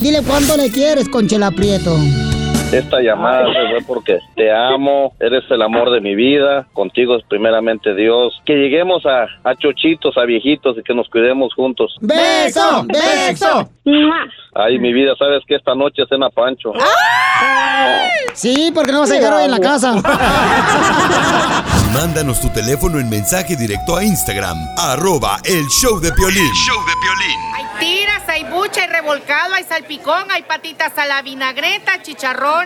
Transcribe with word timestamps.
Dile 0.00 0.22
cuánto 0.22 0.56
le 0.56 0.70
quieres, 0.70 1.08
Conchela 1.08 1.50
Prieto. 1.50 1.96
Esta 2.72 3.00
llamada 3.00 3.46
fue 3.46 3.80
porque 3.86 4.18
te 4.36 4.52
amo, 4.52 5.14
eres 5.20 5.42
el 5.50 5.62
amor 5.62 5.90
de 5.90 6.02
mi 6.02 6.14
vida, 6.14 6.66
contigo 6.74 7.16
es 7.16 7.24
primeramente 7.24 7.94
Dios. 7.94 8.38
Que 8.44 8.56
lleguemos 8.56 9.06
a, 9.06 9.26
a 9.42 9.54
chochitos, 9.54 10.18
a 10.18 10.24
viejitos 10.24 10.76
y 10.76 10.82
que 10.82 10.94
nos 10.94 11.08
cuidemos 11.08 11.54
juntos. 11.54 11.96
¡Beso! 12.00 12.84
¡Beso! 12.86 13.70
Ay, 14.54 14.78
mi 14.78 14.92
vida, 14.92 15.14
sabes 15.18 15.42
que 15.46 15.54
esta 15.54 15.74
noche 15.74 16.02
es 16.02 16.08
cena 16.10 16.28
Pancho. 16.28 16.72
Sí, 18.34 18.70
porque 18.74 18.92
no 18.92 19.00
vas 19.00 19.10
a 19.12 19.14
llegar 19.14 19.32
hoy 19.32 19.44
en 19.44 19.50
la 19.50 19.60
casa. 19.60 19.94
Mándanos 21.94 22.40
tu 22.40 22.50
teléfono 22.50 22.98
en 22.98 23.08
mensaje 23.08 23.56
directo 23.56 23.96
a 23.96 24.04
Instagram, 24.04 24.56
arroba 24.76 25.38
el 25.44 25.64
show 25.68 25.98
de 26.00 26.12
Piolín. 26.12 26.52
show 26.66 26.76
de 26.84 26.92
Piolín. 27.00 27.38
Hay 27.54 27.64
tiras, 27.80 28.28
hay 28.28 28.44
bucha, 28.44 28.82
hay 28.82 28.88
revolcado, 28.88 29.54
hay 29.54 29.64
salpicón, 29.64 30.30
hay 30.30 30.42
patitas 30.42 30.96
a 30.98 31.06
la 31.06 31.22
vinagreta, 31.22 32.02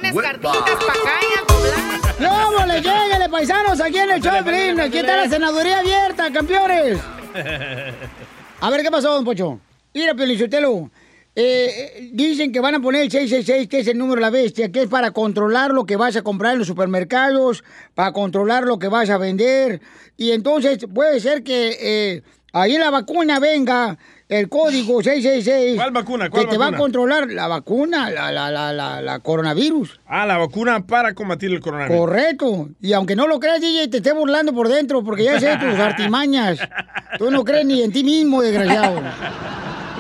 chicharrones, 0.01 0.15
carnitas, 0.15 0.85
pacayas, 0.85 1.47
dobladas. 1.49 2.21
¡No, 2.21 2.67
le 2.67 2.81
lléguele, 2.81 3.29
paisanos! 3.29 3.81
Aquí 3.81 3.99
en 3.99 4.11
el 4.11 4.23
show. 4.23 4.33
Aquí 4.33 4.99
está 4.99 5.17
la 5.17 5.29
senaduría 5.29 5.81
abierta, 5.81 6.33
campeones. 6.33 6.99
A 8.61 8.71
ver, 8.71 8.83
¿qué 8.83 8.91
pasó, 8.91 9.13
don 9.13 9.25
Pocho? 9.25 9.59
Mira, 9.95 10.15
Piolichotelo. 10.15 10.91
Eh, 11.35 11.43
eh, 11.97 12.11
dicen 12.13 12.53
que 12.53 12.61
van 12.61 12.75
a 12.75 12.81
poner 12.81 13.03
el 13.03 13.11
666, 13.11 13.69
que 13.69 13.81
es 13.81 13.89
el 13.89 13.97
número 13.97 14.17
de 14.17 14.21
la 14.21 14.31
bestia, 14.31 14.71
que 14.71 14.83
es 14.83 14.89
para 14.89 15.13
controlar 15.13 15.73
lo 15.73 15.87
que 15.87 15.97
vas 15.97 16.15
a 16.17 16.23
comprar 16.23 16.53
en 16.53 16.59
los 16.59 16.69
supermercados, 16.69 17.65
para 17.95 18.13
controlar 18.13 18.65
lo 18.65 18.79
que 18.79 18.89
vas 18.89 19.09
a 19.09 19.17
vender. 19.17 19.81
Y 20.19 20.33
entonces 20.33 20.79
puede 20.93 21.21
ser 21.21 21.43
que 21.43 21.77
eh, 21.81 22.23
ahí 22.53 22.77
la 22.77 22.91
vacuna 22.91 23.41
venga 23.41 23.99
el 24.33 24.49
código 24.49 25.03
666. 25.03 25.77
¿Cuál 25.77 25.91
vacuna? 25.91 26.31
¿Cuál 26.31 26.45
que 26.45 26.51
te 26.51 26.59
va 26.59 26.69
a 26.69 26.77
controlar 26.77 27.31
la 27.31 27.49
vacuna, 27.49 28.11
la, 28.11 28.33
la, 28.33 28.51
la, 28.51 28.73
la, 28.73 29.03
la 29.03 29.19
coronavirus. 29.19 30.01
Ah, 30.07 30.25
la 30.25 30.39
vacuna 30.39 30.87
para 30.87 31.13
combatir 31.13 31.53
el 31.53 31.61
coronavirus. 31.61 31.99
Correcto. 31.99 32.71
Y 32.81 32.95
aunque 32.95 33.15
no 33.15 33.27
lo 33.27 33.39
creas, 33.39 33.61
DJ, 33.61 33.89
te 33.89 33.99
esté 33.99 34.13
burlando 34.15 34.55
por 34.55 34.69
dentro, 34.69 35.05
porque 35.05 35.25
ya 35.25 35.39
sé 35.39 35.59
tus 35.59 35.79
artimañas. 35.79 36.59
Tú 37.19 37.31
no 37.31 37.45
crees 37.45 37.67
ni 37.67 37.83
en 37.83 37.93
ti 37.93 38.03
mismo, 38.03 38.41
desgraciado. 38.41 39.03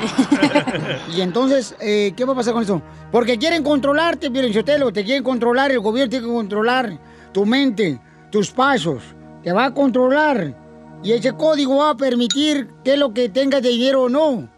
y 1.15 1.21
entonces, 1.21 1.77
eh, 1.81 2.15
¿qué 2.17 2.25
va 2.25 2.33
a 2.33 2.37
pasar 2.37 2.55
con 2.55 2.63
eso? 2.63 2.81
Porque 3.11 3.37
quieren 3.37 3.63
controlarte, 3.63 4.31
Sotelo, 4.53 4.93
te 4.93 5.05
quieren 5.05 5.23
controlar, 5.23 5.71
el 5.71 5.81
gobierno 5.81 6.09
tiene 6.09 6.27
que 6.27 6.33
controlar 6.33 6.99
tu 7.33 7.45
mente, 7.45 8.01
tus 8.31 8.51
pasos, 8.51 9.03
te 9.45 9.53
va 9.53 9.67
a 9.67 9.75
controlar. 9.75 10.62
Y 11.03 11.13
ese 11.13 11.33
código 11.33 11.79
va 11.79 11.91
a 11.91 11.97
permitir 11.97 12.69
que 12.85 12.97
lo 12.97 13.13
que 13.13 13.29
tengas 13.29 13.61
de 13.63 13.71
dinero 13.71 14.03
o 14.03 14.09
no. 14.09 14.49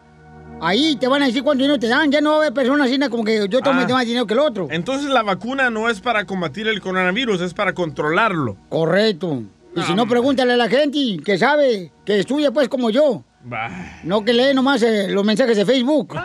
Ahí 0.60 0.94
te 0.96 1.08
van 1.08 1.22
a 1.22 1.26
decir 1.26 1.42
cuánto 1.42 1.62
dinero 1.62 1.78
te 1.80 1.88
dan. 1.88 2.10
Ya 2.12 2.20
no 2.20 2.30
va 2.30 2.36
a 2.36 2.38
haber 2.40 2.52
personas 2.54 2.86
así 2.88 2.98
como 3.10 3.24
que 3.24 3.48
yo 3.48 3.60
tome 3.60 3.82
Ah. 3.82 3.88
más 3.88 4.06
dinero 4.06 4.26
que 4.26 4.34
el 4.34 4.40
otro. 4.40 4.68
Entonces 4.70 5.10
la 5.10 5.22
vacuna 5.22 5.70
no 5.70 5.88
es 5.88 6.00
para 6.00 6.24
combatir 6.26 6.68
el 6.68 6.80
coronavirus, 6.80 7.40
es 7.40 7.54
para 7.54 7.72
controlarlo. 7.72 8.56
Correcto. 8.68 9.42
Y 9.76 9.82
si 9.82 9.94
no, 9.94 10.06
pregúntale 10.06 10.52
a 10.52 10.56
la 10.56 10.68
gente 10.68 11.16
que 11.24 11.36
sabe, 11.36 11.90
que 12.04 12.20
estudia 12.20 12.52
pues 12.52 12.68
como 12.68 12.90
yo. 12.90 13.24
Bah. 13.42 13.98
No 14.04 14.24
que 14.24 14.32
lee 14.32 14.54
nomás 14.54 14.80
eh, 14.82 15.08
los 15.08 15.24
mensajes 15.24 15.56
de 15.56 15.66
Facebook. 15.66 16.14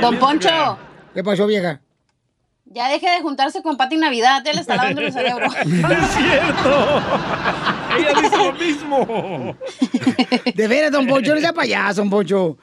Don 0.00 0.16
Poncho, 0.18 0.78
¿Qué 1.14 1.22
pasó, 1.24 1.46
vieja? 1.46 1.80
Ya 2.76 2.88
deje 2.88 3.08
de 3.10 3.20
juntarse 3.22 3.62
con 3.62 3.76
Pati 3.76 3.96
Navidad, 3.96 4.46
él 4.46 4.58
está 4.58 4.76
lavando 4.76 5.00
el 5.00 5.12
cerebro. 5.12 5.48
¡No 5.64 5.90
es 5.92 6.08
cierto! 6.10 7.02
Ella 7.98 8.12
dice 8.20 8.36
lo 8.36 8.52
mismo. 8.52 9.56
De 10.54 10.68
veras, 10.68 10.92
don 10.92 11.06
Poncho, 11.06 11.34
no 11.34 11.40
sea 11.40 11.52
payaso, 11.54 12.02
don 12.02 12.10
Poncho. 12.10 12.58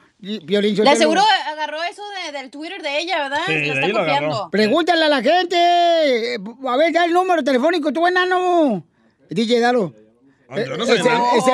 Piolín 0.46 0.76
Le 0.76 0.88
aseguro 0.90 1.20
agarró 1.52 1.82
eso 1.82 2.02
de- 2.26 2.32
del 2.38 2.50
Twitter 2.50 2.80
de 2.80 2.98
ella, 3.00 3.24
¿verdad? 3.24 3.40
Sí, 3.46 3.52
Lo 3.52 3.58
de 3.58 3.68
está 3.80 3.88
lo 3.88 3.98
copiando. 3.98 4.48
Pregúntale 4.50 5.04
a 5.04 5.08
la 5.08 5.20
gente. 5.22 6.36
A 6.66 6.76
ver, 6.76 6.92
da 6.92 7.04
el 7.04 7.12
número 7.12 7.42
telefónico, 7.44 7.92
tú 7.92 8.06
enano. 8.06 8.84
DJ, 9.28 9.58
dalo. 9.60 9.92
Ay, 10.48 10.64
yo 10.68 10.76
no 10.76 10.84
Eh, 10.84 10.86
soy 10.86 10.98
es, 10.98 11.04
el, 11.04 11.10
enano. 11.10 11.36
es 11.36 11.48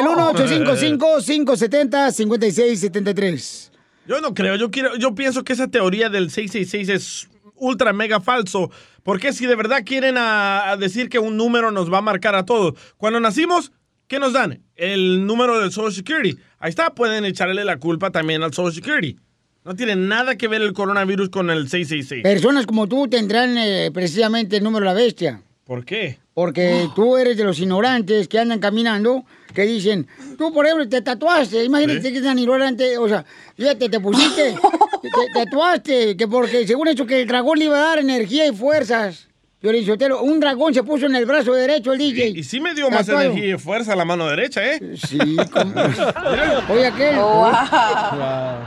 el 0.53 0.99
1855-570-5673. 0.99 3.71
Yo 4.07 4.21
no 4.21 4.35
creo, 4.35 4.57
yo 4.57 4.71
quiero, 4.73 4.97
yo 4.97 5.15
pienso 5.15 5.45
que 5.45 5.53
esa 5.53 5.69
teoría 5.69 6.09
del 6.09 6.31
666 6.31 6.89
es 6.89 7.29
ultra 7.61 7.93
mega 7.93 8.21
falso. 8.21 8.71
Porque 9.05 9.33
si 9.33 9.47
de 9.47 9.55
verdad 9.55 9.83
quieren 9.85 10.17
a, 10.19 10.71
a 10.71 10.77
decir 10.77 11.09
que 11.09 11.19
un 11.19 11.37
número 11.37 11.71
nos 11.71 11.93
va 11.93 11.99
a 11.99 12.03
marcar 12.03 12.35
a 12.35 12.45
todos. 12.45 12.75
Cuando 12.97 13.21
nacimos, 13.21 13.71
¿qué 14.09 14.19
nos 14.19 14.33
dan? 14.33 14.63
El 14.77 15.27
número 15.27 15.61
del 15.61 15.71
Social 15.71 15.93
Security. 15.93 16.37
Ahí 16.59 16.71
está, 16.71 16.91
pueden 16.95 17.25
echarle 17.25 17.65
la 17.65 17.79
culpa 17.79 18.11
también 18.11 18.43
al 18.43 18.53
Social 18.53 18.75
Security. 18.75 19.17
No 19.65 19.77
tiene 19.77 19.95
nada 19.95 20.37
que 20.37 20.49
ver 20.49 20.63
el 20.63 20.73
coronavirus 20.73 21.29
con 21.29 21.51
el 21.51 21.69
666. 21.69 22.23
Personas 22.23 22.67
como 22.67 22.87
tú 22.87 23.09
tendrán 23.09 23.57
eh, 23.59 23.91
precisamente 23.93 24.57
el 24.57 24.65
número 24.65 24.87
de 24.89 24.95
la 24.95 25.01
bestia. 25.01 25.43
¿Por 25.65 25.85
qué? 25.85 26.19
Porque 26.35 26.89
tú 26.97 27.17
eres 27.17 27.37
de 27.37 27.45
los 27.45 27.59
ignorantes 27.61 28.27
que 28.27 28.39
andan 28.39 28.59
caminando, 28.59 29.25
que 29.55 29.63
dicen, 29.63 30.07
tú 30.39 30.53
por 30.53 30.65
ejemplo 30.65 30.89
te 30.89 31.03
tatuaste, 31.03 31.63
imagínate 31.65 32.01
Sí. 32.03 32.11
que 32.13 32.19
es 32.19 32.25
tan 32.25 32.39
ignorante, 32.39 32.97
o 32.99 33.07
sea, 33.07 33.25
fíjate, 33.57 33.89
te 33.89 34.01
pusiste, 34.01 34.57
te, 35.03 35.09
te 35.09 35.45
tatuaste, 35.45 36.17
que 36.17 36.29
porque 36.29 36.67
según 36.67 36.89
eso 36.89 37.07
que 37.07 37.23
el 37.23 37.29
dragón 37.29 37.59
le 37.59 37.65
iba 37.67 37.77
a 37.77 37.81
dar 37.91 37.99
energía 37.99 38.47
y 38.47 38.53
fuerzas. 38.55 39.27
Piolín 39.61 39.85
Sotelo, 39.85 40.23
un 40.23 40.41
dragón 40.41 40.73
se 40.73 40.83
puso 40.83 41.05
en 41.05 41.15
el 41.17 41.27
brazo 41.27 41.53
derecho 41.53 41.93
el 41.93 41.99
DJ. 41.99 42.29
Y 42.31 42.43
sí 42.45 42.61
me 42.61 42.73
dio 42.75 42.89
más 42.91 43.05
Tatuado. 43.05 43.33
energía 43.33 43.57
y 43.57 43.59
fuerza 43.59 43.95
la 43.95 44.07
mano 44.07 44.27
derecha, 44.27 44.65
¿eh? 44.65 44.97
Sí, 44.97 45.19
como... 45.53 45.75
Oye, 46.71 46.87
aquel. 46.87 47.17
Oh, 47.19 47.53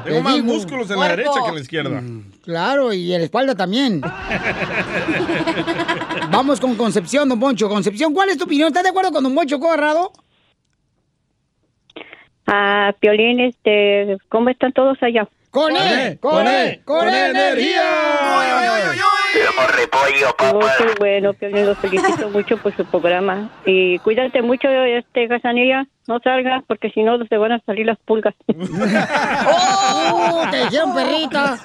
Tengo 0.04 0.18
Te 0.18 0.22
más 0.22 0.36
digo. 0.36 0.46
músculos 0.46 0.92
en 0.92 1.00
la 1.00 1.08
derecha 1.08 1.32
que 1.44 1.50
en 1.50 1.56
la 1.56 1.62
izquierda. 1.62 2.04
Claro, 2.44 2.94
y 2.94 3.12
en 3.12 3.22
la 3.22 3.26
espalda 3.26 3.56
también. 3.56 4.02
Vamos 6.32 6.60
con 6.60 6.76
Concepción, 6.76 7.28
don 7.28 7.40
Poncho. 7.40 7.68
Concepción, 7.70 8.14
¿cuál 8.14 8.30
es 8.30 8.38
tu 8.38 8.44
opinión? 8.44 8.68
¿Estás 8.68 8.84
de 8.84 8.90
acuerdo 8.90 9.12
con 9.12 9.24
don 9.24 9.34
Poncho 9.34 9.60
Corrado? 9.60 10.12
Ah, 12.46 12.94
Piolín, 13.00 13.40
este, 13.40 14.18
¿cómo 14.30 14.50
están 14.50 14.74
todos 14.74 15.02
allá? 15.02 15.28
¡Con 15.54 15.76
él! 15.78 16.18
¡Con 16.20 16.48
él! 16.48 16.82
¡Con 16.84 17.08
energía! 17.08 17.84
Oh, 20.52 20.60
qué 20.80 20.96
bueno, 20.98 21.34
Piolín, 21.34 21.68
los 21.68 21.78
felicito 21.78 22.28
mucho 22.30 22.58
por 22.58 22.76
su 22.76 22.84
programa. 22.86 23.52
Y 23.64 24.00
cuídate 24.00 24.42
mucho, 24.42 24.68
este, 24.68 25.28
Casanilla, 25.28 25.86
no 26.08 26.18
salgas 26.24 26.64
porque 26.68 26.90
si 26.90 27.04
no 27.04 27.24
te 27.28 27.38
van 27.38 27.52
a 27.52 27.60
salir 27.68 27.86
las 27.86 28.00
pulgas. 28.00 28.34
¡Oh! 28.48 30.42
¡Te 30.50 30.66
perrita! 30.96 31.60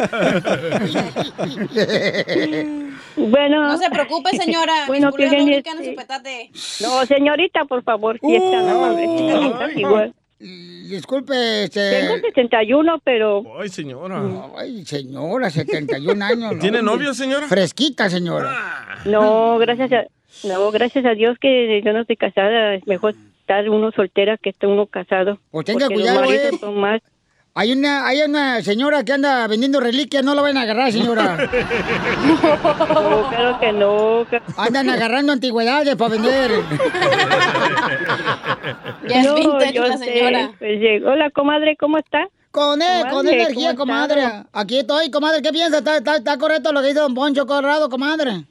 bueno. 3.16 3.68
No 3.68 3.78
se 3.78 3.88
preocupe, 3.88 4.36
señora. 4.36 4.74
Bueno, 4.86 5.10
pulgas 5.10 5.32
no 5.32 5.50
este- 5.50 5.84
su 5.90 5.94
petate. 5.94 6.50
No, 6.82 7.06
señorita, 7.06 7.64
por 7.64 7.82
favor, 7.84 8.18
si 8.20 8.36
es 8.36 8.50
tan 8.50 8.68
amable. 8.68 9.06
señorita, 9.06 9.70
igual. 9.72 10.14
Disculpe, 10.40 11.68
Tengo 11.72 12.14
este... 12.14 12.28
61, 12.28 13.00
pero 13.02 13.42
Ay, 13.58 13.68
señora. 13.68 14.22
Ay, 14.56 14.84
señora, 14.84 15.50
71 15.50 16.24
años. 16.24 16.38
¿no? 16.54 16.58
¿Tiene 16.60 16.80
novio, 16.80 17.12
señora? 17.12 17.48
Fresquita, 17.48 18.08
señora. 18.08 19.00
no, 19.04 19.58
gracias 19.58 19.90
a, 19.92 20.06
no, 20.46 20.70
gracias 20.70 21.04
a 21.04 21.14
Dios 21.14 21.38
que 21.40 21.82
yo 21.84 21.92
no 21.92 22.00
estoy 22.00 22.16
casada. 22.16 22.74
Es 22.74 22.86
mejor 22.86 23.14
estar 23.40 23.68
uno 23.68 23.90
soltera 23.90 24.36
que 24.36 24.50
estar 24.50 24.68
uno 24.68 24.86
casado. 24.86 25.40
Pues 25.50 25.66
tenga 25.66 25.88
cuidado, 25.88 26.24
eh. 26.24 26.50
son 26.60 26.78
más 26.78 27.00
Hay 27.58 27.72
una, 27.72 28.06
hay 28.06 28.22
una 28.22 28.62
señora 28.62 29.02
que 29.02 29.14
anda 29.14 29.44
vendiendo 29.48 29.80
reliquias, 29.80 30.22
no 30.22 30.32
la 30.32 30.42
van 30.42 30.56
a 30.56 30.62
agarrar, 30.62 30.92
señora. 30.92 31.36
No, 32.88 33.28
claro 33.30 33.58
que 33.58 33.72
no. 33.72 34.26
Andan 34.56 34.88
agarrando 34.88 35.32
antigüedades 35.32 35.96
para 35.96 36.10
vender. 36.12 36.52
Ya 39.08 39.20
es 39.20 39.26
No, 39.26 39.34
vintage 39.34 39.78
la 39.80 39.96
sé, 39.96 40.04
señora. 40.04 40.52
pues, 40.56 41.02
hola, 41.04 41.30
comadre, 41.30 41.76
¿cómo 41.76 41.98
está? 41.98 42.28
Con 42.52 42.80
él, 42.80 43.02
con 43.02 43.10
Comadre, 43.10 43.42
energía, 43.42 43.74
¿cómo 43.74 43.92
ha 43.92 44.06
comadre. 44.06 44.44
Aquí 44.52 44.78
estoy, 44.78 45.10
comadre. 45.10 45.42
¿Qué 45.42 45.50
piensa? 45.50 45.78
¿Está, 45.78 45.96
está, 45.96 46.16
está 46.16 46.38
correcto 46.38 46.72
lo 46.72 46.80
que 46.80 46.88
dice 46.88 47.00
don 47.00 47.14
Poncho 47.14 47.44
Corrado, 47.44 47.88
comadre? 47.88 48.44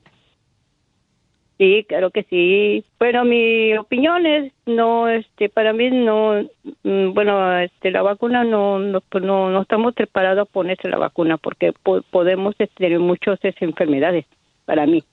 Sí, 1.58 1.86
claro 1.90 2.12
que 2.12 2.24
sí. 2.30 2.86
Bueno, 3.00 3.26
mi 3.26 3.76
opinión 3.76 4.26
es, 4.28 4.52
no, 4.68 5.10
este, 5.10 5.50
para 5.50 5.74
mí 5.74 5.90
no, 5.90 6.44
mm, 6.84 7.14
bueno, 7.16 7.58
este, 7.60 7.90
la 7.90 8.04
vacuna 8.04 8.44
no, 8.44 8.78
no, 8.78 9.02
pues, 9.02 9.24
no, 9.24 9.50
no 9.50 9.64
estamos 9.64 9.96
preparados 9.96 10.48
a 10.48 10.52
ponerse 10.52 10.88
la 10.88 10.98
vacuna 11.00 11.38
porque 11.38 11.74
po- 11.74 12.04
podemos 12.12 12.54
este, 12.60 12.76
tener 12.76 13.00
muchas 13.00 13.40
este, 13.42 13.66
enfermedades, 13.66 14.26
para 14.66 14.86
mí. 14.86 15.04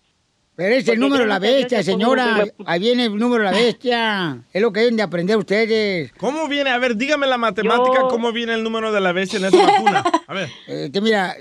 Pero 0.56 0.74
es 0.74 0.80
el 0.86 0.86
Porque 0.86 1.00
número 1.00 1.22
de 1.24 1.28
la 1.30 1.38
bestia, 1.40 1.82
señora. 1.82 2.44
Ahí 2.66 2.78
viene 2.78 3.06
el 3.06 3.16
número 3.16 3.42
de 3.42 3.50
la 3.50 3.56
bestia. 3.56 4.38
Es 4.52 4.62
lo 4.62 4.70
que 4.72 4.80
deben 4.80 4.96
de 4.96 5.02
aprender 5.02 5.36
ustedes. 5.36 6.12
¿Cómo 6.12 6.46
viene? 6.46 6.70
A 6.70 6.78
ver, 6.78 6.94
dígame 6.94 7.26
la 7.26 7.38
matemática, 7.38 8.02
Yo- 8.02 8.08
¿cómo 8.08 8.30
viene 8.32 8.54
el 8.54 8.62
número 8.62 8.92
de 8.92 9.00
la 9.00 9.10
bestia 9.12 9.40
en 9.40 9.46
esa 9.46 9.66
vacuna? 9.66 10.04
A 10.28 10.34
ver. 10.34 10.48
Eh, 10.68 10.90
que 10.92 11.00
mira, 11.00 11.34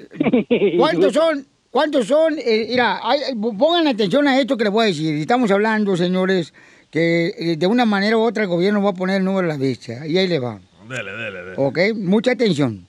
¿cuántos 0.80 1.14
son? 1.14 1.46
¿Cuántos 1.74 2.06
son? 2.06 2.36
Eh, 2.38 2.68
mira, 2.70 3.00
hay- 3.02 3.34
pongan 3.58 3.88
atención 3.88 4.28
a 4.28 4.40
esto 4.40 4.56
que 4.56 4.66
les 4.66 4.72
voy 4.72 4.84
a 4.84 4.88
decir. 4.90 5.16
Estamos 5.16 5.50
hablando, 5.50 5.98
señores, 5.98 6.54
que 6.92 7.34
eh, 7.36 7.56
de 7.58 7.66
una 7.66 7.84
manera 7.84 8.16
u 8.16 8.22
otra 8.22 8.44
el 8.44 8.50
gobierno 8.50 8.84
va 8.84 8.92
a 8.92 8.94
poner 8.94 9.18
el 9.18 9.24
número 9.24 9.48
de 9.48 9.54
la 9.54 9.58
bestia. 9.58 10.06
Y 10.06 10.16
ahí 10.20 10.28
le 10.28 10.38
va. 10.38 10.60
Dele, 10.88 11.12
dele, 11.14 11.42
dele. 11.44 11.54
¿Ok? 11.58 11.80
Mucha 11.96 12.34
atención. 12.34 12.86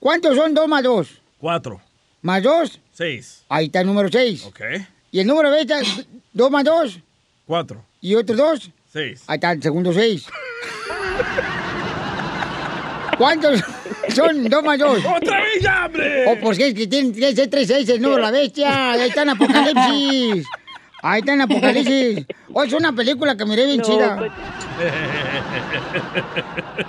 ¿Cuántos 0.00 0.34
son 0.34 0.54
dos 0.54 0.66
más 0.66 0.82
dos? 0.82 1.20
Cuatro. 1.38 1.78
¿Más 2.22 2.42
dos? 2.42 2.80
Seis. 2.94 3.42
Ahí 3.50 3.66
está 3.66 3.82
el 3.82 3.86
número 3.88 4.08
seis. 4.10 4.46
Ok. 4.46 4.60
¿Y 5.10 5.20
el 5.20 5.26
número 5.26 5.50
bestia? 5.50 5.80
¿Dos 6.32 6.50
más 6.50 6.64
dos? 6.64 7.00
Cuatro. 7.46 7.84
¿Y 8.00 8.14
otros 8.14 8.38
dos? 8.38 8.70
Seis. 8.90 9.24
Ahí 9.26 9.34
está 9.36 9.52
el 9.52 9.62
segundo 9.62 9.92
seis. 9.92 10.24
¿Cuántos 13.18 13.60
son 14.14 14.48
dos 14.48 14.62
más 14.64 14.78
dos? 14.78 14.98
¡Otra 15.16 15.40
vez 15.40 15.60
ya, 15.62 15.86
hombre! 15.86 16.26
O 16.26 16.38
pues 16.40 16.58
es 16.58 16.74
que 16.74 16.86
tiene 16.86 17.12
que 17.12 17.34
ser 17.34 17.48
tres 17.48 17.68
seis 17.68 17.88
el 17.88 18.00
número 18.00 18.16
de 18.16 18.22
la 18.22 18.30
bestia. 18.38 18.92
Ahí 18.92 19.08
está 19.08 19.22
en 19.22 19.28
Apocalipsis. 19.30 20.46
Ahí 21.04 21.18
está 21.20 21.32
en 21.34 21.40
Apocalipsis. 21.40 22.26
Oh, 22.52 22.62
es 22.62 22.72
una 22.72 22.92
película 22.92 23.36
que 23.36 23.44
miré 23.44 23.66
bien 23.66 23.78
No, 23.78 23.84
chida. 23.84 24.16
pues- 24.18 24.30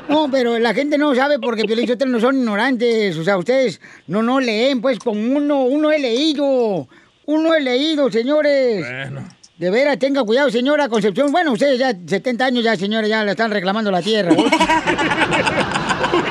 No, 0.07 0.29
pero 0.31 0.59
la 0.59 0.73
gente 0.73 0.97
no 0.97 1.15
sabe 1.15 1.39
porque 1.39 1.63
Piolín 1.63 1.87
Sotelo 1.87 2.11
no 2.11 2.19
son 2.19 2.37
ignorantes. 2.37 3.17
O 3.17 3.23
sea, 3.23 3.37
ustedes 3.37 3.81
no, 4.07 4.21
no 4.21 4.39
leen, 4.39 4.81
pues, 4.81 4.99
con 4.99 5.17
uno. 5.35 5.61
Uno 5.63 5.91
he 5.91 5.99
leído. 5.99 6.87
Uno 7.25 7.53
he 7.55 7.61
leído, 7.61 8.11
señores. 8.11 8.85
Bueno. 8.87 9.27
De 9.57 9.69
veras, 9.69 9.97
tenga 9.97 10.23
cuidado, 10.23 10.49
señora 10.49 10.89
Concepción. 10.89 11.31
Bueno, 11.31 11.53
ustedes 11.53 11.79
ya 11.79 11.93
70 12.05 12.45
años 12.45 12.63
ya, 12.63 12.75
señora, 12.75 13.07
ya 13.07 13.23
le 13.23 13.31
están 13.31 13.49
reclamando 13.51 13.89
la 13.91 14.01
tierra. 14.01 14.35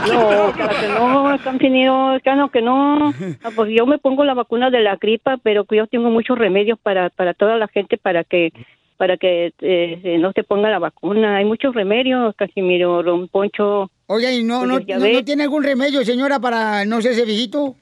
No, 0.09 0.53
claro 0.53 0.75
que 0.81 0.89
no, 0.89 1.39
Campinero, 1.45 2.19
claro 2.23 2.49
que 2.51 2.63
no. 2.63 3.13
Ah, 3.43 3.51
Pues 3.55 3.71
yo 3.77 3.87
me 3.87 3.99
pongo 3.99 4.25
la 4.25 4.35
vacuna 4.35 4.71
de 4.71 4.81
la 4.81 4.97
gripa, 4.97 5.39
pero 5.43 5.65
que 5.65 5.77
yo 5.77 5.87
tengo 5.87 6.11
muchos 6.11 6.39
remedios 6.39 6.79
para, 6.79 7.11
para 7.11 7.35
toda 7.35 7.57
la 7.57 7.69
gente 7.69 7.97
para 7.99 8.25
que 8.25 8.53
para 8.97 9.17
que 9.17 9.53
eh, 9.61 10.17
no 10.21 10.31
se 10.33 10.45
ponga 10.45 10.71
la 10.71 10.79
vacuna. 10.79 11.37
Hay 11.39 11.45
muchos 11.45 11.75
remedios, 11.75 12.37
Casimiro, 12.37 13.03
Don 13.03 13.27
Poncho. 13.27 13.91
Oye, 14.07 14.33
¿y 14.33 14.45
no, 14.45 14.65
no, 14.65 14.75
Pues 14.75 14.87
no, 15.01 15.09
no 15.09 15.25
tiene 15.25 15.43
algún 15.43 15.65
remedio, 15.65 16.05
señora, 16.05 16.39
para 16.39 16.85
no 16.85 17.03
ser 17.03 17.13
ese 17.13 17.25
viejito? 17.25 17.75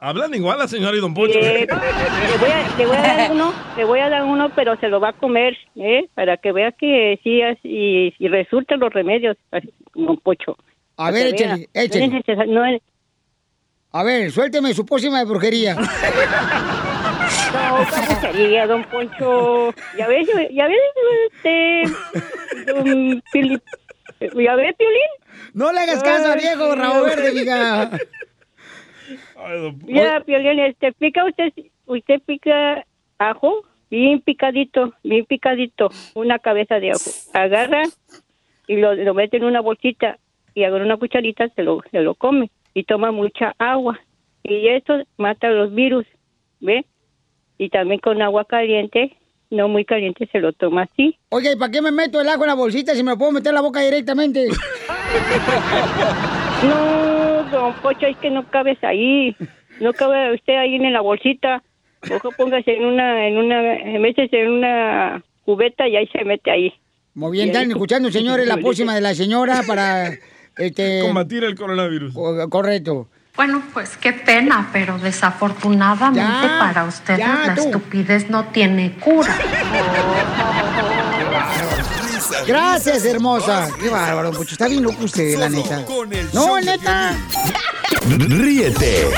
Hablan 0.00 0.34
igual 0.34 0.58
la 0.58 0.66
señora 0.68 0.96
y 0.96 1.00
don 1.00 1.14
Poncho. 1.14 1.38
Eh, 1.38 1.66
le, 1.66 2.38
voy 2.38 2.50
a, 2.50 2.76
le 2.76 2.86
voy 2.86 2.96
a 2.96 3.02
dar 3.02 3.30
uno, 3.32 3.52
le 3.76 3.84
voy 3.84 4.00
a 4.00 4.08
dar 4.10 4.24
uno, 4.24 4.50
pero 4.54 4.76
se 4.78 4.88
lo 4.88 4.98
va 5.00 5.10
a 5.10 5.12
comer, 5.12 5.56
¿eh? 5.76 6.08
Para 6.14 6.36
que 6.36 6.52
vea 6.52 6.72
que 6.72 7.20
sí, 7.22 7.40
y, 7.62 8.12
y 8.18 8.28
resultan 8.28 8.80
los 8.80 8.92
remedios, 8.92 9.36
Don 9.94 10.16
Poncho. 10.18 10.56
A 10.96 11.10
ver, 11.10 11.28
échale, 11.34 11.68
échale. 11.72 12.08
No 12.08 12.16
es 12.18 12.24
necesario- 12.26 12.52
no 12.54 12.64
es- 12.66 12.82
A 13.92 14.02
ver, 14.02 14.30
suélteme 14.30 14.74
su 14.74 14.84
pócima 14.84 15.18
de 15.20 15.24
brujería. 15.24 15.76
No, 17.54 17.86
capuchería, 17.86 18.66
don 18.66 18.84
Poncho. 18.84 19.72
Ya 19.96 20.08
ves, 20.08 20.26
ya 20.50 20.66
ves, 20.66 20.78
este, 21.32 21.82
don 22.72 23.22
Pili- 23.32 23.62
ya 24.20 24.56
ves, 24.56 24.74
Piolín. 24.76 25.10
No 25.52 25.72
le 25.72 25.80
hagas 25.80 26.02
caso 26.02 26.32
a 26.32 26.34
viejo 26.36 26.74
rabo 26.74 27.04
verde, 27.04 27.30
diga. 27.32 27.90
Ya, 29.86 30.20
Piolín, 30.24 30.58
este, 30.60 30.92
pica 30.92 31.24
usted, 31.24 31.52
usted 31.86 32.20
pica 32.26 32.84
ajo, 33.18 33.62
bien 33.90 34.20
picadito, 34.20 34.94
bien 35.02 35.24
picadito, 35.26 35.90
una 36.14 36.38
cabeza 36.38 36.76
de 36.80 36.90
ajo. 36.90 37.10
Agarra 37.32 37.82
y 38.66 38.76
lo, 38.76 38.94
lo 38.94 39.14
mete 39.14 39.36
en 39.36 39.44
una 39.44 39.60
bolsita 39.60 40.18
y 40.54 40.64
agarra 40.64 40.84
una 40.84 40.96
cucharita, 40.96 41.48
se 41.50 41.62
lo, 41.62 41.82
se 41.90 42.00
lo 42.00 42.14
come 42.14 42.50
y 42.74 42.84
toma 42.84 43.10
mucha 43.12 43.54
agua. 43.58 43.98
Y 44.42 44.68
esto 44.68 44.94
mata 45.16 45.48
los 45.48 45.74
virus, 45.74 46.06
¿ve? 46.60 46.84
Y 47.58 47.70
también 47.70 48.00
con 48.00 48.20
agua 48.20 48.44
caliente, 48.44 49.16
no 49.50 49.68
muy 49.68 49.84
caliente, 49.84 50.28
se 50.30 50.40
lo 50.40 50.52
toma 50.52 50.82
así. 50.82 51.16
Oye, 51.30 51.52
¿y 51.52 51.56
para 51.56 51.70
qué 51.70 51.80
me 51.80 51.92
meto 51.92 52.20
el 52.20 52.28
ajo 52.28 52.42
en 52.42 52.48
la 52.48 52.54
bolsita 52.54 52.94
si 52.94 53.02
me 53.02 53.12
lo 53.12 53.18
puedo 53.18 53.32
meter 53.32 53.50
en 53.50 53.54
la 53.54 53.60
boca 53.62 53.80
directamente? 53.80 54.48
No, 56.64 57.42
don 57.50 57.74
Pocho, 57.82 58.06
es 58.06 58.16
que 58.18 58.30
no 58.30 58.48
cabes 58.48 58.82
ahí. 58.82 59.36
No 59.80 59.92
cabe 59.92 60.34
usted 60.34 60.54
ahí 60.54 60.76
en 60.76 60.92
la 60.92 61.02
bolsita. 61.02 61.62
Mejor 62.08 62.34
póngase 62.36 62.74
en 62.74 62.84
una, 62.84 63.28
en 63.28 63.36
una, 63.36 63.98
métese 63.98 64.42
en 64.42 64.50
una 64.50 65.22
cubeta 65.44 65.86
y 65.86 65.96
ahí 65.96 66.06
se 66.08 66.24
mete 66.24 66.50
ahí. 66.50 66.72
Muy 67.14 67.32
bien, 67.32 67.48
están 67.48 67.70
escuchando, 67.70 68.10
señores, 68.10 68.46
la 68.46 68.56
pócima 68.56 68.94
de 68.94 69.00
la 69.00 69.14
señora 69.14 69.62
para... 69.66 70.10
Este, 70.56 71.00
Combatir 71.02 71.44
el 71.44 71.54
coronavirus. 71.56 72.14
co- 72.14 72.48
correcto. 72.50 73.08
Bueno, 73.36 73.62
pues 73.72 73.96
qué 73.96 74.12
pena, 74.12 74.68
pero 74.72 74.96
desafortunadamente 74.98 76.20
Ya, 76.22 76.56
para 76.60 76.84
ustedes 76.84 77.18
ya, 77.18 77.42
la 77.48 77.54
tú. 77.56 77.62
estupidez 77.62 78.30
no 78.30 78.44
tiene 78.46 78.92
cura. 79.00 79.36
Gracias, 82.46 83.04
hermosa. 83.04 83.68
Qué 83.80 83.88
bárbaro, 83.88 84.30
Pucho. 84.32 84.52
Está 84.52 84.68
bien 84.68 84.82
loco 84.84 85.04
usted, 85.04 85.36
la 85.38 85.48
neta. 85.48 85.84
No, 86.32 86.60
neta. 86.60 87.12
Ríete 88.08 89.08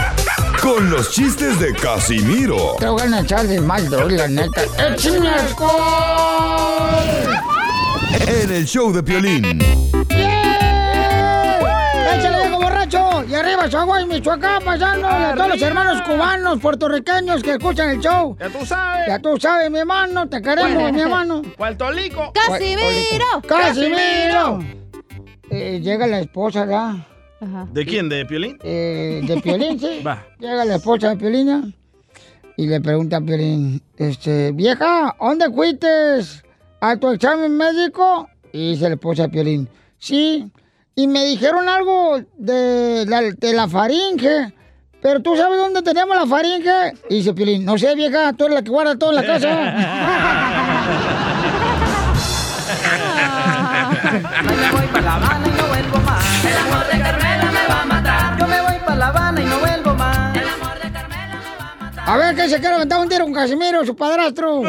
con 0.63 0.89
los 0.91 1.11
chistes 1.11 1.59
de 1.59 1.73
Casimiro 1.75 2.77
Te 2.79 2.87
voy 2.87 3.03
a 3.13 3.21
echar 3.21 3.47
de 3.47 3.61
mal, 3.61 3.89
la 3.91 4.29
neta. 4.29 4.63
¡Échame 4.95 5.29
alcohol! 5.29 6.95
en 8.27 8.51
el 8.53 8.65
show 8.67 8.93
de 8.93 9.03
Piolín. 9.03 9.45
¡Échale, 10.09 10.56
Y 12.89 13.35
arriba, 13.35 13.69
Chihuahua, 13.69 14.07
Michoacán, 14.07 14.63
pasando. 14.63 15.09
Y 15.09 15.11
a 15.11 15.35
todos 15.35 15.49
los 15.49 15.63
hermanos 15.63 16.03
cubanos, 16.03 16.61
puertorriqueños 16.61 17.43
que 17.43 17.53
escuchan 17.53 17.91
el 17.91 18.01
show. 18.01 18.37
Ya 18.39 18.49
tú 18.49 18.65
sabes. 18.65 19.07
Ya 19.09 19.19
tú 19.19 19.37
sabes, 19.41 19.71
mi 19.73 19.81
hermano, 19.81 20.29
te 20.29 20.41
queremos, 20.41 20.93
mi 20.93 21.01
hermano. 21.01 21.43
Puerto 21.57 21.91
Rico. 21.91 22.33
¡Casimiro! 22.33 23.43
¡Casimiro! 23.49 24.61
Eh, 25.51 25.81
llega 25.83 26.07
la 26.07 26.21
esposa, 26.21 26.61
¿verdad? 26.61 26.95
Ajá. 27.41 27.67
¿De 27.73 27.85
quién? 27.85 28.09
¿De 28.09 28.25
Piolín? 28.25 28.57
Eh, 28.63 29.21
de 29.27 29.41
Piolín, 29.41 29.81
sí. 29.81 30.01
Va. 30.07 30.25
Llega 30.39 30.65
la 30.65 30.77
esposa 30.77 31.11
de 31.11 31.17
Piolín 31.17 31.47
¿ya? 31.49 31.63
y 32.57 32.69
le 32.69 32.81
pregunta 32.81 33.17
a 33.17 33.21
Piolín, 33.21 33.83
este, 33.97 34.53
vieja, 34.53 35.17
¿dónde 35.21 35.51
fuiste 35.51 35.89
a 36.81 36.97
tu 36.97 37.11
examen 37.11 37.57
médico? 37.57 38.29
Y 38.53 38.71
dice 38.71 38.89
la 38.89 38.95
esposa 38.95 39.25
de 39.25 39.29
Piolín, 39.31 39.69
sí, 39.99 40.53
y 40.99 41.07
me 41.09 41.27
dijeron 41.27 41.69
algo 41.69 42.23
de 42.39 43.05
la, 43.07 43.21
de 43.21 43.53
la 43.53 43.69
faringe, 43.69 44.55
pero 45.03 45.21
¿tú 45.21 45.37
sabes 45.37 45.59
dónde 45.59 45.83
tenemos 45.83 46.17
la 46.17 46.27
faringe? 46.27 46.95
Y 47.11 47.17
dice 47.17 47.35
Piolín, 47.35 47.67
no 47.67 47.77
sé, 47.77 47.95
vieja, 47.95 48.33
tú 48.33 48.45
eres 48.45 48.55
la 48.55 48.63
que 48.63 48.71
guarda 48.71 48.97
todo 48.97 49.11
en 49.11 49.17
la 49.17 49.27
casa. 49.27 49.49
Me 54.43 54.73
voy 54.73 54.87
para 54.87 55.03
La 55.03 55.15
Habana 55.17 55.47
y 55.47 55.51
no 55.51 55.67
vuelvo 55.69 55.99
más. 55.99 56.45
El 56.45 56.57
amor 56.57 56.87
de 56.87 56.99
Carmela 57.03 57.53
me 57.53 57.69
va 57.69 57.83
a 57.83 57.85
matar. 57.85 58.39
Yo 58.39 58.47
me 58.47 58.61
voy 58.63 58.79
para 58.79 58.97
La 58.97 59.07
Habana 59.09 59.41
y 59.43 59.45
no 59.45 59.59
vuelvo 59.59 59.95
más. 59.95 60.37
El 60.37 60.49
amor 60.49 60.75
de 60.83 60.93
Carmela 60.93 61.41
me 61.43 61.57
va 61.59 61.73
a 61.73 61.75
matar. 61.85 62.09
A 62.09 62.17
ver, 62.17 62.35
que 62.35 62.49
se 62.49 62.59
quiere 62.59 62.75
aventar 62.75 63.01
un 63.01 63.09
tiro 63.11 63.25
con 63.25 63.35
Casimiro, 63.35 63.85
su 63.85 63.95
padrastro. 63.95 64.63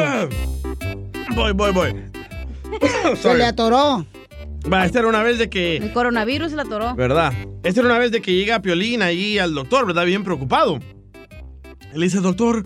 Voy, 1.34 1.52
voy, 1.54 1.72
voy. 1.72 2.10
Se 3.16 3.34
le 3.34 3.46
atoró. 3.46 4.04
Va, 4.72 4.84
esta 4.84 4.98
era 4.98 5.08
una 5.08 5.22
vez 5.22 5.38
de 5.38 5.44
El 5.44 5.50
que... 5.50 5.90
coronavirus 5.94 6.52
la 6.52 6.62
atoró. 6.62 6.94
¿Verdad? 6.94 7.32
Esta 7.62 7.80
era 7.80 7.88
una 7.88 7.98
vez 7.98 8.10
de 8.10 8.20
que 8.20 8.34
llega 8.34 8.60
Piolín 8.60 9.02
ahí 9.02 9.38
al 9.38 9.54
doctor, 9.54 9.86
¿verdad? 9.86 10.04
Bien 10.04 10.24
preocupado. 10.24 10.78
Él 11.92 12.00
dice, 12.02 12.20
doctor, 12.20 12.64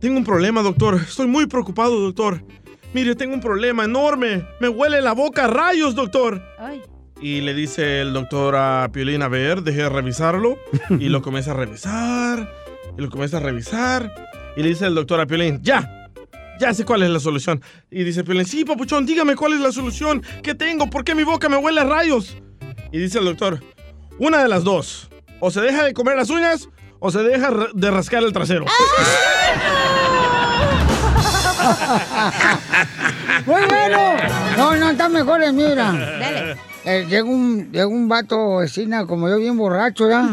tengo 0.00 0.16
un 0.16 0.24
problema, 0.24 0.62
doctor. 0.62 0.94
Estoy 0.96 1.26
muy 1.26 1.46
preocupado, 1.46 2.00
doctor. 2.00 2.42
Mire, 2.94 3.14
tengo 3.14 3.34
un 3.34 3.40
problema 3.40 3.84
enorme. 3.84 4.44
Me 4.60 4.68
huele 4.68 5.00
la 5.02 5.12
boca 5.12 5.44
a 5.44 5.48
rayos, 5.48 5.94
doctor. 5.94 6.42
Ay. 6.58 6.82
Y 7.20 7.42
le 7.42 7.52
dice 7.52 8.00
el 8.00 8.14
doctor 8.14 8.56
a 8.56 8.88
Piolín, 8.92 9.22
a 9.22 9.28
ver, 9.28 9.62
deje 9.62 9.82
de 9.82 9.88
revisarlo. 9.90 10.56
Y 10.98 11.10
lo 11.10 11.20
comienza 11.20 11.50
a 11.50 11.54
revisar. 11.54 12.50
Y 12.96 13.02
lo 13.02 13.10
comienza 13.10 13.36
a 13.36 13.40
revisar. 13.40 14.12
Y 14.56 14.62
le 14.62 14.70
dice 14.70 14.86
el 14.86 14.94
doctor 14.94 15.20
a 15.20 15.26
Piolín, 15.26 15.60
ya, 15.62 15.99
ya 16.60 16.74
sé 16.74 16.84
cuál 16.84 17.02
es 17.02 17.10
la 17.10 17.18
solución. 17.18 17.62
Y 17.90 18.04
dice 18.04 18.22
Piolín, 18.22 18.44
sí, 18.44 18.64
papuchón, 18.64 19.06
dígame 19.06 19.34
cuál 19.34 19.54
es 19.54 19.60
la 19.60 19.72
solución. 19.72 20.22
¿Qué 20.42 20.54
tengo? 20.54 20.88
¿Por 20.88 21.02
qué 21.02 21.14
mi 21.14 21.24
boca 21.24 21.48
me 21.48 21.56
huele 21.56 21.80
a 21.80 21.84
rayos? 21.84 22.36
Y 22.92 22.98
dice 22.98 23.18
el 23.18 23.24
doctor, 23.24 23.60
una 24.18 24.42
de 24.42 24.48
las 24.48 24.62
dos. 24.62 25.08
O 25.40 25.50
se 25.50 25.62
deja 25.62 25.84
de 25.84 25.94
comer 25.94 26.16
las 26.16 26.28
uñas 26.28 26.68
o 26.98 27.10
se 27.10 27.22
deja 27.22 27.50
de 27.72 27.90
rascar 27.90 28.22
el 28.22 28.32
trasero. 28.32 28.66
¡Muy 33.46 33.62
bueno! 33.62 33.98
No, 34.56 34.76
no, 34.76 34.90
está 34.90 35.08
mejor 35.08 35.40
mira. 35.52 35.92
Dale. 35.92 36.56
Eh, 36.84 37.06
llega, 37.08 37.24
un, 37.24 37.72
llega 37.72 37.86
un 37.86 38.08
vato 38.08 38.56
vecina 38.58 39.06
como 39.06 39.28
yo, 39.28 39.38
bien 39.38 39.56
borracho, 39.56 40.08
¿ya? 40.08 40.28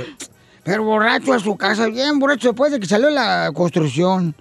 Pero 0.64 0.84
borracho 0.84 1.34
a 1.34 1.38
su 1.38 1.56
casa, 1.56 1.86
bien 1.88 2.18
borracho 2.18 2.48
después 2.48 2.72
de 2.72 2.80
que 2.80 2.86
salió 2.86 3.10
la 3.10 3.50
construcción. 3.54 4.34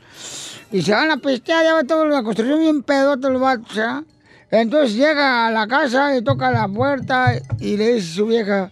Y 0.74 0.82
se 0.82 0.92
van 0.92 1.10
a 1.12 1.18
pistear, 1.18 1.64
ya 1.64 1.76
va 1.76 1.84
toda 1.84 2.06
la 2.06 2.24
construcción 2.24 2.60
bien 2.60 2.82
pedote 2.82 3.30
los 3.30 3.40
vatos, 3.40 3.76
¿ya? 3.76 4.04
Entonces 4.50 4.96
llega 4.96 5.46
a 5.46 5.52
la 5.52 5.68
casa 5.68 6.18
y 6.18 6.24
toca 6.24 6.50
la 6.50 6.68
puerta 6.68 7.36
y 7.60 7.78
le 7.78 7.94
dice 7.94 8.12
a 8.12 8.16
su 8.16 8.26
vieja, 8.26 8.72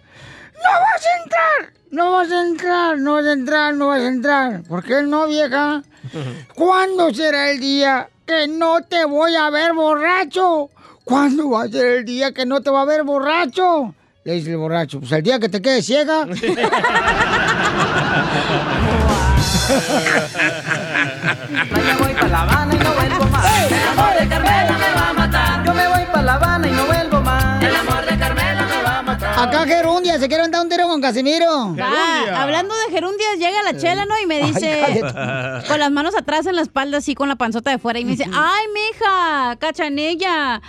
¡No 0.55 0.72
vas 0.79 1.05
a 1.05 1.24
entrar! 1.24 1.74
¡No 1.91 2.12
vas 2.13 2.31
a 2.31 2.41
entrar! 2.41 2.98
¡No 2.98 3.13
vas 3.13 3.25
a 3.25 3.34
entrar! 3.34 3.75
¡No 3.75 3.89
vas 3.89 4.01
a 4.01 4.08
entrar! 4.08 4.63
¿Por 4.63 4.84
qué 4.84 5.03
no, 5.03 5.27
vieja? 5.27 5.84
¿Cuándo 6.55 7.13
será 7.13 7.51
el 7.51 7.60
día 7.60 8.10
que 8.25 8.48
no 8.48 8.81
te 8.81 9.05
voy 9.05 9.36
a 9.36 9.51
ver 9.51 9.74
borracho? 9.74 10.72
¿Cuándo 11.03 11.51
va 11.51 11.65
a 11.65 11.67
ser 11.67 11.98
el 11.98 12.05
día 12.05 12.31
que 12.31 12.48
no 12.48 12.62
te 12.62 12.72
va 12.72 12.81
a 12.81 12.86
ver 12.86 13.03
borracho? 13.03 13.93
Le 14.24 14.34
dice 14.34 14.50
el 14.50 14.58
borracho, 14.58 15.01
pues 15.01 15.12
el 15.12 15.22
día 15.22 15.39
que 15.39 15.50
te 15.50 15.62
quedes 15.62 15.86
ciega. 15.86 16.25
Yo 21.32 22.04
voy 22.04 22.14
para 22.14 22.28
La 22.28 22.42
Habana 22.42 22.76
y 22.76 22.78
no 22.78 22.94
vuelvo 22.94 23.26
más. 23.26 23.72
El 23.72 23.88
amor 23.88 24.20
de 24.20 24.28
Carmela 24.28 24.78
me 24.78 25.00
va 25.00 25.10
a 25.10 25.14
matar. 25.14 25.66
Yo 25.66 25.74
me 25.74 25.88
voy 25.88 26.06
para 26.06 26.22
La 26.24 26.34
Habana 26.36 26.68
y 26.68 26.72
no 26.72 26.86
vuelvo 26.86 27.22
más. 27.22 27.64
El 27.64 27.76
amor 27.76 28.06
de 28.06 28.18
Carmela 28.18 28.66
me 28.66 28.84
va 28.84 29.00
a 29.00 29.02
matar. 29.02 29.48
Acá 29.48 29.66
Gerundia, 29.66 30.20
se 30.20 30.28
quiere 30.28 30.48
dar 30.50 30.62
un 30.62 30.70
tiro 30.70 30.88
con 30.88 31.02
Casimiro. 31.02 31.76
Va, 31.76 32.42
hablando 32.42 32.76
de 32.76 32.94
gerundias, 32.94 33.38
llega 33.38 33.64
la 33.64 33.78
chela, 33.78 34.06
¿no? 34.06 34.20
Y 34.22 34.26
me 34.26 34.44
dice, 34.44 34.84
cállate. 34.86 35.68
con 35.68 35.80
las 35.80 35.92
manos 35.92 36.16
atrás 36.16 36.46
en 36.46 36.56
la 36.56 36.62
espalda, 36.62 36.98
así 36.98 37.16
con 37.16 37.30
la 37.30 37.36
panzota 37.36 37.72
de 37.72 37.78
fuera, 37.80 38.00
y 38.00 38.06
me 38.06 38.12
dice, 38.12 38.26
ay, 38.26 38.66
mija, 38.74 39.56
cachanilla, 39.58 40.62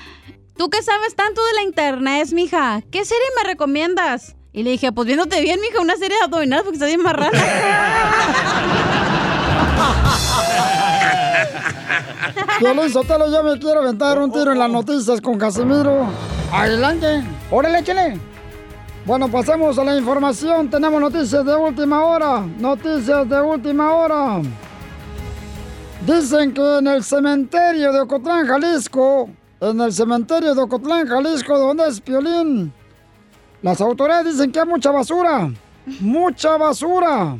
¿tú 0.56 0.70
qué 0.70 0.82
sabes 0.82 1.16
tanto 1.16 1.44
de 1.44 1.52
la 1.54 1.62
internet, 1.62 2.28
mija? 2.32 2.82
¿Qué 2.90 3.04
serie 3.04 3.24
me 3.36 3.48
recomiendas? 3.48 4.36
Y 4.52 4.62
le 4.62 4.70
dije, 4.70 4.92
pues 4.92 5.06
viéndote 5.06 5.40
bien, 5.40 5.60
mija, 5.60 5.80
una 5.80 5.96
serie 5.96 6.16
de 6.18 6.24
abdominales 6.24 6.64
porque 6.64 6.76
estás 6.76 6.88
bien 6.88 7.02
marrana. 7.02 7.32
Violín 12.60 12.90
Sotelo, 12.90 13.30
yo 13.30 13.42
me 13.42 13.58
quiero 13.58 13.80
aventar 13.80 14.18
un 14.18 14.30
tiro 14.30 14.52
en 14.52 14.58
las 14.58 14.70
noticias 14.70 15.20
con 15.20 15.38
Casimiro. 15.38 16.06
Adelante. 16.52 17.24
Órale, 17.50 17.80
échale. 17.80 18.20
Bueno, 19.04 19.28
pasemos 19.28 19.76
a 19.78 19.84
la 19.84 19.96
información. 19.96 20.70
Tenemos 20.70 21.00
noticias 21.00 21.44
de 21.44 21.56
última 21.56 22.04
hora. 22.04 22.40
Noticias 22.58 23.28
de 23.28 23.40
última 23.40 23.92
hora. 23.92 24.40
Dicen 26.06 26.52
que 26.52 26.78
en 26.78 26.86
el 26.86 27.02
cementerio 27.02 27.92
de 27.92 28.00
Ocotlán, 28.00 28.46
Jalisco, 28.46 29.28
en 29.60 29.80
el 29.80 29.92
cementerio 29.92 30.54
de 30.54 30.62
Ocotlán, 30.62 31.06
Jalisco, 31.06 31.58
donde 31.58 31.88
es 31.88 32.00
Piolín, 32.00 32.72
las 33.62 33.80
autoridades 33.80 34.32
dicen 34.32 34.50
que 34.50 34.60
hay 34.60 34.66
mucha 34.66 34.90
basura. 34.90 35.50
Mucha 36.00 36.56
basura. 36.56 37.36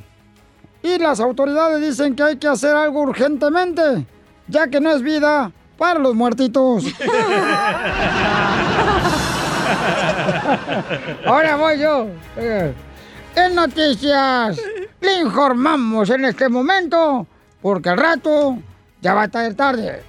Y 0.82 0.98
las 0.98 1.20
autoridades 1.20 1.80
dicen 1.80 2.14
que 2.16 2.22
hay 2.22 2.36
que 2.36 2.48
hacer 2.48 2.74
algo 2.74 3.02
urgentemente, 3.02 4.06
ya 4.48 4.66
que 4.68 4.80
no 4.80 4.90
es 4.92 5.02
vida 5.02 5.52
para 5.78 5.98
los 6.00 6.14
muertitos. 6.14 6.84
Ahora 11.26 11.56
voy 11.56 11.78
yo. 11.78 12.06
Eh, 12.36 12.74
En 13.34 13.54
noticias, 13.54 14.60
le 15.00 15.20
informamos 15.20 16.10
en 16.10 16.26
este 16.26 16.48
momento, 16.50 17.26
porque 17.62 17.88
al 17.88 17.96
rato 17.96 18.58
ya 19.00 19.14
va 19.14 19.22
a 19.22 19.24
estar 19.24 19.54
tarde. 19.54 20.02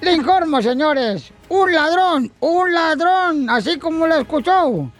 Le 0.00 0.12
informo, 0.14 0.62
señores, 0.62 1.30
un 1.50 1.72
ladrón, 1.72 2.32
un 2.40 2.72
ladrón, 2.72 3.50
así 3.50 3.78
como 3.78 4.06
lo 4.06 4.14
escuchó. 4.16 4.90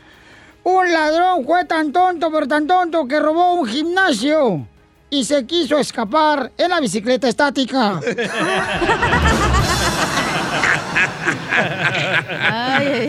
Un 0.69 0.93
ladrón 0.93 1.47
fue 1.47 1.65
tan 1.65 1.93
tonto, 1.93 2.29
pero 2.33 2.49
tan 2.49 2.67
tonto 2.67 3.07
que 3.07 3.21
robó 3.21 3.55
un 3.55 3.69
gimnasio 3.69 4.67
y 5.09 5.25
se 5.25 5.47
quiso 5.47 5.79
escapar 5.79 6.51
en 6.59 6.71
la 6.71 6.81
bicicleta 6.81 7.29
estática. 7.29 8.01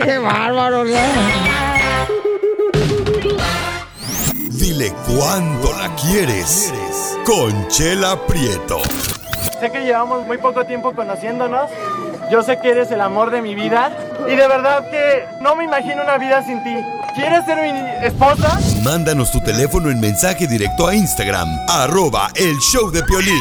¡Qué 0.04 0.18
bárbaro! 0.18 0.84
Dile 4.50 4.94
cuándo 5.08 5.72
la 5.80 5.92
quieres. 5.96 6.72
Conchela 7.26 8.24
Prieto. 8.24 8.78
Sé 9.58 9.72
que 9.72 9.80
llevamos 9.80 10.24
muy 10.28 10.38
poco 10.38 10.64
tiempo 10.64 10.92
conociéndonos. 10.94 11.68
Yo 12.30 12.42
sé 12.42 12.58
que 12.60 12.70
eres 12.70 12.90
el 12.90 13.00
amor 13.00 13.30
de 13.30 13.40
mi 13.42 13.54
vida. 13.54 13.90
Y 14.26 14.36
de 14.36 14.48
verdad 14.48 14.88
que 14.90 15.24
no 15.40 15.56
me 15.56 15.64
imagino 15.64 16.02
una 16.02 16.18
vida 16.18 16.44
sin 16.44 16.62
ti. 16.62 16.74
¿Quieres 17.14 17.44
ser 17.46 17.58
mi 17.72 18.06
esposa? 18.06 18.58
Mándanos 18.82 19.30
tu 19.32 19.40
teléfono 19.40 19.90
en 19.90 19.98
mensaje 20.00 20.46
directo 20.46 20.86
a 20.86 20.94
Instagram. 20.94 21.48
Arroba 21.68 22.30
el 22.36 22.56
show 22.58 22.90
de 22.90 23.02
Piolín. 23.04 23.40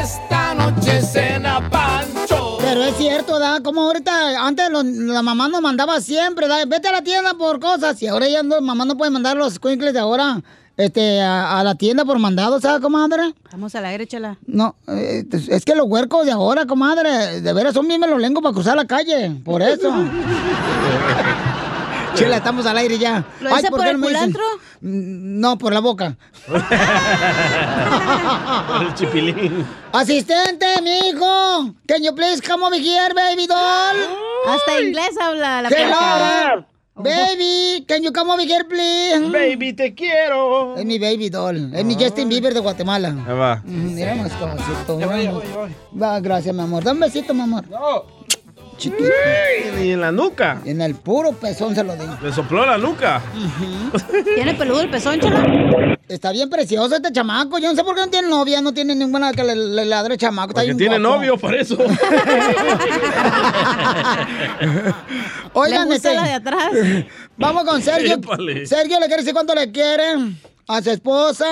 Esta 0.00 0.54
noche 0.54 1.00
cena 1.02 1.68
Pancho. 1.70 2.58
Pero 2.60 2.84
es 2.84 2.96
cierto, 2.96 3.38
¿da? 3.38 3.60
Como 3.62 3.82
ahorita, 3.82 4.46
antes 4.46 4.70
lo- 4.70 4.82
la 4.82 5.22
mamá 5.22 5.48
nos 5.48 5.60
mandaba 5.62 6.00
siempre, 6.00 6.46
¿da? 6.48 6.64
Vete 6.66 6.88
a 6.88 6.92
la 6.92 7.02
tienda 7.02 7.34
por 7.34 7.58
cosas. 7.58 8.00
Y 8.02 8.06
ahora 8.08 8.28
ya 8.28 8.42
no, 8.42 8.60
mamá 8.60 8.84
no 8.84 8.96
puede 8.96 9.10
mandar 9.10 9.36
los 9.36 9.54
squinkles 9.54 9.92
de 9.94 10.00
ahora 10.00 10.40
este, 10.76 11.20
a, 11.20 11.58
a 11.60 11.64
la 11.64 11.74
tienda 11.74 12.04
por 12.04 12.18
mandado, 12.18 12.60
¿sabes, 12.60 12.80
comadre? 12.80 13.34
Vamos 13.50 13.74
al 13.74 13.84
aire, 13.86 14.06
chela. 14.06 14.38
No, 14.46 14.76
eh, 14.88 15.24
es 15.48 15.64
que 15.64 15.74
los 15.74 15.86
huercos 15.86 16.26
de 16.26 16.32
ahora, 16.32 16.66
comadre, 16.66 17.40
de 17.40 17.52
veras 17.52 17.74
son 17.74 17.88
bien 17.88 18.00
melolengos 18.00 18.42
para 18.42 18.54
cruzar 18.54 18.76
la 18.76 18.86
calle. 18.86 19.30
Por 19.44 19.62
eso. 19.62 19.92
Chela, 22.14 22.36
estamos 22.36 22.66
al 22.66 22.76
aire 22.76 22.98
ya. 22.98 23.24
¿Lo 23.40 23.56
dice 23.56 23.70
por 23.70 23.86
el 23.86 23.98
culantro? 23.98 24.42
Mm, 24.82 25.40
No, 25.40 25.56
por 25.56 25.72
la 25.72 25.80
boca. 25.80 26.14
el 28.80 28.94
chipilín. 28.94 29.64
Asistente, 29.92 30.66
mijo. 30.82 31.74
Can 31.86 32.02
you 32.02 32.14
please 32.14 32.40
come 32.42 32.62
over 32.64 32.78
here, 32.78 33.14
baby 33.14 33.46
doll? 33.46 33.96
Hasta 34.46 34.80
inglés 34.82 35.10
habla 35.20 35.62
la 35.62 35.68
Hello. 35.70 36.66
Baby, 37.02 37.84
can 37.86 38.02
you 38.02 38.12
come 38.12 38.30
over 38.30 38.42
here, 38.42 38.64
please? 38.64 39.30
Baby, 39.30 39.72
te 39.72 39.94
quiero. 39.94 40.76
Es 40.76 40.84
mi 40.84 40.98
baby 40.98 41.28
doll. 41.30 41.74
Es 41.74 41.84
mi 41.84 41.94
Justin 41.94 42.28
Bieber 42.28 42.54
de 42.54 42.60
Guatemala. 42.60 43.08
Ahí 43.26 43.34
va. 43.36 43.62
Mm, 43.64 43.94
Mira 43.94 44.14
más 44.14 44.32
voy. 44.40 45.70
Va, 46.00 46.20
gracias, 46.20 46.54
mi 46.54 46.62
amor. 46.62 46.84
Dame 46.84 46.98
un 47.06 47.12
besito, 47.12 47.34
mi 47.34 47.40
amor. 47.42 47.68
No. 47.68 48.04
Chiquito. 48.82 49.04
Y 49.80 49.92
en 49.92 50.00
la 50.00 50.10
nuca. 50.10 50.60
En 50.64 50.80
el 50.82 50.96
puro 50.96 51.30
pezón 51.32 51.72
se 51.74 51.84
lo 51.84 51.94
digo. 51.94 52.16
Le 52.20 52.32
sopló 52.32 52.66
la 52.66 52.78
nuca. 52.78 53.22
¿Tiene 54.34 54.54
peludo 54.54 54.80
el 54.80 54.90
pezón, 54.90 55.20
chela? 55.20 55.96
Está 56.08 56.32
bien 56.32 56.50
precioso 56.50 56.96
este 56.96 57.12
chamaco. 57.12 57.58
Yo 57.58 57.68
no 57.70 57.76
sé 57.76 57.84
por 57.84 57.94
qué 57.94 58.00
no 58.00 58.08
tiene 58.08 58.28
novia, 58.28 58.60
no 58.60 58.74
tiene 58.74 58.96
ninguna 58.96 59.32
que 59.32 59.44
le, 59.44 59.54
le 59.54 59.84
ladre 59.84 60.16
chamaco. 60.18 60.48
Está 60.50 60.62
Porque 60.62 60.74
bien 60.74 60.78
tiene 60.78 60.98
guapo. 60.98 61.16
novio, 61.16 61.38
por 61.38 61.54
eso. 61.54 61.78
Oigan, 65.52 65.88
Le 65.88 65.94
gusta 65.94 66.10
este, 66.10 66.20
la 66.20 66.26
de 66.26 66.32
atrás. 66.32 66.72
Vamos 67.36 67.62
con 67.64 67.80
Sergio. 67.82 68.14
Épale. 68.14 68.66
Sergio 68.66 68.98
le 68.98 69.06
quiere 69.06 69.22
decir 69.22 69.32
cuánto 69.32 69.54
le 69.54 69.70
quiere 69.70 70.14
a 70.72 70.82
su 70.82 70.90
esposa 70.90 71.46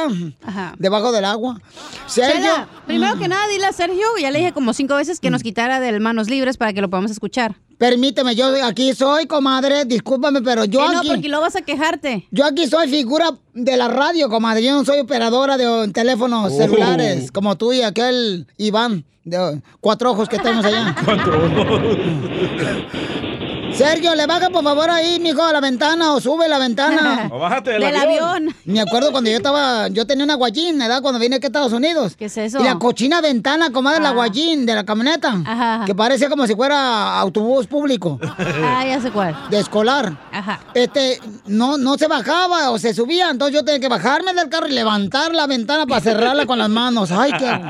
Ajá. 0.44 0.74
debajo 0.78 1.12
del 1.12 1.24
agua. 1.24 1.60
Sergio. 2.06 2.34
Chela, 2.40 2.68
primero 2.86 3.18
que 3.18 3.28
nada, 3.28 3.46
dile 3.48 3.66
a 3.66 3.72
Sergio, 3.72 4.06
ya 4.20 4.30
le 4.30 4.38
dije 4.40 4.52
como 4.52 4.72
cinco 4.72 4.96
veces 4.96 5.20
que 5.20 5.30
nos 5.30 5.42
quitara 5.42 5.80
del 5.80 6.00
manos 6.00 6.28
libres 6.28 6.56
para 6.56 6.72
que 6.72 6.80
lo 6.80 6.88
podamos 6.90 7.10
escuchar. 7.10 7.56
Permíteme, 7.78 8.34
yo 8.34 8.52
aquí 8.64 8.92
soy, 8.94 9.26
comadre, 9.26 9.84
discúlpame, 9.86 10.42
pero 10.42 10.64
yo 10.66 10.86
no, 10.92 10.98
aquí... 10.98 11.08
porque 11.08 11.28
luego 11.28 11.42
vas 11.44 11.56
a 11.56 11.62
quejarte. 11.62 12.26
Yo 12.30 12.44
aquí 12.44 12.66
soy 12.66 12.88
figura 12.88 13.30
de 13.54 13.76
la 13.78 13.88
radio, 13.88 14.28
comadre. 14.28 14.62
Yo 14.62 14.72
no 14.72 14.84
soy 14.84 14.98
operadora 15.00 15.56
de 15.56 15.88
teléfonos 15.92 16.52
Oh. 16.52 16.56
celulares, 16.58 17.32
como 17.32 17.56
tú 17.56 17.72
y 17.72 17.80
aquel 17.82 18.46
Iván, 18.58 19.04
de 19.24 19.62
cuatro 19.80 20.10
ojos 20.10 20.28
que 20.28 20.38
tenemos 20.38 20.64
allá. 20.66 20.94
Sergio, 23.74 24.14
le 24.14 24.26
baja 24.26 24.50
por 24.50 24.62
favor 24.62 24.90
ahí, 24.90 25.18
mijo, 25.20 25.42
a 25.42 25.52
la 25.52 25.60
ventana 25.60 26.12
o 26.12 26.20
sube 26.20 26.48
la 26.48 26.58
ventana. 26.58 27.28
O 27.32 27.38
bájate 27.38 27.70
del, 27.72 27.82
Del 27.82 27.96
avión. 27.96 28.54
Me 28.64 28.80
acuerdo 28.80 29.10
cuando 29.12 29.30
yo 29.30 29.36
estaba, 29.36 29.88
yo 29.88 30.06
tenía 30.06 30.24
una 30.24 30.34
guayín, 30.34 30.78
¿verdad? 30.78 31.00
Cuando 31.00 31.20
vine 31.20 31.36
aquí 31.36 31.46
a 31.46 31.48
Estados 31.48 31.72
Unidos. 31.72 32.16
¿Qué 32.16 32.26
es 32.26 32.36
eso? 32.36 32.60
Y 32.60 32.64
la 32.64 32.76
cochina 32.78 33.20
ventana, 33.20 33.70
comadre, 33.70 34.00
la 34.00 34.10
Ah. 34.10 34.14
guayín 34.14 34.66
de 34.66 34.74
la 34.74 34.84
camioneta. 34.84 35.34
Ajá. 35.46 35.84
Que 35.86 35.94
parece 35.94 36.28
como 36.28 36.46
si 36.46 36.54
fuera 36.54 37.18
autobús 37.20 37.66
público, 37.66 38.18
Ah, 38.64 38.84
ya 38.86 39.00
sé 39.00 39.10
cuál. 39.10 39.36
de 39.50 39.58
escolar. 39.60 40.16
Ajá. 40.32 40.60
Este, 40.74 41.20
no, 41.46 41.78
no 41.78 41.96
se 41.96 42.06
bajaba 42.08 42.70
o 42.70 42.78
se 42.78 42.92
subía, 42.92 43.30
entonces 43.30 43.54
yo 43.54 43.64
tenía 43.64 43.80
que 43.80 43.88
bajarme 43.88 44.34
del 44.34 44.48
carro 44.48 44.66
y 44.66 44.72
levantar 44.72 45.32
la 45.34 45.46
ventana 45.46 45.86
para 45.86 46.00
cerrarla 46.00 46.46
con 46.46 46.58
las 46.58 46.68
manos. 46.68 47.10
Ay, 47.12 47.32
qué, 47.38 47.60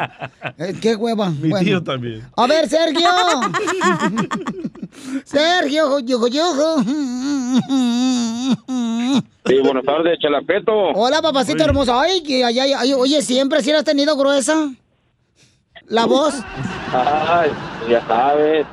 eh, 0.59 0.75
qué 0.81 0.97
hueva. 0.97 1.31
Mi 1.31 1.51
Bueno. 1.51 1.65
tío 1.65 1.83
también. 1.85 2.27
A 2.37 2.47
ver, 2.47 2.69
Sergio. 2.69 3.09
Sergio, 5.25 5.99
yo, 6.01 6.27
yo. 6.29 6.77
Sí, 9.47 9.59
buenas 9.65 9.85
tardes, 9.85 10.19
Chalapeto. 10.21 10.73
Hola, 10.95 11.23
papacito 11.23 11.65
hermoso. 11.65 11.99
Ay, 11.99 12.23
que 12.23 12.45
ay, 12.45 12.59
ay, 12.59 12.73
ay, 12.73 12.93
oye, 12.93 13.23
siempre 13.23 13.63
si 13.63 13.73
la 13.73 13.79
has 13.79 13.85
tenido 13.85 14.17
gruesa. 14.17 14.71
La 15.87 16.07
voz. 16.07 16.35
Ay, 16.93 17.51
ya 17.89 18.07
sabes. 18.07 18.67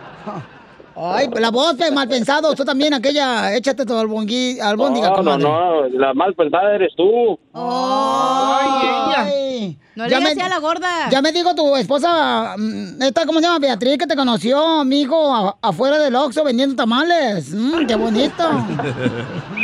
Ay, 1.00 1.30
la 1.40 1.52
voz, 1.52 1.76
pe, 1.76 1.92
mal 1.92 2.08
pensado. 2.08 2.54
Tú 2.56 2.66
también, 2.66 2.92
aquella, 2.94 3.56
échate 3.56 3.86
tu 3.86 3.96
albongui, 3.96 4.60
albóndiga, 4.60 5.10
No, 5.12 5.22
no, 5.22 5.38
no, 5.38 5.88
la 5.90 6.14
mal 6.16 6.34
pensada 6.34 6.74
eres 6.74 6.92
tú. 6.98 7.38
Ay, 7.54 9.78
No 9.96 10.06
le 10.06 10.10
ya 10.10 10.20
me- 10.20 10.32
a 10.42 10.50
la 10.50 10.60
gorda. 10.60 11.10
Ya 11.12 11.22
me 11.22 11.32
dijo 11.32 11.54
tu 11.56 11.76
esposa, 11.76 12.56
mm, 12.58 13.02
esta, 13.04 13.26
¿cómo 13.26 13.40
se 13.40 13.46
llama? 13.46 13.60
Beatriz, 13.60 13.98
que 13.98 14.08
te 14.08 14.16
conoció, 14.16 14.80
amigo, 14.82 15.34
a- 15.36 15.56
afuera 15.62 16.00
del 16.00 16.16
Oxxo 16.16 16.44
vendiendo 16.44 16.76
tamales. 16.76 17.54
Mm, 17.54 17.86
qué 17.86 17.96
bonito. 17.96 18.44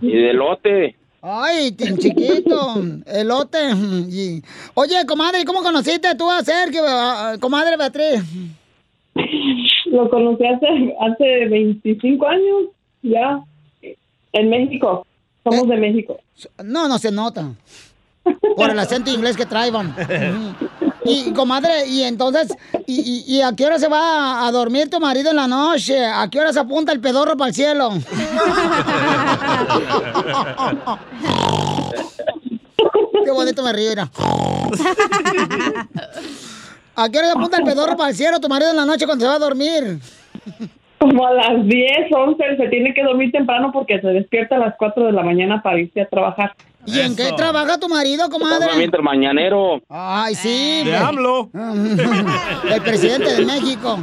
Y 0.00 0.16
de 0.16 0.32
lote. 0.32 0.96
Ay, 1.22 1.72
chiquito, 1.76 2.74
elote. 3.06 3.58
y- 4.10 4.42
Oye, 4.74 5.04
comadre, 5.06 5.44
¿cómo 5.44 5.62
conociste 5.62 6.14
tú 6.16 6.28
a 6.30 6.42
Sergio, 6.42 6.84
a- 6.86 7.30
a- 7.32 7.38
comadre 7.38 7.76
Beatriz? 7.76 8.22
Lo 9.86 10.08
conocí 10.10 10.44
hace, 10.46 10.66
hace 11.00 11.48
25 11.48 12.26
años. 12.26 12.68
Ya. 13.02 13.40
En 14.32 14.48
México. 14.48 15.06
Somos 15.44 15.68
de 15.68 15.76
México. 15.76 16.18
No, 16.64 16.88
no 16.88 16.98
se 16.98 17.10
nota. 17.10 17.50
Por 18.56 18.70
el 18.70 18.78
acento 18.78 19.10
inglés 19.10 19.36
que 19.36 19.46
traían. 19.46 19.94
Y, 21.04 21.32
comadre, 21.32 21.88
y 21.88 22.04
entonces, 22.04 22.56
y, 22.86 23.00
y- 23.00 23.24
y 23.38 23.42
a 23.42 23.52
qué 23.56 23.66
hora 23.66 23.76
se 23.76 23.88
va 23.88 24.46
a 24.46 24.52
dormir 24.52 24.88
tu 24.88 25.00
marido 25.00 25.30
en 25.30 25.36
la 25.36 25.48
noche? 25.48 26.06
¿A 26.06 26.28
qué 26.30 26.38
hora 26.38 26.52
se 26.52 26.60
apunta 26.60 26.92
el 26.92 27.00
pedorro 27.00 27.36
para 27.36 27.48
el 27.48 27.54
cielo? 27.56 27.90
Qué 33.24 33.30
bonito 33.30 33.62
me 33.62 33.72
río, 33.72 33.90
mira. 33.90 34.10
¿A 36.96 37.08
qué 37.08 37.18
hora 37.18 37.28
se 37.28 37.32
apunta 37.38 37.56
el 37.58 37.64
pedorro 37.72 37.96
para 37.96 38.10
el 38.10 38.16
cielo 38.16 38.40
tu 38.40 38.48
marido 38.48 38.70
en 38.70 38.76
la 38.76 38.84
noche 38.86 39.06
cuando 39.06 39.24
se 39.24 39.28
va 39.28 39.36
a 39.36 39.38
dormir? 39.38 39.98
Como 40.98 41.26
a 41.26 41.32
las 41.34 41.66
10, 41.66 42.12
11 42.12 42.56
se 42.56 42.68
tiene 42.68 42.94
que 42.94 43.02
dormir 43.02 43.32
temprano 43.32 43.70
porque 43.72 44.00
se 44.00 44.06
despierta 44.08 44.56
a 44.56 44.58
las 44.58 44.74
4 44.78 45.06
de 45.06 45.12
la 45.12 45.22
mañana 45.22 45.60
para 45.62 45.80
irse 45.80 46.00
a 46.02 46.08
trabajar. 46.08 46.54
¿Y 46.86 46.98
en 47.00 47.14
qué 47.16 47.30
trabaja 47.36 47.78
tu 47.78 47.88
marido, 47.88 48.28
comadre? 48.28 48.66
Mientras 48.76 48.98
el 49.00 49.04
mañanero. 49.04 49.80
Ay, 49.88 50.34
sí. 50.34 50.82
De 50.84 50.90
pues. 50.90 51.00
AMLO. 51.00 51.50
El 52.70 52.82
presidente 52.82 53.34
de 53.34 53.44
México. 53.46 53.98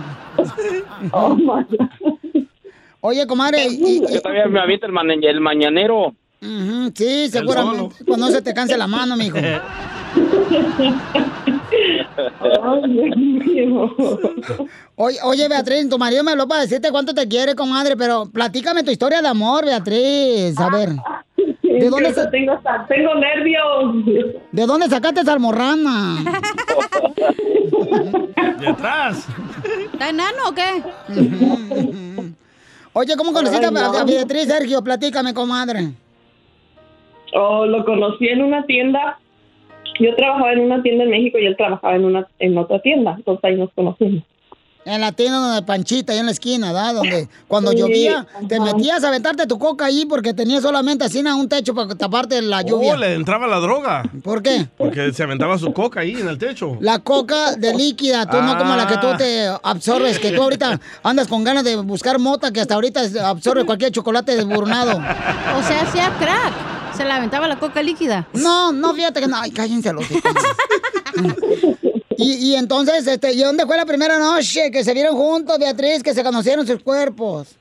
Oye, 3.02 3.26
comadre, 3.28 3.66
y- 3.70 3.98
y- 3.98 4.14
Yo 4.14 4.22
también 4.22 4.52
me 4.52 4.60
aviento 4.60 4.86
el, 4.86 4.92
man- 4.92 5.10
el 5.12 5.40
mañanero. 5.42 6.14
Sí, 6.42 7.30
seguramente. 7.30 7.96
Cuando 8.06 8.26
no 8.28 8.32
se 8.32 8.42
te 8.42 8.54
canse 8.54 8.78
la 8.78 8.88
mano, 8.88 9.16
mijo. 9.18 9.38
Oye, 14.96 15.18
oye, 15.24 15.48
Beatriz, 15.48 15.90
tu 15.90 15.98
marido 15.98 16.24
me 16.24 16.32
habló 16.32 16.48
para 16.48 16.62
decirte 16.62 16.92
cuánto 16.92 17.14
te 17.14 17.28
quiere, 17.28 17.56
comadre, 17.56 17.96
pero 17.96 18.26
platícame 18.32 18.84
tu 18.84 18.92
historia 18.92 19.22
de 19.22 19.28
amor, 19.28 19.66
Beatriz. 19.66 20.58
A 20.60 20.70
ver. 20.70 20.90
¿De 21.64 21.90
dónde, 21.90 22.14
sa- 22.14 22.30
tengo, 22.30 22.60
tengo 22.88 23.16
nervios. 23.16 24.36
¿De 24.52 24.66
dónde 24.66 24.88
sacaste 24.88 25.22
esa 25.22 25.34
almorrana? 25.34 26.18
De 28.60 28.68
atrás. 28.68 29.26
¿Está 29.94 30.10
enano 30.10 30.38
o 30.50 30.54
qué? 30.54 30.84
Oye, 32.94 33.16
¿cómo 33.16 33.32
conociste 33.32 33.66
Ay, 33.68 33.76
a- 33.76 33.88
no. 33.88 33.98
a 33.98 34.04
Beatriz, 34.04 34.46
Sergio? 34.48 34.82
Platícame, 34.84 35.34
comadre. 35.34 35.92
Oh, 37.34 37.66
lo 37.66 37.86
conocí 37.86 38.28
en 38.28 38.42
una 38.42 38.66
tienda. 38.66 39.20
Yo 40.00 40.16
trabajaba 40.16 40.54
en 40.54 40.60
una 40.62 40.82
tienda 40.82 41.04
en 41.04 41.10
México 41.10 41.38
y 41.40 41.46
él 41.46 41.56
trabajaba 41.58 41.96
en 41.96 42.06
una 42.06 42.28
en 42.40 42.58
otra 42.58 42.82
tienda. 42.82 43.16
Entonces 43.18 43.44
ahí 43.44 43.56
nos 43.56 43.72
conocimos. 43.74 44.24
En 44.86 45.02
la 45.02 45.12
tienda 45.12 45.38
donde 45.38 45.62
Panchita, 45.62 46.14
ahí 46.14 46.20
en 46.20 46.26
la 46.26 46.32
esquina, 46.32 46.68
¿verdad? 46.68 46.96
Donde 46.96 47.28
cuando 47.48 47.72
Sí, 47.72 47.78
llovía, 47.78 48.26
te 48.48 48.60
metías 48.62 49.04
a 49.04 49.10
aventarte 49.10 49.46
tu 49.46 49.60
coca 49.60 49.86
ahí 49.86 50.06
porque 50.06 50.34
tenías 50.34 50.64
solamente 50.64 51.04
así 51.04 51.20
un 51.20 51.50
techo 51.50 51.76
para 51.76 51.94
taparte 51.96 52.42
la 52.42 52.62
lluvia. 52.62 52.94
Oh, 52.94 52.98
le 52.98 53.14
entraba 53.14 53.46
la 53.46 53.58
droga. 53.58 54.04
¿Por 54.24 54.42
qué? 54.42 54.68
Porque 54.78 55.12
se 55.12 55.22
aventaba 55.22 55.58
su 55.58 55.74
coca 55.74 56.00
ahí 56.00 56.14
en 56.14 56.30
el 56.30 56.38
techo. 56.38 56.78
La 56.80 57.00
coca 57.00 57.56
de 57.56 57.76
líquida, 57.76 58.26
tú 58.26 58.38
no 58.42 58.58
como 58.58 58.76
la 58.76 58.88
que 58.88 58.98
tú 58.98 59.08
te 59.18 59.48
absorbes, 59.62 60.18
que 60.18 60.32
tú 60.32 60.42
ahorita 60.42 60.80
andas 61.04 61.28
con 61.28 61.44
ganas 61.44 61.66
de 61.66 61.76
buscar 61.76 62.18
mota 62.18 62.52
que 62.52 62.62
hasta 62.62 62.76
ahorita 62.76 63.02
absorbe 63.30 63.66
cualquier 63.66 63.92
chocolate 63.92 64.38
desburnado. 64.38 64.98
O 64.98 65.62
sea, 65.62 65.82
hacía 65.82 66.10
crack. 66.20 66.79
Se 67.00 67.06
la 67.06 67.16
aventaba 67.16 67.48
la 67.48 67.58
coca 67.58 67.82
líquida. 67.82 68.28
No, 68.34 68.74
no, 68.74 68.94
fíjate 68.94 69.22
que 69.22 69.28
no. 69.28 69.38
Ay, 69.40 69.52
cállense 69.52 69.94
los 69.94 70.12
hijos. 70.12 70.22
Y, 72.22 72.50
y 72.50 72.56
entonces, 72.56 73.08
este, 73.08 73.32
¿y 73.32 73.40
dónde 73.40 73.66
fue 73.66 73.78
la 73.78 73.86
primera 73.86 74.20
noche 74.20 74.72
que 74.72 74.84
se 74.84 74.94
vieron 74.94 75.16
juntos, 75.16 75.58
Beatriz, 75.58 76.04
que 76.04 76.14
se 76.14 76.22
conocieron 76.22 76.68
sus 76.68 76.84
cuerpos? 76.84 77.56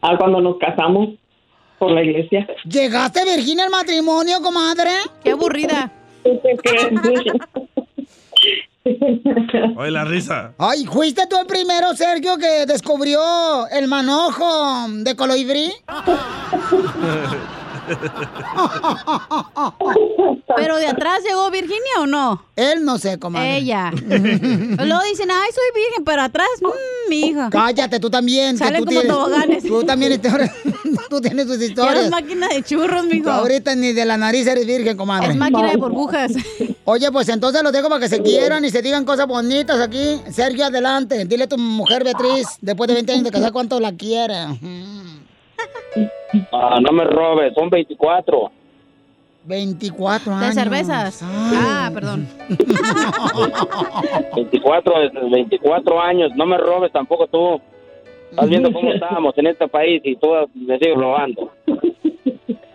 Ah, 0.00 0.16
cuando 0.18 0.40
nos 0.40 0.56
casamos 0.56 1.10
por 1.78 1.90
la 1.90 2.02
iglesia. 2.02 2.46
¿Llegaste 2.64 3.22
Virginia 3.26 3.64
al 3.64 3.70
matrimonio, 3.70 4.40
comadre? 4.40 4.92
Qué 5.22 5.32
aburrida. 5.32 5.92
Oye, 9.76 9.90
la 9.90 10.06
risa. 10.06 10.54
Ay, 10.56 10.86
¿fuiste 10.86 11.26
tú 11.28 11.36
el 11.38 11.46
primero, 11.46 11.94
Sergio, 11.94 12.38
que 12.38 12.64
descubrió 12.64 13.68
el 13.68 13.88
manojo 13.88 14.86
de 14.88 15.14
colibrí? 15.14 15.70
¿Pero 20.56 20.76
de 20.76 20.86
atrás 20.86 21.22
llegó 21.24 21.50
Virginia 21.50 22.00
o 22.00 22.06
no? 22.06 22.42
Él 22.56 22.84
no 22.84 22.98
sé, 22.98 23.18
comadre. 23.18 23.56
Ella. 23.58 23.90
Luego 24.06 25.02
dicen, 25.10 25.30
ay, 25.30 25.50
soy 25.52 25.82
virgen, 25.82 26.04
pero 26.04 26.22
atrás, 26.22 26.48
mmm, 26.60 27.10
mi 27.10 27.20
hija. 27.26 27.48
Cállate, 27.50 27.98
tú 28.00 28.10
también. 28.10 28.58
tú 28.58 28.64
como 28.64 28.84
tienes- 28.86 29.08
toboganes. 29.08 29.64
Tú 29.64 29.84
también, 29.84 30.20
tú 31.10 31.20
tienes 31.20 31.46
tus 31.46 31.60
historias. 31.60 32.04
es 32.04 32.10
máquina 32.10 32.48
de 32.48 32.62
churros, 32.62 33.04
mijo. 33.06 33.30
Ahorita 33.30 33.74
ni 33.74 33.92
de 33.92 34.04
la 34.04 34.16
nariz 34.16 34.46
eres 34.46 34.66
virgen, 34.66 34.96
comadre. 34.96 35.30
Es 35.30 35.36
máquina 35.36 35.70
de 35.70 35.76
burbujas. 35.76 36.32
Oye, 36.84 37.10
pues 37.10 37.28
entonces 37.28 37.62
los 37.62 37.72
dejo 37.72 37.88
para 37.88 38.00
que 38.00 38.08
se 38.08 38.22
quieran 38.22 38.64
y 38.64 38.70
se 38.70 38.82
digan 38.82 39.04
cosas 39.04 39.26
bonitas 39.26 39.80
aquí. 39.80 40.20
Sergio, 40.32 40.66
adelante. 40.66 41.24
Dile 41.24 41.44
a 41.44 41.48
tu 41.48 41.58
mujer 41.58 42.04
Beatriz, 42.04 42.46
después 42.60 42.88
de 42.88 42.94
20 42.94 43.12
años 43.12 43.24
de 43.24 43.30
casar, 43.30 43.52
cuánto 43.52 43.80
la 43.80 43.92
quiere. 43.92 44.34
Ah, 46.52 46.78
no 46.80 46.92
me 46.92 47.04
robes, 47.04 47.54
son 47.54 47.70
24. 47.70 48.50
24 49.46 50.32
De 50.38 50.44
años. 50.44 50.54
cervezas. 50.54 51.20
Ah, 51.22 51.90
perdón. 51.92 52.26
24, 54.34 55.00
desde 55.00 55.30
24 55.30 56.00
años, 56.00 56.32
no 56.34 56.46
me 56.46 56.56
robes 56.58 56.92
tampoco 56.92 57.26
tú. 57.26 57.60
Estás 58.30 58.48
viendo 58.48 58.72
cómo 58.72 58.92
estamos 58.94 59.36
en 59.38 59.46
este 59.48 59.68
país 59.68 60.00
y 60.04 60.16
tú 60.16 60.28
me 60.54 60.78
sigues 60.78 60.96
robando. 60.96 61.52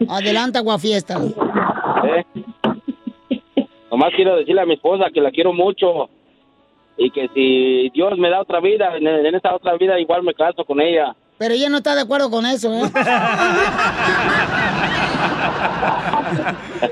Adelante, 0.07 0.57
aguafiestas. 0.59 1.21
¿eh? 2.05 2.23
Nomás 3.91 4.11
quiero 4.15 4.37
decirle 4.37 4.61
a 4.61 4.65
mi 4.65 4.75
esposa 4.75 5.09
que 5.13 5.21
la 5.21 5.31
quiero 5.31 5.51
mucho 5.53 6.09
y 6.97 7.09
que 7.11 7.27
si 7.33 7.89
Dios 7.93 8.17
me 8.17 8.29
da 8.29 8.41
otra 8.41 8.59
vida, 8.59 8.95
en, 8.95 9.07
en 9.07 9.35
esta 9.35 9.55
otra 9.55 9.75
vida 9.77 9.99
igual 9.99 10.23
me 10.23 10.33
caso 10.33 10.63
con 10.65 10.79
ella. 10.79 11.15
Pero 11.39 11.53
ella 11.53 11.69
no 11.69 11.77
está 11.77 11.95
de 11.95 12.01
acuerdo 12.01 12.29
con 12.29 12.45
eso, 12.45 12.71
¿eh? 12.73 12.81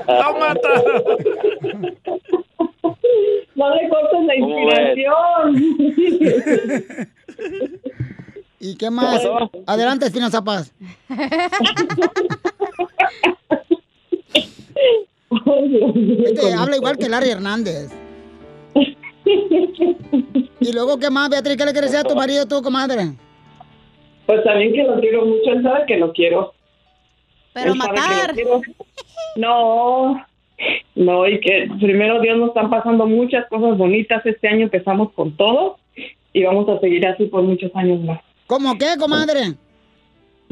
¡La 0.08 0.32
mataron! 0.40 1.02
No 3.54 3.74
le 3.74 3.88
cortes 3.90 4.24
la 4.24 4.34
¿Cómo 4.40 4.58
inspiración. 4.58 5.44
¿Y 8.60 8.74
qué 8.76 8.90
más? 8.90 9.20
Adelante, 9.66 10.06
Espinoza 10.06 10.42
Paz. 10.42 10.72
Este 16.24 16.54
habla 16.54 16.76
igual 16.76 16.96
que 16.96 17.10
Larry 17.10 17.28
Hernández. 17.30 17.90
Y 20.60 20.72
luego, 20.72 20.98
¿qué 20.98 21.10
más, 21.10 21.28
Beatriz? 21.28 21.58
¿Qué 21.58 21.66
le 21.66 21.72
quieres 21.72 21.90
decir 21.92 22.06
a 22.06 22.08
tu 22.08 22.16
marido, 22.16 22.46
tú, 22.46 22.62
comadre? 22.62 23.12
Pues 24.28 24.44
también 24.44 24.74
que 24.74 24.82
lo 24.84 25.00
quiero 25.00 25.24
mucho, 25.24 25.52
él 25.52 25.62
sabe 25.62 25.86
que 25.86 25.96
lo 25.96 26.12
quiero. 26.12 26.52
Pero 27.54 27.72
Él 27.72 27.78
matar. 27.78 28.34
quiero. 28.34 28.60
No, 29.36 30.22
no, 30.94 31.26
y 31.26 31.40
que 31.40 31.66
primero 31.80 32.20
Dios 32.20 32.36
nos 32.36 32.48
están 32.48 32.68
pasando 32.68 33.06
muchas 33.06 33.46
cosas 33.48 33.78
bonitas. 33.78 34.24
Este 34.26 34.46
año 34.48 34.64
empezamos 34.64 35.12
con 35.14 35.34
todo 35.34 35.78
y 36.34 36.42
vamos 36.44 36.68
a 36.68 36.78
seguir 36.80 37.06
así 37.06 37.24
por 37.24 37.42
muchos 37.42 37.74
años 37.74 38.00
más. 38.02 38.20
¿Cómo 38.46 38.76
qué, 38.76 38.96
comadre? 38.98 39.54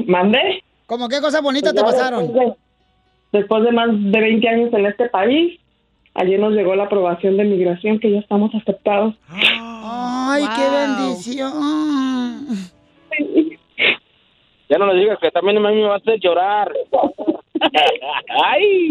¿Mande? 0.07 0.63
¿Cómo 0.87 1.07
qué 1.07 1.21
cosas 1.21 1.43
bonitas 1.43 1.75
te 1.75 1.81
Pues 1.83 1.93
pasaron? 1.93 2.23
Después 2.33 2.47
de, 2.47 3.37
después 3.39 3.63
de 3.63 3.71
más 3.73 3.89
de 3.91 4.19
20 4.19 4.49
años 4.49 4.73
en 4.73 4.85
este 4.87 5.07
país, 5.09 5.59
ayer 6.15 6.39
nos 6.39 6.53
llegó 6.53 6.75
la 6.75 6.85
aprobación 6.85 7.37
de 7.37 7.43
migración 7.43 7.99
que 7.99 8.09
ya 8.09 8.17
estamos 8.19 8.49
aceptados. 8.55 9.13
Ay, 9.29 10.43
qué 10.55 10.67
Wow. 10.67 10.77
bendición. 10.79 11.53
Ya 14.69 14.77
no 14.77 14.91
le 14.93 14.99
digas 14.99 15.17
que 15.21 15.31
también 15.31 15.57
a 15.57 15.69
mí 15.69 15.75
me 15.77 15.87
va 15.87 15.95
a 15.95 15.97
hacer 15.97 16.19
llorar. 16.19 16.71
¡Ay! 18.43 18.89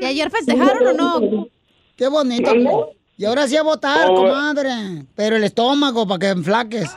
¿Y 0.00 0.04
ayer 0.04 0.30
festejaron 0.30 0.86
o 0.88 0.92
no? 1.20 1.48
Qué 1.96 2.08
bonito. 2.08 2.52
Y 3.18 3.24
ahora 3.24 3.46
sí 3.48 3.56
a 3.56 3.62
votar, 3.62 4.08
Oh. 4.10 4.14
comadre. 4.14 4.70
Pero 5.14 5.36
el 5.36 5.44
estómago 5.44 6.06
para 6.06 6.18
que 6.18 6.28
enflaques. 6.28 6.90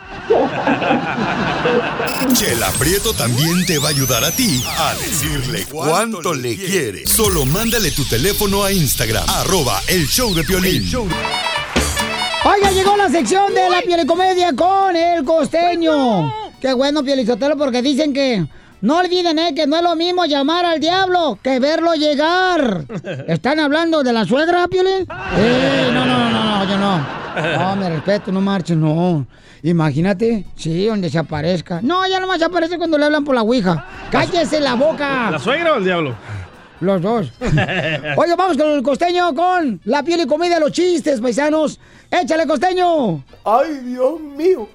Chela 2.33 2.69
Prieto 2.77 3.13
también 3.13 3.65
te 3.65 3.77
va 3.79 3.87
a 3.87 3.91
ayudar 3.91 4.23
a 4.23 4.31
ti 4.31 4.61
a 4.77 4.93
decirle 4.95 5.65
cuánto 5.71 6.33
le 6.33 6.55
quiere. 6.57 7.05
Solo 7.07 7.45
mándale 7.45 7.91
tu 7.91 8.03
teléfono 8.05 8.63
a 8.63 8.71
Instagram, 8.71 9.23
arroba 9.29 9.79
el 9.87 10.07
show 10.07 10.33
de 10.33 10.43
Piolín. 10.43 10.83
Oiga, 12.45 12.71
llegó 12.71 12.95
la 12.97 13.09
sección 13.09 13.53
de 13.53 13.69
la 13.69 13.81
pielicomedia 13.81 14.53
con 14.55 14.95
el 14.95 15.23
costeño. 15.23 16.33
Qué 16.61 16.73
bueno, 16.73 17.03
Pielizotelo, 17.03 17.57
porque 17.57 17.81
dicen 17.81 18.13
que 18.13 18.45
No 18.81 18.97
olviden, 18.97 19.39
eh, 19.39 19.53
que 19.55 19.67
no 19.67 19.77
es 19.77 19.83
lo 19.83 19.95
mismo 19.95 20.25
llamar 20.25 20.65
al 20.65 20.79
diablo 20.79 21.37
que 21.41 21.59
verlo 21.59 21.93
llegar. 21.95 22.85
¿Están 23.27 23.59
hablando 23.59 24.03
de 24.03 24.13
la 24.13 24.25
suegra, 24.25 24.67
Piolín? 24.67 25.05
Eh, 25.37 25.89
no, 25.93 26.05
no, 26.05 26.29
no, 26.29 26.43
no, 26.43 26.69
yo 26.69 26.77
no. 26.77 27.19
No, 27.57 27.75
me 27.75 27.89
respeto, 27.89 28.31
no 28.31 28.41
marches, 28.41 28.75
no. 28.75 29.25
Imagínate, 29.63 30.45
sí, 30.55 30.85
donde 30.87 31.09
se 31.09 31.17
aparezca. 31.17 31.79
No, 31.81 32.07
ya 32.07 32.19
nomás 32.19 32.39
se 32.39 32.45
aparece 32.45 32.77
cuando 32.77 32.97
le 32.97 33.05
hablan 33.05 33.23
por 33.23 33.35
la 33.35 33.41
ouija. 33.41 33.85
¡Cállese 34.09 34.59
la 34.59 34.73
boca! 34.75 35.29
¿La 35.31 35.39
suegra 35.39 35.73
o 35.73 35.77
el 35.77 35.83
diablo? 35.83 36.15
Los 36.79 37.01
dos. 37.01 37.31
Oye, 37.41 38.35
vamos 38.37 38.57
con 38.57 38.67
el 38.67 38.83
costeño 38.83 39.35
con 39.35 39.81
la 39.83 40.03
piel 40.03 40.21
y 40.21 40.27
comida 40.27 40.59
los 40.59 40.71
chistes, 40.71 41.19
paisanos. 41.19 41.79
¡Échale, 42.09 42.47
costeño! 42.47 43.23
¡Ay, 43.43 43.79
Dios 43.83 44.19
mío! 44.19 44.67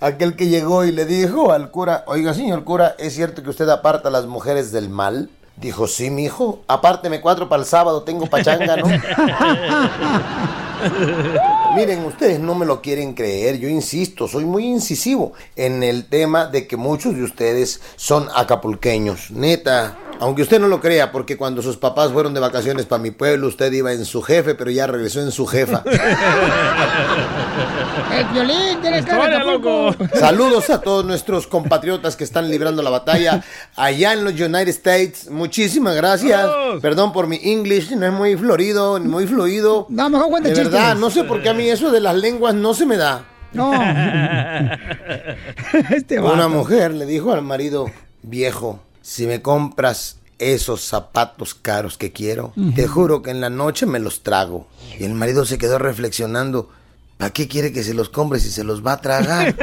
Aquel 0.00 0.34
que 0.34 0.48
llegó 0.48 0.84
y 0.84 0.92
le 0.92 1.04
dijo 1.04 1.52
al 1.52 1.70
cura, 1.70 2.04
oiga, 2.06 2.32
señor 2.32 2.64
cura, 2.64 2.94
¿es 2.98 3.14
cierto 3.14 3.42
que 3.42 3.50
usted 3.50 3.68
aparta 3.68 4.08
a 4.08 4.12
las 4.12 4.24
mujeres 4.26 4.72
del 4.72 4.88
mal? 4.88 5.28
Dijo, 5.56 5.86
sí, 5.86 6.10
mijo, 6.10 6.62
apárteme 6.68 7.20
cuatro 7.20 7.50
para 7.50 7.60
el 7.60 7.68
sábado, 7.68 8.02
tengo 8.02 8.26
pachanga, 8.26 8.78
¿no? 8.78 8.86
Miren, 11.76 12.06
ustedes 12.06 12.40
no 12.40 12.54
me 12.54 12.64
lo 12.64 12.80
quieren 12.80 13.12
creer, 13.12 13.58
yo 13.58 13.68
insisto, 13.68 14.26
soy 14.26 14.46
muy 14.46 14.64
incisivo 14.64 15.34
en 15.56 15.82
el 15.82 16.06
tema 16.06 16.46
de 16.46 16.66
que 16.66 16.78
muchos 16.78 17.14
de 17.14 17.24
ustedes 17.24 17.82
son 17.96 18.28
acapulqueños, 18.34 19.30
neta. 19.30 19.98
Aunque 20.20 20.42
usted 20.42 20.60
no 20.60 20.68
lo 20.68 20.80
crea, 20.80 21.10
porque 21.12 21.38
cuando 21.38 21.62
sus 21.62 21.78
papás 21.78 22.12
fueron 22.12 22.34
de 22.34 22.40
vacaciones 22.40 22.84
para 22.84 23.02
mi 23.02 23.10
pueblo, 23.10 23.48
usted 23.48 23.72
iba 23.72 23.90
en 23.92 24.04
su 24.04 24.20
jefe, 24.20 24.54
pero 24.54 24.70
ya 24.70 24.86
regresó 24.86 25.22
en 25.22 25.30
su 25.32 25.46
jefa. 25.46 25.82
¡El 28.12 28.26
violín! 28.26 28.82
¡Tienes 28.82 29.06
cara 29.06 29.38
Acapulco! 29.38 29.94
Saludos 30.14 30.68
a 30.68 30.82
todos 30.82 31.06
nuestros 31.06 31.46
compatriotas 31.46 32.16
que 32.16 32.24
están 32.24 32.50
librando 32.50 32.82
la 32.82 32.90
batalla 32.90 33.42
allá 33.76 34.12
en 34.12 34.24
los 34.24 34.34
United 34.34 34.68
States. 34.68 35.30
Muchísimas 35.30 35.96
gracias. 35.96 36.46
Perdón 36.82 37.14
por 37.14 37.26
mi 37.26 37.40
English, 37.42 37.90
no 37.92 38.04
es 38.04 38.12
muy 38.12 38.36
florido, 38.36 38.98
ni 38.98 39.08
muy 39.08 39.26
fluido. 39.26 39.86
No, 39.88 40.10
mejor 40.10 40.28
cuenta 40.28 40.50
De 40.50 40.54
chistes. 40.54 40.70
verdad, 40.70 40.96
no 40.96 41.08
sé 41.10 41.24
por 41.24 41.40
qué 41.42 41.48
a 41.48 41.54
mí 41.54 41.66
eso 41.68 41.90
de 41.90 42.00
las 42.00 42.14
lenguas 42.14 42.54
no 42.54 42.74
se 42.74 42.84
me 42.84 42.98
da. 42.98 43.24
No. 43.54 43.72
este 45.90 46.20
Una 46.20 46.48
mujer 46.48 46.92
le 46.92 47.06
dijo 47.06 47.32
al 47.32 47.42
marido, 47.42 47.86
viejo, 48.22 48.80
si 49.02 49.26
me 49.26 49.42
compras 49.42 50.16
esos 50.38 50.82
zapatos 50.82 51.54
caros 51.54 51.98
que 51.98 52.12
quiero, 52.12 52.52
te 52.74 52.86
juro 52.86 53.22
que 53.22 53.30
en 53.30 53.40
la 53.40 53.50
noche 53.50 53.86
me 53.86 53.98
los 53.98 54.22
trago. 54.22 54.66
Y 54.98 55.04
el 55.04 55.14
marido 55.14 55.44
se 55.44 55.58
quedó 55.58 55.78
reflexionando, 55.78 56.70
¿para 57.18 57.30
qué 57.30 57.46
quiere 57.46 57.72
que 57.72 57.82
se 57.82 57.92
los 57.92 58.08
compre 58.08 58.40
si 58.40 58.50
se 58.50 58.64
los 58.64 58.84
va 58.84 58.94
a 58.94 59.00
tragar? 59.02 59.48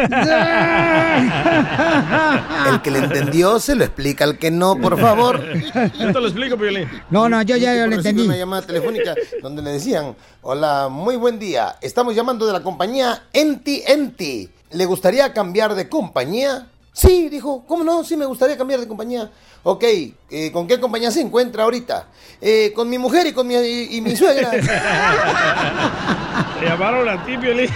El 2.69 2.81
que 2.81 2.91
le 2.91 2.99
entendió 2.99 3.59
se 3.59 3.75
lo 3.75 3.83
explica 3.83 4.23
al 4.23 4.37
que 4.37 4.51
no, 4.51 4.75
por 4.79 4.99
favor. 4.99 5.41
Yo 5.99 6.13
te 6.13 6.13
lo 6.13 6.27
explico, 6.27 6.57
Piolín. 6.57 6.87
No, 7.09 7.27
no, 7.27 7.41
yo 7.41 7.57
ya 7.57 7.73
lo 7.73 7.85
recibí 7.87 7.97
entendí. 8.09 8.21
una 8.23 8.37
llamada 8.37 8.61
telefónica 8.61 9.15
donde 9.41 9.61
le 9.61 9.71
decían, 9.71 10.15
hola, 10.41 10.89
muy 10.91 11.15
buen 11.15 11.39
día, 11.39 11.77
estamos 11.81 12.15
llamando 12.15 12.45
de 12.45 12.53
la 12.53 12.61
compañía 12.61 13.23
Enti 13.33 13.83
Enti. 13.87 14.49
¿Le 14.71 14.85
gustaría 14.85 15.33
cambiar 15.33 15.75
de 15.75 15.89
compañía? 15.89 16.67
Sí, 16.97 17.29
dijo, 17.29 17.63
¿cómo 17.67 17.83
no? 17.83 18.03
Sí, 18.03 18.17
me 18.17 18.25
gustaría 18.25 18.57
cambiar 18.57 18.79
de 18.79 18.87
compañía. 18.87 19.29
Ok, 19.61 19.83
eh, 20.31 20.51
¿con 20.51 20.65
qué 20.65 20.79
compañía 20.79 21.11
se 21.11 21.21
encuentra 21.21 21.65
ahorita? 21.65 22.07
"Eh, 22.41 22.73
con 22.75 22.89
mi 22.89 22.97
mujer 22.97 23.27
y 23.27 23.33
con 23.33 23.45
mi, 23.45 23.53
y, 23.53 23.97
y 23.97 24.01
mi 24.01 24.15
suegra. 24.15 24.49
Le 26.59 26.67
llamaron 26.67 27.07
a 27.07 27.23
ti, 27.23 27.37
Piolín. 27.37 27.69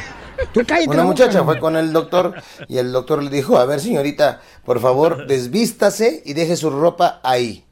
Una 0.87 1.03
muchacha 1.03 1.43
fue 1.43 1.59
con 1.59 1.75
el 1.75 1.93
doctor 1.93 2.33
y 2.67 2.79
el 2.79 2.91
doctor 2.91 3.21
le 3.21 3.29
dijo, 3.29 3.59
a 3.59 3.65
ver 3.65 3.79
señorita, 3.79 4.41
por 4.65 4.79
favor, 4.79 5.27
desvístase 5.27 6.23
y 6.25 6.33
deje 6.33 6.55
su 6.57 6.71
ropa 6.71 7.19
ahí. 7.23 7.63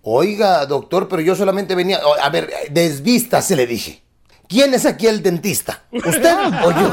Oiga, 0.00 0.64
doctor, 0.64 1.06
pero 1.08 1.20
yo 1.20 1.36
solamente 1.36 1.74
venía... 1.74 2.00
A 2.22 2.30
ver, 2.30 2.50
desvístase, 2.70 3.56
le 3.56 3.66
dije. 3.66 4.02
¿Quién 4.48 4.72
es 4.72 4.86
aquí 4.86 5.06
el 5.06 5.22
dentista? 5.22 5.82
¿Usted 5.92 6.34
o 6.64 6.70
yo? 6.70 6.90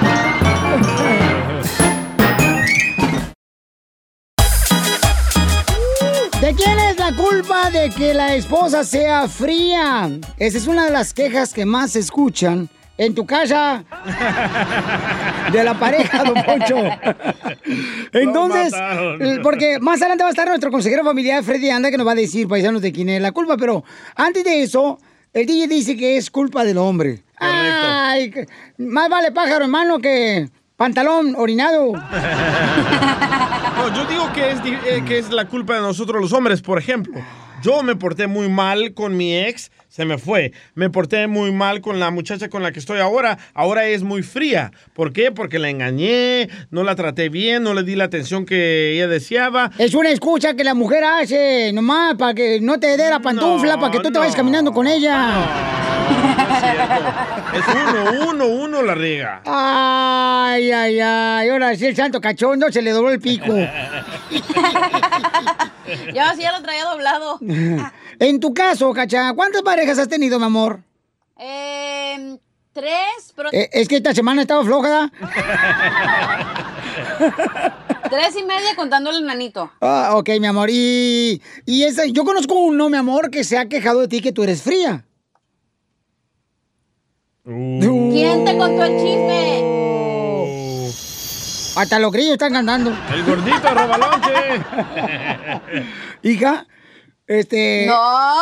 ¿De 6.48 6.54
quién 6.54 6.78
es 6.78 6.98
la 6.98 7.14
culpa 7.14 7.70
de 7.70 7.90
que 7.90 8.14
la 8.14 8.34
esposa 8.34 8.82
sea 8.82 9.28
fría? 9.28 10.08
Esa 10.38 10.56
es 10.56 10.66
una 10.66 10.86
de 10.86 10.90
las 10.90 11.12
quejas 11.12 11.52
que 11.52 11.66
más 11.66 11.90
se 11.90 11.98
escuchan 11.98 12.70
en 12.96 13.14
tu 13.14 13.26
casa 13.26 13.84
de 15.52 15.62
la 15.62 15.78
pareja, 15.78 16.24
don 16.24 16.42
Poncho. 16.42 16.76
Entonces, 18.14 18.72
eh, 19.20 19.40
porque 19.42 19.78
más 19.78 20.00
adelante 20.00 20.24
va 20.24 20.28
a 20.28 20.32
estar 20.32 20.48
nuestro 20.48 20.70
consejero 20.70 21.04
familiar, 21.04 21.44
Freddy 21.44 21.68
Anda, 21.68 21.90
que 21.90 21.98
nos 21.98 22.06
va 22.06 22.12
a 22.12 22.14
decir, 22.14 22.48
paisanos, 22.48 22.80
de 22.80 22.92
quién 22.92 23.10
es 23.10 23.20
la 23.20 23.32
culpa. 23.32 23.58
Pero 23.58 23.84
antes 24.16 24.42
de 24.42 24.62
eso, 24.62 24.98
el 25.34 25.44
DJ 25.44 25.68
dice 25.68 25.96
que 25.98 26.16
es 26.16 26.30
culpa 26.30 26.64
del 26.64 26.78
hombre. 26.78 27.24
Ay, 27.36 28.30
que- 28.30 28.46
más 28.78 29.10
vale 29.10 29.32
pájaro 29.32 29.66
en 29.66 29.70
mano 29.70 29.98
que 29.98 30.48
pantalón 30.78 31.34
orinado. 31.36 31.92
No, 33.78 33.94
yo 33.94 34.04
digo 34.06 34.32
que 34.32 34.50
es, 34.50 34.58
eh, 34.64 35.04
que 35.06 35.18
es 35.18 35.30
la 35.30 35.44
culpa 35.44 35.76
de 35.76 35.80
nosotros 35.82 36.20
los 36.20 36.32
hombres. 36.32 36.62
Por 36.62 36.78
ejemplo, 36.80 37.14
yo 37.62 37.84
me 37.84 37.94
porté 37.94 38.26
muy 38.26 38.48
mal 38.48 38.92
con 38.92 39.16
mi 39.16 39.36
ex, 39.38 39.70
se 39.88 40.04
me 40.04 40.18
fue. 40.18 40.52
Me 40.74 40.90
porté 40.90 41.28
muy 41.28 41.52
mal 41.52 41.80
con 41.80 42.00
la 42.00 42.10
muchacha 42.10 42.48
con 42.48 42.64
la 42.64 42.72
que 42.72 42.80
estoy 42.80 42.98
ahora, 42.98 43.38
ahora 43.54 43.86
es 43.86 44.02
muy 44.02 44.24
fría. 44.24 44.72
¿Por 44.94 45.12
qué? 45.12 45.30
Porque 45.30 45.60
la 45.60 45.70
engañé, 45.70 46.48
no 46.72 46.82
la 46.82 46.96
traté 46.96 47.28
bien, 47.28 47.62
no 47.62 47.72
le 47.72 47.84
di 47.84 47.94
la 47.94 48.04
atención 48.04 48.44
que 48.44 48.94
ella 48.94 49.06
deseaba. 49.06 49.70
Es 49.78 49.94
una 49.94 50.10
excusa 50.10 50.54
que 50.54 50.64
la 50.64 50.74
mujer 50.74 51.04
hace, 51.04 51.72
nomás, 51.72 52.16
para 52.16 52.34
que 52.34 52.60
no 52.60 52.80
te 52.80 52.96
dé 52.96 53.08
la 53.08 53.20
pantufla, 53.20 53.78
para 53.78 53.92
que 53.92 54.00
tú 54.00 54.10
te 54.10 54.18
vayas 54.18 54.34
caminando 54.34 54.72
con 54.72 54.88
ella. 54.88 55.97
Es 57.54 57.64
uno, 57.74 58.28
uno, 58.30 58.46
uno 58.46 58.82
la 58.82 58.94
riega. 58.94 59.42
Ay, 59.46 60.70
ay, 60.72 61.00
ay. 61.00 61.48
Ahora 61.48 61.74
sí, 61.76 61.86
el 61.86 61.96
santo 61.96 62.20
cachondo 62.20 62.70
se 62.70 62.82
le 62.82 62.90
dobló 62.92 63.10
el 63.10 63.20
pico. 63.20 63.46
Yo 66.14 66.22
sí 66.34 66.42
ya 66.42 66.52
lo 66.52 66.62
traía 66.62 66.84
doblado. 66.84 67.38
En 68.20 68.40
tu 68.40 68.52
caso, 68.52 68.92
Cacha, 68.92 69.32
¿cuántas 69.32 69.62
parejas 69.62 69.96
has 69.96 70.08
tenido, 70.08 70.40
mi 70.40 70.46
amor? 70.46 70.80
Eh, 71.38 72.36
tres, 72.72 73.32
pero 73.36 73.48
Eh, 73.52 73.70
es 73.72 73.86
que 73.86 73.98
esta 73.98 74.12
semana 74.12 74.42
estaba 74.42 74.64
floja. 74.64 75.08
tres 78.10 78.34
y 78.36 78.42
media 78.42 78.74
contando 78.74 79.10
el 79.10 79.24
nanito. 79.24 79.70
Ah, 79.80 80.10
ok, 80.14 80.30
mi 80.40 80.48
amor. 80.48 80.68
Y, 80.68 81.40
y 81.64 81.84
esa, 81.84 82.06
yo 82.06 82.24
conozco 82.24 82.54
uno, 82.54 82.88
mi 82.88 82.96
amor, 82.96 83.30
que 83.30 83.44
se 83.44 83.56
ha 83.56 83.68
quejado 83.68 84.00
de 84.00 84.08
ti 84.08 84.20
que 84.20 84.32
tú 84.32 84.42
eres 84.42 84.62
fría. 84.62 85.04
¿Quién 87.48 88.44
te 88.44 88.58
contó 88.58 88.84
el 88.84 88.98
chisme? 88.98 89.64
Hasta 91.80 91.98
los 91.98 92.12
grillos 92.12 92.32
están 92.34 92.52
cantando. 92.52 92.90
El 93.10 93.24
gordito 93.24 93.70
robalonche. 93.70 94.62
Hija, 96.24 96.66
este... 97.26 97.86
No, 97.86 98.34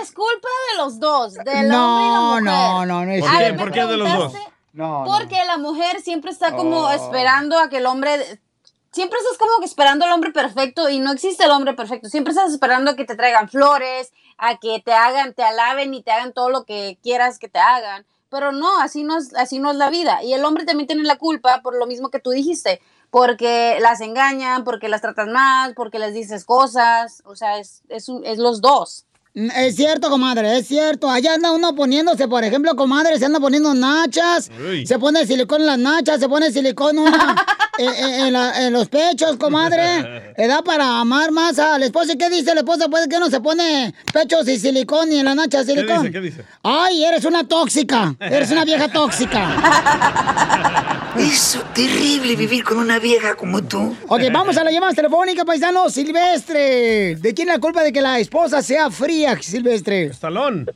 es 0.00 0.12
culpa 0.12 0.48
de 0.70 0.76
los 0.78 1.00
dos, 1.00 1.34
del 1.34 1.68
No, 1.68 2.34
hombre 2.34 2.52
y 2.52 2.54
la 2.54 2.60
mujer. 2.60 2.62
no, 2.62 2.86
no, 2.86 3.04
no 3.06 3.10
es 3.12 3.24
ver, 3.38 3.52
me 3.54 3.58
¿Por 3.58 3.72
qué 3.72 3.84
de 3.84 3.96
los 3.96 4.12
dos? 4.12 4.32
No, 4.74 5.02
Porque 5.06 5.42
la 5.44 5.58
mujer 5.58 6.00
siempre 6.02 6.30
está 6.30 6.54
como 6.54 6.82
Oh. 6.82 6.90
esperando 6.90 7.58
a 7.58 7.68
que 7.68 7.78
el 7.78 7.86
hombre... 7.86 8.40
Siempre 8.92 9.18
estás 9.18 9.36
como 9.38 9.58
que 9.58 9.66
esperando 9.66 10.04
al 10.06 10.12
hombre 10.12 10.30
perfecto 10.30 10.88
y 10.88 11.00
no 11.00 11.12
existe 11.12 11.44
el 11.44 11.50
hombre 11.50 11.74
perfecto. 11.74 12.08
Siempre 12.08 12.32
estás 12.32 12.52
esperando 12.52 12.92
a 12.92 12.96
que 12.96 13.04
te 13.04 13.14
traigan 13.16 13.48
flores, 13.48 14.12
a 14.38 14.56
que 14.58 14.80
te 14.84 14.92
hagan, 14.92 15.34
te 15.34 15.42
alaben 15.42 15.92
y 15.92 16.02
te 16.02 16.12
hagan 16.12 16.32
todo 16.32 16.48
lo 16.48 16.64
que 16.64 16.96
quieras 17.02 17.38
que 17.38 17.48
te 17.48 17.58
hagan. 17.58 18.06
Pero 18.38 18.52
no, 18.52 18.80
así 18.80 19.02
no 19.02 19.16
es, 19.16 19.34
así 19.34 19.58
no 19.58 19.70
es 19.70 19.76
la 19.78 19.88
vida. 19.88 20.22
Y 20.22 20.34
el 20.34 20.44
hombre 20.44 20.64
también 20.66 20.86
tiene 20.86 21.02
la 21.04 21.16
culpa 21.16 21.62
por 21.62 21.74
lo 21.78 21.86
mismo 21.86 22.10
que 22.10 22.20
tú 22.20 22.30
dijiste. 22.30 22.80
Porque 23.10 23.78
las 23.80 24.00
engañan, 24.02 24.62
porque 24.64 24.88
las 24.88 25.00
tratan 25.00 25.32
mal, 25.32 25.72
porque 25.74 25.98
les 25.98 26.12
dices 26.12 26.44
cosas. 26.44 27.22
O 27.24 27.34
sea, 27.34 27.58
es, 27.58 27.82
es, 27.88 28.08
un- 28.10 28.24
es 28.26 28.36
los 28.38 28.60
dos. 28.60 29.06
Mm, 29.34 29.50
Es 29.56 29.76
cierto, 29.76 30.10
comadre, 30.10 30.58
es 30.58 30.66
cierto. 30.66 31.08
Allá 31.08 31.34
anda 31.34 31.52
uno 31.52 31.74
poniéndose, 31.74 32.28
por 32.28 32.44
ejemplo, 32.44 32.76
comadre, 32.76 33.18
se 33.18 33.24
anda 33.24 33.40
poniendo 33.40 33.72
nachas, 33.74 34.50
Uy. 34.68 34.86
se 34.86 34.98
pone 34.98 35.26
silicón 35.26 35.60
en 35.62 35.66
las 35.66 35.78
nachas, 35.78 36.20
se 36.20 36.28
pone 36.28 36.50
silicón 36.52 36.98
una, 36.98 37.36
en, 37.78 37.88
en- 38.04 38.26
en 38.26 38.32
la- 38.32 38.66
en 38.66 38.72
los 38.72 38.88
pechos, 38.88 39.36
comadre. 39.36 40.32
Le 40.38 40.46
da 40.46 40.62
para 40.62 41.00
amar 41.00 41.30
más 41.32 41.58
al 41.58 41.82
esposo. 41.82 42.12
¿Y 42.12 42.18
qué 42.18 42.28
dice 42.30 42.54
la 42.54 42.60
esposa? 42.60 42.88
Pues 42.88 43.08
que 43.08 43.18
no 43.18 43.28
se 43.30 43.40
pone 43.40 43.94
pechos 44.12 44.46
y 44.48 44.58
silicón 44.58 45.10
y 45.12 45.18
en 45.18 45.24
la 45.24 45.34
nacha 45.34 45.58
¿Qué 45.60 45.72
silicón. 45.72 45.98
dice? 46.02 46.12
¿Qué 46.12 46.20
dice? 46.20 46.44
Ay, 46.62 47.04
eres 47.04 47.24
una 47.24 47.46
tóxica, 47.46 48.14
eres 48.20 48.50
una 48.50 48.64
vieja 48.64 48.88
tóxica. 48.88 49.56
Es 51.16 51.58
terrible 51.72 52.36
vivir 52.36 52.62
con 52.62 52.76
una 52.76 52.98
vieja 52.98 53.34
como 53.36 53.62
tú. 53.62 53.96
Ok, 54.06 54.20
vamos 54.30 54.54
a 54.58 54.64
la 54.64 54.70
llamada 54.70 54.92
telefónica, 54.92 55.46
paisano. 55.46 55.88
Silvestre. 55.88 57.16
¿De 57.16 57.32
quién 57.34 57.48
la 57.48 57.58
culpa 57.58 57.82
de 57.82 57.90
que 57.90 58.02
la 58.02 58.18
esposa 58.18 58.60
sea 58.60 58.90
fría, 58.90 59.34
Silvestre? 59.40 60.04
Estalón. 60.06 60.66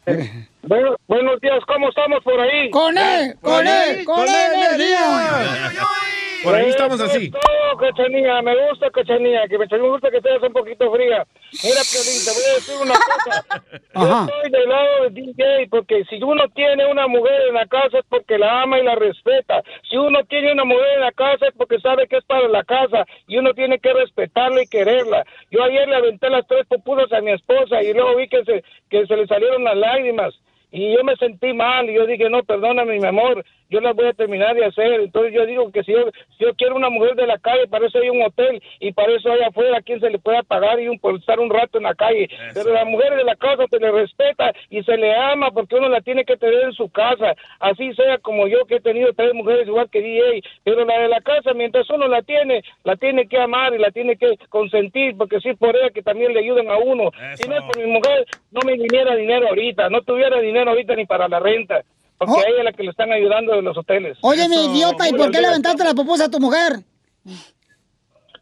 Bueno, 0.62 0.96
buenos 1.08 1.38
días, 1.42 1.58
¿cómo 1.66 1.90
estamos 1.90 2.24
por 2.24 2.40
ahí? 2.40 2.70
Con 2.70 2.96
él, 2.96 3.36
con 3.42 3.66
él, 3.66 4.02
con 4.06 4.20
él, 4.26 4.52
energía. 4.54 5.70
Por 6.42 6.54
ahí 6.54 6.70
estamos 6.70 7.00
así. 7.00 7.30
No, 7.30 7.76
cachanilla, 7.76 8.42
me 8.42 8.54
gusta, 8.68 8.90
cachanilla, 8.90 9.46
que 9.48 9.58
me, 9.58 9.66
me 9.66 9.88
gusta 9.88 10.10
que 10.10 10.20
seas 10.20 10.42
un 10.42 10.52
poquito 10.52 10.90
fría. 10.92 11.26
Mira, 11.62 11.80
Piolín, 11.90 12.20
te 12.24 12.32
voy 12.32 12.44
a 12.50 12.54
decir 12.54 12.76
una 12.80 12.94
cosa. 12.94 13.44
Ajá. 13.94 14.26
Yo 14.26 14.34
estoy 14.34 14.50
del 14.50 14.68
lado 14.68 15.02
de 15.02 15.10
DJ 15.10 15.68
porque 15.70 16.04
si 16.04 16.22
uno 16.22 16.44
tiene 16.54 16.86
una 16.86 17.06
mujer 17.06 17.48
en 17.48 17.54
la 17.54 17.66
casa 17.66 17.98
es 17.98 18.04
porque 18.08 18.38
la 18.38 18.62
ama 18.62 18.78
y 18.78 18.84
la 18.84 18.94
respeta. 18.94 19.62
Si 19.88 19.96
uno 19.96 20.24
tiene 20.24 20.52
una 20.52 20.64
mujer 20.64 20.86
en 20.94 21.00
la 21.00 21.12
casa 21.12 21.46
es 21.46 21.54
porque 21.56 21.78
sabe 21.80 22.06
que 22.08 22.16
es 22.16 22.24
para 22.24 22.48
la 22.48 22.64
casa 22.64 23.04
y 23.26 23.36
uno 23.36 23.52
tiene 23.54 23.78
que 23.78 23.92
respetarla 23.92 24.62
y 24.62 24.66
quererla. 24.66 25.24
Yo 25.50 25.62
ayer 25.62 25.88
le 25.88 25.96
aventé 25.96 26.30
las 26.30 26.46
tres 26.46 26.66
pupusas 26.66 27.12
a 27.12 27.20
mi 27.20 27.32
esposa 27.32 27.82
y 27.82 27.92
luego 27.92 28.16
vi 28.16 28.28
que 28.28 28.44
se, 28.44 28.64
que 28.88 29.06
se 29.06 29.16
le 29.16 29.26
salieron 29.26 29.64
las 29.64 29.76
lágrimas. 29.76 30.34
Y 30.70 30.94
yo 30.94 31.02
me 31.04 31.16
sentí 31.16 31.52
mal 31.52 31.88
y 31.88 31.94
yo 31.94 32.06
dije, 32.06 32.30
no, 32.30 32.42
perdóname, 32.42 32.98
mi 32.98 33.06
amor, 33.06 33.44
yo 33.70 33.80
las 33.80 33.94
voy 33.94 34.06
a 34.06 34.12
terminar 34.12 34.54
de 34.54 34.64
hacer. 34.64 35.00
Entonces 35.00 35.32
yo 35.32 35.46
digo 35.46 35.70
que 35.72 35.82
si 35.84 35.92
yo, 35.92 36.10
si 36.36 36.44
yo 36.44 36.54
quiero 36.54 36.76
una 36.76 36.90
mujer 36.90 37.14
de 37.14 37.26
la 37.26 37.38
calle, 37.38 37.68
para 37.68 37.86
eso 37.86 37.98
hay 37.98 38.10
un 38.10 38.22
hotel 38.22 38.62
y 38.80 38.92
para 38.92 39.12
eso 39.12 39.32
hay 39.32 39.42
afuera 39.42 39.80
quien 39.82 40.00
se 40.00 40.10
le 40.10 40.18
pueda 40.18 40.42
pagar 40.42 40.80
y 40.80 40.88
un, 40.88 40.98
por 40.98 41.16
estar 41.16 41.38
un 41.38 41.50
rato 41.50 41.78
en 41.78 41.84
la 41.84 41.94
calle. 41.94 42.28
Pero 42.52 42.72
la 42.72 42.84
mujer 42.84 43.16
de 43.16 43.24
la 43.24 43.36
casa 43.36 43.64
se 43.70 43.78
le 43.78 43.90
respeta 43.90 44.52
y 44.68 44.82
se 44.82 44.96
le 44.96 45.14
ama 45.14 45.50
porque 45.50 45.76
uno 45.76 45.88
la 45.88 46.00
tiene 46.00 46.24
que 46.24 46.36
tener 46.36 46.64
en 46.64 46.72
su 46.72 46.90
casa. 46.90 47.34
Así 47.60 47.92
sea 47.94 48.18
como 48.18 48.46
yo 48.48 48.64
que 48.66 48.76
he 48.76 48.80
tenido 48.80 49.12
tres 49.14 49.34
mujeres 49.34 49.66
igual 49.66 49.88
que 49.90 50.02
DJ. 50.02 50.42
Pero 50.64 50.84
la 50.84 51.00
de 51.00 51.08
la 51.08 51.20
casa, 51.20 51.54
mientras 51.54 51.88
uno 51.90 52.08
la 52.08 52.22
tiene, 52.22 52.62
la 52.84 52.96
tiene 52.96 53.28
que 53.28 53.38
amar 53.38 53.74
y 53.74 53.78
la 53.78 53.90
tiene 53.90 54.16
que 54.16 54.36
consentir 54.48 55.16
porque 55.16 55.40
sí 55.40 55.54
por 55.54 55.76
ella 55.76 55.90
que 55.90 56.02
también 56.02 56.32
le 56.32 56.40
ayuden 56.40 56.70
a 56.70 56.76
uno. 56.76 57.10
Si 57.34 57.48
no 57.48 57.56
es 57.56 57.64
por 57.64 57.78
mi 57.78 57.86
mujer, 57.86 58.26
no 58.50 58.60
me 58.64 58.72
viniera 58.72 59.14
dinero 59.14 59.48
ahorita, 59.48 59.88
no 59.90 60.02
tuviera 60.02 60.40
dinero 60.40 60.59
ahorita 60.68 60.94
ni 60.94 61.06
para 61.06 61.28
la 61.28 61.38
renta. 61.38 61.82
Porque 62.18 62.34
a 62.34 62.48
ella 62.48 62.58
es 62.58 62.64
la 62.64 62.72
que 62.72 62.82
le 62.82 62.90
están 62.90 63.10
ayudando 63.12 63.54
de 63.56 63.62
los 63.62 63.76
hoteles. 63.78 64.18
Oye, 64.20 64.46
mi 64.48 64.66
idiota, 64.66 65.08
¿y 65.08 65.12
por 65.12 65.30
qué 65.30 65.40
le 65.40 65.46
aventaste 65.46 65.84
la 65.84 65.94
pupusa 65.94 66.26
a 66.26 66.30
tu 66.30 66.38
mujer? 66.38 66.80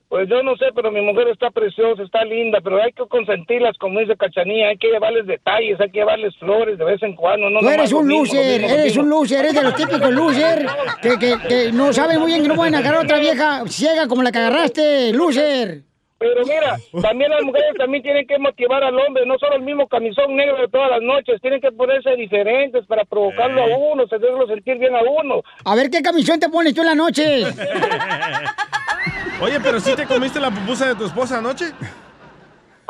Pues 0.09 0.27
yo 0.29 0.43
no 0.43 0.57
sé, 0.57 0.65
pero 0.75 0.91
mi 0.91 1.03
mujer 1.03 1.29
está 1.29 1.51
preciosa, 1.51 2.03
está 2.03 2.25
linda, 2.25 2.61
pero 2.65 2.83
hay 2.83 2.93
que 2.93 3.07
consentirlas, 3.07 3.77
como 3.77 4.01
dice 4.01 4.17
Cachanía, 4.17 4.69
hay 4.69 4.79
que 4.79 4.89
llevarles 4.89 5.27
detalles, 5.27 5.79
hay 5.79 5.91
que 5.91 5.99
llevarles 5.99 6.35
flores 6.39 6.79
de 6.79 6.85
vez 6.85 7.03
en 7.03 7.15
cuando. 7.15 7.51
No 7.51 7.61
Tú 7.61 7.69
eres 7.69 7.93
un 7.93 8.07
mismo, 8.07 8.25
lo 8.25 8.41
loser, 8.41 8.63
mismo, 8.63 8.77
eres 8.79 8.97
un 8.97 9.11
loser, 9.11 9.39
eres 9.41 9.55
de 9.55 9.63
los 9.63 9.75
típicos 9.75 10.11
loser 10.11 10.67
que, 11.03 11.19
que, 11.19 11.37
que 11.47 11.73
no 11.73 11.93
saben 11.93 12.21
muy 12.21 12.33
bien 12.33 12.43
que 12.43 12.49
no 12.49 12.55
pueden 12.55 12.75
agarrar 12.75 13.03
a 13.03 13.05
otra 13.05 13.19
vieja 13.19 13.63
ciega 13.69 14.09
como 14.09 14.23
la 14.23 14.33
que 14.33 14.39
agarraste, 14.39 15.13
loser. 15.13 15.83
Pero 16.19 16.45
mira, 16.47 16.77
también 17.01 17.31
las 17.31 17.43
mujeres 17.43 17.75
también 17.79 18.03
tienen 18.03 18.27
que 18.27 18.39
motivar 18.39 18.83
al 18.83 18.99
hombre, 18.99 19.25
no 19.25 19.39
solo 19.39 19.55
el 19.55 19.63
mismo 19.63 19.87
camisón 19.87 20.35
negro 20.35 20.57
de 20.57 20.69
todas 20.69 20.91
las 20.91 21.01
noches, 21.01 21.41
tienen 21.41 21.61
que 21.61 21.71
ponerse 21.71 22.11
diferentes 22.17 22.85
para 22.87 23.05
provocarlo 23.05 23.63
a 23.63 23.67
uno, 23.67 24.03
hacerlo 24.03 24.47
sentir 24.49 24.79
bien 24.79 24.97
a 24.97 25.03
uno. 25.03 25.43
A 25.65 25.75
ver 25.77 25.91
qué 25.91 26.03
camisón 26.03 26.41
te 26.41 26.49
pones 26.49 26.75
tú 26.75 26.81
en 26.81 26.87
la 26.89 26.95
noche. 26.97 27.45
Oye, 29.41 29.61
pero 29.61 29.79
si 29.79 29.95
te 29.95 30.07
comiste 30.07 30.41
la 30.41 30.51
pupusa 30.51 30.89
de 30.89 30.97
tu 30.97 31.07
esposa 31.07 31.39
anoche. 31.39 31.67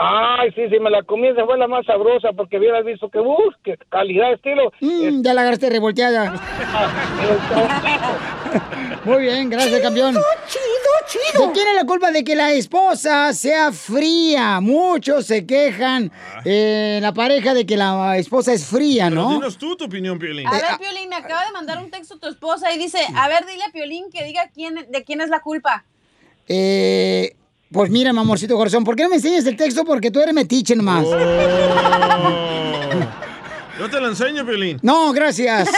Ay, 0.00 0.52
sí, 0.52 0.60
sí, 0.70 0.78
me 0.78 0.90
la 0.90 1.02
comí, 1.02 1.26
esa 1.26 1.44
fue 1.44 1.58
la 1.58 1.66
más 1.66 1.84
sabrosa, 1.84 2.28
porque 2.32 2.56
hubieras 2.56 2.84
visto 2.84 3.08
que, 3.10 3.18
uff, 3.18 3.54
qué 3.64 3.76
calidad, 3.88 4.32
estilo. 4.32 4.70
Mm, 4.80 5.22
ya 5.22 5.34
la 5.34 5.40
agarraste 5.40 5.68
revolteada. 5.70 6.34
Muy 9.04 9.22
bien, 9.22 9.50
gracias, 9.50 9.80
campeón. 9.80 10.14
chido, 10.14 10.22
chido. 11.32 11.46
¿De 11.48 11.52
quién 11.52 11.66
es 11.66 11.74
la 11.74 11.84
culpa 11.84 12.12
de 12.12 12.22
que 12.22 12.36
la 12.36 12.52
esposa 12.52 13.32
sea 13.32 13.72
fría? 13.72 14.60
Muchos 14.60 15.26
se 15.26 15.44
quejan 15.46 16.12
eh, 16.44 17.00
la 17.02 17.12
pareja 17.12 17.52
de 17.52 17.66
que 17.66 17.76
la 17.76 18.16
esposa 18.18 18.52
es 18.52 18.66
fría, 18.66 19.06
Pero 19.08 19.22
¿no? 19.22 19.30
dinos 19.30 19.58
tú 19.58 19.74
tu 19.76 19.86
opinión, 19.86 20.16
Piolín. 20.18 20.46
A 20.46 20.52
ver, 20.52 20.62
Piolín, 20.78 21.08
me 21.08 21.16
acaba 21.16 21.44
de 21.44 21.50
mandar 21.52 21.78
un 21.82 21.90
texto 21.90 22.18
tu 22.20 22.28
esposa 22.28 22.72
y 22.72 22.78
dice, 22.78 22.98
a 23.16 23.26
ver, 23.26 23.44
dile 23.46 23.64
a 23.64 23.72
Piolín 23.72 24.04
que 24.12 24.22
diga 24.24 24.48
quién, 24.54 24.76
de 24.88 25.04
quién 25.04 25.20
es 25.20 25.28
la 25.28 25.40
culpa. 25.40 25.84
Eh, 26.46 27.34
pues 27.72 27.90
mira, 27.90 28.12
mi 28.12 28.18
amorcito 28.20 28.56
corazón, 28.56 28.84
¿por 28.84 28.96
qué 28.96 29.02
no 29.04 29.10
me 29.10 29.16
enseñas 29.16 29.46
el 29.46 29.56
texto? 29.56 29.84
Porque 29.84 30.10
tú 30.10 30.20
eres 30.20 30.34
metiche 30.34 30.74
nomás. 30.76 31.04
Yo 33.78 33.88
te 33.88 34.00
lo 34.00 34.08
enseño, 34.08 34.44
Piolín. 34.44 34.78
No, 34.82 35.12
gracias. 35.12 35.70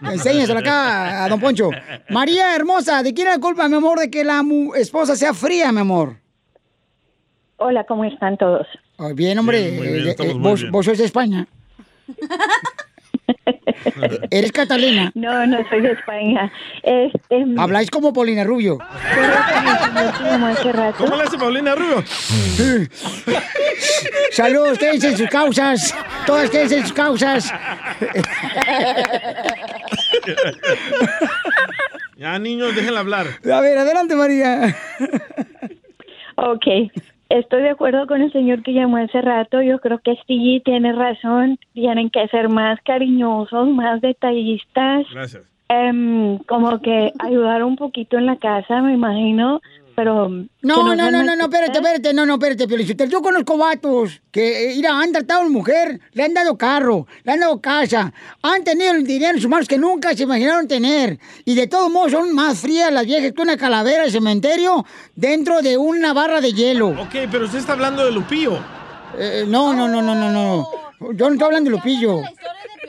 Enséñaselo 0.00 0.60
acá 0.60 1.24
a 1.24 1.28
don 1.28 1.40
Poncho. 1.40 1.70
María 2.10 2.54
hermosa, 2.54 3.02
¿de 3.02 3.12
quién 3.14 3.28
es 3.28 3.34
la 3.34 3.40
culpa, 3.40 3.68
mi 3.68 3.76
amor, 3.76 3.98
de 3.98 4.10
que 4.10 4.22
la 4.24 4.42
mu- 4.42 4.74
esposa 4.74 5.16
sea 5.16 5.34
fría, 5.34 5.72
mi 5.72 5.80
amor? 5.80 6.16
Hola, 7.56 7.84
¿cómo 7.84 8.04
están 8.04 8.36
todos? 8.36 8.66
Oh, 8.98 9.12
bien, 9.14 9.38
hombre. 9.38 9.70
Bien, 9.70 9.76
muy 9.76 9.86
bien, 9.88 10.08
eh, 10.08 10.16
eh, 10.18 10.34
muy 10.34 10.42
vos, 10.42 10.60
bien. 10.60 10.72
vos 10.72 10.84
sos 10.86 10.98
de 10.98 11.04
España. 11.04 11.46
¿Eres 14.30 14.52
Catalina? 14.52 15.10
No, 15.14 15.46
no 15.46 15.58
soy 15.68 15.80
de 15.80 15.92
España. 15.92 16.52
Habláis 17.58 17.90
como 17.90 18.12
Paulina 18.12 18.44
Rubio. 18.44 18.78
¿Cómo 20.98 21.16
le 21.16 21.22
hace 21.22 21.38
Paulina 21.38 21.74
Rubio? 21.74 22.02
Saludos, 24.32 24.78
quédense 24.78 25.08
en 25.08 25.16
sus 25.16 25.28
causas. 25.28 25.94
Todas 26.26 26.50
quédense 26.50 26.78
en 26.78 26.82
sus 26.82 26.92
causas. 26.92 27.52
Ya, 32.16 32.38
niños, 32.38 32.74
déjenla 32.76 33.00
hablar. 33.00 33.26
A 33.52 33.60
ver, 33.60 33.78
adelante, 33.78 34.14
María. 34.14 34.76
Ok, 36.36 36.64
estoy 37.38 37.62
de 37.62 37.70
acuerdo 37.70 38.06
con 38.06 38.22
el 38.22 38.32
señor 38.32 38.62
que 38.62 38.72
llamó 38.72 38.98
hace 38.98 39.20
rato. 39.20 39.62
Yo 39.62 39.78
creo 39.80 39.98
que 39.98 40.16
sí 40.26 40.60
tiene 40.64 40.92
razón. 40.92 41.58
Tienen 41.72 42.10
que 42.10 42.26
ser 42.28 42.48
más 42.48 42.80
cariñosos, 42.82 43.68
más 43.68 44.00
detallistas. 44.00 45.06
Gracias. 45.12 45.42
Em, 45.68 46.38
como 46.40 46.80
que 46.80 47.12
ayudar 47.18 47.64
un 47.64 47.76
poquito 47.76 48.18
en 48.18 48.26
la 48.26 48.36
casa, 48.36 48.82
me 48.82 48.92
imagino. 48.92 49.60
Pero. 49.94 50.28
No, 50.28 50.48
no, 50.62 50.94
no, 50.94 51.10
no, 51.10 51.22
no, 51.22 51.32
espérate, 51.32 51.50
machistas. 51.50 51.76
espérate, 51.76 52.14
no, 52.14 52.26
no, 52.26 52.34
espérate, 52.34 52.66
Piolichotel. 52.66 53.10
Yo 53.10 53.20
conozco 53.20 53.58
vatos 53.58 54.22
que, 54.30 54.70
eh, 54.70 54.74
mira, 54.76 54.98
han 54.98 55.12
tratado 55.12 55.40
a 55.40 55.44
una 55.44 55.52
mujer, 55.52 56.00
le 56.12 56.22
han 56.22 56.34
dado 56.34 56.56
carro, 56.56 57.06
le 57.24 57.32
han 57.32 57.40
dado 57.40 57.60
casa, 57.60 58.12
han 58.42 58.64
tenido 58.64 58.92
el 58.92 59.06
dinero 59.06 59.34
en 59.34 59.40
sus 59.40 59.50
manos 59.50 59.68
que 59.68 59.78
nunca 59.78 60.14
se 60.14 60.22
imaginaron 60.22 60.66
tener. 60.66 61.18
Y 61.44 61.54
de 61.54 61.66
todos 61.66 61.90
modos 61.90 62.12
son 62.12 62.34
más 62.34 62.58
frías 62.58 62.92
las 62.92 63.06
viejas 63.06 63.32
que 63.32 63.42
una 63.42 63.56
calavera 63.56 64.04
de 64.04 64.10
cementerio 64.10 64.84
dentro 65.14 65.62
de 65.62 65.76
una 65.76 66.12
barra 66.12 66.40
de 66.40 66.52
hielo. 66.52 66.88
Ok, 66.88 67.28
pero 67.30 67.44
usted 67.44 67.58
está 67.58 67.72
hablando 67.72 68.04
de 68.04 68.12
Lupillo. 68.12 68.58
Eh, 69.18 69.44
no, 69.46 69.74
no, 69.74 69.88
no, 69.88 70.00
no, 70.00 70.14
no, 70.14 70.30
no. 70.30 70.68
Yo 71.14 71.26
no 71.26 71.32
estoy 71.32 71.46
hablando 71.46 71.70
de 71.70 71.76
Lupillo. 71.76 72.22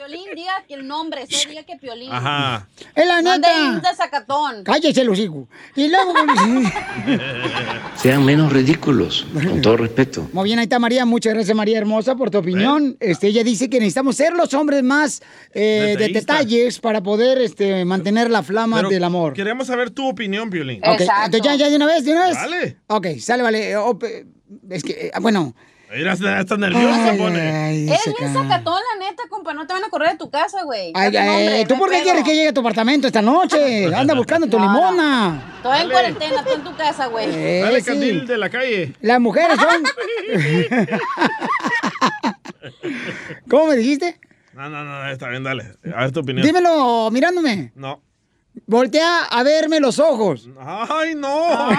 Piolín, 0.06 0.34
diga 0.34 0.52
que 0.68 0.74
el 0.74 0.86
nombre, 0.86 1.26
se 1.26 1.48
diga 1.48 1.62
que 1.62 1.76
Piolín. 1.76 2.12
Ajá. 2.12 2.68
Es 2.94 3.06
la 3.06 3.22
No 3.22 3.30
ande 3.32 3.48
neta. 3.48 3.70
ahí 3.74 3.80
de 3.80 3.96
sacatón. 3.96 4.62
Cállese, 4.64 5.02
los 5.04 5.18
hijos. 5.18 5.46
Y 5.76 5.88
luego... 5.88 6.12
Sean 7.96 8.24
menos 8.24 8.52
ridículos, 8.52 9.26
con 9.32 9.62
todo 9.62 9.78
respeto. 9.78 10.28
Muy 10.32 10.44
bien, 10.44 10.58
ahí 10.58 10.64
está 10.64 10.78
María. 10.78 11.04
Muchas 11.06 11.32
gracias, 11.34 11.56
María 11.56 11.78
Hermosa, 11.78 12.16
por 12.16 12.30
tu 12.30 12.38
opinión. 12.38 12.96
Este, 13.00 13.28
ella 13.28 13.42
dice 13.44 13.70
que 13.70 13.78
necesitamos 13.78 14.16
ser 14.16 14.34
los 14.34 14.52
hombres 14.54 14.82
más 14.82 15.22
eh, 15.52 15.94
de 15.98 16.08
detalles 16.08 16.78
para 16.80 17.02
poder 17.02 17.38
este, 17.38 17.84
mantener 17.84 18.30
la 18.30 18.42
flama 18.42 18.76
Pero 18.78 18.88
del 18.90 19.04
amor. 19.04 19.32
Queremos 19.32 19.68
saber 19.68 19.90
tu 19.90 20.06
opinión, 20.08 20.50
Piolín. 20.50 20.80
Ok, 20.84 21.00
entonces 21.00 21.40
ya, 21.42 21.54
ya 21.54 21.70
de 21.70 21.76
una 21.76 21.86
vez, 21.86 22.04
de 22.04 22.12
una 22.12 22.26
vez. 22.26 22.34
Dale. 22.36 22.76
Ok, 22.88 23.06
sale, 23.20 23.42
vale. 23.42 23.76
Oh, 23.76 23.98
pe- 23.98 24.26
es 24.70 24.82
que, 24.82 24.92
eh, 25.06 25.12
bueno. 25.20 25.54
Mira, 25.94 26.12
está, 26.14 26.56
nerviosa, 26.56 27.10
Ay, 27.10 27.18
pone. 27.18 27.40
ay, 27.40 27.88
se 27.98 28.10
bien 28.18 28.32
ca- 28.32 28.42
sacatón, 28.42 28.80
la 28.92 28.98
neta, 29.06 29.22
compa. 29.28 29.54
No 29.54 29.64
te 29.66 29.74
van 29.74 29.84
a 29.84 29.88
correr 29.90 30.10
de 30.12 30.16
tu 30.18 30.28
casa, 30.28 30.64
güey. 30.64 30.90
Ay, 30.94 31.16
ay, 31.16 31.64
¿Tú 31.66 31.76
por 31.78 31.88
qué 31.90 32.02
quieres 32.02 32.24
que 32.24 32.34
llegue 32.34 32.48
a 32.48 32.52
tu 32.52 32.60
apartamento 32.60 33.06
esta 33.06 33.22
noche? 33.22 33.86
Anda 33.94 34.14
buscando 34.14 34.48
tu 34.48 34.58
No, 34.58 34.64
limona. 34.64 35.52
Estoy 35.56 35.80
en 35.82 35.90
cuarentena, 35.90 36.36
estoy 36.40 36.54
en 36.54 36.64
tu 36.64 36.74
casa, 36.76 37.06
güey. 37.06 37.26
Eh, 37.30 37.60
Dale, 37.62 37.80
sí. 37.80 37.86
Candil 37.86 38.26
de 38.26 38.38
la 38.38 38.50
calle. 38.50 38.92
Las 39.02 39.20
mujeres 39.20 39.56
son... 39.58 39.84
¿Cómo 43.48 43.66
me 43.68 43.76
dijiste? 43.76 44.18
No, 44.52 44.68
no, 44.68 44.84
no, 44.84 45.08
está 45.10 45.28
bien, 45.28 45.44
dale. 45.44 45.64
A 45.94 46.00
ver 46.02 46.12
tu 46.12 46.20
opinión. 46.20 46.46
Dímelo 46.46 47.10
mirándome. 47.10 47.72
No. 47.74 48.02
Voltea 48.66 49.24
a 49.24 49.42
verme 49.42 49.80
los 49.80 49.98
ojos. 49.98 50.48
¡Ay, 50.60 51.14
no! 51.14 51.68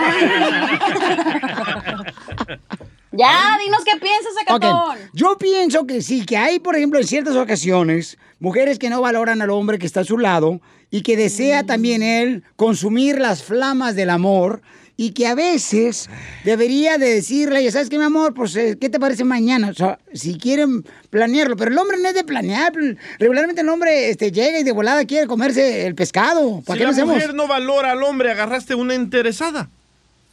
Ya, 3.17 3.57
dinos 3.63 3.83
qué 3.85 3.99
piensas, 3.99 4.33
Ok, 4.49 4.61
sacatón. 4.63 4.97
Yo 5.13 5.37
pienso 5.37 5.85
que 5.85 6.01
sí, 6.01 6.25
que 6.25 6.37
hay, 6.37 6.59
por 6.59 6.75
ejemplo, 6.75 6.99
en 6.99 7.07
ciertas 7.07 7.35
ocasiones, 7.35 8.17
mujeres 8.39 8.79
que 8.79 8.89
no 8.89 9.01
valoran 9.01 9.41
al 9.41 9.49
hombre 9.49 9.79
que 9.79 9.85
está 9.85 10.01
a 10.01 10.05
su 10.05 10.17
lado 10.17 10.61
y 10.91 11.01
que 11.01 11.17
desea 11.17 11.65
también 11.65 12.03
él 12.03 12.43
consumir 12.55 13.19
las 13.19 13.43
flamas 13.43 13.95
del 13.95 14.09
amor 14.09 14.61
y 14.97 15.11
que 15.11 15.27
a 15.27 15.35
veces 15.35 16.09
debería 16.45 16.97
de 16.97 17.09
decirle, 17.15 17.61
ya 17.61 17.69
sabes 17.71 17.89
qué, 17.89 17.97
mi 17.97 18.05
amor, 18.05 18.33
pues, 18.33 18.55
eh, 18.55 18.77
¿qué 18.79 18.89
te 18.89 18.97
parece 18.97 19.25
mañana? 19.25 19.69
O 19.69 19.73
sea, 19.73 19.99
si 20.13 20.37
quieren 20.37 20.85
planearlo, 21.09 21.57
pero 21.57 21.69
el 21.71 21.77
hombre 21.77 21.97
no 22.01 22.07
es 22.07 22.13
de 22.15 22.23
planear. 22.23 22.71
Regularmente 23.19 23.59
el 23.59 23.67
hombre 23.67 24.09
este, 24.09 24.31
llega 24.31 24.57
y 24.57 24.63
de 24.63 24.71
volada 24.71 25.03
quiere 25.03 25.27
comerse 25.27 25.85
el 25.85 25.95
pescado. 25.95 26.61
¿Para 26.65 26.75
Si 26.75 26.79
qué 26.79 26.83
la 26.85 26.89
hacemos? 26.91 27.15
mujer 27.15 27.33
no 27.33 27.45
valora 27.45 27.91
al 27.91 28.03
hombre, 28.03 28.31
agarraste 28.31 28.73
una 28.75 28.95
interesada. 28.95 29.69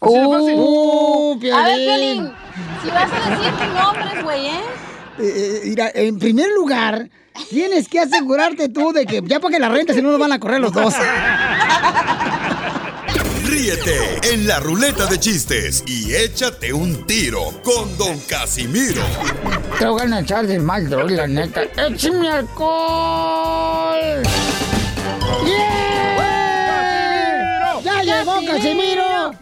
Así 0.02 0.14
de 0.14 0.26
fácil. 0.26 0.54
Uh, 0.58 1.38
A 1.54 1.64
ver, 1.64 1.78
Piolín. 1.78 2.32
Si 2.82 2.88
vas 2.90 3.10
a 3.12 3.30
decir 3.30 3.52
tu 3.52 3.64
nombre, 3.72 4.22
güey, 4.22 4.46
¿eh? 4.48 4.60
Eh, 5.18 5.22
eh, 5.24 5.60
mira, 5.66 5.90
en 5.94 6.18
primer 6.18 6.48
lugar, 6.54 7.08
tienes 7.50 7.88
que 7.88 8.00
asegurarte 8.00 8.68
tú 8.68 8.92
de 8.92 9.06
que 9.06 9.22
ya 9.24 9.38
para 9.40 9.54
que 9.54 9.60
la 9.60 9.68
renta, 9.68 9.94
si 9.94 10.02
no 10.02 10.10
nos 10.10 10.18
van 10.18 10.32
a 10.32 10.40
correr 10.40 10.60
los 10.60 10.72
dos. 10.72 10.94
Ríete 13.44 14.32
en 14.32 14.46
la 14.46 14.60
ruleta 14.60 15.06
de 15.06 15.20
chistes 15.20 15.84
y 15.86 16.14
échate 16.14 16.72
un 16.72 17.06
tiro 17.06 17.52
con 17.62 17.96
Don 17.98 18.18
Casimiro. 18.20 19.02
Te 19.78 19.86
voy 19.86 20.10
a 20.10 20.20
echar 20.20 20.46
de 20.46 20.58
mal, 20.58 20.88
droga, 20.88 21.10
la 21.10 21.26
neta. 21.26 21.62
¡Échame 21.76 22.30
alcohol! 22.30 24.22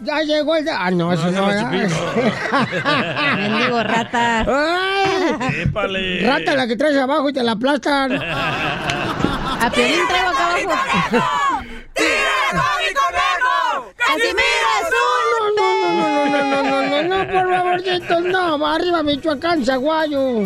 ¡Ya 0.03 0.21
llegó 0.21 0.55
el... 0.55 0.65
de- 0.65 0.71
Ah, 0.71 0.89
no, 0.91 1.13
eso 1.13 1.29
no. 1.31 1.45
Mendigo 3.35 3.83
rata. 3.83 4.45
¡Ay! 4.47 5.61
Épale. 5.61 6.25
Rata 6.25 6.55
la 6.55 6.67
que 6.67 6.75
traes 6.75 6.97
abajo 6.97 7.29
y 7.29 7.33
te 7.33 7.43
la 7.43 7.51
aplastan. 7.53 8.13
A 8.23 9.69
Piolín 9.73 10.07
traigo 10.07 10.29
acá 10.29 10.47
abajo. 10.47 10.73
¡Casimiro 13.95 14.67
es 14.81 14.89
un 15.01 15.55
No, 15.55 15.65
no, 15.93 15.93
no, 15.93 16.63
no, 16.63 16.63
no, 16.63 16.81
no, 16.81 17.03
no, 17.03 17.17
por 17.31 17.45
favorcito, 17.55 18.19
no. 18.21 18.65
Arriba 18.67 19.03
Michoacán, 19.03 19.63
Zaguayo. 19.65 20.45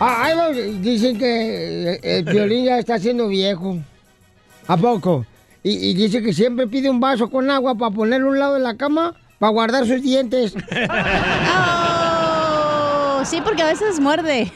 Ah, 0.00 0.24
ahí 0.24 0.36
va, 0.36 0.48
dicen 0.50 1.18
que 1.18 1.94
eh, 1.94 2.00
el 2.02 2.22
violín 2.24 2.64
ya 2.66 2.78
está 2.78 2.98
siendo 2.98 3.26
viejo. 3.28 3.78
¿A 4.68 4.76
poco? 4.76 5.26
Y, 5.62 5.90
y 5.90 5.94
dice 5.94 6.22
que 6.22 6.32
siempre 6.32 6.66
pide 6.66 6.88
un 6.90 7.00
vaso 7.00 7.28
con 7.30 7.50
agua 7.50 7.74
para 7.74 7.94
ponerlo 7.94 8.28
a 8.28 8.30
un 8.30 8.38
lado 8.38 8.54
de 8.54 8.60
la 8.60 8.76
cama 8.76 9.14
para 9.38 9.52
guardar 9.52 9.86
sus 9.86 10.02
dientes. 10.02 10.54
Oh, 13.20 13.24
sí, 13.24 13.40
porque 13.44 13.62
a 13.62 13.66
veces 13.66 13.98
muerde. 13.98 14.52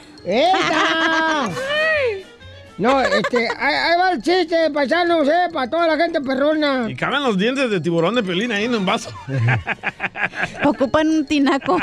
No, 2.82 3.00
este, 3.00 3.48
ahí, 3.58 3.74
ahí 3.74 3.96
va 3.96 4.10
el 4.10 4.20
chiste, 4.20 4.68
paisanos, 4.72 5.28
eh, 5.28 5.48
para 5.52 5.70
toda 5.70 5.86
la 5.86 5.96
gente 5.96 6.20
perrona. 6.20 6.90
Y 6.90 6.96
caben 6.96 7.22
los 7.22 7.38
dientes 7.38 7.70
de 7.70 7.80
tiburón 7.80 8.16
de 8.16 8.24
pelín 8.24 8.50
ahí 8.50 8.64
en 8.64 8.74
un 8.74 8.84
vaso. 8.84 9.08
Ocupan 10.64 11.06
un 11.06 11.24
tinaco. 11.24 11.78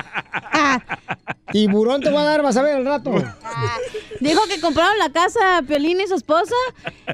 Tiburón 1.54 2.02
te 2.02 2.12
va 2.12 2.24
a 2.24 2.26
dar, 2.26 2.42
vas 2.42 2.58
a 2.58 2.64
ver 2.64 2.76
al 2.76 2.86
rato. 2.86 3.12
Dijo 4.20 4.42
que 4.50 4.60
compraron 4.60 5.00
la 5.00 5.10
casa 5.10 5.62
Piolín 5.66 6.02
y 6.02 6.08
su 6.08 6.16
esposa 6.16 6.54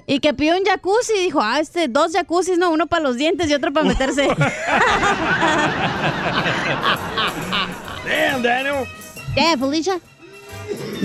y 0.08 0.19
que 0.19 0.34
pidió 0.34 0.58
un 0.58 0.65
jacuzzi. 0.65 1.13
Dijo, 1.19 1.39
ah, 1.39 1.60
este, 1.60 1.88
dos 1.88 2.12
jacuzzis, 2.12 2.58
no, 2.58 2.71
uno 2.71 2.88
para 2.88 3.04
los 3.04 3.17
dientes 3.17 3.48
y 3.52 3.54
otro 3.54 3.71
para 3.71 3.86
meterse. 3.86 4.28
Damn, 8.04 8.41
Daniel. 8.41 8.88
Eh, 9.36 9.56
Felicia. 9.60 10.00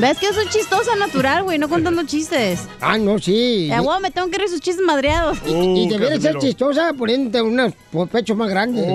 ¿Ves 0.01 0.19
que 0.19 0.33
soy 0.33 0.49
chistosa 0.49 0.97
natural, 0.97 1.43
güey? 1.45 1.59
No 1.59 1.69
contando 1.69 2.03
chistes. 2.05 2.67
Ah, 2.81 2.97
no, 2.97 3.19
sí. 3.19 3.71
Eh, 3.71 3.77
me 4.01 4.11
tengo 4.11 4.29
que 4.31 4.39
reír 4.39 4.49
sus 4.49 4.61
chistes 4.61 4.83
madreados. 4.85 5.39
Y 5.47 5.89
debería 5.89 6.19
ser 6.19 6.39
chistosa 6.39 6.93
poniéndote 6.95 7.43
unos 7.43 7.75
pechos 8.11 8.35
más 8.37 8.49
grandes. 8.49 8.87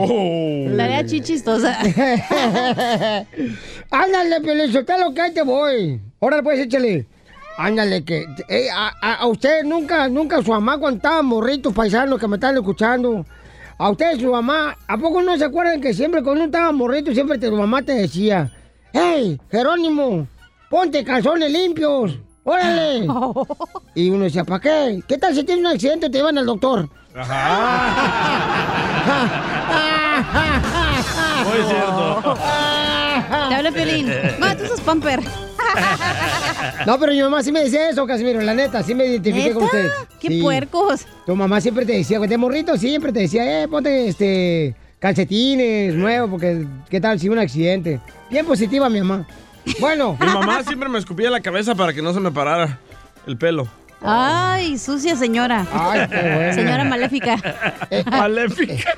La 0.75 0.85
haría 0.85 1.05
chichistosa. 1.05 1.77
Ándale, 3.91 4.41
Pelizotelo, 4.41 5.13
que 5.13 5.21
ahí 5.21 5.33
te 5.33 5.43
voy. 5.43 6.01
Órale, 6.19 6.41
pues, 6.43 6.59
échale. 6.59 7.05
Ándale, 7.57 8.03
que 8.03 8.25
eh, 8.49 8.67
a, 8.73 8.91
a- 9.21 9.27
usted 9.27 9.63
nunca, 9.63 10.09
nunca 10.09 10.41
su 10.41 10.49
mamá 10.51 10.77
cuando 10.79 10.97
estaban 10.97 11.25
morritos 11.27 11.71
paisanos 11.73 12.19
que 12.19 12.27
me 12.27 12.35
están 12.37 12.55
escuchando. 12.55 13.25
A 13.77 13.89
usted 13.91 14.19
su 14.19 14.31
mamá, 14.31 14.75
¿a 14.87 14.97
poco 14.97 15.21
no 15.21 15.37
se 15.37 15.45
acuerdan 15.45 15.79
que 15.81 15.93
siempre 15.93 16.23
cuando 16.23 16.41
uno 16.43 16.45
estaba 16.45 16.71
morrito, 16.71 17.13
siempre 17.13 17.37
tu 17.37 17.51
mamá 17.51 17.81
te 17.83 17.93
decía, 17.93 18.51
hey, 18.91 19.39
Jerónimo, 19.51 20.27
ponte 20.75 21.05
calzones 21.05 21.49
limpios, 21.49 22.19
órale. 22.43 23.07
Y 23.95 24.09
uno 24.09 24.25
decía, 24.25 24.43
¿para 24.43 24.59
qué? 24.59 25.01
¿Qué 25.07 25.17
tal 25.17 25.33
si 25.33 25.45
tienes 25.45 25.63
un 25.63 25.71
accidente 25.71 26.07
y 26.07 26.11
te 26.11 26.17
llevan 26.17 26.37
al 26.37 26.45
doctor? 26.45 26.89
Muy 31.45 31.63
cierto. 31.69 32.37
Te 33.49 33.55
habla 33.55 33.71
Piolín. 33.71 34.11
No, 34.37 34.57
tú 34.57 34.65
sos 34.67 34.81
pamper. 34.81 35.21
No, 36.85 36.99
pero 36.99 37.13
mi 37.13 37.21
mamá 37.21 37.41
sí 37.41 37.53
me 37.53 37.63
decía 37.63 37.89
eso, 37.89 38.05
Casimiro, 38.05 38.41
la 38.41 38.53
neta, 38.53 38.83
sí 38.83 38.93
me 38.93 39.05
identifiqué 39.05 39.53
con 39.53 39.63
¿Neta? 39.63 39.77
usted. 39.77 39.89
¡Qué 40.19 40.27
Sí. 40.27 40.41
puercos! 40.41 41.05
Tu 41.25 41.33
mamá 41.37 41.61
siempre 41.61 41.85
te 41.85 41.93
decía, 41.93 42.19
de 42.19 42.37
morrito 42.37 42.75
siempre 42.75 43.13
te 43.13 43.21
decía, 43.21 43.63
eh, 43.63 43.67
ponte 43.69 44.09
este 44.09 44.75
calcetines 44.99 45.93
nuevos, 45.93 46.29
porque 46.29 46.67
qué 46.89 46.99
tal 46.99 47.17
si 47.17 47.29
un 47.29 47.39
accidente. 47.39 48.01
Bien 48.29 48.45
positiva 48.45 48.89
mi 48.89 48.99
mamá. 48.99 49.25
Bueno. 49.79 50.17
Mi 50.19 50.27
mamá 50.27 50.63
siempre 50.63 50.89
me 50.89 50.99
escupía 50.99 51.29
la 51.29 51.41
cabeza 51.41 51.75
para 51.75 51.93
que 51.93 52.01
no 52.01 52.13
se 52.13 52.19
me 52.19 52.31
parara 52.31 52.79
el 53.27 53.37
pelo. 53.37 53.67
Ay, 54.01 54.77
sucia 54.77 55.15
señora. 55.15 55.65
Ay, 55.71 56.07
qué 56.09 56.33
bueno. 56.35 56.53
Señora 56.53 56.83
maléfica. 56.83 57.37
Maléfica. 58.11 58.95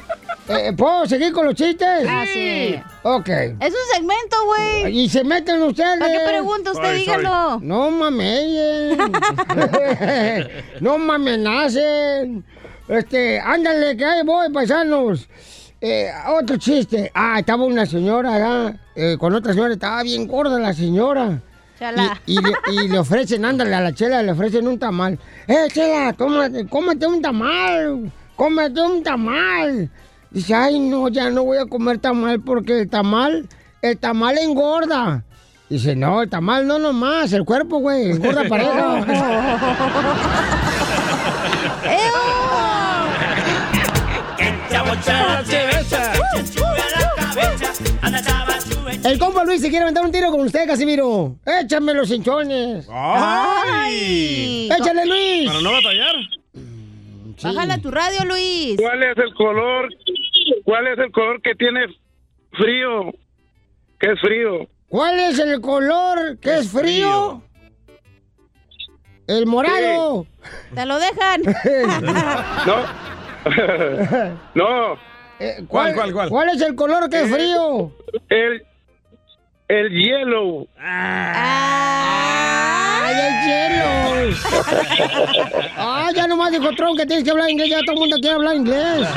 Eh, 0.50 0.74
¿Puedo 0.78 1.06
seguir 1.06 1.34
con 1.34 1.46
los 1.46 1.56
chistes? 1.56 2.06
Ah, 2.08 2.24
sí. 2.26 2.80
Ok. 3.04 3.28
Es 3.28 3.74
un 3.74 3.94
segmento, 3.94 4.46
güey. 4.46 4.98
Y 4.98 5.10
se 5.10 5.24
meten 5.24 5.62
ustedes. 5.62 6.00
¿Para 6.00 6.12
qué 6.12 6.20
pregunta? 6.26 6.72
Usted 6.72 6.84
Sorry, 6.86 7.00
dígalo. 7.00 7.60
No 7.62 7.92
mamen. 7.92 8.98
no 10.80 10.98
me 10.98 11.16
amenacen. 11.16 12.46
Este, 12.88 13.40
ándale, 13.40 13.98
que 13.98 14.06
ahí 14.06 14.24
voy, 14.24 14.50
paisanos. 14.52 15.28
Eh, 15.80 16.10
otro 16.28 16.58
chiste. 16.58 17.12
Ah, 17.14 17.40
estaba 17.40 17.64
una 17.64 17.86
señora 17.86 18.74
eh, 18.96 19.16
con 19.20 19.34
otra 19.36 19.54
señora, 19.54 19.74
estaba 19.74 20.02
bien 20.04 20.28
gorda 20.28 20.58
la 20.60 20.74
señora. 20.74 21.40
Chala. 21.78 22.20
Y, 22.26 22.40
y 22.40 22.42
le, 22.42 22.54
y 22.84 22.88
le 22.88 22.98
ofrecen, 22.98 23.46
ándale, 23.46 23.76
a 23.76 23.82
la 23.82 23.94
chela 23.94 24.24
le 24.24 24.32
ofrecen 24.32 24.68
un 24.68 24.80
tamal. 24.80 25.20
¡Eh, 25.48 25.68
chela, 25.72 26.12
tómate, 26.14 26.66
cómete 26.68 27.06
un 27.06 27.22
tamal! 27.22 28.12
¡Cómete 28.36 28.82
un 28.82 29.04
tamal! 29.04 29.90
Dice, 30.32 30.56
ay, 30.56 30.80
no, 30.80 31.08
ya 31.10 31.30
no 31.30 31.44
voy 31.44 31.60
a 31.60 31.66
comer 31.66 32.00
tamal 32.00 32.42
porque 32.42 32.82
el 32.82 32.90
tamal, 32.90 33.48
el 33.84 33.98
tamal 33.98 34.40
engorda. 34.40 35.24
Dice, 35.70 35.96
no, 35.96 36.24
el 36.24 36.30
tamal 36.30 36.66
no 36.66 36.80
nomás, 36.80 37.32
el 37.34 37.46
cuerpo, 37.46 37.78
güey, 37.78 38.10
engorda 38.10 38.48
pareja. 38.48 39.06
El 49.04 49.20
compa 49.20 49.44
Luis 49.46 49.62
se 49.62 49.70
quiere 49.70 49.84
aventar 49.84 50.06
un 50.06 50.12
tiro 50.12 50.32
con 50.32 50.42
usted, 50.42 50.68
Casimiro. 50.68 51.36
Échame 51.46 51.94
los 51.94 52.12
hinchones. 52.12 52.88
¡Ay! 52.92 54.70
¡Échale, 54.72 55.06
Luis! 55.06 55.48
Para 55.48 55.62
no 55.62 55.72
batallar. 55.72 56.16
Bájala 57.44 57.78
tu 57.78 57.92
radio, 57.92 58.26
Luis. 58.26 58.78
¿Cuál 58.78 59.04
es 59.04 59.18
el 59.18 59.34
color? 59.36 59.90
¿Cuál 60.66 60.88
es 60.88 61.00
el 61.00 61.12
color 61.12 61.42
que 61.42 61.56
tiene 61.56 61.86
frío? 62.52 63.12
¿Qué 64.00 64.12
es 64.12 64.20
frío? 64.20 64.68
¿Cuál 64.90 65.20
es 65.20 65.40
el 65.40 65.62
color 65.62 66.38
que 66.40 66.58
es 66.58 66.72
frío? 66.72 67.42
El 69.28 69.46
morado. 69.46 70.26
Te 70.74 70.86
lo 70.86 71.00
dejan. 71.00 71.42
No. 72.66 73.08
no. 74.56 74.94
Eh, 75.40 75.64
¿Cuál, 75.68 75.94
cuál, 75.96 76.12
cuál? 76.12 76.30
¿Cuál 76.30 76.50
es 76.50 76.62
el 76.62 76.76
color 76.76 77.10
que 77.10 77.22
es 77.22 77.32
frío? 77.32 77.92
El 78.30 78.66
el 79.68 79.90
hielo. 79.90 80.68
¡Ay, 80.80 81.16
el 83.28 83.34
hielo! 83.48 83.88
¡Ah, 85.78 86.10
ya 86.16 86.28
nomás 86.28 86.52
dijo 86.52 86.70
Trump 86.76 86.98
que 86.98 87.06
tienes 87.06 87.24
que 87.26 87.32
hablar 87.32 87.50
inglés! 87.50 87.70
Ya 87.70 87.80
todo 87.82 87.94
el 87.94 88.00
mundo 88.00 88.18
quiere 88.20 88.36
hablar 88.36 88.56
inglés. 88.56 89.08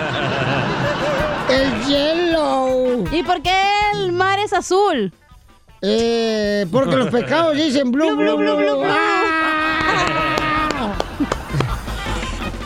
¡El 1.49 1.85
hielo! 1.87 3.05
¿Y 3.13 3.23
por 3.23 3.41
qué 3.43 3.59
el 3.95 4.13
mar 4.13 4.39
es 4.39 4.53
azul? 4.53 5.13
Eh, 5.83 6.67
porque 6.71 6.95
los 6.97 7.09
pescados 7.09 7.57
dicen 7.57 7.91
blue, 7.91 8.15
blue, 8.17 8.37
blue, 8.37 8.57
blue. 8.57 8.83
¡Ah! 8.85 9.87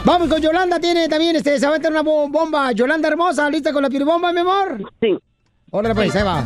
Vamos 0.05 0.29
con 0.29 0.41
Yolanda, 0.43 0.79
tiene 0.81 1.09
también, 1.09 1.37
este, 1.37 1.59
se 1.59 1.67
va 1.67 1.75
a 1.75 1.79
meter 1.79 1.91
una 1.91 2.03
bo- 2.03 2.29
bomba. 2.29 2.73
Yolanda 2.73 3.09
hermosa, 3.09 3.49
¿lista 3.49 3.73
con 3.73 3.83
la 3.83 3.89
piribomba, 3.89 4.33
mi 4.33 4.41
amor? 4.41 4.93
Sí. 5.01 5.17
Órale, 5.71 5.95
pues, 5.95 6.15
ahí 6.15 6.23
va. 6.23 6.45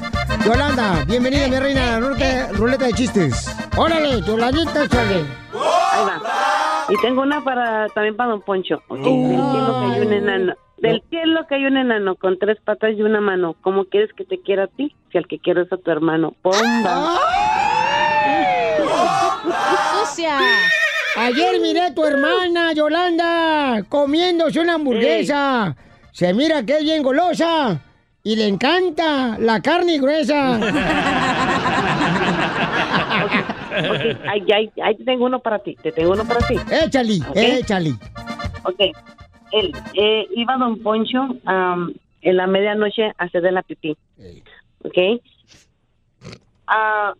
Yolanda, 0.49 1.05
bienvenida, 1.07 1.47
mi 1.47 1.59
reina, 1.59 1.83
a 1.83 2.01
la 2.01 2.09
ruleta, 2.09 2.49
ruleta 2.55 2.87
de 2.87 2.93
chistes. 2.95 3.55
Órale, 3.77 4.23
Yolandita, 4.23 4.85
échale. 4.85 5.17
Ahí 5.53 6.07
va. 6.07 6.23
Y 6.89 6.97
tengo 7.03 7.21
una 7.21 7.45
para 7.45 7.87
también 7.91 8.17
para 8.17 8.31
Don 8.31 8.41
Poncho. 8.41 8.83
Ok, 8.89 8.99
Del 8.99 9.05
cielo 9.05 9.77
cayó 9.91 10.07
un 10.07 10.13
enano. 10.15 10.55
Del 10.79 11.03
cielo 11.11 11.47
cayó 11.47 11.67
un 11.69 11.77
enano 11.77 12.17
con 12.17 12.39
tres 12.39 12.57
patas 12.65 12.95
y 12.97 13.03
una 13.03 13.21
mano. 13.21 13.57
¿Cómo 13.61 13.85
quieres 13.85 14.11
que 14.15 14.25
te 14.25 14.41
quiera 14.41 14.65
a 14.65 14.67
ti? 14.69 14.97
Si 15.13 15.19
al 15.19 15.27
que 15.27 15.39
quiero 15.39 15.61
es 15.61 15.71
a 15.71 15.77
tu 15.77 15.91
hermano. 15.91 16.35
¡Bomba! 16.43 17.19
¡Sucia! 20.07 20.39
Ayer 21.19 21.61
miré 21.61 21.83
a 21.83 21.95
tu 21.95 22.07
hermana, 22.07 22.73
Yolanda, 22.73 23.83
comiéndose 23.87 24.61
una 24.61 24.77
hamburguesa. 24.77 25.77
Se 26.13 26.33
mira 26.33 26.65
que 26.65 26.79
es 26.79 26.85
bien 26.85 27.03
golosa 27.03 27.83
y 28.29 28.37
le 28.37 28.47
encanta 28.47 29.39
la 29.39 29.61
carne 29.63 29.99
gruesa. 29.99 30.59
Ok, 33.91 34.05
ahí, 34.29 34.45
ahí, 34.53 34.71
ahí 34.83 34.95
te 34.97 35.05
tengo 35.05 35.25
uno 35.25 35.39
para 35.41 35.59
ti. 35.61 35.77
Te 35.83 35.93
tengo 35.93 36.13
uno 36.13 36.25
para 36.27 36.41
ti. 36.47 36.55
échale, 36.85 37.21
Ok. 37.31 37.37
échale. 37.37 37.91
Ok. 38.65 38.81
él, 39.53 39.73
eh, 39.95 40.27
iba 40.37 40.57
don 40.59 40.79
Poncho 40.83 41.27
am, 41.47 41.95
en 42.21 42.37
la 42.37 42.47
medianoche 42.47 43.07
a 43.17 43.25
hacer 43.25 43.41
de 43.41 43.53
la 43.53 43.63
pipí. 43.63 43.97
¿Ok? 44.85 44.99
Ah, 46.67 47.15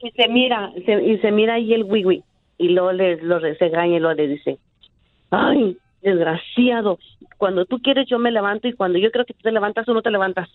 y 0.00 0.10
se 0.10 0.28
mira, 0.28 0.70
se- 0.84 1.02
y 1.04 1.18
se 1.20 1.30
mira 1.30 1.54
ahí 1.54 1.72
el 1.72 1.84
wiwi. 1.84 2.22
Y 2.58 2.68
luego 2.70 2.92
le, 2.92 3.16
lo 3.22 3.40
se 3.40 3.54
regaña 3.54 3.96
y 3.96 4.00
luego 4.00 4.14
le 4.16 4.28
dice, 4.28 4.58
ay, 5.30 5.78
desgraciado, 6.02 6.98
cuando 7.36 7.64
tú 7.66 7.78
quieres 7.82 8.06
yo 8.08 8.18
me 8.18 8.30
levanto 8.30 8.68
y 8.68 8.74
cuando 8.74 8.98
yo 8.98 9.10
creo 9.10 9.24
que 9.24 9.34
tú 9.34 9.40
te 9.42 9.52
levantas, 9.52 9.84
tú 9.86 9.94
no 9.94 10.02
te 10.02 10.10
levantas. 10.10 10.48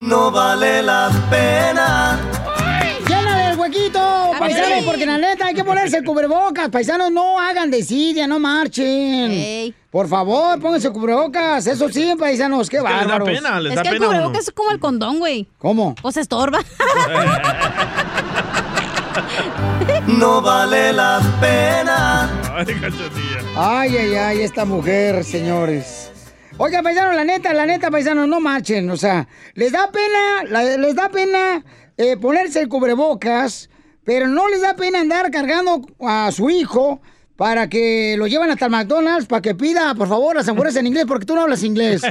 No 0.00 0.30
vale 0.30 0.82
la 0.82 1.10
pena. 1.30 2.18
¡Llénale 3.06 3.50
el 3.52 3.58
huequito, 3.58 4.30
paisanos! 4.38 4.84
Porque 4.84 5.04
la 5.06 5.18
neta 5.18 5.46
hay 5.46 5.54
que 5.54 5.64
ponerse 5.64 5.98
el 5.98 6.04
cubrebocas. 6.04 6.68
Paisanos, 6.70 7.10
no 7.10 7.38
hagan 7.40 7.70
desidia, 7.70 8.26
no 8.26 8.38
marchen. 8.38 9.74
Por 9.90 10.06
favor, 10.08 10.60
pónganse 10.60 10.90
cubrebocas. 10.92 11.66
Eso 11.66 11.88
sí, 11.88 12.14
paisanos, 12.18 12.70
qué 12.70 12.76
Es 12.78 12.82
que 12.84 12.88
les 12.88 12.98
da 13.00 13.06
bárbaros. 13.06 13.28
pena, 13.28 13.60
les 13.60 13.72
Es 13.72 13.76
da 13.76 13.82
que 13.82 13.88
el 13.88 13.96
uno. 13.98 14.06
cubrebocas 14.08 14.42
es 14.48 14.50
como 14.52 14.70
el 14.70 14.78
condón, 14.78 15.18
güey. 15.18 15.46
¿Cómo? 15.58 15.94
O 16.02 16.12
se 16.12 16.20
estorba. 16.20 16.60
No 20.06 20.40
vale 20.42 20.92
la 20.92 21.20
pena. 21.40 22.30
Ay. 22.54 22.66
Ay, 23.56 23.96
ay, 23.96 24.14
ay, 24.14 24.40
esta 24.42 24.64
mujer, 24.64 25.24
señores. 25.24 26.10
Oiga, 26.56 26.82
paisanos, 26.82 27.14
la 27.14 27.24
neta, 27.24 27.52
la 27.52 27.66
neta, 27.66 27.90
paisanos, 27.90 28.26
no 28.26 28.40
marchen. 28.40 28.90
O 28.90 28.96
sea, 28.96 29.28
les 29.54 29.70
da 29.72 29.90
pena, 29.92 30.44
la- 30.48 30.76
les 30.76 30.94
da 30.94 31.08
pena 31.08 31.64
eh, 31.96 32.16
ponerse 32.16 32.60
el 32.60 32.68
cubrebocas, 32.68 33.70
pero 34.04 34.26
no 34.28 34.48
les 34.48 34.60
da 34.62 34.74
pena 34.74 35.00
andar 35.00 35.30
cargando 35.30 35.82
a 36.00 36.30
su 36.32 36.50
hijo 36.50 37.00
para 37.38 37.68
que 37.68 38.16
lo 38.18 38.26
lleven 38.26 38.50
hasta 38.50 38.64
el 38.64 38.72
McDonald's 38.72 39.28
para 39.28 39.40
que 39.40 39.54
pida, 39.54 39.94
por 39.94 40.08
favor, 40.08 40.34
las 40.34 40.48
hamburguesas 40.48 40.80
en 40.80 40.88
inglés, 40.88 41.04
porque 41.06 41.24
tú 41.24 41.36
no 41.36 41.42
hablas 41.42 41.62
inglés. 41.62 42.02
¿Qué 42.02 42.08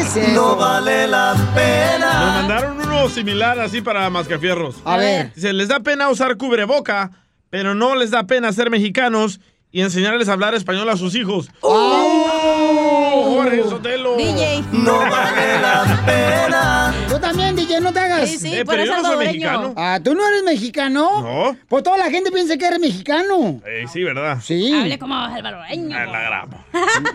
es 0.00 0.16
eso? 0.16 0.32
No 0.32 0.56
vale 0.56 1.06
la 1.06 1.32
Nos 1.34 1.46
pena. 1.50 2.12
mandaron 2.40 2.80
uno 2.80 3.08
similar 3.08 3.60
así 3.60 3.82
para 3.82 4.10
mascafierros. 4.10 4.78
A 4.84 4.96
ver. 4.96 5.32
Dice, 5.32 5.52
les 5.52 5.68
da 5.68 5.78
pena 5.78 6.08
usar 6.08 6.36
cubreboca, 6.36 7.12
pero 7.50 7.76
no 7.76 7.94
les 7.94 8.10
da 8.10 8.24
pena 8.24 8.52
ser 8.52 8.68
mexicanos 8.68 9.38
y 9.70 9.82
enseñarles 9.82 10.28
a 10.28 10.32
hablar 10.32 10.56
español 10.56 10.88
a 10.88 10.96
sus 10.96 11.14
hijos. 11.14 11.52
¡Oh! 11.60 13.34
Jorge 13.36 13.62
Sotelo. 13.62 14.16
DJ. 14.16 14.64
No 14.72 14.98
vale 14.98 15.60
la 15.62 16.02
pena. 16.04 16.92
Tú 17.32 17.38
también, 17.38 17.56
DJ, 17.56 17.80
no 17.80 17.92
te 17.92 18.00
hagas. 18.00 18.28
Sí, 18.28 18.38
sí, 18.38 18.48
Eh, 18.54 18.64
pero 18.66 18.66
pero 18.66 18.84
yo 18.84 18.90
no 18.90 18.96
soy 18.96 19.04
salvadoreño. 19.04 19.32
mexicano. 19.32 19.74
Ah, 19.76 20.00
¿tú 20.02 20.14
no 20.14 20.26
eres 20.28 20.42
mexicano? 20.42 21.22
No. 21.22 21.56
Pues 21.68 21.82
toda 21.82 21.96
la 21.98 22.10
gente 22.10 22.30
piensa 22.30 22.56
que 22.56 22.66
eres 22.66 22.78
mexicano. 22.78 23.60
Eh, 23.66 23.84
sí, 23.92 24.02
¿verdad? 24.04 24.38
Sí. 24.42 24.72
Hable 24.74 24.98
como 24.98 25.14
salvadoreño. 25.14 25.96
Ah, 25.98 26.06
la 26.06 26.20
grabo. 26.20 26.64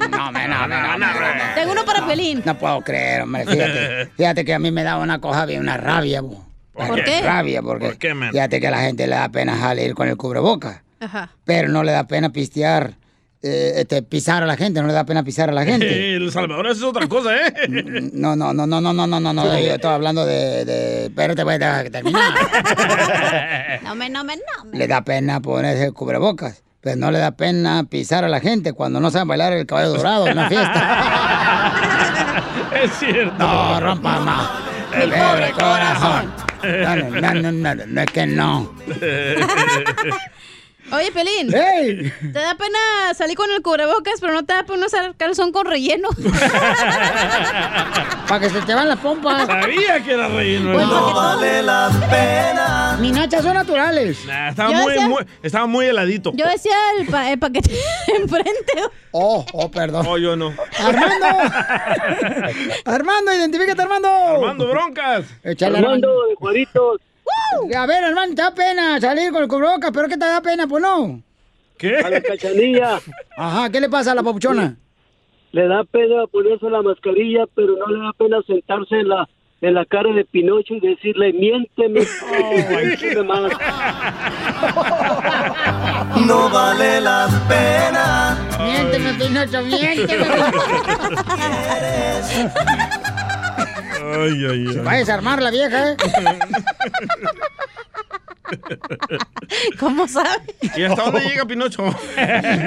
No, 0.10 0.32
me, 0.32 0.48
no, 0.48 0.68
me, 0.68 0.76
no, 0.76 0.98
no, 0.98 1.08
me. 1.08 1.54
Tengo 1.56 1.72
uno 1.72 1.86
para 1.86 2.06
Pelín. 2.08 2.42
No 2.46 2.58
puedo 2.58 2.82
creer, 2.82 3.22
hombre. 3.22 3.46
Fíjate, 3.46 4.06
fíjate 4.18 4.46
que 4.46 4.54
a 4.54 4.60
mí 4.60 4.72
me 4.72 4.84
da 4.84 4.98
una 4.98 5.20
cosa 5.22 5.46
bien, 5.46 5.62
una 5.62 5.78
rabia, 5.78 6.22
bo. 6.22 6.46
¿Por 6.74 7.04
qué? 7.04 7.22
Rabia, 7.22 7.62
porque 7.62 7.86
¿Por 7.88 7.98
qué, 7.98 8.14
fíjate 8.32 8.60
que 8.60 8.68
a 8.68 8.72
la 8.72 8.80
gente 8.82 9.08
le 9.08 9.16
da 9.16 9.30
pena 9.30 9.60
salir 9.60 9.96
con 9.96 10.08
el 10.08 10.16
cubreboca, 10.16 10.84
Ajá. 11.00 11.32
pero 11.44 11.70
no 11.70 11.84
le 11.84 11.92
da 11.92 12.04
pena 12.06 12.30
pistear, 12.32 12.94
eh, 13.48 13.82
este, 13.82 14.04
pisar 14.04 14.44
a 14.44 14.46
la 14.46 14.58
gente, 14.58 14.82
no 14.82 14.88
le 14.88 14.94
da 14.94 15.06
pena 15.06 15.24
pisar 15.24 15.50
a 15.50 15.54
la 15.54 15.64
gente. 15.64 15.88
Eh, 15.88 16.16
el 16.16 16.32
Salvador 16.32 16.68
es 16.68 16.82
otra 16.84 17.08
cosa, 17.08 17.36
¿eh? 17.36 17.54
No, 18.14 18.36
no, 18.36 18.54
no, 18.54 18.68
no, 18.68 18.82
no, 18.82 18.94
no, 18.94 19.08
no, 19.08 19.20
no, 19.20 19.34
no, 19.34 19.44
yo 19.60 19.74
estoy 19.76 19.92
hablando 19.92 20.26
de, 20.26 20.66
de... 20.66 21.06
Espérate, 21.06 21.44
voy 21.44 21.54
a 21.56 21.60
dejar 21.60 21.84
que 21.84 21.90
terminar. 21.92 22.34
No 23.84 23.96
me, 23.96 24.10
no 24.10 24.24
me, 24.24 24.36
no 24.36 24.66
me. 24.66 24.78
Le 24.78 24.88
da 24.88 25.04
pena 25.04 25.40
ponerse 25.42 25.86
el 25.86 25.94
cubrebocas, 25.94 26.64
pero 26.82 26.96
no 26.98 27.12
le 27.12 27.20
da 27.20 27.32
pena 27.32 27.86
pisar 27.90 28.24
a 28.24 28.30
la 28.30 28.40
gente 28.40 28.74
cuando 28.74 29.00
no 29.00 29.12
saben 29.12 29.28
bailar 29.28 29.54
el 29.54 29.66
caballo 29.66 29.90
dorado 29.90 30.28
en 30.28 30.34
una 30.34 30.50
fiesta. 30.50 31.74
es 32.84 32.92
cierto. 33.00 33.38
No, 33.38 33.80
rompa 33.80 34.20
más. 34.20 34.50
El 34.94 35.10
pobre 35.12 35.52
corazón. 35.52 36.34
No, 36.64 36.96
no, 36.96 37.22
no, 37.22 37.52
no, 37.52 37.76
no, 37.76 37.86
no, 37.86 38.02
es 38.02 38.12
que 38.12 38.26
no. 38.26 38.74
Oye, 40.92 41.12
Pelín. 41.12 41.54
¡Ey! 41.54 42.12
¿Te 42.22 42.40
da 42.40 42.56
pena 42.56 42.80
salir 43.14 43.36
con 43.36 43.52
el 43.52 43.62
cubrebocas, 43.62 44.22
pero 44.22 44.32
no 44.34 44.46
te 44.46 44.54
da 44.54 44.64
pena 44.64 44.86
usar 44.86 45.14
calzón 45.18 45.52
con 45.52 45.66
relleno? 45.66 46.08
Para 48.28 48.40
que 48.42 48.50
se 48.50 48.62
te 48.62 48.74
van 48.74 48.88
las 48.90 49.00
pompas. 49.00 49.48
Sabía 49.48 50.02
que 50.04 50.14
era 50.14 50.28
relleno. 50.30 50.74
Pues, 50.74 50.86
¿no? 50.88 50.94
¿para 50.94 51.08
qué 51.08 51.14
No 51.14 51.16
vale 51.16 51.64
la 51.64 51.90
pena. 52.10 52.98
Mis 53.00 53.12
nachas 53.14 53.44
son 53.44 53.54
naturales. 53.54 54.26
Nah, 54.26 54.50
estaba, 54.50 54.70
muy, 54.72 54.94
decía- 54.94 55.08
muy- 55.10 55.26
estaba 55.44 55.66
muy 55.68 55.86
heladito. 55.86 56.32
Yo 56.36 56.46
decía 56.48 56.76
el, 57.00 57.08
pa- 57.08 57.32
el 57.32 57.40
paquete 57.40 57.72
enfrente. 58.18 58.74
Oh, 59.12 59.46
oh, 59.54 59.72
perdón. 59.72 60.06
Oh, 60.08 60.18
yo 60.18 60.36
no. 60.36 60.54
Armando. 60.80 61.26
Armando, 62.86 63.34
identifícate, 63.34 63.82
Armando. 63.82 64.08
Armando 64.10 64.68
Broncas. 64.68 65.26
Échale, 65.44 65.78
Armando 65.80 66.28
de 66.28 66.36
Juaritos. 66.36 67.02
A 67.78 67.86
ver, 67.86 68.04
hermano, 68.04 68.34
te 68.36 68.42
da 68.42 68.54
pena 68.54 69.00
salir 69.02 69.32
con 69.32 69.44
el 69.44 69.48
cubrebocas, 69.50 69.92
pero 69.94 70.08
¿qué 70.08 70.18
te 70.18 70.26
da 70.26 70.42
pena? 70.42 70.68
Pues 70.68 70.82
no. 70.84 71.04
A 71.04 72.10
la 72.10 72.22
¿Qué? 72.22 72.28
cachanilla 72.28 73.00
Ajá, 73.38 73.70
¿qué 73.70 73.80
le 73.80 73.90
pasa 73.90 74.12
a 74.12 74.16
la 74.16 74.24
papuchona? 74.24 74.76
le 75.52 75.68
da 75.68 75.84
pena 75.86 76.26
ponerse 76.32 76.70
la 76.70 76.82
mascarilla, 76.82 77.46
pero 77.56 77.76
no 77.78 77.88
le 77.88 78.00
da 78.04 78.12
pena 78.14 78.38
sentarse 78.46 78.96
en 79.00 79.08
la 79.10 79.28
en 79.60 79.74
la 79.74 79.86
cara 79.86 80.14
de 80.14 80.24
Pinocho 80.26 80.76
y 80.76 80.80
decirle, 80.82 81.34
miénteme, 81.34 82.02
más. 83.26 83.52
No 86.28 86.50
vale 86.50 87.02
la 87.02 87.28
pena. 87.48 88.38
Miénteme, 88.64 89.14
Pinocho, 89.14 89.62
miénteme. 89.64 90.26
Ay, 94.04 94.46
ay, 94.46 94.66
Va 94.78 94.92
a 94.92 94.96
desarmar 94.98 95.42
la 95.42 95.52
vieja, 95.52 95.92
¿eh? 95.92 95.98
¿Cómo 99.80 100.08
sabe? 100.08 100.56
¿Y 100.76 100.84
hasta 100.84 101.04
dónde 101.04 101.22
llega 101.22 101.46
Pinocho? 101.46 101.84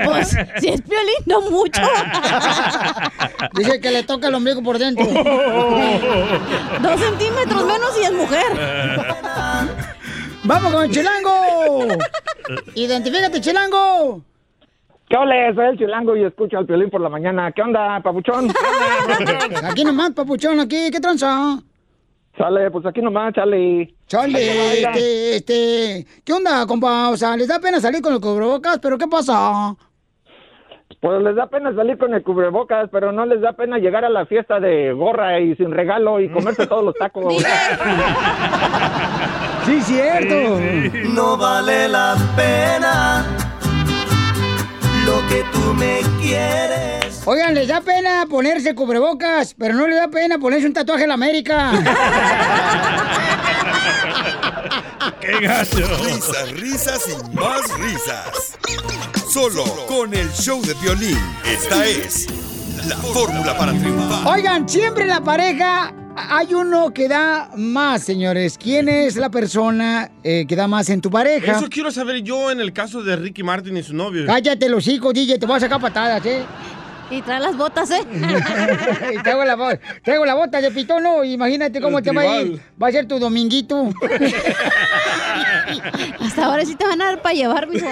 Pues, 0.05 0.37
si 0.59 0.69
es 0.69 0.83
Piolín, 0.83 1.15
no 1.27 1.41
mucho. 1.43 1.81
Dice 3.55 3.81
que 3.81 3.91
le 3.91 4.03
toca 4.03 4.29
el 4.29 4.35
ombligo 4.35 4.63
por 4.63 4.79
dentro. 4.79 5.05
Dos 5.07 7.01
centímetros 7.01 7.65
menos 7.65 7.99
y 7.99 8.03
es 8.05 8.13
mujer. 8.13 8.47
¡Vamos 10.45 10.73
con 10.73 10.85
el 10.85 10.91
chilango! 10.91 11.87
¡Identifícate, 12.75 13.41
chilango! 13.41 14.23
¿Qué 15.11 15.17
ole? 15.17 15.53
Soy 15.57 15.67
el 15.67 15.77
chilango 15.77 16.15
y 16.15 16.23
escucho 16.23 16.57
al 16.57 16.67
violín 16.67 16.89
por 16.89 17.01
la 17.01 17.09
mañana. 17.09 17.51
¿Qué 17.51 17.63
onda, 17.63 18.01
papuchón? 18.01 18.47
Aquí 19.69 19.83
nomás, 19.83 20.13
papuchón, 20.13 20.61
aquí, 20.61 20.89
¿qué 20.93 21.01
tranza? 21.01 21.59
Sale, 22.39 22.71
pues 22.71 22.87
aquí 22.87 23.03
nomás, 23.03 23.35
chale. 23.35 23.93
Chale, 24.07 24.83
este, 24.83 25.37
este, 25.37 26.07
¿qué 26.25 26.33
onda, 26.33 26.65
compa? 26.65 27.11
O 27.11 27.17
sea, 27.17 27.37
les 27.37 27.49
da 27.49 27.59
pena 27.59 27.81
salir 27.81 28.01
con 28.01 28.13
el 28.13 28.21
cubrebocas, 28.21 28.79
pero 28.79 28.97
¿qué 28.97 29.09
pasa? 29.09 29.75
Pues 31.01 31.23
les 31.23 31.35
da 31.35 31.49
pena 31.49 31.75
salir 31.75 31.99
con 31.99 32.15
el 32.15 32.23
cubrebocas, 32.23 32.89
pero 32.93 33.11
no 33.11 33.27
les 33.27 33.41
da 33.41 33.53
pena 33.55 33.79
llegar 33.79 34.05
a 34.05 34.11
la 34.11 34.27
fiesta 34.27 34.61
de 34.61 34.93
gorra 34.93 35.41
y 35.41 35.57
sin 35.57 35.73
regalo 35.73 36.21
y 36.21 36.29
comerse 36.29 36.69
todos 36.69 36.85
los 36.85 36.95
tacos. 36.95 37.35
Sí, 39.67 39.79
cierto. 39.83 40.59
No 41.15 41.37
vale 41.37 41.87
la 41.87 42.17
pena. 42.35 43.27
Lo 45.11 45.27
que 45.27 45.43
tú 45.53 45.75
me 45.75 46.01
quieres. 46.23 47.23
Oigan, 47.25 47.53
les 47.53 47.67
da 47.67 47.81
pena 47.81 48.27
ponerse 48.31 48.77
cubrebocas, 48.77 49.57
pero 49.59 49.75
no 49.75 49.89
les 49.89 49.99
da 49.99 50.07
pena 50.07 50.39
ponerse 50.39 50.69
un 50.69 50.73
tatuaje 50.73 51.03
en 51.03 51.09
la 51.09 51.15
América. 51.15 51.73
¡Qué 55.21 55.41
gacho! 55.41 55.89
Risas, 56.05 56.53
risas 56.53 57.01
y 57.09 57.17
más 57.35 57.77
risas. 57.77 58.57
Solo 59.29 59.65
con 59.89 60.15
el 60.15 60.31
show 60.33 60.63
de 60.63 60.75
violín. 60.75 61.19
Esta 61.45 61.85
es 61.87 62.29
la 62.87 62.97
fórmula 62.97 63.59
para 63.59 63.73
triunfar. 63.73 64.29
Oigan, 64.29 64.69
siempre 64.69 65.07
la 65.07 65.21
pareja 65.21 65.93
hay 66.17 66.55
uno 66.55 66.93
que 66.93 67.09
da 67.09 67.51
más, 67.57 68.03
señores. 68.03 68.59
¿Quién 68.59 68.89
es 68.89 69.17
la 69.17 69.31
persona 69.31 70.11
eh, 70.23 70.45
que 70.47 70.57
da 70.57 70.67
más 70.67 70.89
en 70.91 71.01
tu 71.01 71.11
pareja? 71.11 71.53
Eso 71.53 71.69
quiero 71.69 71.91
saber 71.91 72.23
yo 72.23 72.51
en 72.51 72.61
el 72.61 72.73
caso 72.73 73.03
de 73.03 73.17
Ricky 73.17 73.43
Martin 73.43 73.77
y 73.77 73.83
su 73.83 73.95
novio. 73.95 74.27
Cállate 74.27 74.69
los 74.69 74.87
hijos, 74.89 75.15
DJ, 75.15 75.39
te 75.39 75.47
voy 75.47 75.57
a 75.57 75.61
sacar 75.61 75.81
patadas, 75.81 76.25
¿eh? 76.27 76.43
Y 77.11 77.23
trae 77.23 77.41
las 77.41 77.57
botas, 77.57 77.91
¿eh? 77.91 78.03
Y 79.15 79.23
traigo 79.23 79.45
la, 79.45 79.81
traigo 80.05 80.25
la 80.25 80.35
bota 80.35 80.61
de 80.61 80.71
pitono, 80.71 81.25
imagínate 81.25 81.81
cómo 81.81 81.99
El 81.99 82.05
te 82.05 82.13
va 82.13 82.23
a 82.23 82.41
ir. 82.43 82.61
Va 82.81 82.87
a 82.89 82.93
ser 82.93 83.07
tu 83.07 83.19
dominguito. 83.19 83.91
Hasta 86.21 86.45
ahora 86.45 86.65
sí 86.65 86.77
te 86.77 86.87
van 86.87 87.03
a 87.03 87.07
dar 87.07 87.23
para 87.23 87.35
llevar, 87.35 87.69
mijo. 87.69 87.89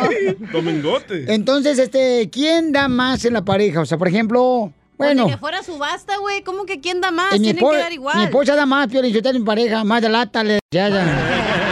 Domingote. 0.52 1.34
Entonces, 1.34 1.80
este, 1.80 2.30
¿quién 2.30 2.70
da 2.70 2.86
más 2.86 3.24
en 3.24 3.32
la 3.32 3.44
pareja? 3.44 3.80
O 3.80 3.86
sea, 3.86 3.98
por 3.98 4.06
ejemplo, 4.06 4.72
bueno, 4.98 5.24
Ni 5.24 5.30
que 5.30 5.38
fuera 5.38 5.62
subasta, 5.62 6.16
güey. 6.18 6.42
¿Cómo 6.42 6.64
que 6.64 6.80
quién 6.80 7.00
da 7.00 7.10
más? 7.10 7.32
eh, 7.34 7.38
mi, 7.38 7.52
Tienen 7.52 7.70
que 7.70 7.76
dar 7.76 7.88
mi 7.88 7.94
igual. 7.94 8.24
esposa 8.24 8.54
da 8.56 8.66
más, 8.66 8.88
Pio, 8.88 9.02
yo 9.04 9.22
tengo 9.22 9.38
mi 9.38 9.44
pareja, 9.44 9.84
más 9.84 10.02
de 10.02 10.08
lata, 10.08 10.42
le 10.44 10.58
ya, 10.70 10.88
ya. 10.88 11.04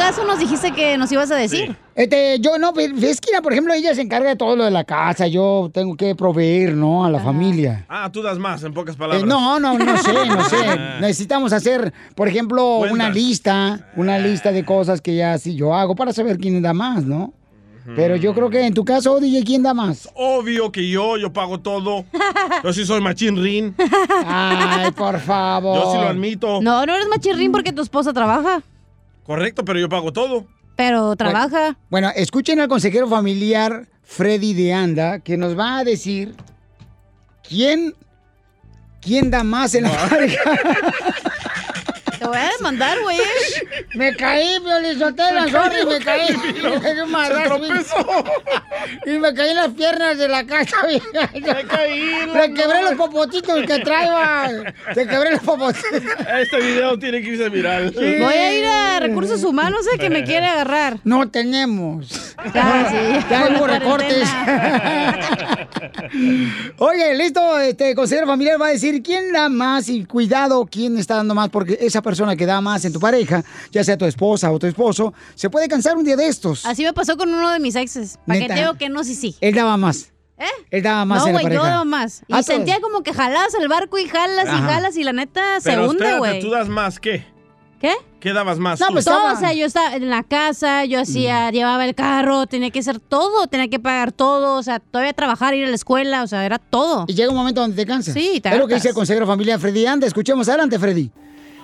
caso 0.00 0.24
nos 0.24 0.38
dijiste 0.38 0.72
que 0.72 0.96
nos 0.96 1.12
ibas 1.12 1.30
a 1.30 1.36
decir. 1.36 1.76
Este, 1.94 2.38
yo 2.40 2.58
no, 2.58 2.72
pero 2.72 2.96
es 2.96 3.20
que, 3.20 3.40
por 3.42 3.52
ejemplo, 3.52 3.74
ella 3.74 3.94
se 3.94 4.00
encarga 4.00 4.30
de 4.30 4.36
todo 4.36 4.56
lo 4.56 4.64
de 4.64 4.70
la 4.70 4.84
casa, 4.84 5.26
yo 5.26 5.70
tengo 5.74 5.94
que 5.96 6.14
proveer, 6.14 6.72
¿no? 6.74 7.04
A 7.04 7.10
la 7.10 7.20
familia. 7.20 7.84
Ah, 7.88 8.10
tú 8.10 8.22
das 8.22 8.38
más, 8.38 8.62
en 8.64 8.72
pocas 8.72 8.94
Eh, 8.94 8.98
palabras. 8.98 9.24
no, 9.26 9.60
no, 9.60 9.78
no 9.78 9.96
sé, 10.02 10.12
no 10.26 10.44
sé. 10.48 10.56
Necesitamos 11.00 11.52
hacer, 11.52 11.92
por 12.14 12.28
ejemplo, 12.28 12.78
una 12.78 13.10
lista, 13.10 13.90
una 13.96 14.18
lista 14.18 14.52
de 14.52 14.64
cosas 14.64 15.00
que 15.02 15.14
ya 15.16 15.36
sí 15.38 15.54
yo 15.54 15.74
hago 15.74 15.94
para 15.94 16.12
saber 16.14 16.38
quién 16.38 16.62
da 16.62 16.72
más, 16.72 17.04
¿no? 17.04 17.34
Pero 17.96 18.16
yo 18.16 18.34
creo 18.34 18.50
que 18.50 18.64
en 18.66 18.74
tu 18.74 18.84
caso, 18.84 19.18
DJ, 19.20 19.42
¿quién 19.44 19.62
da 19.62 19.74
más? 19.74 20.08
Obvio 20.14 20.70
que 20.70 20.88
yo, 20.88 21.16
yo 21.16 21.32
pago 21.32 21.58
todo. 21.60 22.04
Yo 22.62 22.72
sí 22.72 22.84
soy 22.84 23.00
machín 23.00 23.42
rin. 23.42 23.74
Ay, 24.26 24.90
por 24.92 25.18
favor. 25.20 25.76
Yo 25.76 25.92
sí 25.92 25.96
lo 25.98 26.08
admito. 26.08 26.60
No, 26.62 26.84
no 26.86 26.94
eres 26.94 27.08
machirrín 27.08 27.50
porque 27.52 27.72
tu 27.72 27.82
esposa 27.82 28.12
trabaja, 28.12 28.62
Correcto, 29.24 29.64
pero 29.64 29.78
yo 29.78 29.88
pago 29.88 30.12
todo. 30.12 30.46
pero 30.76 31.14
trabaja. 31.16 31.76
Bueno, 31.88 32.10
escuchen 32.14 32.60
al 32.60 32.68
consejero 32.68 33.08
familiar 33.08 33.86
Freddy 34.02 34.54
de 34.54 34.72
Anda, 34.72 35.20
que 35.20 35.36
nos 35.36 35.56
va 35.58 35.78
a 35.78 35.84
decir 35.84 36.34
quién, 37.48 37.94
quién 39.00 39.30
da 39.30 39.42
más 39.44 39.74
en 39.74 39.84
la 39.84 39.90
pareja. 40.08 40.40
Te 42.20 42.26
voy 42.26 42.36
a 42.36 42.50
demandar, 42.58 43.00
güey. 43.00 43.18
Me 43.94 44.14
caí, 44.14 44.58
Violizotela, 44.58 45.48
sorry, 45.48 45.86
me 45.86 46.04
caí. 46.04 46.36
Me 46.82 46.94
di 46.94 47.00
un 47.00 47.10
madrazo. 47.10 47.58
Y 49.06 49.10
me 49.12 49.32
caí 49.32 49.50
en 49.50 49.56
las 49.56 49.68
piernas 49.70 50.18
de 50.18 50.28
la 50.28 50.44
casa, 50.44 50.76
Me 51.32 51.64
caí. 51.64 52.10
Le 52.34 52.52
quebré 52.52 52.82
los 52.82 52.92
popotitos 52.96 53.64
que 53.64 53.78
traía. 53.78 54.74
Te 54.92 55.06
quebré 55.06 55.30
los 55.30 55.40
popotitos. 55.40 56.02
Este 56.40 56.60
video 56.60 56.98
tiene 56.98 57.22
que 57.22 57.28
irse 57.28 57.48
viral. 57.48 57.90
Voy 57.94 58.34
a 58.34 58.52
ir 58.52 58.66
a 58.66 59.00
recursos 59.00 59.42
humanos, 59.42 59.86
eh, 59.94 59.98
que 59.98 60.10
me 60.10 60.22
quiere 60.22 60.44
agarrar. 60.44 60.98
No 61.04 61.26
tenemos. 61.30 62.36
Ah, 62.36 62.86
sí. 62.90 63.26
Ya 63.30 63.48
hubo 63.56 63.66
recortes. 63.66 64.28
Oye, 66.78 67.14
listo, 67.14 67.58
este 67.58 67.94
consejero 67.94 68.26
familiar 68.26 68.60
va 68.60 68.66
a 68.66 68.70
decir 68.70 69.02
quién 69.02 69.32
da 69.32 69.48
más 69.48 69.88
y 69.88 70.04
cuidado 70.04 70.66
quién 70.70 70.98
está 70.98 71.16
dando 71.16 71.34
más, 71.34 71.48
porque 71.50 71.78
esa 71.80 72.02
persona 72.02 72.36
que 72.36 72.46
da 72.46 72.60
más 72.60 72.84
en 72.84 72.92
tu 72.92 73.00
pareja, 73.00 73.42
ya 73.70 73.84
sea 73.84 73.96
tu 73.96 74.04
esposa 74.04 74.50
o 74.50 74.58
tu 74.58 74.66
esposo, 74.66 75.12
se 75.34 75.50
puede 75.50 75.68
cansar 75.68 75.96
un 75.96 76.04
día 76.04 76.16
de 76.16 76.26
estos. 76.28 76.64
Así 76.66 76.84
me 76.84 76.92
pasó 76.92 77.16
con 77.16 77.32
uno 77.32 77.50
de 77.50 77.60
mis 77.60 77.76
exes. 77.76 78.18
¿Para 78.26 78.38
qué 78.38 78.42
¿Neta? 78.44 78.54
te 78.54 78.60
digo 78.60 78.74
que 78.74 78.88
no, 78.88 79.04
sí, 79.04 79.14
sí? 79.14 79.36
Él 79.40 79.54
daba 79.54 79.76
más. 79.76 80.12
¿Eh? 80.38 80.44
Él 80.70 80.82
daba 80.82 81.04
más 81.04 81.22
no, 81.22 81.28
en 81.28 81.34
la 81.34 81.40
güey, 81.42 81.54
yo 81.54 81.62
daba 81.62 81.84
más. 81.84 82.22
Y 82.26 82.32
Ah, 82.32 82.42
sentía 82.42 82.80
como 82.80 83.02
que 83.02 83.12
jalabas 83.12 83.52
el 83.60 83.68
barco 83.68 83.98
y 83.98 84.06
jalas 84.08 84.46
y 84.46 84.62
jalas 84.62 84.96
y 84.96 85.04
la 85.04 85.12
neta 85.12 85.60
se 85.60 85.70
Pero 85.70 85.82
hunde, 85.82 86.04
espérate, 86.04 86.18
güey. 86.18 86.40
¿tú 86.40 86.50
das 86.50 86.68
más 86.68 86.98
qué? 86.98 87.26
¿Qué? 87.80 87.94
¿Qué 88.20 88.34
dabas 88.34 88.58
más 88.58 88.78
No, 88.78 88.88
tú? 88.88 88.92
pues 88.92 89.06
todo, 89.06 89.32
o 89.32 89.36
sea, 89.36 89.54
yo 89.54 89.64
estaba 89.64 89.96
en 89.96 90.10
la 90.10 90.22
casa, 90.22 90.84
yo 90.84 91.00
hacía, 91.00 91.50
llevaba 91.50 91.86
el 91.86 91.94
carro, 91.94 92.46
tenía 92.46 92.70
que 92.70 92.80
hacer 92.80 93.00
todo, 93.00 93.46
tenía 93.46 93.68
que 93.68 93.80
pagar 93.80 94.12
todo, 94.12 94.56
o 94.58 94.62
sea, 94.62 94.80
todavía 94.80 95.14
trabajar, 95.14 95.54
ir 95.54 95.64
a 95.64 95.68
la 95.68 95.74
escuela, 95.74 96.22
o 96.22 96.26
sea, 96.26 96.44
era 96.44 96.58
todo. 96.58 97.06
Y 97.08 97.14
llega 97.14 97.30
un 97.30 97.36
momento 97.36 97.62
donde 97.62 97.76
te 97.76 97.86
cansas. 97.86 98.12
Sí, 98.12 98.40
te 98.42 98.50
Es 98.50 98.58
lo 98.58 98.68
que 98.68 98.74
dice 98.74 98.88
el 98.88 98.94
consejero 98.94 99.26
familiar 99.26 99.58
Freddy 99.58 99.86
Anda. 99.86 100.06
Escuchemos 100.06 100.46
adelante, 100.50 100.78
Freddy. 100.78 101.10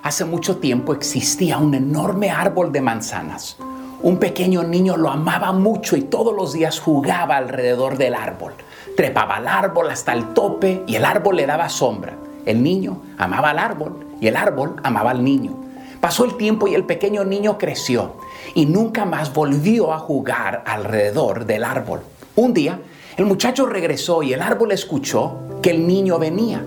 Hace 0.02 0.24
mucho 0.24 0.56
tiempo 0.56 0.94
existía 0.94 1.58
un 1.58 1.74
enorme 1.74 2.30
árbol 2.30 2.72
de 2.72 2.80
manzanas. 2.80 3.58
Un 4.02 4.18
pequeño 4.18 4.62
niño 4.62 4.96
lo 4.96 5.10
amaba 5.10 5.52
mucho 5.52 5.96
y 5.96 6.02
todos 6.02 6.34
los 6.34 6.54
días 6.54 6.80
jugaba 6.80 7.36
alrededor 7.36 7.98
del 7.98 8.14
árbol. 8.14 8.54
Trepaba 8.96 9.36
al 9.36 9.48
árbol 9.48 9.90
hasta 9.90 10.14
el 10.14 10.32
tope 10.32 10.82
y 10.86 10.94
el 10.94 11.04
árbol 11.04 11.36
le 11.36 11.44
daba 11.46 11.68
sombra. 11.68 12.16
El 12.46 12.62
niño 12.62 13.02
amaba 13.18 13.50
al 13.50 13.58
árbol 13.58 14.06
y 14.20 14.28
el 14.28 14.36
árbol 14.36 14.76
amaba 14.82 15.10
al 15.10 15.22
niño. 15.22 15.65
Pasó 16.00 16.24
el 16.24 16.36
tiempo 16.36 16.68
y 16.68 16.74
el 16.74 16.84
pequeño 16.84 17.24
niño 17.24 17.58
creció 17.58 18.14
y 18.54 18.66
nunca 18.66 19.04
más 19.04 19.32
volvió 19.32 19.92
a 19.92 19.98
jugar 19.98 20.62
alrededor 20.66 21.46
del 21.46 21.64
árbol. 21.64 22.00
Un 22.36 22.54
día, 22.54 22.80
el 23.16 23.24
muchacho 23.24 23.66
regresó 23.66 24.22
y 24.22 24.32
el 24.32 24.42
árbol 24.42 24.72
escuchó 24.72 25.38
que 25.62 25.70
el 25.70 25.86
niño 25.86 26.18
venía. 26.18 26.62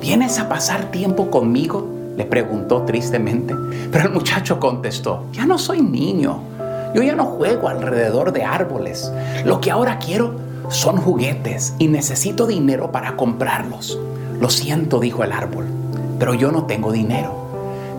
¿Vienes 0.00 0.38
a 0.38 0.48
pasar 0.48 0.90
tiempo 0.90 1.30
conmigo? 1.30 1.86
Le 2.16 2.24
preguntó 2.24 2.82
tristemente. 2.82 3.54
Pero 3.90 4.06
el 4.06 4.12
muchacho 4.12 4.58
contestó, 4.58 5.26
ya 5.32 5.46
no 5.46 5.58
soy 5.58 5.80
niño. 5.80 6.40
Yo 6.94 7.02
ya 7.02 7.14
no 7.14 7.24
juego 7.24 7.68
alrededor 7.68 8.32
de 8.32 8.44
árboles. 8.44 9.12
Lo 9.44 9.60
que 9.60 9.70
ahora 9.70 9.98
quiero 9.98 10.34
son 10.68 10.96
juguetes 10.96 11.74
y 11.78 11.88
necesito 11.88 12.46
dinero 12.46 12.90
para 12.90 13.16
comprarlos. 13.16 13.98
Lo 14.40 14.50
siento, 14.50 14.98
dijo 14.98 15.24
el 15.24 15.32
árbol, 15.32 15.66
pero 16.18 16.34
yo 16.34 16.50
no 16.50 16.64
tengo 16.64 16.90
dinero. 16.90 17.41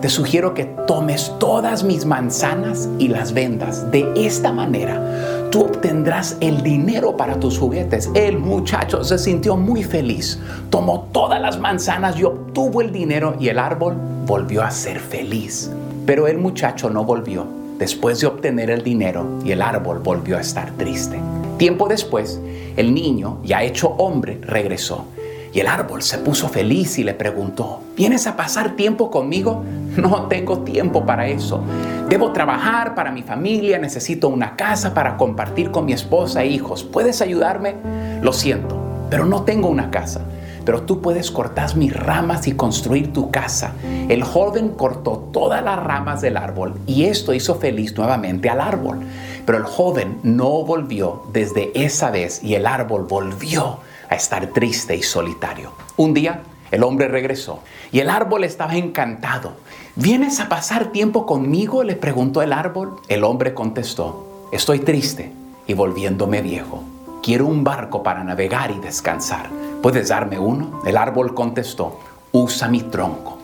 Te 0.04 0.10
sugiero 0.10 0.52
que 0.52 0.66
tomes 0.86 1.32
todas 1.40 1.82
mis 1.82 2.04
manzanas 2.04 2.90
y 2.98 3.08
las 3.08 3.32
vendas. 3.32 3.90
De 3.90 4.06
esta 4.14 4.52
manera, 4.52 5.48
tú 5.50 5.62
obtendrás 5.62 6.36
el 6.40 6.62
dinero 6.62 7.16
para 7.16 7.40
tus 7.40 7.58
juguetes. 7.58 8.10
El 8.12 8.36
muchacho 8.36 9.02
se 9.02 9.16
sintió 9.16 9.56
muy 9.56 9.82
feliz. 9.82 10.38
Tomó 10.68 11.08
todas 11.10 11.40
las 11.40 11.58
manzanas 11.58 12.18
y 12.18 12.24
obtuvo 12.24 12.82
el 12.82 12.92
dinero 12.92 13.36
y 13.40 13.48
el 13.48 13.58
árbol 13.58 13.96
volvió 14.26 14.62
a 14.62 14.70
ser 14.70 15.00
feliz. 15.00 15.70
Pero 16.04 16.28
el 16.28 16.36
muchacho 16.36 16.90
no 16.90 17.02
volvió 17.02 17.46
después 17.78 18.20
de 18.20 18.26
obtener 18.26 18.68
el 18.68 18.82
dinero 18.82 19.38
y 19.42 19.52
el 19.52 19.62
árbol 19.62 20.00
volvió 20.00 20.36
a 20.36 20.42
estar 20.42 20.70
triste. 20.72 21.18
Tiempo 21.56 21.88
después, 21.88 22.38
el 22.76 22.92
niño, 22.92 23.38
ya 23.42 23.62
hecho 23.62 23.88
hombre, 23.96 24.38
regresó. 24.42 25.06
Y 25.54 25.60
el 25.60 25.68
árbol 25.68 26.02
se 26.02 26.18
puso 26.18 26.48
feliz 26.48 26.98
y 26.98 27.04
le 27.04 27.14
preguntó, 27.14 27.80
¿vienes 27.96 28.26
a 28.26 28.36
pasar 28.36 28.74
tiempo 28.74 29.08
conmigo? 29.08 29.62
No 29.96 30.26
tengo 30.26 30.60
tiempo 30.60 31.06
para 31.06 31.28
eso. 31.28 31.62
Debo 32.08 32.32
trabajar 32.32 32.94
para 32.94 33.10
mi 33.10 33.22
familia, 33.22 33.78
necesito 33.78 34.28
una 34.28 34.56
casa 34.56 34.92
para 34.92 35.16
compartir 35.16 35.70
con 35.70 35.84
mi 35.84 35.92
esposa 35.92 36.42
e 36.42 36.48
hijos. 36.48 36.84
¿Puedes 36.84 37.22
ayudarme? 37.22 37.76
Lo 38.20 38.32
siento, 38.32 38.76
pero 39.10 39.24
no 39.24 39.42
tengo 39.42 39.68
una 39.68 39.90
casa. 39.90 40.22
Pero 40.64 40.82
tú 40.82 41.00
puedes 41.02 41.30
cortar 41.30 41.76
mis 41.76 41.94
ramas 41.94 42.46
y 42.46 42.52
construir 42.52 43.12
tu 43.12 43.30
casa. 43.30 43.74
El 44.08 44.22
joven 44.22 44.70
cortó 44.70 45.28
todas 45.32 45.62
las 45.62 45.78
ramas 45.78 46.22
del 46.22 46.38
árbol 46.38 46.74
y 46.86 47.04
esto 47.04 47.34
hizo 47.34 47.56
feliz 47.56 47.96
nuevamente 47.96 48.48
al 48.48 48.60
árbol. 48.60 49.00
Pero 49.44 49.58
el 49.58 49.64
joven 49.64 50.18
no 50.22 50.64
volvió 50.64 51.24
desde 51.32 51.70
esa 51.74 52.10
vez 52.10 52.42
y 52.42 52.54
el 52.54 52.66
árbol 52.66 53.06
volvió 53.08 53.80
a 54.08 54.14
estar 54.14 54.46
triste 54.48 54.96
y 54.96 55.02
solitario. 55.02 55.72
Un 55.96 56.14
día 56.14 56.40
el 56.70 56.82
hombre 56.82 57.08
regresó 57.08 57.60
y 57.92 58.00
el 58.00 58.10
árbol 58.10 58.44
estaba 58.44 58.74
encantado. 58.74 59.52
¿Vienes 59.96 60.40
a 60.40 60.48
pasar 60.48 60.86
tiempo 60.90 61.24
conmigo? 61.24 61.84
le 61.84 61.94
preguntó 61.94 62.42
el 62.42 62.52
árbol. 62.52 62.96
El 63.06 63.22
hombre 63.22 63.54
contestó, 63.54 64.48
estoy 64.50 64.80
triste 64.80 65.32
y 65.68 65.74
volviéndome 65.74 66.42
viejo. 66.42 66.82
Quiero 67.22 67.46
un 67.46 67.62
barco 67.62 68.02
para 68.02 68.24
navegar 68.24 68.72
y 68.72 68.80
descansar. 68.80 69.48
¿Puedes 69.82 70.08
darme 70.08 70.36
uno? 70.36 70.82
El 70.84 70.96
árbol 70.96 71.32
contestó, 71.32 72.00
usa 72.32 72.66
mi 72.66 72.80
tronco 72.80 73.38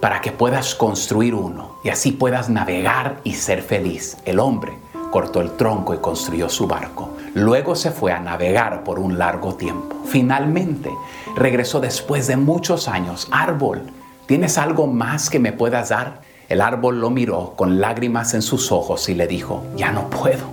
para 0.00 0.20
que 0.20 0.30
puedas 0.30 0.76
construir 0.76 1.34
uno 1.34 1.78
y 1.82 1.88
así 1.88 2.12
puedas 2.12 2.48
navegar 2.48 3.20
y 3.24 3.32
ser 3.32 3.60
feliz. 3.60 4.16
El 4.24 4.38
hombre 4.38 4.78
cortó 5.10 5.40
el 5.40 5.56
tronco 5.56 5.92
y 5.92 5.98
construyó 5.98 6.48
su 6.48 6.68
barco. 6.68 7.16
Luego 7.34 7.74
se 7.74 7.90
fue 7.90 8.12
a 8.12 8.20
navegar 8.20 8.84
por 8.84 9.00
un 9.00 9.18
largo 9.18 9.56
tiempo. 9.56 9.96
Finalmente 10.04 10.88
regresó 11.34 11.80
después 11.80 12.28
de 12.28 12.36
muchos 12.36 12.86
años. 12.86 13.26
Árbol, 13.32 13.82
¿tienes 14.26 14.58
algo 14.58 14.86
más 14.86 15.30
que 15.30 15.38
me 15.38 15.52
puedas 15.52 15.90
dar? 15.90 16.20
El 16.48 16.60
árbol 16.60 17.00
lo 17.00 17.10
miró 17.10 17.54
con 17.56 17.80
lágrimas 17.80 18.34
en 18.34 18.42
sus 18.42 18.70
ojos 18.70 19.08
y 19.08 19.14
le 19.14 19.26
dijo, 19.26 19.64
ya 19.76 19.90
no 19.92 20.10
puedo. 20.10 20.46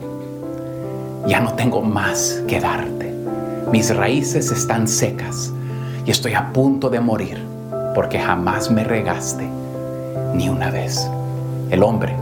Ya 1.27 1.39
no 1.39 1.53
tengo 1.53 1.81
más 1.81 2.41
que 2.47 2.59
darte. 2.59 3.13
Mis 3.71 3.95
raíces 3.95 4.51
están 4.51 4.87
secas 4.87 5.51
y 6.05 6.11
estoy 6.11 6.33
a 6.33 6.51
punto 6.51 6.89
de 6.89 6.99
morir 6.99 7.43
porque 7.95 8.19
jamás 8.19 8.69
me 8.71 8.83
regaste 8.83 9.47
ni 10.33 10.49
una 10.49 10.69
vez. 10.69 11.07
El 11.69 11.83
hombre 11.83 12.15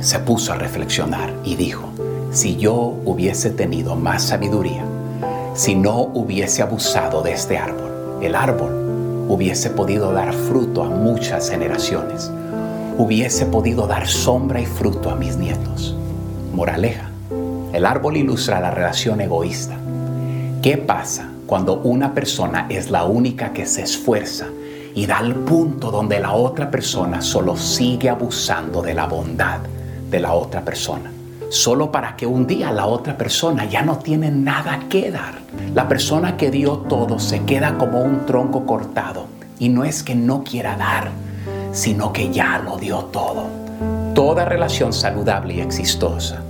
se 0.00 0.18
puso 0.20 0.52
a 0.52 0.56
reflexionar 0.56 1.32
y 1.44 1.56
dijo, 1.56 1.88
si 2.30 2.56
yo 2.56 2.74
hubiese 3.04 3.50
tenido 3.50 3.96
más 3.96 4.24
sabiduría, 4.24 4.84
si 5.54 5.74
no 5.74 6.00
hubiese 6.00 6.62
abusado 6.62 7.22
de 7.22 7.32
este 7.32 7.56
árbol, 7.58 8.18
el 8.22 8.34
árbol 8.34 8.83
hubiese 9.28 9.70
podido 9.70 10.12
dar 10.12 10.32
fruto 10.32 10.82
a 10.82 10.88
muchas 10.90 11.50
generaciones, 11.50 12.30
hubiese 12.98 13.46
podido 13.46 13.86
dar 13.86 14.06
sombra 14.06 14.60
y 14.60 14.66
fruto 14.66 15.10
a 15.10 15.16
mis 15.16 15.36
nietos. 15.36 15.96
Moraleja, 16.52 17.10
el 17.72 17.86
árbol 17.86 18.16
ilustra 18.16 18.60
la 18.60 18.70
relación 18.70 19.20
egoísta. 19.20 19.76
¿Qué 20.62 20.76
pasa 20.76 21.30
cuando 21.46 21.80
una 21.80 22.14
persona 22.14 22.66
es 22.68 22.90
la 22.90 23.04
única 23.04 23.52
que 23.52 23.66
se 23.66 23.82
esfuerza 23.82 24.46
y 24.94 25.06
da 25.06 25.18
al 25.18 25.34
punto 25.34 25.90
donde 25.90 26.20
la 26.20 26.32
otra 26.32 26.70
persona 26.70 27.20
solo 27.20 27.56
sigue 27.56 28.08
abusando 28.08 28.80
de 28.80 28.94
la 28.94 29.06
bondad 29.06 29.60
de 30.10 30.20
la 30.20 30.34
otra 30.34 30.64
persona? 30.64 31.13
Solo 31.50 31.92
para 31.92 32.16
que 32.16 32.26
un 32.26 32.46
día 32.46 32.72
la 32.72 32.86
otra 32.86 33.16
persona 33.16 33.64
ya 33.66 33.82
no 33.82 33.98
tiene 33.98 34.30
nada 34.30 34.80
que 34.88 35.10
dar. 35.10 35.38
La 35.74 35.88
persona 35.88 36.36
que 36.36 36.50
dio 36.50 36.78
todo 36.78 37.18
se 37.18 37.44
queda 37.44 37.78
como 37.78 38.00
un 38.00 38.26
tronco 38.26 38.66
cortado 38.66 39.26
y 39.58 39.68
no 39.68 39.84
es 39.84 40.02
que 40.02 40.14
no 40.14 40.42
quiera 40.42 40.76
dar, 40.76 41.10
sino 41.72 42.12
que 42.12 42.30
ya 42.32 42.58
lo 42.58 42.76
dio 42.76 43.04
todo. 43.06 43.46
Toda 44.14 44.44
relación 44.44 44.92
saludable 44.92 45.54
y 45.54 45.60
exitosa 45.60 46.42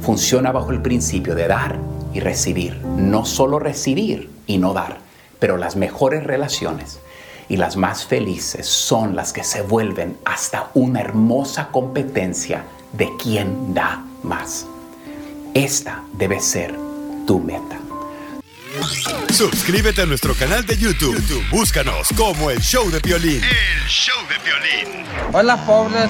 funciona 0.00 0.52
bajo 0.52 0.70
el 0.70 0.82
principio 0.82 1.34
de 1.34 1.46
dar 1.46 1.78
y 2.12 2.20
recibir. 2.20 2.80
No 2.84 3.24
solo 3.24 3.58
recibir 3.58 4.30
y 4.46 4.58
no 4.58 4.72
dar, 4.72 4.98
pero 5.38 5.56
las 5.56 5.76
mejores 5.76 6.24
relaciones 6.24 7.00
y 7.48 7.56
las 7.56 7.76
más 7.76 8.04
felices 8.04 8.66
son 8.66 9.14
las 9.14 9.32
que 9.32 9.44
se 9.44 9.62
vuelven 9.62 10.16
hasta 10.24 10.70
una 10.74 11.00
hermosa 11.00 11.68
competencia 11.68 12.64
de 12.92 13.08
quién 13.18 13.74
da 13.74 14.04
más. 14.22 14.66
Esta 15.54 16.02
debe 16.12 16.40
ser 16.40 16.74
tu 17.26 17.38
meta. 17.40 17.78
Suscríbete 19.32 20.02
a 20.02 20.06
nuestro 20.06 20.34
canal 20.34 20.64
de 20.64 20.76
YouTube. 20.76 21.14
YouTube, 21.16 21.44
Búscanos 21.50 22.08
como 22.16 22.50
el 22.50 22.60
show 22.60 22.90
de 22.90 23.00
violín. 23.00 23.42
El 23.42 23.88
show 23.88 24.16
de 24.28 24.38
violín. 24.44 25.06
Hola, 25.32 25.56
pobres. 25.64 26.08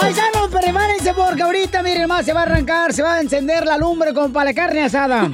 Paisanos, 0.00 0.48
prepárense 0.50 1.14
porque 1.14 1.42
ahorita, 1.42 1.82
miren 1.82 2.06
más, 2.06 2.24
se 2.24 2.32
va 2.32 2.40
a 2.40 2.42
arrancar, 2.44 2.92
se 2.92 3.02
va 3.02 3.14
a 3.14 3.20
encender 3.20 3.64
la 3.64 3.78
lumbre 3.78 4.12
como 4.12 4.32
para 4.32 4.50
la 4.50 4.54
carne 4.54 4.82
asada. 4.84 5.30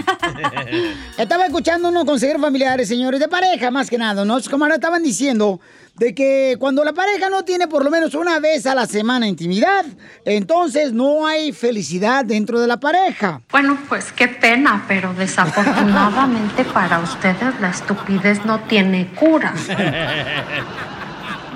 Estaba 1.18 1.46
escuchando 1.46 1.88
unos 1.88 2.04
consejeros 2.04 2.40
familiares, 2.40 2.88
señores, 2.88 3.20
de 3.20 3.28
pareja 3.28 3.70
más 3.70 3.90
que 3.90 3.98
nada, 3.98 4.24
¿no? 4.24 4.38
Como 4.48 4.64
ahora 4.64 4.76
estaban 4.76 5.02
diciendo 5.02 5.60
de 5.96 6.14
que 6.14 6.56
cuando 6.58 6.84
la 6.84 6.92
pareja 6.92 7.28
no 7.28 7.44
tiene 7.44 7.68
por 7.68 7.84
lo 7.84 7.90
menos 7.90 8.14
una 8.14 8.38
vez 8.40 8.66
a 8.66 8.74
la 8.74 8.86
semana 8.86 9.26
intimidad, 9.28 9.84
entonces 10.24 10.92
no 10.92 11.26
hay 11.26 11.52
felicidad 11.52 12.24
dentro 12.24 12.60
de 12.60 12.66
la 12.66 12.78
pareja. 12.78 13.40
Bueno, 13.50 13.78
pues 13.88 14.12
qué 14.12 14.28
pena, 14.28 14.84
pero 14.88 15.12
desafortunadamente 15.14 16.64
para 16.72 17.00
ustedes 17.00 17.60
la 17.60 17.70
estupidez 17.70 18.44
no 18.44 18.60
tiene 18.60 19.08
cura. 19.14 19.54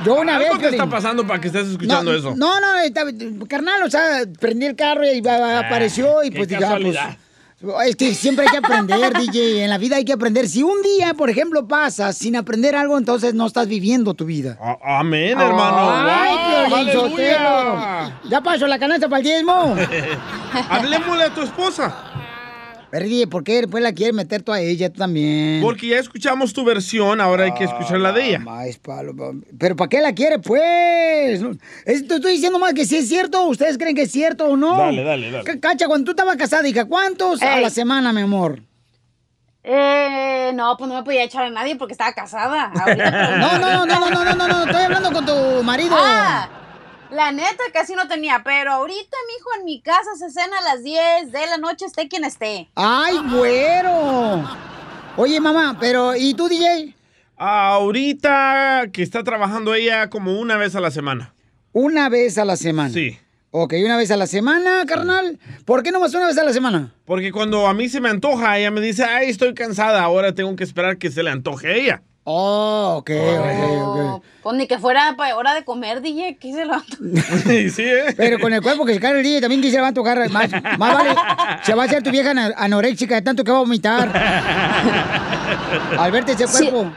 Yo 0.04 0.14
una 0.16 0.38
vez... 0.38 0.50
¿Qué 0.58 0.68
está 0.68 0.86
pasando 0.88 1.26
para 1.26 1.40
que 1.40 1.48
estés 1.48 1.68
escuchando 1.68 2.12
no, 2.12 2.18
eso? 2.18 2.34
No, 2.36 2.60
no, 2.60 2.78
estaba- 2.78 3.10
carnal, 3.48 3.82
o 3.82 3.90
sea, 3.90 4.24
prendí 4.38 4.66
el 4.66 4.76
carro 4.76 5.04
y 5.04 5.20
va- 5.20 5.58
apareció 5.58 6.22
y 6.22 6.30
pues 6.30 6.46
ah, 6.46 6.48
pues, 6.48 6.60
casualidad. 6.60 7.16
Es 7.86 7.96
que 7.96 8.14
siempre 8.14 8.44
hay 8.44 8.50
que 8.50 8.58
aprender, 8.58 9.12
DJ. 9.18 9.64
En 9.64 9.70
la 9.70 9.78
vida 9.78 9.96
hay 9.96 10.04
que 10.04 10.12
aprender. 10.12 10.46
Si 10.46 10.62
un 10.62 10.82
día, 10.82 11.14
por 11.14 11.30
ejemplo, 11.30 11.66
pasas 11.66 12.16
sin 12.18 12.36
aprender 12.36 12.76
algo, 12.76 12.98
entonces 12.98 13.32
no 13.32 13.46
estás 13.46 13.66
viviendo 13.66 14.12
tu 14.14 14.26
vida. 14.26 14.58
Amén, 14.82 15.40
hermano. 15.40 15.90
¡Ay, 15.90 16.36
Wow, 16.68 17.14
Piolín! 17.14 18.18
Ya 18.28 18.40
pasó 18.42 18.66
la 18.66 18.78
canasta 18.78 19.08
para 19.08 19.20
el 19.20 19.24
diezmo. 19.24 19.74
Hablemosle 20.68 21.24
a 21.24 21.34
tu 21.34 21.42
esposa. 21.42 21.94
Pero, 22.90 23.04
DJ, 23.04 23.26
¿por 23.26 23.42
qué 23.44 23.54
después 23.62 23.82
la 23.82 23.92
quieres 23.92 24.14
meter 24.14 24.42
tú 24.42 24.52
a 24.52 24.60
ella 24.60 24.90
tú 24.90 24.98
también? 25.00 25.60
Porque 25.60 25.88
ya 25.88 25.98
escuchamos 25.98 26.52
tu 26.52 26.64
versión, 26.64 27.20
ahora 27.20 27.44
hay 27.44 27.52
que 27.54 27.64
escuchar 27.64 27.98
la 27.98 28.12
de 28.12 28.28
ella. 28.28 28.38
Más 28.38 28.76
palo, 28.78 29.12
Pero 29.58 29.74
¿para 29.76 29.88
qué 29.88 30.00
la 30.00 30.12
quiere, 30.14 30.38
pues? 30.38 31.42
Es- 31.84 32.06
te 32.06 32.14
estoy 32.14 32.32
diciendo 32.32 32.58
más 32.58 32.74
que 32.74 32.84
si 32.86 32.96
es 32.96 33.08
cierto, 33.08 33.42
¿ustedes 33.46 33.76
creen 33.76 33.96
que 33.96 34.02
es 34.02 34.12
cierto 34.12 34.46
o 34.46 34.56
no? 34.56 34.76
Dale, 34.78 35.02
dale, 35.02 35.30
dale. 35.30 35.60
Cacha, 35.60 35.86
cuando 35.88 36.04
tú 36.04 36.10
estabas 36.12 36.36
casada, 36.36 36.66
hija, 36.68 36.84
¿cuántos 36.84 37.42
a 37.42 37.58
la 37.60 37.70
semana, 37.70 38.12
mi 38.12 38.20
amor? 38.22 38.60
Eh, 39.68 40.52
no, 40.54 40.76
pues 40.76 40.88
no 40.88 40.94
me 40.94 41.02
podía 41.02 41.24
echar 41.24 41.44
a 41.44 41.50
nadie 41.50 41.74
porque 41.74 41.92
estaba 41.92 42.12
casada. 42.12 42.70
Ahorita, 42.72 43.36
No, 43.38 43.58
no, 43.58 43.84
no, 43.84 43.86
no, 43.86 44.10
no, 44.10 44.24
no, 44.24 44.34
no, 44.36 44.48
no, 44.48 44.64
estoy 44.64 44.82
hablando 44.84 45.10
con 45.12 45.26
tu 45.26 45.62
marido. 45.64 45.96
Ah, 45.98 46.48
la 47.10 47.32
neta 47.32 47.62
casi 47.72 47.94
no 47.94 48.08
tenía, 48.08 48.42
pero 48.44 48.72
ahorita, 48.72 49.16
mijo, 49.28 49.50
en 49.58 49.64
mi 49.64 49.80
casa 49.80 50.10
se 50.18 50.30
cena 50.30 50.58
a 50.58 50.74
las 50.74 50.82
10 50.82 51.32
de 51.32 51.46
la 51.46 51.58
noche, 51.58 51.86
esté 51.86 52.08
quien 52.08 52.24
esté. 52.24 52.68
¡Ay, 52.74 53.18
güero! 53.30 54.48
Oye, 55.16 55.40
mamá, 55.40 55.76
pero 55.80 56.14
¿y 56.14 56.34
tú, 56.34 56.48
DJ? 56.48 56.94
Ahorita 57.36 58.86
que 58.92 59.02
está 59.02 59.22
trabajando 59.22 59.74
ella 59.74 60.08
como 60.10 60.38
una 60.38 60.56
vez 60.56 60.74
a 60.74 60.80
la 60.80 60.90
semana. 60.90 61.34
Una 61.72 62.08
vez 62.08 62.38
a 62.38 62.44
la 62.44 62.56
semana. 62.56 62.90
Sí. 62.90 63.18
Ok, 63.50 63.74
una 63.84 63.96
vez 63.96 64.10
a 64.10 64.16
la 64.16 64.26
semana, 64.26 64.84
carnal. 64.86 65.38
¿Por 65.64 65.82
qué 65.82 65.90
no 65.90 66.00
más 66.00 66.12
una 66.14 66.26
vez 66.26 66.36
a 66.36 66.44
la 66.44 66.52
semana? 66.52 66.92
Porque 67.04 67.32
cuando 67.32 67.66
a 67.66 67.74
mí 67.74 67.88
se 67.88 68.00
me 68.00 68.08
antoja, 68.10 68.58
ella 68.58 68.70
me 68.70 68.80
dice, 68.80 69.04
ay, 69.04 69.30
estoy 69.30 69.54
cansada, 69.54 70.02
ahora 70.02 70.34
tengo 70.34 70.54
que 70.56 70.64
esperar 70.64 70.98
que 70.98 71.10
se 71.10 71.22
le 71.22 71.30
antoje 71.30 71.68
a 71.68 71.74
ella. 71.74 72.02
Oh, 72.28 72.96
ok, 72.98 73.10
ok, 73.10 73.86
ok. 74.16 74.24
Pues 74.42 74.56
ni 74.56 74.66
que 74.66 74.78
fuera 74.80 75.14
para 75.16 75.36
hora 75.36 75.54
de 75.54 75.64
comer, 75.64 76.00
DJ, 76.00 76.38
¿qué 76.40 76.52
se 76.52 76.64
lo 76.64 76.74
sí, 77.70 77.82
¿eh? 77.82 78.14
Pero 78.16 78.40
con 78.40 78.52
el 78.52 78.60
cuerpo 78.62 78.84
que 78.84 78.94
se 78.94 79.00
cae 79.00 79.12
el 79.16 79.22
DJ 79.22 79.40
también 79.42 79.62
que 79.62 79.70
se 79.70 79.80
va 79.80 79.88
a 79.88 79.94
tocar 79.94 80.18
más, 80.30 80.50
más 80.78 80.94
vale. 80.94 81.14
Se 81.62 81.74
va 81.74 81.84
a 81.84 81.86
hacer 81.86 82.02
tu 82.02 82.10
vieja 82.10 82.32
anoréxica 82.56 83.14
de 83.14 83.22
tanto 83.22 83.44
que 83.44 83.52
va 83.52 83.58
a 83.58 83.60
vomitar. 83.60 84.08
Al 85.98 86.10
verte 86.10 86.32
ese 86.32 86.48
Sí. 86.48 86.68
cuerpo. 86.68 86.92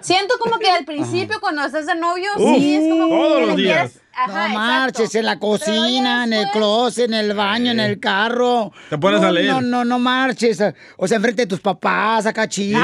Siento 0.00 0.34
como 0.38 0.58
que 0.60 0.70
al 0.70 0.84
principio, 0.84 1.40
cuando 1.40 1.64
estás 1.64 1.86
de 1.86 1.96
novio, 1.96 2.30
sí, 2.36 2.76
es 2.76 2.88
como 2.88 3.08
todos 3.08 3.40
que 3.40 3.46
los 3.46 3.56
días. 3.56 3.76
quieres- 3.90 4.00
Ajá, 4.14 4.48
no 4.48 4.54
marches, 4.54 5.14
en 5.16 5.26
la 5.26 5.38
cocina, 5.40 6.22
en 6.24 6.32
el 6.32 6.46
closet, 6.50 7.06
en 7.06 7.14
el 7.14 7.34
baño, 7.34 7.70
en 7.72 7.80
el 7.80 7.98
carro. 8.00 8.72
Te 8.90 8.96
pones 8.98 9.20
no, 9.20 9.26
a 9.28 9.32
leer. 9.32 9.50
No, 9.52 9.60
no, 9.60 9.84
no 9.84 9.98
marches. 9.98 10.60
O 10.96 11.06
sea, 11.08 11.16
enfrente 11.16 11.42
de 11.42 11.46
tus 11.46 11.60
papás, 11.60 12.26
acá 12.26 12.48
chido. 12.48 12.80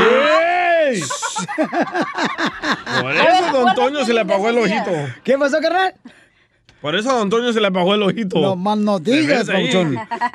¡Ey! 0.90 1.00
Por 3.00 3.12
eso 3.14 3.44
a 3.46 3.52
Don 3.52 3.74
Toño 3.74 4.04
se 4.04 4.12
le 4.14 4.20
apagó 4.20 4.48
el 4.48 4.58
ojito. 4.58 4.90
¿Qué 5.22 5.38
pasó, 5.38 5.60
carnal? 5.60 5.94
Por 6.80 6.94
eso 6.96 7.10
a 7.10 7.14
Don 7.14 7.30
Toño 7.30 7.52
se 7.52 7.60
le 7.60 7.66
apagó 7.68 7.94
el 7.94 8.02
ojito. 8.02 8.38
No 8.40 8.56
más 8.56 8.76
no 8.78 8.98
digas. 8.98 9.46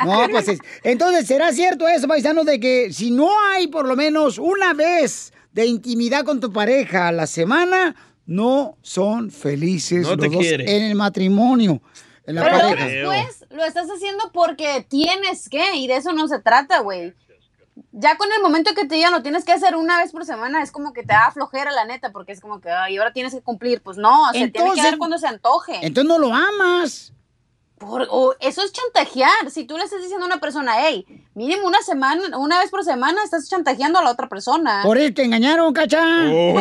No, 0.06 0.28
pues 0.32 0.48
es- 0.48 0.60
Entonces, 0.84 1.28
¿será 1.28 1.52
cierto 1.54 1.88
eso, 1.88 2.08
paisanos, 2.08 2.46
de 2.46 2.60
que 2.60 2.92
si 2.92 3.12
no 3.12 3.30
hay 3.52 3.68
por 3.68 3.88
lo 3.88 3.96
menos 3.96 4.38
una 4.38 4.74
vez 4.74 5.32
de 5.54 5.66
intimidad 5.66 6.24
con 6.26 6.40
tu 6.40 6.52
pareja 6.52 7.08
a 7.08 7.12
la 7.12 7.28
semana, 7.28 7.96
no 8.26 8.78
son 8.82 9.32
felices 9.32 10.04
No 10.08 10.18
te 10.18 10.26
los 10.26 10.34
dos 10.34 10.42
quiere. 10.42 10.76
en 10.78 10.84
el 10.84 10.96
matrimonio? 10.96 11.82
En 12.26 12.36
la 12.36 12.44
Pero 12.44 12.58
pareja. 12.60 12.86
después 12.86 13.46
lo 13.50 13.66
estás 13.66 13.88
haciendo 13.90 14.30
porque 14.32 14.86
tienes 14.88 15.50
que, 15.50 15.76
y 15.78 15.88
de 15.88 15.96
eso 15.98 16.14
no 16.14 16.28
se 16.28 16.40
trata, 16.40 16.80
güey. 16.82 17.14
Ya 17.92 18.18
con 18.18 18.32
el 18.32 18.42
momento 18.42 18.74
que 18.76 18.86
te 18.86 18.96
digan 18.96 19.12
lo 19.12 19.22
tienes 19.22 19.46
que 19.46 19.52
hacer 19.52 19.76
una 19.76 19.98
vez 19.98 20.12
por 20.12 20.26
semana, 20.26 20.62
es 20.64 20.72
como 20.72 20.94
que 20.94 21.02
te 21.02 21.14
da 21.14 21.32
flojera, 21.32 21.72
la 21.72 21.86
neta, 21.86 22.12
porque 22.12 22.32
es 22.32 22.42
como 22.42 22.60
que, 22.62 22.70
ay, 22.70 22.98
ahora 22.98 23.14
tienes 23.14 23.34
que 23.34 23.42
cumplir. 23.42 23.82
Pues 23.82 23.98
no, 23.98 24.26
se 24.28 24.34
tiene 24.34 24.52
que 24.52 24.60
Entonces- 24.60 24.84
dar 24.84 24.98
cuando 24.98 25.18
se 25.18 25.28
antoje. 25.28 25.78
Entonces 25.82 26.08
no 26.10 26.20
lo 26.20 26.34
amas. 26.34 27.14
Por- 27.78 28.08
o 28.12 28.36
eso 28.42 28.62
es 28.62 28.74
chantajear. 28.74 29.50
Si 29.52 29.64
tú 29.64 29.78
le 29.78 29.86
estás 29.86 30.02
diciendo 30.02 30.26
a 30.26 30.28
una 30.28 30.40
persona, 30.40 30.74
hey, 30.80 31.06
mínimo 31.34 31.66
una 31.66 31.80
semana, 31.82 32.38
una 32.38 32.60
vez 32.60 32.70
por 32.70 32.84
semana, 32.84 33.24
estás 33.24 33.48
chantajeando 33.48 34.00
a 34.00 34.04
la 34.04 34.12
otra 34.12 34.28
persona. 34.28 34.82
Por 34.84 34.98
eso 34.98 35.14
te 35.14 35.24
engañaron, 35.24 35.72
cacha. 35.74 36.04
Oh, 36.30 36.60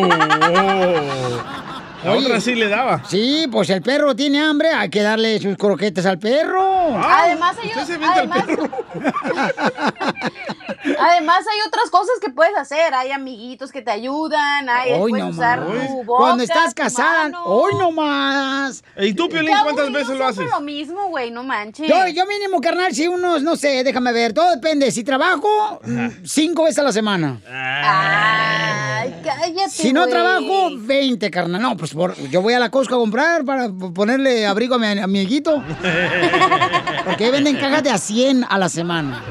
La 2.05 2.13
otra 2.13 2.41
sí 2.41 2.55
le 2.55 2.69
daba. 2.69 3.03
Sí, 3.09 3.49
pues 3.51 3.69
el 3.71 3.83
perro 3.83 4.15
tiene 4.15 4.41
hambre, 4.41 4.71
hay 4.73 4.89
que 4.89 5.03
darle 5.03 5.41
sus 5.41 5.57
croquetas 5.57 6.07
al 6.07 6.21
perro. 6.21 6.97
además, 6.97 7.57
hay, 7.61 7.73
además, 8.01 8.45
además 10.99 11.45
hay 11.51 11.59
otras 11.67 11.91
cosas 11.91 12.15
que 12.21 12.31
puedes 12.31 12.57
hacer. 12.57 12.95
Hay 12.95 13.11
amiguitos 13.11 13.73
que 13.73 13.83
te 13.83 13.91
ayudan, 13.91 14.69
hay, 14.69 14.93
Hoy 14.93 15.11
puedes 15.11 15.25
no 15.27 15.31
usar 15.33 15.61
más. 15.61 15.87
tu 15.89 16.05
boca, 16.05 16.19
Cuando 16.23 16.45
estás 16.45 16.75
casada, 16.75 17.31
hoy 17.45 17.73
no 17.79 17.91
más. 17.91 18.83
¿Y 18.97 19.13
tú, 19.15 19.29
Piolín, 19.29 19.55
cuántas 19.63 19.93
veces 19.93 20.17
lo 20.19 20.27
haces? 20.27 20.51
lo 20.51 20.61
mismo, 20.61 21.09
güey, 21.09 21.31
no 21.31 21.43
manches. 21.43 21.89
Yo, 21.89 22.07
yo 22.09 22.27
mínimo, 22.27 22.61
carnal, 22.61 22.95
si 22.95 23.07
unos, 23.09 23.43
no 23.43 23.57
sé, 23.57 23.83
déjame 23.85 24.13
ver, 24.13 24.33
todo 24.33 24.51
depende. 24.51 24.91
Si 24.91 25.05
trabajo, 25.05 25.81
mm, 25.85 26.09
cinco 26.25 26.65
veces 26.65 26.79
a 26.79 26.83
la 26.85 26.93
semana. 26.93 27.41
Ay, 27.51 29.15
cállate, 29.25 29.71
Si 29.71 29.93
no 29.93 30.01
güey. 30.03 30.13
trabajo, 30.13 30.71
20, 30.73 31.31
carnal. 31.31 31.61
No, 31.63 31.77
pues 31.77 31.93
por- 31.95 32.17
yo 32.31 32.43
voy 32.43 32.55
a 32.55 32.59
la 32.59 32.71
Costco 32.71 32.95
a 32.97 32.99
comprar 32.99 33.45
para 33.45 33.69
ponerle 33.95 34.47
abrigo 34.47 34.75
a 34.75 34.79
mi 34.79 34.87
amiguito. 34.99 35.63
Porque 37.05 37.25
ahí 37.25 37.31
venden 37.31 37.57
cajas 37.57 37.83
de 37.83 37.91
a 37.91 37.99
100 37.99 38.45
a 38.49 38.59
la 38.59 38.69
semana. 38.69 39.23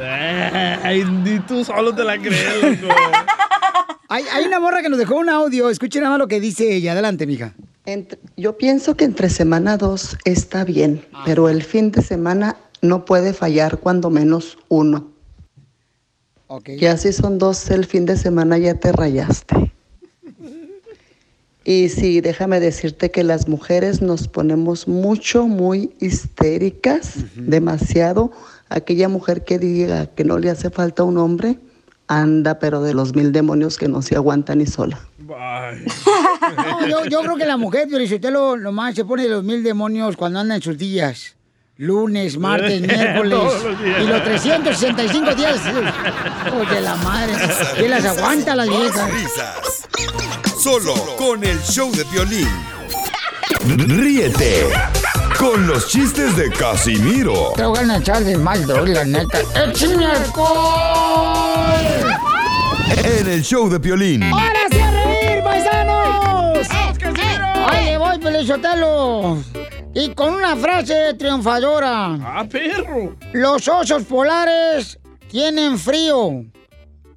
Ay, 0.83 1.03
ni 1.37 1.45
tú 1.45 1.63
solo 1.63 1.93
te 1.93 2.03
la 2.03 2.17
crees, 2.17 2.81
loco. 2.81 2.93
Hay, 4.09 4.23
hay 4.31 4.45
una 4.45 4.61
morra 4.61 4.81
que 4.81 4.87
nos 4.87 4.97
dejó 4.99 5.17
un 5.17 5.27
audio. 5.27 5.69
Escuchen 5.69 6.01
nada 6.01 6.13
más 6.13 6.19
lo 6.19 6.29
que 6.29 6.39
dice 6.39 6.73
ella. 6.73 6.93
Adelante, 6.93 7.27
mija. 7.27 7.53
Entre- 7.85 8.17
yo 8.37 8.57
pienso 8.57 8.95
que 8.95 9.03
entre 9.03 9.29
semana 9.29 9.75
dos 9.75 10.17
está 10.23 10.63
bien, 10.63 11.05
pero 11.25 11.49
el 11.49 11.61
fin 11.61 11.91
de 11.91 12.01
semana 12.01 12.55
no 12.81 13.03
puede 13.03 13.33
fallar 13.33 13.79
cuando 13.79 14.09
menos 14.09 14.57
uno. 14.69 15.11
Ya 16.79 16.95
si 16.95 17.11
son 17.11 17.37
dos 17.37 17.69
el 17.69 17.83
fin 17.85 18.05
de 18.05 18.15
semana 18.15 18.57
ya 18.57 18.75
te 18.75 18.91
rayaste. 18.93 19.73
Y 21.65 21.89
sí, 21.89 22.21
déjame 22.21 22.61
decirte 22.61 23.11
que 23.11 23.25
las 23.25 23.49
mujeres 23.49 24.01
nos 24.01 24.29
ponemos 24.29 24.87
mucho, 24.87 25.47
muy 25.47 25.91
histéricas, 25.99 27.15
demasiado. 27.35 28.31
Aquella 28.69 29.07
mujer 29.09 29.45
que 29.45 29.59
diga 29.59 30.07
que 30.07 30.23
no 30.23 30.39
le 30.39 30.49
hace 30.49 30.69
falta 30.69 31.03
un 31.03 31.17
hombre, 31.17 31.59
anda, 32.07 32.59
pero 32.59 32.81
de 32.81 32.93
los 32.93 33.15
mil 33.15 33.31
demonios 33.31 33.77
que 33.77 33.87
no 33.87 34.01
se 34.01 34.15
aguanta 34.15 34.55
ni 34.55 34.65
sola. 34.65 34.99
No, 35.19 36.87
yo, 36.87 37.05
yo 37.05 37.21
creo 37.21 37.35
que 37.35 37.45
la 37.45 37.57
mujer, 37.57 37.87
Piolichotelo, 37.87 38.57
nomás 38.57 38.95
se 38.95 39.05
pone 39.05 39.27
los 39.27 39.43
mil 39.43 39.63
demonios 39.63 40.15
cuando 40.15 40.39
anda 40.39 40.55
en 40.55 40.61
sus 40.61 40.77
días. 40.77 41.35
Lunes, 41.77 42.37
martes, 42.37 42.81
miércoles. 42.87 43.39
Y 44.01 44.07
los 44.07 44.23
365 44.23 45.35
días. 45.35 45.61
Oye, 46.59 46.81
la 46.81 46.95
madre. 46.95 47.33
¿Quién 47.77 47.91
las 47.91 48.05
aguanta 48.05 48.55
las 48.55 48.67
viejas? 48.67 49.11
Risas. 49.11 49.87
Solo 50.59 50.93
con 51.17 51.43
el 51.43 51.59
show 51.61 51.91
de 51.91 52.03
violín. 52.05 52.49
Ríete 53.77 54.65
con 55.37 55.67
los 55.67 55.87
chistes 55.87 56.35
de 56.35 56.49
Casimiro 56.51 57.53
Te 57.55 57.65
voy 57.65 57.89
a 57.89 57.97
echar 57.97 58.23
de 58.23 58.37
mal, 58.37 58.65
doy, 58.65 58.93
la 58.93 59.05
neta. 59.05 59.39
¡Échame 59.55 60.05
alcohol! 60.05 60.55
en 63.03 63.27
el 63.27 63.43
show 63.43 63.69
de 63.69 63.79
Piolín. 63.79 64.23
¡Ahora 64.23 64.59
sí 64.71 64.79
a 64.79 64.91
reír, 64.91 65.43
paisanos! 65.43 66.67
¡Ahí 67.69 67.85
le 67.85 67.97
voy, 67.97 68.17
Pelizotelo! 68.19 69.37
Y 69.93 70.13
con 70.13 70.35
una 70.35 70.55
frase 70.55 71.13
triunfadora. 71.13 72.17
¡Ah, 72.21 72.45
perro! 72.49 73.15
Los 73.33 73.67
osos 73.67 74.03
polares 74.03 74.99
tienen 75.29 75.77
frío. 75.77 76.43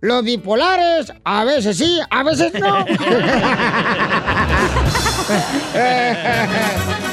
Los 0.01 0.25
bipolares, 0.25 1.13
a 1.25 1.45
veces 1.45 1.77
sí, 1.77 2.01
a 2.11 2.23
veces 2.23 2.53
no. 2.55 2.85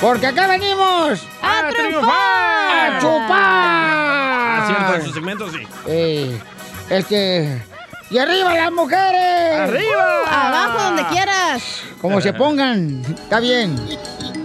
Porque 0.00 0.26
acá 0.26 0.46
venimos 0.46 1.26
¡A 1.42 1.68
triunfar! 1.68 2.92
a 2.92 2.98
chupar. 3.00 3.30
Ah, 3.32 4.64
cierto, 4.66 4.94
en 4.94 5.02
su 5.06 5.12
segmento 5.12 5.50
sí. 5.50 5.58
Eh, 5.86 6.40
este. 6.88 7.62
¡Y 8.10 8.18
arriba 8.18 8.54
las 8.54 8.72
mujeres! 8.72 9.60
¡Arriba! 9.60 10.22
Abajo, 10.26 10.82
donde 10.84 11.04
quieras. 11.06 11.82
Como 12.00 12.20
se 12.20 12.32
pongan, 12.32 13.02
está 13.02 13.40
bien. 13.40 13.76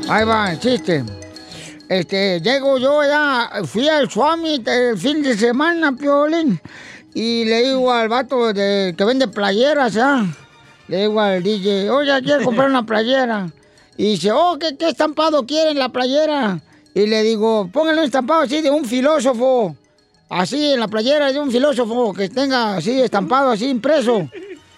Ahí 0.09 0.25
va, 0.25 0.51
el 0.51 0.59
chiste. 0.59 1.03
Este, 1.87 2.41
llego 2.41 2.77
yo 2.77 3.03
ya, 3.03 3.49
fui 3.65 3.87
al 3.87 4.09
Swami 4.09 4.61
el 4.65 4.97
fin 4.97 5.21
de 5.21 5.37
semana, 5.37 5.95
Piolín, 5.95 6.59
y 7.13 7.45
le 7.45 7.61
digo 7.61 7.91
al 7.93 8.09
vato 8.09 8.53
de, 8.53 8.95
que 8.97 9.05
vende 9.05 9.27
playeras, 9.27 9.93
¿ya? 9.93 10.25
Le 10.87 11.01
digo 11.01 11.21
al 11.21 11.43
DJ, 11.43 11.89
oye, 11.89 12.11
quiero 12.23 12.43
comprar 12.43 12.69
una 12.69 12.85
playera. 12.85 13.47
Y 13.97 14.11
dice, 14.11 14.31
oh, 14.31 14.57
¿qué, 14.59 14.75
qué 14.77 14.89
estampado 14.89 15.45
quieren 15.45 15.79
la 15.79 15.89
playera? 15.89 16.59
Y 16.93 17.07
le 17.07 17.23
digo, 17.23 17.69
pónganle 17.71 18.01
un 18.01 18.05
estampado 18.05 18.41
así 18.41 18.61
de 18.61 18.69
un 18.69 18.85
filósofo. 18.85 19.75
Así 20.29 20.71
en 20.71 20.79
la 20.79 20.87
playera 20.87 21.31
de 21.31 21.39
un 21.39 21.51
filósofo 21.51 22.13
que 22.13 22.29
tenga 22.29 22.75
así 22.75 23.01
estampado, 23.01 23.51
así 23.51 23.69
impreso. 23.69 24.29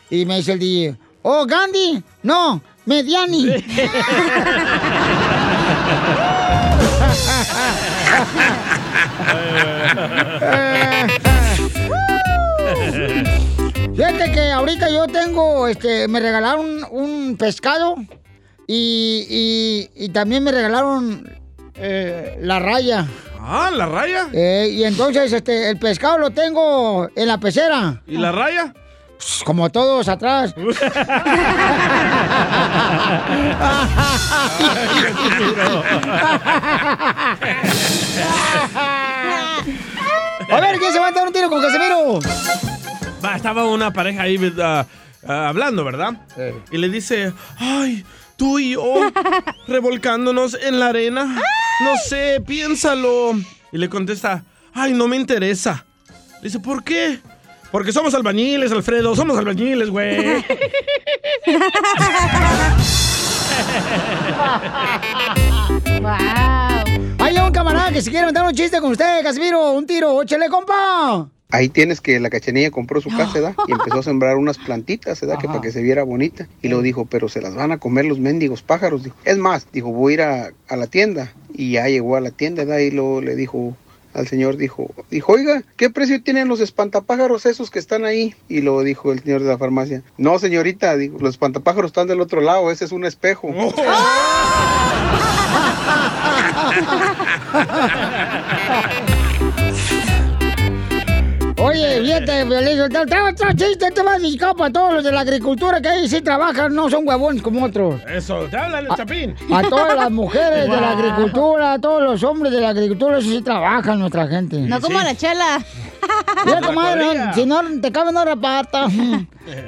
Y 0.10 0.26
me 0.26 0.38
dice 0.38 0.54
el 0.54 0.60
DJ, 0.60 0.96
oh, 1.22 1.46
Gandhi, 1.46 2.04
no, 2.24 2.62
Mediani. 2.86 3.48
Fíjate 13.96 14.32
que 14.32 14.52
ahorita 14.52 14.90
yo 14.90 15.08
tengo, 15.08 15.68
este, 15.68 16.08
me 16.08 16.20
regalaron 16.20 16.84
un 16.92 17.36
pescado 17.38 17.96
y, 18.68 19.26
y- 19.96 20.06
y 20.06 20.10
también 20.10 20.44
me 20.44 20.52
regalaron 20.52 21.28
eh, 21.76 22.38
la 22.42 22.60
raya. 22.60 23.08
Ah, 23.40 23.72
¿la 23.74 23.86
raya? 23.86 24.28
Eh, 24.34 24.70
y 24.74 24.84
entonces, 24.84 25.32
este, 25.32 25.70
el 25.70 25.78
pescado 25.80 26.18
lo 26.18 26.32
tengo 26.32 27.08
en 27.16 27.28
la 27.28 27.38
pecera. 27.38 28.02
¿Y 28.06 28.18
la 28.18 28.32
raya? 28.34 28.74
Pues, 29.18 29.42
Como 29.46 29.70
todos 29.70 30.08
atrás. 30.10 30.54
A 40.50 40.60
ver, 40.62 40.78
¿quién 40.80 40.94
se 40.94 41.00
va 41.00 41.08
a 41.08 41.12
dar 41.12 41.28
un 41.28 41.34
tiro 41.34 41.50
con 41.50 41.62
Casemiro? 41.62 42.20
Va, 43.24 43.36
estaba 43.36 43.66
una 43.66 43.92
pareja 43.92 44.24
ahí 44.24 44.54
ah, 44.62 44.86
ah, 45.28 45.50
hablando, 45.50 45.84
¿verdad? 45.84 46.14
Y 46.72 46.78
le 46.78 46.90
dice, 46.90 47.34
ay, 47.58 48.06
tú 48.38 48.60
y 48.60 48.72
yo 48.72 49.12
revolcándonos 49.68 50.54
en 50.54 50.80
la 50.80 50.88
arena. 50.88 51.26
No 51.84 51.98
sé, 52.08 52.42
piénsalo. 52.46 53.34
Y 53.72 53.78
le 53.78 53.90
contesta, 53.90 54.44
ay, 54.74 54.94
no 54.94 55.08
me 55.08 55.18
interesa. 55.18 55.86
Le 56.42 56.44
dice, 56.44 56.60
¿por 56.60 56.84
qué? 56.84 57.20
Porque 57.72 57.92
somos 57.92 58.14
albañiles, 58.14 58.72
Alfredo, 58.72 59.16
somos 59.16 59.38
albañiles, 59.38 59.90
güey. 59.90 60.18
Hay 67.20 67.38
un 67.38 67.52
camarada 67.52 67.92
que 67.92 68.02
se 68.02 68.10
quiere 68.10 68.28
meter 68.28 68.44
un 68.44 68.54
chiste 68.54 68.80
con 68.80 68.92
usted, 68.92 69.22
Casimiro. 69.24 69.74
Un 69.74 69.86
tiro, 69.86 70.22
échale, 70.22 70.48
compa. 70.50 71.30
Ahí 71.50 71.70
tienes 71.70 72.02
que 72.02 72.20
la 72.20 72.30
cachanilla 72.30 72.72
compró 72.72 73.00
su 73.00 73.10
casa, 73.10 73.36
¿verdad? 73.36 73.56
Y 73.68 73.72
empezó 73.72 74.00
a 74.00 74.04
sembrar 74.04 74.36
unas 74.36 74.58
plantitas, 74.58 75.22
¿verdad? 75.22 75.40
Que 75.40 75.48
para 75.48 75.62
que 75.62 75.72
se 75.72 75.82
viera 75.82 76.04
bonita. 76.04 76.48
Y 76.62 76.68
lo 76.68 76.82
dijo, 76.82 77.06
pero 77.06 77.30
se 77.30 77.42
las 77.42 77.56
van 77.56 77.72
a 77.72 77.78
comer 77.78 78.06
los 78.06 78.20
mendigos 78.20 78.64
pájaros. 78.64 79.04
Dijo. 79.04 79.16
Es 79.24 79.38
más, 79.38 79.68
dijo, 79.72 79.92
voy 79.92 80.12
a 80.12 80.16
ir 80.16 80.22
a, 80.22 80.52
a 80.68 80.76
la 80.76 80.88
tienda. 80.88 81.34
Y 81.54 81.74
ya 81.74 81.88
llegó 81.88 82.18
a 82.18 82.22
la 82.22 82.32
tienda, 82.32 82.66
¿verdad? 82.66 82.80
Y 82.80 82.92
luego 82.92 83.22
le 83.22 83.36
dijo 83.36 83.78
al 84.14 84.28
señor, 84.28 84.58
dijo, 84.58 84.90
dijo, 85.12 85.34
oiga, 85.34 85.62
¿qué 85.76 85.92
precio 85.92 86.24
tienen 86.24 86.48
los 86.48 86.60
espantapájaros 86.60 87.46
esos 87.46 87.70
que 87.70 87.78
están 87.78 88.04
ahí? 88.04 88.34
Y 88.50 88.62
lo 88.62 88.82
dijo 88.82 89.12
el 89.12 89.22
señor 89.22 89.44
de 89.44 89.50
la 89.50 89.60
farmacia. 89.60 90.02
No, 90.18 90.40
señorita, 90.40 90.98
dijo, 90.98 91.20
los 91.20 91.36
espantapájaros 91.36 91.90
están 91.90 92.08
del 92.08 92.20
otro 92.20 92.42
lado, 92.42 92.72
ese 92.72 92.86
es 92.86 92.92
un 92.92 93.06
espejo. 93.06 93.48
Oye, 93.48 93.76
fíjate, 102.08 102.44
Violín, 102.46 102.78
te 102.90 103.06
te- 103.06 103.22
otro 103.22 103.50
chiste, 103.54 103.92
te 103.92 104.02
vas 104.02 104.22
dedicado 104.22 104.56
para 104.56 104.72
todos 104.72 104.94
los 104.96 105.04
de 105.04 105.12
la 105.12 105.22
agricultura 105.22 105.82
que 105.82 105.90
ahí 105.90 106.08
sí 106.08 106.22
trabajan, 106.22 106.74
no 106.74 106.90
son 106.90 107.08
huevones 107.08 107.42
como 107.42 107.66
otros. 107.66 108.02
Eso, 108.08 108.46
te 108.50 108.58
habla 108.58 108.80
el 108.80 108.88
chapín. 108.96 109.36
A 109.54 109.62
todas 109.64 109.96
las 109.96 110.12
mujeres 110.12 110.70
de 110.70 110.76
la 110.82 110.92
agricultura, 110.98 111.74
a 111.74 111.80
todos 111.80 112.02
los 112.04 112.24
hombres 112.24 112.52
de 112.52 112.62
la 112.62 112.70
agricultura, 112.70 113.18
eso 113.20 113.30
sí 113.30 113.42
trabajan 113.42 114.00
nuestra 114.00 114.28
gente. 114.28 114.58
No 114.60 114.80
como 114.80 115.00
la 115.00 115.16
chela. 115.16 115.60
Mira, 116.46 116.62
comadre, 116.62 117.34
si 117.34 117.46
no 117.46 117.62
te 117.82 117.92
cabe 117.92 118.10
una 118.12 118.36
pata. 118.36 118.88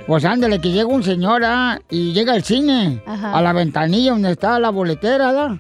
Pues 0.08 0.26
ándale, 0.26 0.60
que 0.60 0.72
llega 0.74 0.88
un 0.88 1.04
señor 1.04 1.42
ah, 1.46 1.80
y 1.90 2.12
llega 2.12 2.34
al 2.34 2.44
cine, 2.44 3.02
Ajá. 3.06 3.32
a 3.38 3.42
la 3.42 3.54
ventanilla 3.54 4.12
donde 4.12 4.32
está 4.34 4.60
la 4.60 4.72
boletera, 4.72 5.28
¿verdad? 5.32 5.52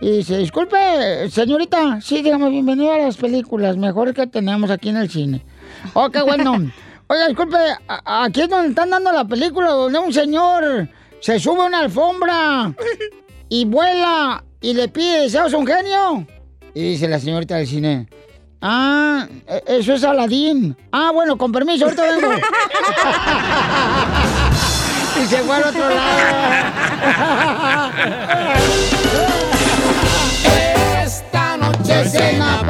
Y 0.00 0.10
dice, 0.18 0.38
disculpe, 0.38 1.28
señorita, 1.30 2.00
sí, 2.00 2.22
dígame, 2.22 2.48
bienvenido 2.48 2.94
a 2.94 2.98
las 2.98 3.18
películas 3.18 3.76
mejores 3.76 4.14
que 4.14 4.26
tenemos 4.26 4.70
aquí 4.70 4.88
en 4.88 4.96
el 4.96 5.10
cine. 5.10 5.42
Oh, 5.94 6.10
qué 6.10 6.22
bueno. 6.22 6.70
Oiga, 7.10 7.26
disculpe, 7.28 7.56
aquí 8.04 8.42
es 8.42 8.50
donde 8.50 8.68
están 8.68 8.90
dando 8.90 9.10
la 9.12 9.24
película, 9.24 9.70
donde 9.70 9.98
un 9.98 10.12
señor 10.12 10.86
se 11.20 11.40
sube 11.40 11.62
a 11.62 11.64
una 11.64 11.78
alfombra 11.80 12.74
y 13.48 13.64
vuela 13.64 14.44
y 14.60 14.74
le 14.74 14.88
pide 14.88 15.22
deseos 15.22 15.54
a 15.54 15.56
un 15.56 15.66
genio. 15.66 16.26
Y 16.74 16.82
dice 16.90 17.08
la 17.08 17.18
señorita 17.18 17.56
del 17.56 17.66
cine, 17.66 18.06
ah, 18.60 19.26
e- 19.46 19.62
eso 19.68 19.94
es 19.94 20.04
Aladín. 20.04 20.76
Ah, 20.92 21.10
bueno, 21.14 21.38
con 21.38 21.50
permiso, 21.50 21.86
ahorita 21.86 22.02
vengo. 22.02 22.30
y 25.22 25.26
se 25.26 25.38
fue 25.38 25.56
al 25.56 25.62
otro 25.64 25.88
lado. 25.88 26.28
Esta 31.04 31.56
noche 31.56 32.04
cena 32.10 32.60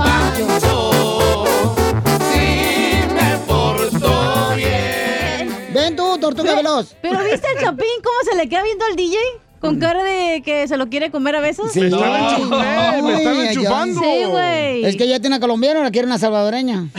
veloz. 6.55 6.95
Pero 7.03 7.19
¿viste 7.25 7.47
al 7.47 7.59
Chapín 7.63 7.87
cómo 8.03 8.31
se 8.31 8.37
le 8.37 8.49
queda 8.49 8.63
viendo 8.63 8.85
al 8.85 8.97
DJ? 8.97 9.17
Con 9.61 9.81
cara 9.81 10.05
de 10.05 10.41
que 10.45 10.69
se 10.69 10.77
lo 10.77 10.89
quiere 10.89 11.11
comer 11.11 11.35
a 11.35 11.41
besos. 11.41 11.73
Sí. 11.73 11.81
Me 11.81 11.89
están 11.89 12.15
enchufando, 12.15 13.09
me 13.09 13.17
están 13.17 13.37
enchufando. 13.41 14.01
Sí, 14.01 14.25
güey. 14.31 14.85
Es 14.85 14.97
que 14.97 15.09
ya 15.09 15.19
tiene 15.19 15.35
una 15.37 15.41
colombiana, 15.41 15.83
la 15.83 15.91
quiere 15.91 16.07
una 16.07 16.19
salvadoreña. 16.19 16.87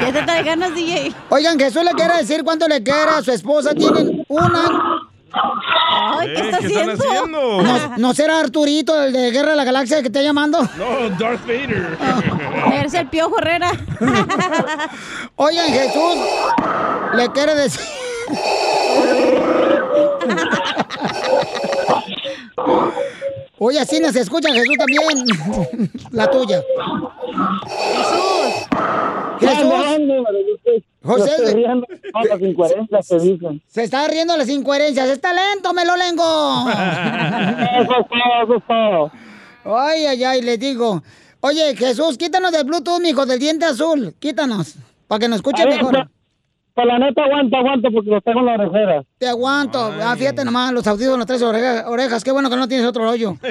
Ya 0.00 0.12
te 0.12 0.22
trae 0.22 0.42
ganas, 0.42 0.74
DJ. 0.74 1.14
Oigan, 1.30 1.58
Jesús 1.58 1.82
le 1.84 1.92
quiere 1.92 2.16
decir 2.18 2.44
cuánto 2.44 2.68
le 2.68 2.82
quiere 2.82 3.10
a 3.16 3.22
su 3.22 3.32
esposa. 3.32 3.74
Tienen 3.74 4.24
una. 4.28 5.08
Ay, 5.90 6.34
¿qué 6.34 6.40
está 6.40 6.58
¿qué 6.58 6.66
están 6.66 6.90
haciendo? 6.90 7.62
¿No, 7.62 7.96
¿No 7.96 8.14
será 8.14 8.40
Arturito, 8.40 9.02
el 9.02 9.12
de 9.12 9.30
Guerra 9.30 9.50
de 9.50 9.56
la 9.56 9.64
Galaxia, 9.64 10.00
que 10.00 10.08
está 10.08 10.22
llamando? 10.22 10.60
No, 10.76 11.10
Darth 11.18 11.46
Vader. 11.46 11.98
Eres 12.72 12.94
el 12.94 13.08
piojo 13.08 13.38
Herrera. 13.38 13.70
Oigan, 15.36 15.68
Jesús 15.68 16.16
le 17.14 17.28
quiere 17.30 17.54
decir. 17.54 17.80
Oye, 23.58 23.78
así 23.80 24.00
nos 24.00 24.16
escucha 24.16 24.52
Jesús 24.52 24.76
también. 24.76 25.90
La 26.10 26.30
tuya. 26.30 26.62
Jesús. 29.38 29.72
José. 31.02 31.30
Estoy 31.30 31.54
riendo 31.54 31.86
de 31.90 32.28
las 32.28 32.40
incoherencias 32.40 33.08
que 33.08 33.18
dicen. 33.18 33.62
Se 33.68 33.82
está 33.84 34.08
riendo 34.08 34.36
las 34.36 34.48
incoherencias. 34.48 35.08
¡Está 35.10 35.32
lento, 35.34 35.74
me 35.74 35.84
lo 35.84 35.96
lengo! 35.96 36.22
Eso 36.70 38.00
es 38.00 38.08
todo, 38.08 38.42
eso 38.42 38.54
es 38.56 38.66
todo. 38.66 39.12
Ay, 39.76 40.06
ay, 40.06 40.24
ay, 40.24 40.42
le 40.42 40.56
digo. 40.56 41.02
Oye, 41.40 41.76
Jesús, 41.76 42.16
quítanos 42.16 42.52
del 42.52 42.64
Bluetooth, 42.64 43.00
mijo, 43.00 43.26
del 43.26 43.38
diente 43.38 43.66
azul. 43.66 44.14
Quítanos. 44.18 44.76
Para 45.06 45.18
que 45.18 45.28
nos 45.28 45.36
escuche 45.36 45.62
A 45.62 45.66
mejor. 45.66 46.08
Pues 46.74 46.86
la 46.88 46.98
neta 46.98 47.22
aguanto, 47.22 47.56
aguanto 47.56 47.88
porque 47.92 48.10
los 48.10 48.24
tengo 48.24 48.40
en 48.40 48.46
la 48.46 48.54
orejera. 48.54 49.04
Te 49.18 49.28
aguanto. 49.28 49.92
Ah, 50.02 50.16
fíjate 50.16 50.44
nomás, 50.44 50.72
los 50.72 50.84
audífonos, 50.86 51.18
las 51.18 51.26
tres 51.26 51.42
orejas, 51.42 51.84
orejas. 51.86 52.24
Qué 52.24 52.32
bueno 52.32 52.50
que 52.50 52.56
no 52.56 52.66
tienes 52.66 52.84
otro 52.86 53.08
hoyo. 53.08 53.36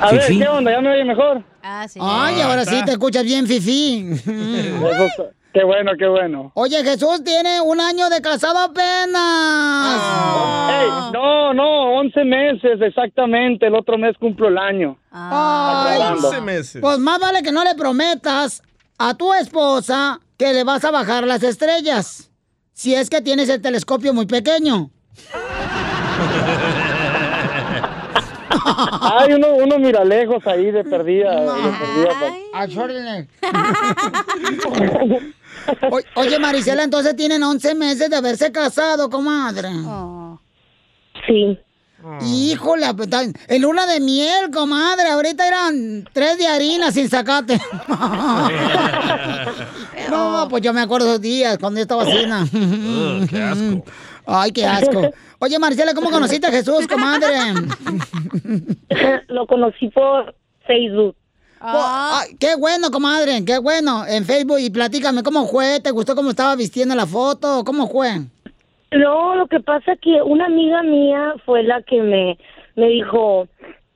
A 0.00 0.12
ver, 0.12 0.26
¿qué 0.26 0.46
onda? 0.48 0.70
¿Ya 0.70 0.80
me 0.82 0.90
oye 0.90 1.04
mejor? 1.04 1.42
Ah, 1.62 1.86
sí. 1.88 1.98
Ay, 2.02 2.42
ahora 2.42 2.66
sí 2.66 2.78
te 2.84 2.90
escuchas 2.92 3.24
bien, 3.24 3.46
Fifi. 3.46 4.10
Qué 5.54 5.62
bueno, 5.62 5.92
qué 5.96 6.08
bueno. 6.08 6.50
Oye, 6.54 6.82
Jesús 6.82 7.22
tiene 7.22 7.60
un 7.60 7.80
año 7.80 8.10
de 8.10 8.20
casado 8.20 8.58
apenas. 8.58 10.00
Ey, 10.68 10.88
no, 11.12 11.54
no, 11.54 11.92
11 12.00 12.24
meses 12.24 12.80
exactamente. 12.80 13.68
El 13.68 13.76
otro 13.76 13.96
mes 13.96 14.16
cumplo 14.18 14.48
el 14.48 14.58
año. 14.58 14.98
Ay, 15.12 15.94
Acabando. 15.94 16.30
Pues 16.80 16.98
más 16.98 17.20
vale 17.20 17.40
que 17.44 17.52
no 17.52 17.62
le 17.62 17.76
prometas 17.76 18.64
a 18.98 19.14
tu 19.14 19.32
esposa 19.32 20.18
que 20.36 20.52
le 20.52 20.64
vas 20.64 20.84
a 20.84 20.90
bajar 20.90 21.24
las 21.26 21.42
estrellas. 21.42 22.30
Si 22.72 22.94
es 22.94 23.08
que 23.10 23.20
tienes 23.20 23.48
el 23.48 23.60
telescopio 23.62 24.12
muy 24.12 24.26
pequeño. 24.26 24.90
Hay 29.00 29.32
uno, 29.32 29.48
uno 29.54 29.78
mira 29.78 30.04
lejos 30.04 30.44
ahí 30.46 30.70
de 30.70 30.84
perdida. 30.84 31.40
de 31.40 31.72
perdida. 31.72 33.26
O- 35.90 36.20
Oye, 36.20 36.38
Marisela, 36.38 36.82
entonces 36.84 37.14
tienen 37.16 37.42
11 37.42 37.74
meses 37.74 38.10
de 38.10 38.16
haberse 38.16 38.50
casado, 38.52 39.08
comadre. 39.10 39.68
Sí. 41.26 41.58
Híjole, 42.26 42.92
pues, 42.94 43.08
en 43.48 43.62
luna 43.62 43.86
de 43.86 44.00
miel, 44.00 44.50
comadre. 44.52 45.08
Ahorita 45.08 45.46
eran 45.46 46.06
tres 46.12 46.38
de 46.38 46.46
harina 46.46 46.92
sin 46.92 47.08
sacate. 47.08 47.58
no, 50.10 50.46
pues 50.50 50.62
yo 50.62 50.74
me 50.74 50.82
acuerdo 50.82 51.06
esos 51.06 51.20
días 51.20 51.58
cuando 51.58 51.78
yo 51.78 51.82
estaba. 51.82 52.04
¿no? 52.04 52.10
qué 53.28 53.42
asco. 53.42 53.84
Ay, 54.26 54.52
qué 54.52 54.66
asco. 54.66 55.10
Oye, 55.38 55.58
Marisela, 55.58 55.94
¿cómo 55.94 56.10
conociste 56.10 56.46
a 56.46 56.50
Jesús, 56.50 56.86
comadre? 56.86 57.38
Lo 59.28 59.46
conocí 59.46 59.88
por 59.88 60.34
Facebook. 60.66 61.16
Ay, 61.60 62.36
qué 62.38 62.56
bueno, 62.56 62.90
comadre, 62.90 63.44
qué 63.44 63.58
bueno. 63.58 64.06
En 64.06 64.24
Facebook, 64.24 64.58
y 64.60 64.70
platícame, 64.70 65.22
¿cómo 65.22 65.46
fue? 65.46 65.80
¿Te 65.80 65.90
gustó 65.90 66.14
cómo 66.14 66.30
estaba 66.30 66.56
vistiendo 66.56 66.94
la 66.94 67.06
foto? 67.06 67.64
¿Cómo 67.64 67.88
fue? 67.88 68.22
No, 68.98 69.34
lo 69.34 69.46
que 69.46 69.60
pasa 69.60 69.96
que 69.96 70.22
una 70.22 70.46
amiga 70.46 70.82
mía 70.82 71.34
fue 71.44 71.62
la 71.62 71.82
que 71.82 72.00
me, 72.00 72.38
me 72.76 72.88
dijo, 72.88 73.48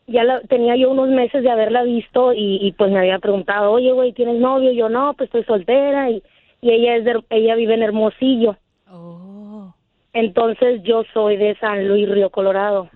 ya 0.07 0.25
la, 0.25 0.41
tenía 0.43 0.77
yo 0.77 0.91
unos 0.91 1.09
meses 1.09 1.43
de 1.43 1.51
haberla 1.51 1.83
visto 1.83 2.33
y, 2.33 2.59
y 2.61 2.73
pues 2.73 2.91
me 2.91 2.99
había 2.99 3.19
preguntado, 3.19 3.71
oye, 3.73 3.93
güey, 3.93 4.13
¿tienes 4.13 4.37
novio? 4.41 4.73
Yo 4.73 4.89
no, 4.89 5.15
pues 5.15 5.29
estoy 5.29 5.45
soltera 5.45 6.11
y, 6.11 6.23
y 6.63 6.71
ella 6.71 6.97
es 6.97 7.05
de- 7.05 7.23
ella 7.31 7.55
vive 7.55 7.75
en 7.75 7.83
Hermosillo. 7.83 8.57
Entonces 10.13 10.83
yo 10.83 11.03
soy 11.13 11.37
de 11.37 11.57
San 11.61 11.87
Luis, 11.87 12.09
Río 12.09 12.31
Colorado. 12.31 12.89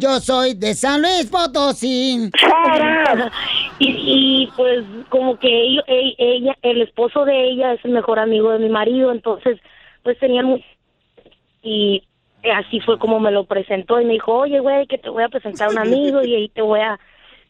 Yo 0.00 0.18
soy 0.20 0.54
de 0.54 0.74
San 0.74 1.00
Luis 1.02 1.30
Potosí. 1.30 2.30
y, 3.78 3.88
y, 3.88 4.48
pues 4.56 4.84
como 5.10 5.38
que 5.38 5.48
ello- 5.48 5.84
e- 5.86 6.14
ella, 6.18 6.56
el 6.62 6.82
esposo 6.82 7.24
de 7.24 7.50
ella 7.50 7.74
es 7.74 7.84
el 7.84 7.92
mejor 7.92 8.18
amigo 8.18 8.50
de 8.50 8.58
mi 8.58 8.68
marido, 8.68 9.12
entonces 9.12 9.58
pues 10.02 10.18
tenían 10.18 10.60
y 11.64 12.02
así 12.50 12.80
fue 12.80 12.98
como 12.98 13.18
me 13.18 13.30
lo 13.30 13.44
presentó 13.44 14.00
y 14.00 14.04
me 14.04 14.14
dijo, 14.14 14.32
oye 14.32 14.60
güey, 14.60 14.86
que 14.86 14.98
te 14.98 15.08
voy 15.08 15.24
a 15.24 15.28
presentar 15.28 15.68
a 15.68 15.72
un 15.72 15.78
amigo 15.78 16.22
y 16.22 16.34
ahí 16.34 16.48
te 16.50 16.62
voy 16.62 16.80
a 16.80 16.98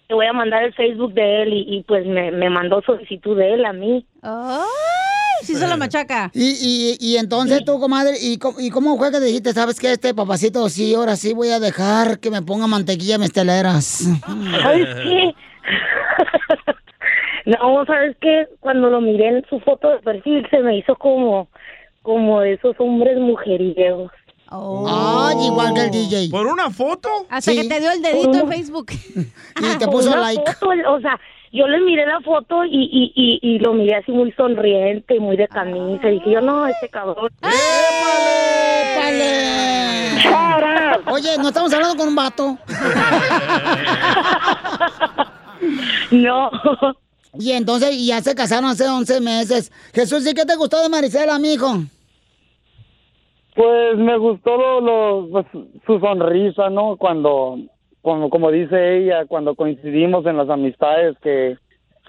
te 0.07 0.15
voy 0.15 0.27
a 0.27 0.33
mandar 0.33 0.63
el 0.65 0.75
Facebook 0.75 1.15
de 1.15 1.43
él 1.43 1.53
y, 1.55 1.77
y, 1.77 1.83
pues 1.83 2.07
me, 2.07 2.31
me 2.31 2.51
mandó 2.51 2.83
solicitud 2.83 3.37
de 3.39 3.55
él 3.55 3.65
a 3.65 3.73
mí. 3.73 4.05
sí 5.43 5.55
se 5.55 5.67
la 5.67 5.77
machaca. 5.77 6.31
Y, 6.35 6.51
y, 6.61 6.97
y 7.01 7.17
entonces 7.17 7.65
tú, 7.65 7.81
comadre, 7.81 8.13
¿y 8.21 8.39
cómo, 8.39 8.61
¿y 8.61 8.71
cómo 8.71 8.99
fue 8.99 9.11
que 9.11 9.21
dijiste, 9.21 9.53
sabes 9.53 9.81
qué, 9.81 9.93
este 9.93 10.15
papacito, 10.15 10.69
sí, 10.69 10.95
ahora 10.95 11.17
sí 11.17 11.33
voy 11.33 11.49
a 11.51 11.61
dejar 11.61 12.19
que 12.19 12.31
me 12.31 12.43
ponga 12.43 12.67
mantequilla 12.67 13.19
mesteleras? 13.19 14.07
¿Sabes 14.61 14.95
qué? 15.03 15.35
no, 17.47 17.85
¿sabes 17.87 18.17
qué? 18.21 18.47
Cuando 18.61 18.91
lo 18.91 19.01
miré 19.01 19.29
en 19.29 19.45
su 19.49 19.59
foto 19.61 19.89
de 19.89 19.99
perfil 20.01 20.47
se 20.51 20.59
me 20.59 20.77
hizo 20.77 20.97
como, 20.97 21.49
como 22.05 22.41
de 22.43 22.53
esos 22.53 22.77
hombres 22.79 23.19
mujeriegos. 23.19 24.13
Ay, 24.51 25.37
igual 25.47 25.75
que 25.75 25.81
el 25.87 25.91
DJ. 25.91 26.29
¿Por 26.31 26.47
una 26.47 26.71
foto? 26.71 27.09
Hasta 27.29 27.51
que 27.53 27.65
te 27.65 27.81
dio 27.81 27.91
el 27.91 28.03
dedito 28.03 28.39
en 28.39 28.49
Facebook. 28.49 28.87
Y 29.61 29.79
te 29.79 29.87
puso 29.89 30.11
Una 30.11 30.21
like. 30.21 30.53
foto, 30.53 30.69
o 30.93 31.01
sea, 31.01 31.19
yo 31.53 31.67
le 31.67 31.81
miré 31.81 32.07
la 32.07 32.21
foto 32.21 32.65
y, 32.65 32.71
y, 32.71 33.13
y, 33.17 33.39
y 33.43 33.59
lo 33.59 33.73
miré 33.73 33.97
así 33.97 34.13
muy 34.13 34.31
sonriente, 34.33 35.19
muy 35.19 35.37
de 35.37 35.49
camisa. 35.49 36.09
Y 36.09 36.15
dije 36.19 36.33
yo, 36.33 36.41
no, 36.41 36.67
ese 36.67 36.89
cabrón. 36.89 37.31
¡Épale! 38.95 39.65
Oye, 41.11 41.37
¿no 41.39 41.49
estamos 41.49 41.73
hablando 41.73 41.97
con 41.97 42.09
un 42.09 42.15
vato? 42.15 42.59
No. 46.11 46.51
Y 47.39 47.53
entonces, 47.53 47.95
y 47.95 48.07
ya 48.09 48.21
se 48.21 48.35
casaron 48.35 48.67
hace 48.67 48.87
11 48.87 49.21
meses. 49.21 49.73
Jesús, 49.95 50.27
¿y 50.27 50.35
qué 50.35 50.45
te 50.45 50.55
gustó 50.57 50.81
de 50.83 50.89
Marisela, 50.89 51.39
mijo? 51.39 51.79
Pues 53.55 53.97
me 53.97 54.17
gustó 54.19 54.57
lo, 54.57 54.81
lo- 54.81 55.29
pues, 55.31 55.47
su 55.87 56.01
sonrisa, 56.01 56.71
¿no? 56.71 56.97
Cuando, 56.97 57.57
como, 58.03 58.29
como 58.31 58.51
dice 58.51 58.99
ella, 58.99 59.27
cuando 59.27 59.55
coincidimos 59.55 60.27
en 60.27 60.37
las 60.37 60.49
amistades 60.51 61.17
que, 61.23 61.57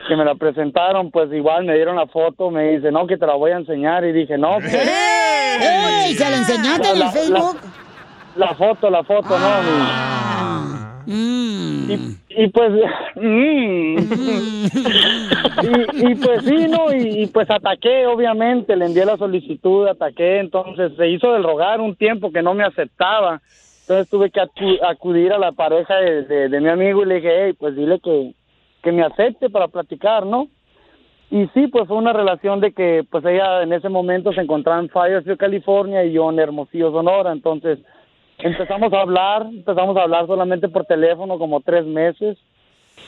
que 0.08 0.16
me 0.16 0.26
la 0.26 0.34
presentaron, 0.36 1.12
pues 1.12 1.32
igual 1.32 1.66
me 1.66 1.76
dieron 1.76 1.96
la 1.98 2.08
foto, 2.08 2.50
me 2.50 2.72
dice, 2.72 2.92
no, 2.92 3.06
que 3.06 3.18
te 3.18 3.28
la 3.28 3.36
voy 3.36 3.52
a 3.52 3.58
enseñar. 3.58 4.04
Y 4.06 4.12
dije, 4.12 4.38
no, 4.38 4.56
pues, 4.56 4.74
¡Ey! 4.74 6.14
¿Se 6.16 6.30
la 6.30 6.38
enseñaste 6.38 6.88
en 6.88 6.94
el 6.94 7.00
La- 7.00 7.06
la- 7.06 7.12
Facebook? 7.12 7.58
la 8.36 8.56
foto, 8.56 8.90
la 8.90 9.04
foto, 9.04 9.30
¿no? 9.40 10.96
Mm. 11.08 12.12
Y, 12.25 12.25
y 12.38 12.48
pues, 12.50 12.72
mm. 13.16 13.98
y, 15.64 16.12
y 16.12 16.16
pues 16.16 16.44
sí, 16.46 16.68
¿no? 16.70 16.92
Y, 16.94 17.24
y 17.24 17.28
pues 17.28 17.50
ataqué, 17.50 18.06
obviamente, 18.08 18.76
le 18.76 18.86
envié 18.86 19.06
la 19.06 19.18
solicitud, 19.18 19.88
ataqué, 19.88 20.40
entonces 20.40 20.92
se 20.98 21.08
hizo 21.10 21.32
del 21.34 21.44
rogar 21.44 21.82
un 21.82 21.96
tiempo 21.96 22.32
que 22.32 22.42
no 22.42 22.54
me 22.54 22.64
aceptaba, 22.64 23.42
entonces 23.82 24.10
tuve 24.10 24.30
que 24.32 24.42
acu- 24.42 24.80
acudir 24.88 25.32
a 25.34 25.38
la 25.38 25.52
pareja 25.52 25.96
de, 25.98 26.24
de- 26.24 26.50
de 26.50 26.62
mi 26.62 26.70
amigo 26.70 27.04
y 27.04 27.06
le 27.06 27.16
dije, 27.16 27.46
hey, 27.46 27.54
pues 27.58 27.76
dile 27.76 28.00
que, 28.00 28.34
que 28.84 28.92
me 28.92 29.04
acepte 29.04 29.50
para 29.50 29.68
platicar, 29.68 30.26
¿no? 30.26 30.48
Y 31.32 31.48
sí, 31.56 31.68
pues 31.68 31.88
fue 31.88 31.98
una 31.98 32.14
relación 32.14 32.62
de 32.62 32.72
que 32.72 33.04
pues 33.10 33.26
ella 33.26 33.64
en 33.64 33.74
ese 33.74 33.90
momento 33.90 34.32
se 34.32 34.42
encontraba 34.42 34.80
en 34.80 34.90
Fayetteville, 34.90 35.38
California 35.38 36.04
y 36.06 36.14
yo 36.14 36.30
en 36.32 36.40
Hermosillo, 36.40 36.92
Sonora, 36.92 37.32
entonces 37.32 37.80
empezamos 38.40 38.92
a 38.94 39.02
hablar, 39.02 39.48
empezamos 39.48 39.96
a 39.98 40.04
hablar 40.04 40.28
solamente 40.28 40.68
por 40.70 40.86
teléfono 40.86 41.38
como 41.38 41.62
tres 41.62 41.86
meses, 41.86 42.38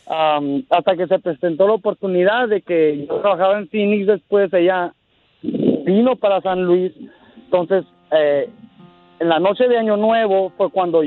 am, 0.07 0.63
hasta 0.69 0.95
que 0.95 1.07
se 1.07 1.19
presentó 1.19 1.67
la 1.67 1.73
oportunidad 1.73 2.47
de 2.47 2.61
que 2.61 3.05
yo 3.07 3.15
trabajaba 3.21 3.57
en 3.57 3.69
Phoenix, 3.69 4.07
después 4.07 4.51
ella 4.53 4.93
vino 5.41 6.15
para 6.15 6.41
San 6.41 6.63
Luis, 6.63 6.93
entonces 7.36 7.86
eh, 8.11 8.49
en 9.19 9.30
la 9.30 9.39
noche 9.39 9.67
de 9.67 9.78
Año 9.78 9.97
Nuevo 9.97 10.51
fue 10.57 10.69
cuando 10.69 11.01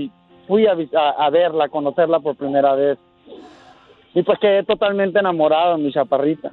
fui 0.46 0.66
a, 0.66 0.72
a, 0.72 1.26
a 1.26 1.30
verla, 1.30 1.64
a 1.64 1.68
conocerla 1.68 2.20
por 2.20 2.36
primera 2.36 2.74
vez. 2.74 2.98
Y 4.12 4.22
pues 4.24 4.40
quedé 4.40 4.64
totalmente 4.64 5.20
enamorado, 5.20 5.78
mi 5.78 5.92
chaparrita. 5.92 6.50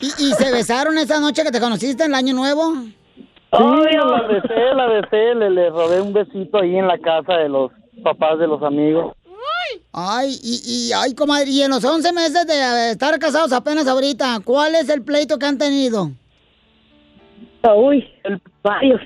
¿Y, 0.00 0.06
y 0.06 0.32
se 0.32 0.50
besaron 0.50 0.96
esa 0.96 1.20
noche 1.20 1.42
que 1.42 1.50
te 1.50 1.60
conociste 1.60 2.04
en 2.04 2.12
el 2.12 2.14
Año 2.14 2.32
Nuevo? 2.32 2.72
Sí, 3.52 3.96
la 3.96 4.22
besé, 4.28 4.74
la 4.74 4.86
besé, 4.86 5.34
le, 5.34 5.50
le 5.50 5.70
robé 5.70 6.00
un 6.00 6.12
besito 6.12 6.58
ahí 6.58 6.76
en 6.76 6.86
la 6.86 6.98
casa 6.98 7.34
de 7.34 7.48
los 7.48 7.72
papás 8.02 8.38
de 8.38 8.46
los 8.46 8.62
amigos. 8.62 9.14
Ay, 9.92 10.38
y, 10.42 10.60
y, 10.64 10.92
ay, 10.92 11.14
comadre, 11.14 11.50
y 11.50 11.62
en 11.62 11.70
los 11.70 11.84
11 11.84 12.12
meses 12.12 12.46
de 12.46 12.90
estar 12.92 13.18
casados 13.18 13.52
apenas 13.52 13.88
ahorita, 13.88 14.38
¿cuál 14.44 14.74
es 14.76 14.88
el 14.88 15.02
pleito 15.02 15.38
que 15.38 15.46
han 15.46 15.58
tenido? 15.58 16.10
Uy, 17.76 18.08
varios. 18.62 19.00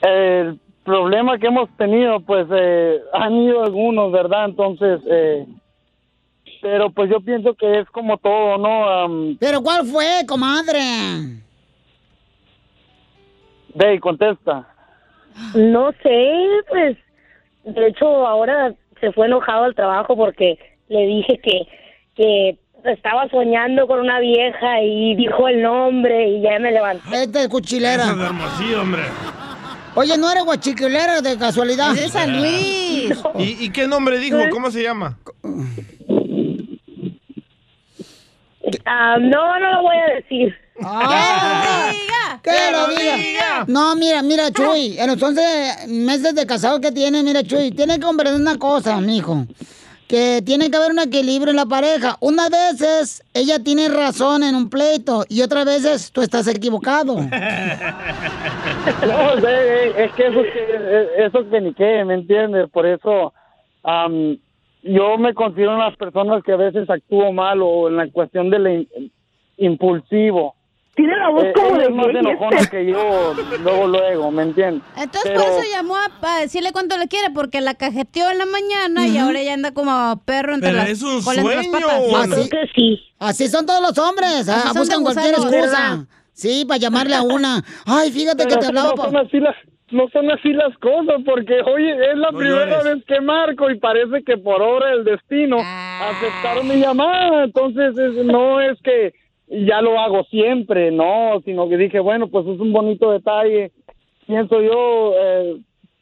El 0.00 0.60
problema 0.84 1.38
que 1.38 1.48
hemos 1.48 1.68
tenido, 1.76 2.20
pues, 2.20 2.46
eh, 2.52 3.00
han 3.12 3.34
ido 3.34 3.64
algunos, 3.64 4.12
¿verdad? 4.12 4.44
Entonces, 4.46 5.00
eh, 5.10 5.46
pero 6.62 6.90
pues 6.90 7.10
yo 7.10 7.20
pienso 7.20 7.54
que 7.54 7.80
es 7.80 7.90
como 7.90 8.16
todo, 8.18 8.58
¿no? 8.58 8.88
Am, 8.88 9.36
¿Pero 9.38 9.60
cuál 9.60 9.86
fue, 9.86 10.24
comadre? 10.26 10.78
Dey, 13.78 14.00
contesta. 14.00 14.66
No 15.54 15.92
sé, 16.02 16.36
pues, 16.68 16.96
de 17.64 17.86
hecho 17.86 18.26
ahora 18.26 18.74
se 19.00 19.12
fue 19.12 19.26
enojado 19.26 19.64
al 19.64 19.74
trabajo 19.76 20.16
porque 20.16 20.58
le 20.88 21.06
dije 21.06 21.38
que, 21.40 21.68
que 22.16 22.58
estaba 22.90 23.28
soñando 23.28 23.86
con 23.86 24.00
una 24.00 24.18
vieja 24.18 24.82
y 24.82 25.14
dijo 25.14 25.46
el 25.46 25.62
nombre 25.62 26.28
y 26.28 26.40
ya 26.42 26.58
me 26.58 26.72
levanté. 26.72 27.22
Este 27.22 27.42
es 27.42 27.48
cuchilera. 27.48 28.02
Eso 28.02 28.12
es 28.12 28.18
de 28.18 28.24
Hermosillo, 28.24 28.82
hombre. 28.82 29.02
Oye, 29.94 30.18
¿no 30.18 30.28
eres 30.30 30.44
guachiquilera 30.44 31.20
de 31.20 31.38
casualidad? 31.38 31.92
Es 31.92 32.02
de 32.02 32.08
San 32.08 32.36
Luis. 32.40 33.22
¿Y, 33.38 33.64
y 33.64 33.70
qué 33.70 33.86
nombre 33.86 34.18
dijo? 34.18 34.38
¿Cómo 34.50 34.72
se 34.72 34.82
llama? 34.82 35.16
Ah, 38.86 39.16
no, 39.20 39.58
no 39.58 39.72
lo 39.74 39.82
voy 39.82 39.96
a 39.96 40.14
decir. 40.16 40.54
¡Ah! 40.82 41.90
¡Que 42.42 42.50
lo 42.72 42.86
diga! 42.88 43.64
No, 43.66 43.96
mira, 43.96 44.22
mira, 44.22 44.50
Chuy, 44.52 44.96
en 44.98 45.08
los 45.08 45.22
11 45.22 45.88
meses 45.88 46.34
de 46.34 46.46
casado 46.46 46.80
que 46.80 46.92
tiene, 46.92 47.22
mira, 47.22 47.42
Chuy, 47.42 47.70
tiene 47.72 47.94
que 47.98 48.06
comprender 48.06 48.40
una 48.40 48.58
cosa, 48.58 49.00
mijo. 49.00 49.44
Que 50.06 50.40
tiene 50.40 50.70
que 50.70 50.76
haber 50.78 50.92
un 50.92 51.00
equilibrio 51.00 51.50
en 51.50 51.56
la 51.56 51.66
pareja. 51.66 52.16
Unas 52.20 52.48
veces 52.48 53.22
ella 53.34 53.58
tiene 53.58 53.88
razón 53.90 54.42
en 54.42 54.54
un 54.54 54.70
pleito 54.70 55.26
y 55.28 55.42
otras 55.42 55.66
veces 55.66 56.10
tú 56.12 56.22
estás 56.22 56.46
equivocado. 56.48 57.16
No, 59.06 59.34
es, 59.48 59.96
es 59.96 60.12
que 60.12 60.26
eso, 60.28 60.40
es 60.40 60.52
que- 60.52 61.24
eso 61.26 61.38
es 61.40 61.46
que 61.50 61.60
ni 61.60 61.74
qué, 61.74 62.04
¿me 62.04 62.14
entiendes? 62.14 62.68
Por 62.70 62.86
eso 62.86 63.32
am, 63.82 64.38
yo 64.82 65.18
me 65.18 65.34
considero 65.34 65.74
una 65.74 65.94
persona 65.96 66.40
que 66.44 66.52
a 66.52 66.56
veces 66.56 66.88
actúo 66.88 67.32
mal 67.32 67.60
o 67.62 67.88
en 67.88 67.96
la 67.96 68.10
cuestión 68.10 68.50
del 68.50 68.88
in- 68.96 69.12
impulsivo. 69.56 70.54
Tiene 70.94 71.16
la 71.16 71.28
voz 71.28 71.44
Eh, 71.44 71.52
como 71.54 71.78
de 71.78 71.84
es 71.84 71.90
más 71.90 72.06
enojona 72.08 72.66
que 72.68 72.86
yo, 72.86 73.32
luego, 73.62 73.86
luego, 73.86 74.30
¿me 74.32 74.42
entiendes? 74.42 74.82
Entonces 74.96 75.30
Pero- 75.32 75.40
por 75.44 75.50
eso 75.52 75.62
llamó 75.72 75.94
a, 75.96 76.08
para 76.20 76.40
decirle 76.40 76.72
cuánto 76.72 76.96
le 76.98 77.06
quiere, 77.06 77.30
porque 77.32 77.60
la 77.60 77.74
cajeteó 77.74 78.28
en 78.32 78.38
la 78.38 78.46
mañana 78.46 79.06
y 79.06 79.16
ahora 79.16 79.40
ya 79.42 79.54
anda 79.54 79.72
como 79.72 80.20
perro 80.24 80.54
entre 80.54 80.70
Pero 80.70 80.80
las, 80.82 80.88
es 80.90 81.02
un 81.02 81.18
entre 81.18 81.34
las 81.36 81.44
sueño, 81.44 81.70
patas. 81.70 82.32
Así- 82.32 82.50
que 82.50 82.66
sí. 82.74 83.00
Así 83.20 83.46
son 83.48 83.64
todos 83.66 83.80
los 83.80 83.96
hombres, 83.98 84.48
ah, 84.48 84.72
buscan 84.76 84.98
de 84.98 85.04
cualquier 85.04 85.34
excusa. 85.34 85.50
¿verdad? 85.60 85.98
Sí, 86.32 86.64
para 86.66 86.78
llamarle 86.78 87.14
a 87.14 87.22
una. 87.22 87.64
Ay, 87.86 88.10
fíjate 88.10 88.46
que 88.46 88.56
te 88.56 88.66
hablaba. 88.66 88.92
así 89.20 89.38
las 89.38 89.54
no 89.90 90.08
son 90.10 90.30
así 90.30 90.52
las 90.52 90.76
cosas 90.78 91.20
porque 91.24 91.60
oye 91.62 91.92
es 91.92 92.16
la 92.16 92.30
No 92.30 92.38
primera 92.38 92.66
llores. 92.82 92.84
vez 92.96 93.04
que 93.06 93.20
marco 93.20 93.70
y 93.70 93.78
parece 93.78 94.22
que 94.24 94.36
por 94.38 94.60
obra 94.62 94.90
del 94.90 95.04
destino 95.04 95.56
Ah. 95.60 96.10
aceptaron 96.10 96.68
mi 96.68 96.76
llamada 96.80 97.44
entonces 97.44 97.96
es- 97.98 98.24
no 98.24 98.60
es 98.60 98.80
que 98.82 99.12
ya 99.48 99.80
lo 99.80 99.98
hago 99.98 100.24
siempre 100.24 100.90
no 100.90 101.40
sino 101.44 101.68
que 101.68 101.76
dije 101.78 102.00
bueno 102.00 102.28
pues 102.28 102.46
es 102.46 102.60
un 102.60 102.72
bonito 102.72 103.10
detalle 103.12 103.70
pienso 104.26 104.60
yo 104.60 105.12
eh, 105.18 105.56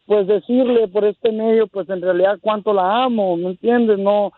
pues 0.06 0.26
decirle 0.26 0.88
por 0.88 1.04
este 1.04 1.30
medio 1.32 1.66
pues 1.68 1.88
en 1.90 2.02
realidad 2.02 2.38
cuánto 2.40 2.72
la 2.72 3.04
amo 3.04 3.36
me 3.36 3.50
entiendes 3.50 3.98
no 3.98 4.32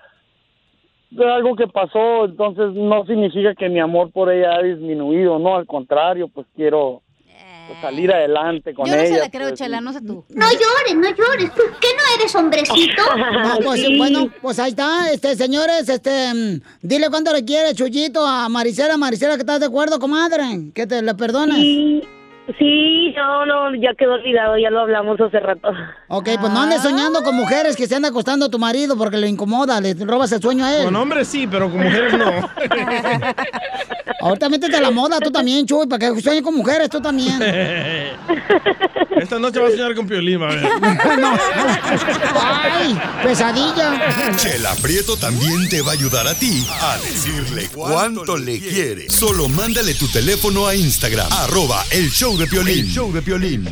es 1.11 1.21
algo 1.21 1.57
que 1.57 1.67
pasó 1.69 2.27
entonces 2.27 2.75
no 2.75 3.07
significa 3.07 3.55
que 3.55 3.71
mi 3.71 3.81
amor 3.81 4.11
por 4.13 4.31
ella 4.31 4.57
ha 4.57 4.63
disminuido 4.63 5.39
no 5.39 5.57
al 5.57 5.67
contrario 5.67 6.29
pues 6.29 6.47
quiero 6.55 7.01
pues, 7.69 7.81
salir 7.81 8.13
adelante 8.13 8.75
con 8.75 8.87
Yo 8.87 8.97
no 8.97 9.01
ella. 9.03 9.15
se 9.15 9.21
la 9.21 9.31
creo, 9.31 9.49
pues, 9.49 9.59
Chela, 9.61 9.81
no 9.81 9.93
sé 9.93 10.01
tú. 10.01 10.25
No 10.31 10.47
llores, 10.51 10.97
no 10.97 11.09
llores. 11.15 11.55
¿Tú 11.55 11.63
qué 11.81 11.89
no 11.97 12.21
eres 12.21 12.35
hombrecito? 12.35 13.03
No, 13.49 13.59
pues 13.65 13.81
Sí. 13.83 13.97
bueno, 13.97 14.29
pues 14.43 14.59
ahí 14.59 14.71
está, 14.71 15.11
este, 15.13 15.37
señores, 15.37 15.89
este, 15.89 16.33
mm, 16.35 16.61
dile 16.83 17.09
cuánto 17.11 17.33
le 17.33 17.45
quiere 17.45 17.75
Chuyito 17.75 18.27
a 18.27 18.49
Maricela, 18.49 18.97
Maricela, 18.97 19.35
que 19.35 19.41
estás 19.43 19.61
de 19.61 19.67
acuerdo, 19.67 19.99
comadre, 20.01 20.71
que 20.75 20.87
te 20.87 21.03
le 21.03 21.15
perdones. 21.15 21.57
Sí, 21.57 22.03
sí, 22.59 23.13
no, 23.17 23.45
no, 23.47 23.75
ya 23.75 23.95
quedó 23.95 24.15
olvidado, 24.15 24.57
ya 24.57 24.71
lo 24.71 24.81
hablamos 24.81 25.21
hace 25.21 25.41
rato. 25.41 25.69
Ok, 26.09 26.29
pues 26.41 26.53
no 26.53 26.63
andes 26.63 26.83
soñando 26.83 27.23
con 27.23 27.37
mujeres 27.37 27.77
que 27.77 27.87
se 27.87 27.97
anda 27.97 28.09
acostando 28.09 28.47
a 28.47 28.51
tu 28.51 28.59
marido 28.59 28.97
porque 28.97 29.17
le 29.17 29.29
incomoda, 29.29 29.81
le 29.81 29.95
robas 29.95 30.33
el 30.33 30.41
sueño 30.41 30.65
a 30.65 30.77
él. 30.77 30.85
Con 30.85 30.97
hombres 30.97 31.29
sí, 31.29 31.47
pero 31.47 31.71
con 31.71 31.83
mujeres 31.83 32.15
no. 32.17 32.31
Ahorita 34.21 34.49
métete 34.49 34.77
a 34.77 34.81
la 34.81 34.91
moda 34.91 35.21
tú 35.21 35.31
también, 35.31 35.67
Chuy, 35.67 35.87
para 35.87 36.13
que 36.13 36.21
sueñes 36.21 36.43
con 36.43 36.55
mujeres 36.55 36.89
tú 36.91 37.01
también. 37.01 37.41
Esta 39.21 39.39
noche 39.39 39.59
va 39.59 39.69
a 39.69 39.71
soñar 39.71 39.95
con 39.95 40.07
Piolín, 40.07 40.41
va 40.41 40.51
a 40.51 40.55
ver. 40.55 40.65
¡Ay! 42.41 42.99
¡Pesadilla! 43.23 44.37
Chela 44.37 44.75
Prieto 44.81 45.17
también 45.17 45.69
te 45.69 45.83
va 45.83 45.91
a 45.91 45.95
ayudar 45.95 46.27
a 46.27 46.35
ti 46.35 46.65
a 46.81 46.97
decirle 46.99 47.69
cuánto 47.75 48.37
le 48.37 48.61
quiere. 48.61 49.11
Solo 49.11 49.49
mándale 49.49 49.95
tu 49.95 50.07
teléfono 50.09 50.67
a 50.67 50.75
Instagram, 50.75 51.29
arroba 51.33 51.85
el 51.91 52.11
show 52.11 52.38
de 52.39 52.47
Piolín. 52.47 52.79
El 52.79 52.87
show 52.87 53.13
de 53.13 53.21
Piolín. 53.21 53.69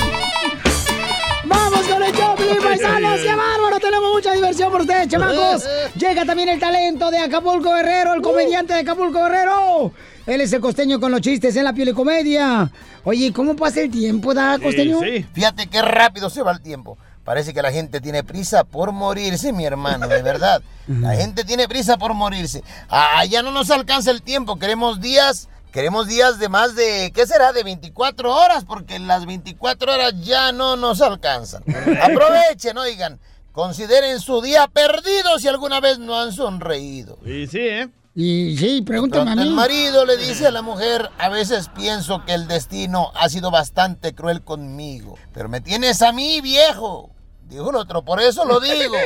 ¡Vamos 1.45 1.87
con 1.87 2.03
el 2.03 2.13
shopping, 2.13 2.61
paisanos! 2.61 3.21
¡Qué 3.21 3.35
bárbaro! 3.35 3.79
Tenemos 3.81 4.13
mucha 4.13 4.33
diversión 4.33 4.73
por 4.73 4.81
ustedes, 4.81 5.07
chamacos. 5.07 5.65
Llega 5.95 6.25
también 6.25 6.49
el 6.49 6.59
talento 6.59 7.11
de 7.13 7.19
Acapulco 7.19 7.73
Guerrero, 7.73 8.15
el 8.15 8.23
comediante 8.23 8.75
de 8.75 8.81
Acapulco 8.81 9.23
Guerrero. 9.23 9.93
Él 10.27 10.41
es 10.41 10.53
el 10.53 10.61
costeño 10.61 10.99
con 10.99 11.13
los 11.13 11.21
chistes 11.21 11.55
en 11.55 11.63
la 11.63 11.73
piel 11.73 11.91
y 11.91 11.93
comedia. 11.93 12.73
Oye, 13.05 13.33
¿cómo 13.33 13.55
pasa 13.55 13.83
el 13.83 13.91
tiempo, 13.91 14.35
da, 14.35 14.59
costeño? 14.59 14.99
Fíjate 15.33 15.69
qué 15.69 15.83
rápido 15.83 16.29
se 16.29 16.43
va 16.43 16.51
el 16.51 16.61
tiempo. 16.61 16.99
Parece 17.25 17.55
que 17.55 17.63
la 17.63 17.71
gente 17.71 18.01
tiene 18.01 18.25
prisa 18.25 18.65
por 18.65 18.91
morirse, 18.91 19.53
mi 19.53 19.65
hermano, 19.65 20.09
de 20.09 20.23
verdad. 20.23 20.63
La 20.87 21.17
gente 21.17 21.43
tiene 21.43 21.67
prisa 21.67 21.97
por 21.99 22.15
morirse. 22.15 22.63
Ah, 22.89 23.25
ya 23.25 23.43
no 23.43 23.51
nos 23.51 23.73
alcanza 23.73 24.13
el 24.13 24.23
tiempo. 24.23 24.61
Queremos 24.61 25.01
días, 25.01 25.49
queremos 25.77 26.09
días 26.09 26.39
de 26.39 26.49
más 26.49 26.75
de, 26.75 27.13
¿qué 27.15 27.27
será? 27.27 27.53
De 27.53 27.63
24 27.63 28.35
horas, 28.35 28.65
porque 28.65 28.99
las 28.99 29.27
24 29.27 29.93
horas 29.93 30.15
ya 30.23 30.51
no 30.51 30.75
nos 30.75 31.03
alcanzan. 31.03 31.63
Aprovechen, 32.03 32.79
oigan. 32.79 33.21
Consideren 33.53 34.19
su 34.21 34.41
día 34.41 34.69
perdido 34.69 35.39
si 35.39 35.49
alguna 35.49 35.81
vez 35.81 35.99
no 35.99 36.19
han 36.19 36.33
sonreído. 36.33 37.19
Y 37.27 37.47
sí, 37.47 37.59
¿eh? 37.59 37.91
Y 38.15 38.57
sí, 38.57 38.81
pregúntame 38.81 39.33
a 39.33 39.35
Pronto 39.35 39.43
mí. 39.43 39.49
El 39.51 39.55
marido 39.55 40.07
le 40.07 40.17
dice 40.17 40.47
a 40.47 40.51
la 40.51 40.63
mujer, 40.63 41.11
a 41.19 41.29
veces 41.29 41.69
pienso 41.77 42.25
que 42.25 42.33
el 42.33 42.49
destino 42.49 43.13
ha 43.15 43.29
sido 43.29 43.51
bastante 43.51 44.15
cruel 44.15 44.41
conmigo, 44.41 45.19
pero 45.35 45.51
me 45.51 45.61
tienes 45.61 46.01
a 46.01 46.11
mí 46.11 46.41
viejo. 46.41 47.11
Dijo 47.47 47.71
el 47.71 47.77
otro, 47.77 48.05
por 48.05 48.21
eso 48.21 48.45
lo 48.45 48.59
digo. 48.59 48.97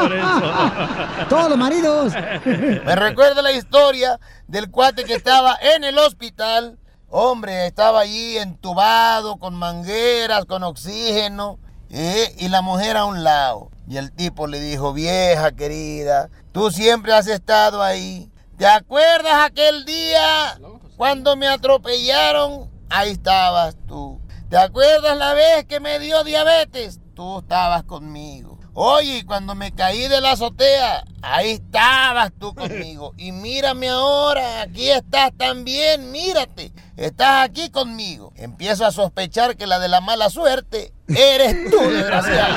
Por 0.00 0.12
eso. 0.12 1.28
Todos 1.30 1.48
los 1.48 1.56
maridos. 1.56 2.12
Me 2.44 2.94
recuerda 2.94 3.40
la 3.40 3.52
historia 3.52 4.20
del 4.46 4.70
cuate 4.70 5.04
que 5.04 5.14
estaba 5.14 5.56
en 5.74 5.82
el 5.84 5.98
hospital. 5.98 6.78
Hombre, 7.08 7.66
estaba 7.66 8.00
allí 8.00 8.36
entubado, 8.36 9.36
con 9.36 9.54
mangueras, 9.54 10.44
con 10.44 10.62
oxígeno, 10.62 11.58
¿eh? 11.90 12.34
y 12.38 12.48
la 12.48 12.60
mujer 12.60 12.98
a 12.98 13.06
un 13.06 13.24
lado. 13.24 13.70
Y 13.88 13.96
el 13.96 14.12
tipo 14.12 14.46
le 14.46 14.60
dijo, 14.60 14.92
vieja 14.92 15.52
querida, 15.52 16.28
tú 16.52 16.70
siempre 16.70 17.14
has 17.14 17.26
estado 17.26 17.82
ahí. 17.82 18.30
¿Te 18.58 18.66
acuerdas 18.66 19.46
aquel 19.46 19.86
día 19.86 20.58
cuando 20.96 21.34
me 21.36 21.48
atropellaron? 21.48 22.70
Ahí 22.90 23.12
estabas 23.12 23.76
tú. 23.88 24.20
¿Te 24.50 24.58
acuerdas 24.58 25.16
la 25.16 25.32
vez 25.32 25.64
que 25.64 25.80
me 25.80 25.98
dio 25.98 26.22
diabetes? 26.24 27.01
Tú 27.14 27.40
estabas 27.40 27.82
conmigo. 27.84 28.58
Oye, 28.74 29.26
cuando 29.26 29.54
me 29.54 29.72
caí 29.72 30.08
de 30.08 30.22
la 30.22 30.32
azotea, 30.32 31.04
ahí 31.20 31.52
estabas 31.52 32.32
tú 32.38 32.54
conmigo. 32.56 33.12
Y 33.18 33.32
mírame 33.32 33.90
ahora, 33.90 34.62
aquí 34.62 34.88
estás 34.88 35.30
también, 35.36 36.10
mírate. 36.10 36.72
Estás 36.96 37.44
aquí 37.44 37.68
conmigo. 37.68 38.32
Empiezo 38.36 38.86
a 38.86 38.92
sospechar 38.92 39.56
que 39.56 39.66
la 39.66 39.78
de 39.78 39.88
la 39.88 40.00
mala 40.00 40.30
suerte 40.30 40.94
eres 41.08 41.70
tú, 41.70 41.80
desgraciado. 41.90 42.54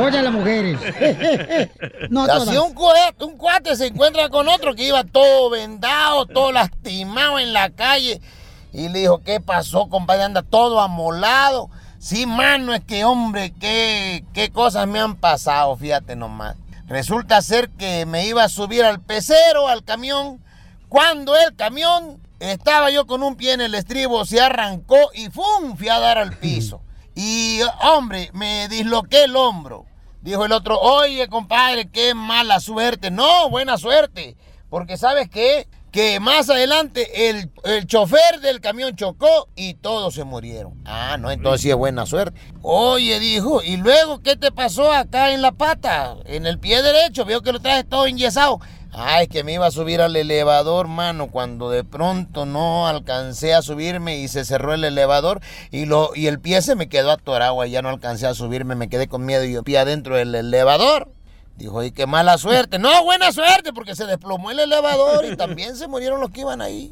Oye, 0.00 0.22
las 0.22 0.32
mujeres. 0.32 0.78
no 2.10 2.26
todas. 2.26 2.48
un, 2.48 2.74
cuate, 2.74 3.24
un 3.24 3.36
cuate 3.36 3.74
se 3.74 3.86
encuentra 3.86 4.28
con 4.28 4.46
otro 4.46 4.74
que 4.74 4.84
iba 4.84 5.02
todo 5.02 5.50
vendado, 5.50 6.26
todo 6.26 6.52
lastimado 6.52 7.40
en 7.40 7.52
la 7.52 7.70
calle. 7.70 8.20
Y 8.72 8.88
le 8.90 9.00
dijo, 9.00 9.22
¿qué 9.24 9.40
pasó, 9.40 9.88
compadre? 9.88 10.24
Anda 10.24 10.42
todo 10.42 10.80
amolado. 10.80 11.70
Sí, 11.98 12.26
mano, 12.26 12.74
es 12.74 12.84
que, 12.84 13.04
hombre, 13.04 13.52
qué, 13.58 14.24
qué 14.32 14.50
cosas 14.50 14.86
me 14.86 15.00
han 15.00 15.16
pasado, 15.16 15.76
fíjate 15.76 16.16
nomás. 16.16 16.56
Resulta 16.86 17.42
ser 17.42 17.70
que 17.70 18.06
me 18.06 18.26
iba 18.26 18.44
a 18.44 18.48
subir 18.48 18.84
al 18.84 19.00
pecero, 19.00 19.66
al 19.68 19.82
camión. 19.82 20.40
Cuando 20.88 21.36
el 21.36 21.56
camión, 21.56 22.20
estaba 22.38 22.90
yo 22.90 23.06
con 23.06 23.22
un 23.22 23.36
pie 23.36 23.54
en 23.54 23.60
el 23.60 23.74
estribo, 23.74 24.24
se 24.24 24.40
arrancó 24.40 25.10
y 25.14 25.28
¡fum! 25.30 25.76
Fui 25.76 25.88
a 25.88 25.98
dar 25.98 26.18
al 26.18 26.36
piso. 26.38 26.82
Y, 27.14 27.60
hombre, 27.82 28.30
me 28.34 28.68
disloqué 28.68 29.24
el 29.24 29.36
hombro. 29.36 29.86
Dijo 30.20 30.44
el 30.44 30.52
otro, 30.52 30.78
oye, 30.78 31.28
compadre, 31.28 31.88
qué 31.88 32.14
mala 32.14 32.60
suerte. 32.60 33.10
No, 33.10 33.48
buena 33.48 33.78
suerte. 33.78 34.36
Porque 34.68 34.96
sabes 34.96 35.28
qué? 35.30 35.68
Que 35.96 36.20
más 36.20 36.50
adelante 36.50 37.30
el, 37.30 37.50
el 37.64 37.86
chofer 37.86 38.42
del 38.42 38.60
camión 38.60 38.94
chocó 38.96 39.48
y 39.56 39.72
todos 39.72 40.12
se 40.12 40.24
murieron. 40.24 40.74
Ah, 40.84 41.16
no, 41.18 41.30
entonces 41.30 41.62
sí 41.62 41.70
es 41.70 41.74
buena 41.74 42.04
suerte. 42.04 42.38
Oye, 42.60 43.18
dijo, 43.18 43.62
¿y 43.62 43.78
luego 43.78 44.20
qué 44.20 44.36
te 44.36 44.52
pasó 44.52 44.92
acá 44.92 45.32
en 45.32 45.40
la 45.40 45.52
pata? 45.52 46.18
En 46.26 46.46
el 46.46 46.58
pie 46.58 46.82
derecho, 46.82 47.24
veo 47.24 47.40
que 47.40 47.50
lo 47.50 47.60
traes 47.60 47.88
todo 47.88 48.04
enyesado. 48.04 48.60
Ay, 48.92 49.26
que 49.26 49.42
me 49.42 49.54
iba 49.54 49.64
a 49.64 49.70
subir 49.70 50.02
al 50.02 50.14
elevador, 50.16 50.86
mano, 50.86 51.30
cuando 51.30 51.70
de 51.70 51.82
pronto 51.82 52.44
no 52.44 52.86
alcancé 52.86 53.54
a 53.54 53.62
subirme 53.62 54.18
y 54.18 54.28
se 54.28 54.44
cerró 54.44 54.74
el 54.74 54.84
elevador 54.84 55.40
y, 55.70 55.86
lo, 55.86 56.10
y 56.14 56.26
el 56.26 56.40
pie 56.40 56.60
se 56.60 56.76
me 56.76 56.90
quedó 56.90 57.10
atorado, 57.10 57.64
y 57.64 57.70
ya 57.70 57.80
no 57.80 57.88
alcancé 57.88 58.26
a 58.26 58.34
subirme, 58.34 58.74
me 58.74 58.90
quedé 58.90 59.08
con 59.08 59.24
miedo 59.24 59.44
y 59.44 59.54
yo 59.54 59.62
pie 59.62 59.78
adentro 59.78 60.16
del 60.16 60.34
elevador. 60.34 61.15
Dijo, 61.56 61.82
y 61.82 61.90
qué 61.90 62.06
mala 62.06 62.36
suerte. 62.36 62.78
No, 62.78 63.02
buena 63.04 63.32
suerte, 63.32 63.72
porque 63.72 63.96
se 63.96 64.04
desplomó 64.04 64.50
el 64.50 64.58
elevador 64.58 65.24
y 65.24 65.36
también 65.36 65.74
se 65.76 65.88
murieron 65.88 66.20
los 66.20 66.30
que 66.30 66.42
iban 66.42 66.60
ahí. 66.60 66.90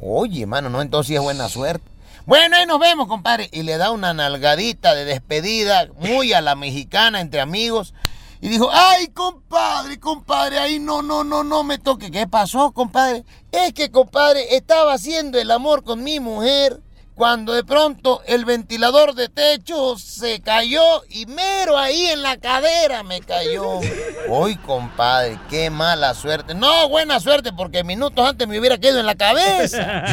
Oye, 0.00 0.46
mano, 0.46 0.70
no, 0.70 0.80
entonces 0.80 1.08
sí 1.08 1.14
es 1.16 1.20
buena 1.20 1.48
suerte. 1.48 1.84
Bueno, 2.24 2.56
ahí 2.56 2.66
nos 2.66 2.78
vemos, 2.78 3.08
compadre. 3.08 3.48
Y 3.52 3.64
le 3.64 3.78
da 3.78 3.90
una 3.90 4.14
nalgadita 4.14 4.94
de 4.94 5.04
despedida, 5.04 5.88
muy 5.98 6.32
a 6.32 6.40
la 6.40 6.54
mexicana, 6.54 7.20
entre 7.20 7.40
amigos. 7.40 7.92
y 8.40 8.48
dijo, 8.48 8.68
ay, 8.72 9.08
compadre, 9.08 9.98
compadre, 9.98 10.58
ahí 10.58 10.78
no, 10.78 11.02
no, 11.02 11.24
no, 11.24 11.42
no 11.42 11.64
me 11.64 11.78
toque. 11.78 12.12
¿Qué 12.12 12.28
pasó, 12.28 12.70
compadre? 12.70 13.24
Es 13.50 13.72
que, 13.72 13.90
compadre, 13.90 14.54
estaba 14.56 14.94
haciendo 14.94 15.40
el 15.40 15.50
amor 15.50 15.82
con 15.82 16.04
mi 16.04 16.20
mujer 16.20 16.80
cuando 17.14 17.52
de 17.52 17.64
pronto 17.64 18.22
el 18.26 18.44
ventilador 18.44 19.14
de 19.14 19.28
techo 19.28 19.96
se 19.98 20.40
cayó 20.40 21.02
y 21.08 21.26
mero 21.26 21.78
ahí 21.78 22.06
en 22.06 22.22
la 22.22 22.36
cadera 22.38 23.02
me 23.02 23.20
cayó. 23.20 23.80
Uy, 24.28 24.56
compadre, 24.56 25.38
qué 25.48 25.70
mala 25.70 26.14
suerte. 26.14 26.54
No, 26.54 26.88
buena 26.88 27.20
suerte, 27.20 27.52
porque 27.52 27.84
minutos 27.84 28.26
antes 28.26 28.48
me 28.48 28.58
hubiera 28.58 28.78
quedado 28.78 29.00
en 29.00 29.06
la 29.06 29.14
cabeza. 29.14 30.04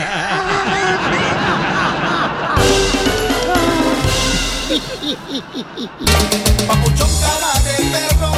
Papuchón 6.68 7.10
cara 7.22 7.60
de 7.64 7.76
perro, 7.92 8.32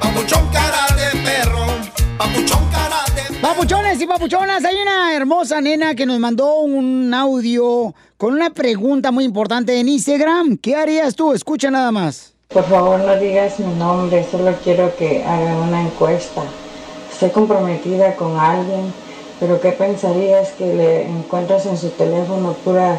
papuchón 0.00 0.48
cara 0.48 0.86
de 0.96 1.18
perro, 1.20 1.66
papuchón 2.16 2.70
cara 2.70 2.88
de 2.88 2.93
Papuchones 3.44 4.00
y 4.00 4.06
papuchonas, 4.06 4.64
hay 4.64 4.76
una 4.80 5.14
hermosa 5.14 5.60
nena 5.60 5.94
que 5.94 6.06
nos 6.06 6.18
mandó 6.18 6.60
un 6.60 7.12
audio 7.12 7.94
con 8.16 8.32
una 8.32 8.48
pregunta 8.48 9.10
muy 9.10 9.24
importante 9.24 9.78
en 9.78 9.86
Instagram. 9.86 10.56
¿Qué 10.56 10.74
harías 10.74 11.14
tú? 11.14 11.34
Escucha 11.34 11.70
nada 11.70 11.92
más. 11.92 12.32
Por 12.48 12.64
favor 12.64 13.00
no 13.00 13.14
digas 13.16 13.60
mi 13.60 13.74
nombre, 13.74 14.26
solo 14.30 14.54
quiero 14.64 14.96
que 14.96 15.22
hagan 15.24 15.56
una 15.56 15.82
encuesta. 15.82 16.42
Estoy 17.12 17.28
comprometida 17.28 18.16
con 18.16 18.38
alguien, 18.38 18.90
pero 19.38 19.60
¿qué 19.60 19.72
pensarías 19.72 20.52
que 20.52 20.74
le 20.74 21.06
encuentras 21.06 21.66
en 21.66 21.76
su 21.76 21.90
teléfono 21.90 22.54
pura 22.64 22.98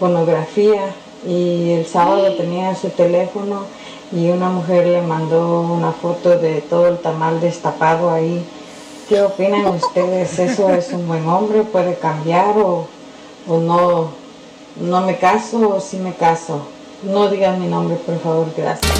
pornografía? 0.00 0.82
Y 1.24 1.74
el 1.74 1.86
sábado 1.86 2.34
tenía 2.34 2.74
su 2.74 2.88
teléfono 2.88 3.66
y 4.10 4.30
una 4.30 4.48
mujer 4.48 4.88
le 4.88 5.02
mandó 5.02 5.60
una 5.60 5.92
foto 5.92 6.36
de 6.38 6.60
todo 6.60 6.88
el 6.88 6.98
tamal 6.98 7.40
destapado 7.40 8.10
ahí. 8.10 8.44
¿Qué 9.10 9.20
opinan 9.20 9.66
ustedes? 9.66 10.38
¿Eso 10.38 10.70
es 10.72 10.90
un 10.92 11.08
buen 11.08 11.26
hombre? 11.28 11.62
¿Puede 11.64 11.96
cambiar 11.96 12.56
o, 12.56 12.86
o 13.48 13.58
no? 13.58 14.12
¿No 14.80 15.00
me 15.00 15.18
caso 15.18 15.58
o 15.68 15.80
sí 15.80 15.96
me 15.96 16.14
caso? 16.14 16.68
No 17.02 17.28
digan 17.28 17.60
mi 17.60 17.66
nombre, 17.66 17.96
por 17.96 18.20
favor, 18.20 18.46
gracias. 18.56 18.92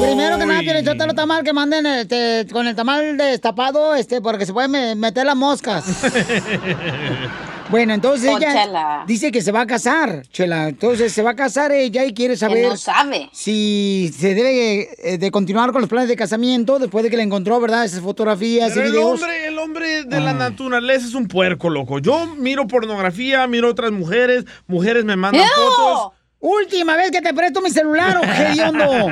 Primero 0.00 0.38
que 0.38 0.46
nada, 0.46 0.60
quiero 0.60 1.06
lo 1.06 1.14
tamal 1.14 1.44
que 1.44 1.52
manden 1.52 1.84
este, 1.84 2.46
con 2.50 2.66
el 2.66 2.74
tamal 2.74 3.18
destapado, 3.18 3.94
este, 3.94 4.22
porque 4.22 4.46
se 4.46 4.52
pueden 4.54 4.70
me- 4.70 4.94
meter 4.94 5.26
las 5.26 5.36
moscas. 5.36 5.84
Bueno, 7.72 7.94
entonces 7.94 8.30
ella 8.30 8.52
Chela. 8.52 9.04
dice 9.06 9.32
que 9.32 9.42
se 9.42 9.50
va 9.50 9.62
a 9.62 9.66
casar, 9.66 10.22
Chela. 10.30 10.68
Entonces 10.68 11.12
se 11.12 11.22
va 11.22 11.30
a 11.30 11.34
casar 11.34 11.72
ella 11.72 12.04
y 12.04 12.14
quiere 12.14 12.36
saber 12.36 12.68
no 12.68 12.76
sabe. 12.76 13.28
si 13.32 14.12
se 14.16 14.34
debe 14.34 14.90
eh, 15.02 15.18
de 15.18 15.30
continuar 15.32 15.72
con 15.72 15.80
los 15.80 15.90
planes 15.90 16.08
de 16.08 16.16
casamiento 16.16 16.78
después 16.78 17.02
de 17.02 17.10
que 17.10 17.16
le 17.16 17.24
encontró, 17.24 17.58
¿verdad? 17.60 17.84
Esas 17.84 18.00
fotografías 18.00 18.76
y 18.76 18.78
el 18.78 18.92
videos. 18.92 19.20
hombre, 19.20 19.46
el 19.48 19.58
hombre 19.58 20.04
de 20.04 20.20
la 20.20 20.34
naturaleza 20.34 21.06
es 21.06 21.14
un 21.14 21.26
puerco, 21.26 21.70
loco. 21.70 21.98
Yo 21.98 22.26
miro 22.36 22.66
pornografía, 22.68 23.46
miro 23.46 23.70
otras 23.70 23.90
mujeres, 23.90 24.44
mujeres 24.66 25.04
me 25.04 25.16
mandan 25.16 25.46
fotos. 25.48 26.12
Última 26.44 26.96
vez 26.96 27.12
que 27.12 27.22
te 27.22 27.32
presto 27.32 27.60
mi 27.60 27.70
celular, 27.70 28.20
hediondo. 28.50 29.08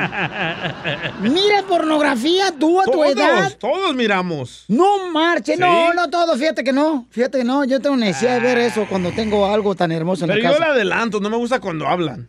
Mira 1.20 1.62
pornografía 1.68 2.52
tú 2.58 2.80
a 2.80 2.84
tu 2.86 2.90
Todos, 2.90 3.12
edad. 3.12 3.52
todos 3.56 3.94
miramos. 3.94 4.64
No 4.66 5.08
marche, 5.12 5.56
no, 5.56 5.66
¿Sí? 5.90 5.96
no 5.96 6.10
todo, 6.10 6.36
fíjate 6.36 6.64
que 6.64 6.72
no, 6.72 7.06
fíjate 7.10 7.38
que 7.38 7.44
no, 7.44 7.62
yo 7.64 7.78
tengo 7.80 7.96
necesidad 7.96 8.34
de 8.34 8.40
ver 8.40 8.58
eso 8.58 8.84
cuando 8.88 9.12
tengo 9.12 9.46
algo 9.46 9.76
tan 9.76 9.92
hermoso 9.92 10.24
en 10.24 10.30
Pero 10.32 10.42
la 10.42 10.48
yo 10.50 10.54
casa. 10.58 10.64
le 10.72 10.74
adelanto, 10.78 11.20
no 11.20 11.30
me 11.30 11.36
gusta 11.36 11.60
cuando 11.60 11.86
hablan. 11.86 12.26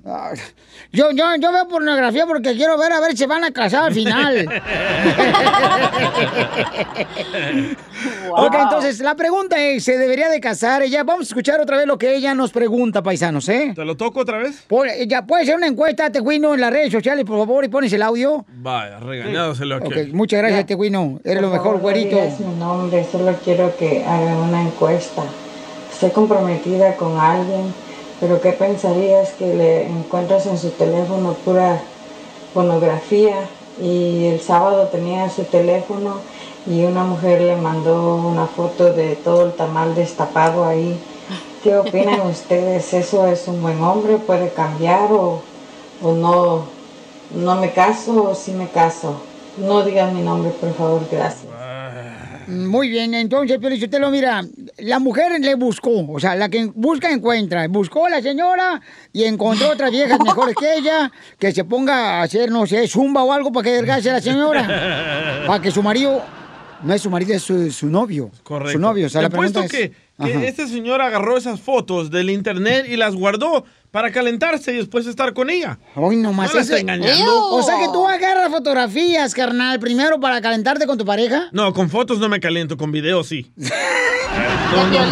Yo, 0.92 1.10
yo, 1.12 1.36
yo 1.40 1.52
veo 1.52 1.68
pornografía 1.68 2.28
porque 2.28 2.54
quiero 2.56 2.78
ver 2.78 2.92
a 2.94 3.00
ver 3.00 3.18
si 3.18 3.26
van 3.26 3.44
a 3.44 3.50
casar 3.52 3.86
al 3.86 3.94
final. 3.96 4.62
Ok, 8.34 8.56
entonces 8.60 9.00
la 9.00 9.16
pregunta 9.16 9.62
es, 9.62 9.84
¿se 9.84 9.98
debería 9.98 10.30
de 10.30 10.40
casar 10.40 10.82
ella? 10.84 11.04
Vamos 11.04 11.22
a 11.22 11.30
escuchar 11.30 11.60
otra 11.60 11.78
vez 11.78 11.86
lo 11.88 11.98
que 11.98 12.16
ella 12.16 12.34
nos 12.34 12.52
pregunta, 12.52 13.04
paisanos, 13.04 13.48
¿eh? 13.50 13.74
¿Te 13.76 13.84
lo 13.86 13.98
toco 13.98 14.22
otra 14.22 14.38
vez? 14.38 14.64
ya 15.08 15.26
puede 15.26 15.46
ser 15.46 15.56
una 15.56 15.68
encuesta, 15.68 16.12
Teguino, 16.12 16.54
en 16.54 16.62
las 16.62 16.72
redes 16.72 16.92
sociales, 16.92 17.26
por 17.26 17.38
favor, 17.38 17.66
y 17.66 17.68
pones 17.70 17.92
el 17.94 18.02
audio. 18.02 18.46
Vaya, 18.48 19.00
regañado 19.00 19.56
se 19.56 19.66
lo 19.66 19.78
Ok, 19.78 19.94
que. 19.94 20.04
muchas 20.14 20.40
gracias, 20.42 20.66
Teguino. 20.66 21.20
Eres 21.24 21.42
lo 21.42 21.50
Por 21.50 21.58
mejor, 21.58 21.68
favor, 21.78 21.82
güerito. 21.82 22.18
No 22.40 22.56
nombre, 22.56 23.06
solo 23.12 23.34
quiero 23.44 23.76
que 23.78 24.04
hagan 24.06 24.38
una 24.38 24.62
encuesta. 24.62 25.24
Estoy 25.92 26.12
comprometida 26.12 26.96
con 26.96 27.18
alguien, 27.20 27.74
pero 28.20 28.40
¿qué 28.42 28.52
pensarías 28.54 29.32
que 29.34 29.54
le 29.54 29.88
encuentras 29.88 30.46
en 30.46 30.58
su 30.58 30.70
teléfono 30.72 31.34
pura 31.46 31.80
pornografía? 32.54 33.36
Y 33.82 34.26
el 34.26 34.40
sábado 34.42 34.88
tenía 34.88 35.30
su 35.30 35.44
teléfono 35.44 36.20
y 36.66 36.84
una 36.84 37.04
mujer 37.04 37.42
le 37.42 37.56
mandó 37.56 38.16
una 38.16 38.46
foto 38.46 38.94
de 38.94 39.16
todo 39.16 39.46
el 39.46 39.54
tamal 39.54 39.96
destapado 39.96 40.66
ahí. 40.66 40.98
¿Qué 41.64 41.76
opinan 41.76 42.22
ustedes? 42.30 42.94
¿Eso 42.94 43.28
es 43.28 43.48
un 43.48 43.62
buen 43.62 43.82
hombre? 43.82 44.18
¿Puede 44.18 44.50
cambiar 44.50 45.12
o, 45.12 45.42
o 46.02 46.14
no? 46.14 46.66
¿No 47.34 47.56
me 47.56 47.72
caso 47.72 48.32
o 48.32 48.36
sí 48.36 48.52
me 48.52 48.68
caso? 48.68 49.22
No 49.58 49.84
digan 49.84 50.16
mi 50.16 50.22
nombre, 50.22 50.52
por 50.52 50.74
favor, 50.74 51.02
gracias. 51.12 51.52
Muy 52.48 52.90
bien, 52.90 53.14
entonces, 53.14 53.60
pero 53.62 54.10
mira, 54.10 54.44
la 54.80 55.00
mujer 55.00 55.40
le 55.40 55.56
buscó, 55.56 56.06
o 56.12 56.20
sea, 56.20 56.36
la 56.36 56.50
que 56.50 56.66
busca 56.74 57.10
encuentra. 57.10 57.68
Buscó 57.70 58.08
a 58.08 58.10
la 58.10 58.22
señora 58.22 58.82
y 59.14 59.24
encontró 59.24 59.70
otras 59.72 59.92
viejas 59.92 60.20
mejores 60.24 60.56
que 60.56 60.76
ella, 60.76 61.12
que 61.40 61.52
se 61.52 61.64
ponga 61.64 62.20
a 62.20 62.24
hacer, 62.24 62.52
no 62.52 62.66
sé, 62.66 62.88
zumba 62.88 63.24
o 63.24 63.32
algo 63.32 63.52
para 63.52 63.64
que 63.64 63.80
a 63.80 64.00
la 64.00 64.22
señora. 64.22 65.44
Para 65.48 65.62
que 65.62 65.72
su 65.72 65.82
marido, 65.82 66.22
no 66.84 66.94
es 66.94 67.02
su 67.02 67.10
marido, 67.10 67.34
es 67.34 67.44
su, 67.44 67.72
su 67.72 67.88
novio. 67.88 68.32
Correcto. 68.44 68.74
Su 68.74 68.80
novio, 68.80 69.08
o 69.08 69.10
sea, 69.10 69.22
Te 69.22 69.24
la 69.24 69.30
pregunta 69.30 69.66
es... 69.66 69.72
que, 69.72 69.92
que 70.22 70.48
este 70.48 70.68
señor 70.68 71.02
agarró 71.02 71.38
esas 71.38 71.60
fotos 71.60 72.12
del 72.12 72.30
internet 72.30 72.86
y 72.90 72.96
las 72.96 73.16
guardó 73.16 73.66
para 73.92 74.12
calentarse 74.12 74.74
y 74.74 74.78
después 74.78 75.06
estar 75.06 75.34
con 75.34 75.50
ella. 75.50 75.78
Hoy 75.96 76.16
nomás 76.16 76.54
No 76.54 76.60
está 76.62 76.80
engañando. 76.80 77.50
O 77.50 77.62
sea 77.62 77.78
que 77.80 77.88
tú 77.88 78.08
agarras 78.08 78.50
fotografías, 78.50 79.34
carnal, 79.34 79.80
primero 79.80 80.20
para 80.20 80.42
calentarte 80.42 80.88
con 80.88 80.98
tu 80.98 81.06
pareja. 81.06 81.50
No, 81.52 81.74
con 81.74 81.90
fotos 81.90 82.20
no 82.20 82.30
me 82.30 82.40
caliento, 82.40 82.78
con 82.78 82.92
videos 82.92 83.28
sí. 83.28 83.52
No, 84.72 84.88
no, 84.88 85.06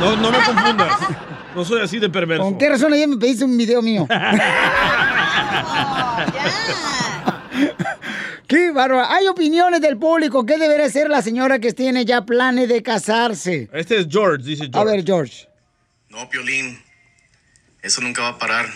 no, 0.00 0.16
no 0.16 0.30
me 0.30 0.38
confundas. 0.44 0.92
No 1.54 1.64
soy 1.64 1.80
así 1.80 1.98
de 1.98 2.10
perverso. 2.10 2.44
¿Con 2.44 2.58
qué 2.58 2.68
razón 2.68 2.92
ayer 2.92 3.08
me 3.08 3.16
pediste 3.16 3.46
un 3.46 3.56
video 3.56 3.80
mío? 3.80 4.06
Qué 8.48 8.70
bárbaro. 8.70 9.04
Hay 9.08 9.26
opiniones 9.26 9.80
del 9.80 9.96
público. 9.98 10.44
¿Qué 10.46 10.56
debería 10.58 10.86
hacer 10.86 11.08
la 11.10 11.20
señora 11.22 11.58
que 11.58 11.72
tiene 11.72 12.04
ya 12.04 12.24
planes 12.24 12.68
de 12.68 12.82
casarse? 12.82 13.68
Este 13.72 13.98
es 14.00 14.06
George, 14.10 14.44
dice 14.44 14.64
George. 14.72 14.78
A 14.78 14.84
ver, 14.84 15.04
George. 15.04 15.48
No, 16.08 16.28
Piolín, 16.28 16.80
eso 17.82 18.00
nunca 18.00 18.22
va 18.22 18.28
a 18.28 18.38
parar. 18.38 18.66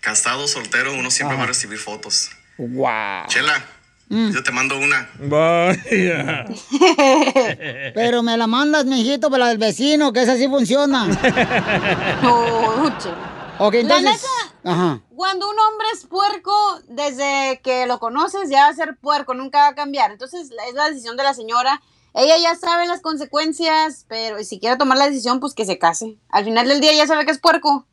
Casado, 0.00 0.48
soltero, 0.48 0.94
uno 0.94 1.10
siempre 1.10 1.34
Ajá. 1.34 1.42
va 1.42 1.44
a 1.44 1.48
recibir 1.48 1.78
fotos. 1.78 2.30
Wow. 2.56 3.26
Chela, 3.28 3.64
Mm. 4.10 4.30
yo 4.32 4.42
te 4.42 4.50
mando 4.52 4.78
una. 4.78 5.06
Vaya. 5.18 6.46
Pero 7.94 8.22
me 8.22 8.38
la 8.38 8.46
mandas, 8.46 8.86
mijito, 8.86 9.28
para 9.30 9.44
la 9.44 9.48
del 9.50 9.58
vecino, 9.58 10.14
que 10.14 10.22
esa 10.22 10.34
sí 10.38 10.48
funciona. 10.48 11.06
ok, 13.58 13.74
La 13.74 13.80
entonces. 13.80 14.04
neta, 14.04 14.72
Ajá. 14.72 15.02
Cuando 15.14 15.48
un 15.48 15.58
hombre 15.58 15.86
es 15.94 16.06
puerco, 16.06 16.52
desde 16.88 17.60
que 17.62 17.86
lo 17.86 17.98
conoces 17.98 18.50
ya 18.50 18.64
va 18.64 18.68
a 18.68 18.74
ser 18.74 18.96
puerco, 19.00 19.34
nunca 19.34 19.58
va 19.60 19.68
a 19.68 19.74
cambiar. 19.74 20.10
Entonces 20.12 20.50
es 20.50 20.74
la 20.74 20.88
decisión 20.88 21.16
de 21.16 21.22
la 21.24 21.34
señora. 21.34 21.80
Ella 22.14 22.36
ya 22.38 22.54
sabe 22.56 22.86
las 22.86 23.00
consecuencias, 23.00 24.04
pero 24.08 24.42
si 24.42 24.58
quiere 24.58 24.76
tomar 24.76 24.98
la 24.98 25.08
decisión, 25.08 25.40
pues 25.40 25.54
que 25.54 25.64
se 25.64 25.78
case. 25.78 26.18
Al 26.30 26.44
final 26.44 26.66
del 26.68 26.80
día 26.80 26.92
ya 26.92 27.06
sabe 27.06 27.24
que 27.24 27.30
es 27.32 27.38
puerco. 27.38 27.86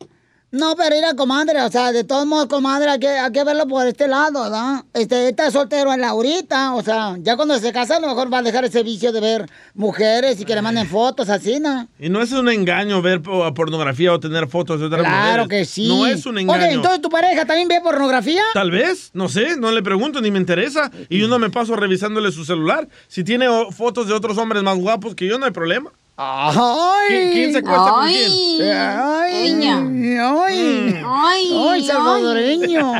No, 0.56 0.73
pero 0.77 0.95
mira, 0.95 1.14
comadre, 1.15 1.61
o 1.61 1.69
sea, 1.69 1.91
de 1.91 2.03
todos 2.06 2.26
modos, 2.26 2.48
comadre, 2.48 2.90
hay 2.90 2.99
que, 2.99 3.10
hay 3.10 3.32
que 3.32 3.44
verlo 3.44 3.68
por 3.68 3.86
este 3.86 4.07
lado, 4.07 4.44
¿verdad? 4.44 4.84
Este, 4.94 5.27
está 5.30 5.52
soltero 5.52 5.91
en 5.94 5.99
la 5.99 6.10
ahorita, 6.10 6.73
o 6.76 6.82
sea, 6.82 7.18
ya 7.19 7.36
cuando 7.36 7.60
se 7.60 7.73
casa 7.73 7.98
a 7.98 7.99
lo 7.99 8.07
mejor 8.07 8.32
va 8.34 8.38
a 8.38 8.41
dejar 8.41 8.64
ese 8.64 8.82
vicio 8.82 9.11
de 9.11 9.19
ver 9.19 9.49
mujeres 9.73 10.40
y 10.40 10.45
que 10.45 10.56
le 10.56 10.61
manden 10.61 10.88
fotos 10.88 11.27
así, 11.30 11.60
¿no? 11.60 11.88
Y 11.99 12.07
no 12.07 12.22
es 12.22 12.32
un 12.32 12.48
engaño 12.49 13.02
ver 13.02 13.22
po- 13.22 13.53
pornografía 13.53 14.14
o 14.14 14.19
tener 14.19 14.48
fotos 14.48 14.80
de 14.80 14.86
otras 14.86 15.02
Claro 15.02 15.44
mujeres. 15.44 15.48
que 15.49 15.65
sí. 15.72 15.88
No 15.90 16.06
es 16.07 16.26
un 16.26 16.38
engaño. 16.38 16.64
Ok, 16.64 16.72
entonces 16.72 17.02
tu 17.02 17.10
pareja 17.10 17.45
también 17.45 17.68
ve 17.68 17.82
pornografía. 17.84 18.41
Tal 18.53 18.72
vez, 18.72 19.10
no 19.14 19.27
sé, 19.27 19.57
no 19.57 19.72
le 19.72 19.84
pregunto 19.84 20.22
ni 20.22 20.32
me 20.32 20.40
interesa. 20.40 20.90
Y 21.10 21.19
yo 21.19 21.27
no 21.27 21.38
me 21.38 21.49
paso 21.49 21.76
revisándole 21.76 22.32
su 22.32 22.45
celular. 22.45 22.88
Si 23.07 23.23
tiene 23.26 23.48
fotos 23.72 24.07
de 24.07 24.14
otros 24.14 24.38
hombres 24.38 24.64
más 24.64 24.77
guapos 24.77 25.15
que 25.15 25.27
yo, 25.27 25.38
no 25.38 25.45
hay 25.45 25.52
problema. 25.52 25.91
¡Ay! 26.18 27.32
¿Quién, 27.34 27.52
se 27.52 27.58
acuesta 27.60 27.92
con 27.92 28.04
Ay. 28.04 28.56
quién? 28.58 28.72
¡Ay! 28.72 30.18
¡Ay! 30.18 31.04
Ay, 31.06 31.68
¡Ay, 31.70 31.84
salvadoreño! 31.84 32.94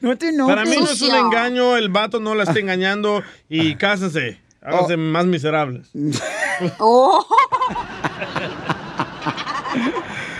No 0.00 0.18
te 0.18 0.30
enojes. 0.30 0.56
Para 0.56 0.68
mí 0.68 0.76
no 0.76 0.90
es 0.90 1.00
un 1.00 1.14
engaño, 1.14 1.76
el 1.76 1.90
vato 1.90 2.18
no 2.18 2.34
la 2.34 2.42
está 2.42 2.58
engañando 2.58 3.22
y 3.48 3.76
cásense. 3.76 4.40
Háganse 4.60 4.96
más 4.96 5.26
miserables. 5.26 5.92
Oh. 6.78 7.24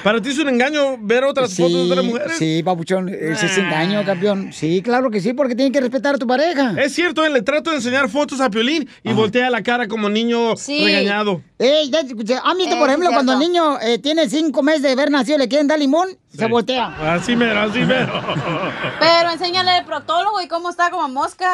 ¿Para 0.02 0.20
ti 0.20 0.30
es 0.30 0.38
un 0.38 0.48
engaño 0.48 0.96
ver 1.00 1.22
otras 1.24 1.54
fotos 1.54 1.72
de 1.72 1.92
otras 1.92 2.04
mujeres? 2.04 2.36
Sí, 2.36 2.62
papuchón, 2.64 3.08
ese 3.08 3.46
es 3.46 3.58
engaño, 3.58 4.04
campeón. 4.04 4.52
Sí, 4.52 4.82
claro 4.82 5.10
que 5.10 5.20
sí, 5.20 5.32
porque 5.32 5.54
tienen 5.54 5.72
que 5.72 5.80
respetar 5.80 6.16
a 6.16 6.18
tu 6.18 6.26
pareja. 6.26 6.74
Es 6.82 6.92
cierto, 6.94 7.24
él 7.24 7.32
le 7.32 7.42
trato 7.42 7.70
de 7.70 7.76
enseñar 7.76 8.08
fotos 8.08 8.40
a 8.40 8.50
Piolín 8.50 8.88
y 9.04 9.12
voltea 9.12 9.48
la 9.50 9.62
cara 9.62 9.86
como 9.86 10.08
niño 10.08 10.54
regañado. 10.66 11.42
Ey, 11.58 11.88
ya, 11.90 12.00
escuché, 12.00 12.36
¿Han 12.42 12.58
visto, 12.58 12.76
por 12.78 12.88
Eh, 12.88 12.92
ejemplo, 12.92 13.10
cuando 13.12 13.34
el 13.34 13.38
niño 13.38 13.78
eh, 13.80 13.98
tiene 13.98 14.28
cinco 14.28 14.62
meses 14.62 14.82
de 14.82 14.90
haber 14.90 15.10
nacido, 15.10 15.38
le 15.38 15.46
quieren 15.48 15.68
dar 15.68 15.78
limón, 15.78 16.08
se 16.36 16.46
voltea? 16.46 17.14
Así 17.14 17.36
mero, 17.36 17.60
así 17.60 17.80
mero. 17.80 18.12
Pero 19.00 19.30
enséñale 19.30 19.70
al 19.70 19.84
proctólogo 19.84 20.40
y 20.40 20.48
cómo 20.48 20.70
está 20.70 20.90
como 20.90 21.09
mosca. 21.09 21.52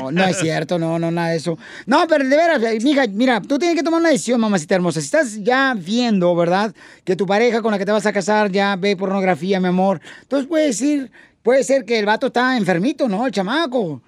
No, 0.00 0.10
no 0.10 0.24
es 0.24 0.38
cierto, 0.38 0.78
no, 0.78 0.98
no, 0.98 1.10
nada 1.10 1.28
de 1.28 1.36
eso. 1.36 1.58
No, 1.86 2.06
pero 2.08 2.24
de 2.24 2.36
veras, 2.36 2.62
eh, 2.62 2.78
mija, 2.82 3.04
mira, 3.08 3.40
tú 3.40 3.58
tienes 3.58 3.76
que 3.76 3.82
tomar 3.82 4.00
una 4.00 4.10
decisión, 4.10 4.40
mamacita 4.40 4.74
hermosa. 4.74 5.00
Si 5.00 5.06
estás 5.06 5.42
ya 5.42 5.74
viendo, 5.76 6.34
¿verdad? 6.34 6.74
Que 7.04 7.16
tu 7.16 7.26
pareja 7.26 7.62
con 7.62 7.72
la 7.72 7.78
que 7.78 7.86
te 7.86 7.92
vas 7.92 8.06
a 8.06 8.12
casar 8.12 8.50
ya 8.50 8.76
ve 8.76 8.96
pornografía, 8.96 9.60
mi 9.60 9.68
amor. 9.68 10.00
Entonces 10.22 10.48
puede 10.48 10.66
decir, 10.66 11.10
puede 11.42 11.64
ser 11.64 11.84
que 11.84 11.98
el 11.98 12.06
vato 12.06 12.28
está 12.28 12.56
enfermito, 12.56 13.08
¿no? 13.08 13.26
El 13.26 13.32
chamaco. 13.32 14.02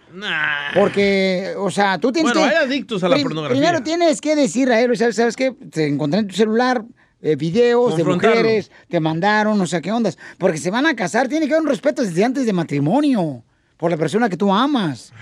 Porque, 0.74 1.55
o 1.57 1.70
sea, 1.70 1.99
tú 1.99 2.11
tienes 2.12 2.32
Bueno, 2.32 2.49
que... 2.49 2.57
hay 2.57 2.65
adictos 2.65 3.03
a 3.05 3.09
la 3.09 3.16
pornografía. 3.16 3.57
Primero 3.57 3.82
tienes 3.82 4.20
que 4.20 4.35
decir 4.35 4.70
a 4.70 4.81
él, 4.81 4.97
¿sabes, 4.97 5.16
¿sabes 5.16 5.37
qué? 5.37 5.53
Te 5.53 5.87
encontré 5.87 6.20
en 6.20 6.27
tu 6.27 6.35
celular 6.35 6.82
eh, 7.23 7.37
videos 7.37 7.97
de 7.97 8.05
mujeres, 8.05 8.71
te 8.89 9.01
mandaron, 9.01 9.61
o 9.61 9.67
sea, 9.67 9.81
¿qué 9.81 9.93
ondas? 9.93 10.19
Porque 10.39 10.59
se 10.59 10.71
van 10.71 10.87
a 10.87 10.95
casar, 10.97 11.29
tiene 11.29 11.47
que 11.47 11.53
haber 11.55 11.63
un 11.63 11.69
respeto 11.69 12.03
desde 12.03 12.25
antes 12.25 12.47
de 12.47 12.53
matrimonio 12.53 13.43
por 13.77 13.91
la 13.91 13.97
persona 13.97 14.29
que 14.29 14.37
tú 14.37 14.53
amas. 14.53 15.13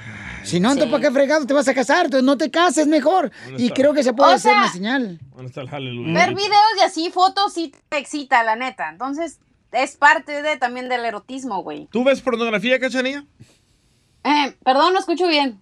Si 0.45 0.61
no, 0.61 0.70
entonces, 0.73 0.91
¿para 0.91 1.03
qué 1.09 1.11
fregado 1.12 1.45
te 1.47 1.53
vas 1.55 1.69
a 1.69 1.75
casar? 1.75 2.07
Entonces, 2.07 2.25
no 2.25 2.39
te 2.39 2.51
cases 2.51 2.87
mejor. 2.87 3.31
¿Dónde 3.45 3.62
Y 3.62 3.66
está? 3.66 3.75
creo 3.75 3.93
que 3.95 4.03
se 4.03 4.12
puede 4.15 4.33
O 4.33 4.35
hacer 4.35 4.53
sea- 4.53 4.62
una 4.62 4.73
señal. 4.73 5.20
¿Dónde 5.35 5.47
está 5.49 5.61
el 5.61 5.69
hallelujah? 5.69 6.15
Ver 6.15 6.35
videos 6.35 6.73
y 6.81 6.85
así 6.85 7.11
fotos 7.11 7.53
sí 7.53 7.73
te 7.89 7.99
excita, 7.99 8.43
la 8.45 8.57
neta. 8.57 8.89
Entonces, 8.91 9.41
es 9.73 9.97
parte 9.97 10.41
de 10.43 10.57
también 10.57 10.89
del 10.89 11.05
erotismo, 11.05 11.62
güey. 11.62 11.87
¿Tú 11.91 12.03
ves 12.05 12.20
pornografía, 12.23 12.79
cachanilla? 12.79 13.27
Eh, 14.25 14.57
perdón, 14.65 14.93
no 14.95 15.01
escucho 15.01 15.27
bien. 15.29 15.61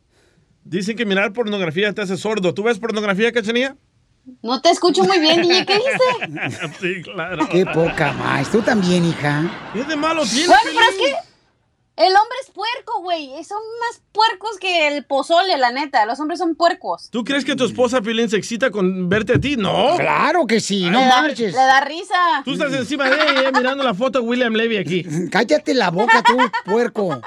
Dicen 0.65 0.97
que 0.97 1.05
mirar 1.07 1.33
pornografía 1.33 1.93
te 1.93 2.03
hace 2.03 2.17
sordo. 2.17 2.55
¿Tú 2.55 2.63
ves 2.63 2.79
pornografía, 2.79 3.33
cachanilla? 3.33 3.77
No 4.43 4.61
te 4.61 4.71
escucho 4.71 5.05
muy 5.05 5.19
bien, 5.19 5.43
DJ. 5.43 5.67
¿Qué 5.67 5.77
dices? 5.77 6.71
sí, 6.81 7.03
claro. 7.03 7.49
Qué 7.49 7.65
poca 7.65 8.13
más. 8.13 8.51
Tú 8.51 8.61
también, 8.61 9.05
hija. 9.05 9.51
¿Qué 9.73 9.85
de 9.85 9.97
malo 9.97 10.25
tiene? 10.25 10.49
Bueno, 10.49 10.63
pero 10.65 10.81
es 10.91 10.97
que 10.97 11.15
el 11.97 12.09
hombre 12.09 12.37
es 12.43 12.51
puerco, 12.51 13.01
güey. 13.03 13.31
Son 13.45 13.59
más 13.81 14.03
puercos 14.13 14.59
que 14.61 14.89
el 14.89 15.05
pozole, 15.05 15.57
la 15.57 15.71
neta. 15.71 16.05
Los 16.05 16.21
hombres 16.21 16.39
son 16.39 16.55
puercos. 16.55 17.09
¿Tú 17.11 17.25
crees 17.25 17.45
que 17.45 17.57
tu 17.57 17.65
esposa 17.65 18.03
Piolín 18.03 18.29
se 18.29 18.37
excita 18.37 18.71
con 18.71 19.09
verte 19.09 19.35
a 19.35 19.41
ti? 19.41 19.57
No. 19.57 19.97
Claro 19.97 20.47
que 20.47 20.61
sí, 20.61 20.91
no 20.91 20.99
le, 20.99 21.07
da, 21.07 21.23
marches. 21.23 21.53
le 21.55 21.59
da 21.59 21.81
risa. 21.81 22.43
Tú 22.45 22.53
estás 22.53 22.73
encima 22.75 23.09
de 23.09 23.17
ella 23.17 23.51
mirando 23.53 23.83
la 23.83 23.95
foto 23.95 24.21
de 24.21 24.27
William 24.27 24.53
Levy 24.53 24.77
aquí. 24.77 25.07
Cállate 25.31 25.73
la 25.73 25.91
boca 25.91 26.23
tú, 26.23 26.37
puerco. 26.65 27.21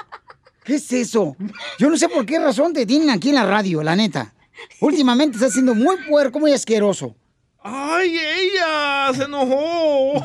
¿Qué 0.62 0.76
es 0.76 0.92
eso? 0.92 1.36
Yo 1.78 1.90
no 1.90 1.96
sé 1.96 2.08
por 2.08 2.24
qué 2.26 2.38
razón 2.38 2.72
te 2.72 2.86
tienen 2.86 3.10
aquí 3.10 3.30
en 3.30 3.36
la 3.36 3.46
radio, 3.46 3.82
la 3.82 3.96
neta. 3.96 4.34
Últimamente 4.80 5.36
estás 5.36 5.52
siendo 5.52 5.74
muy 5.74 5.96
puerco, 6.08 6.40
muy 6.40 6.52
asqueroso. 6.52 7.14
¡Ay, 7.62 8.18
ella! 8.18 9.12
¡Se 9.14 9.24
enojó! 9.24 10.24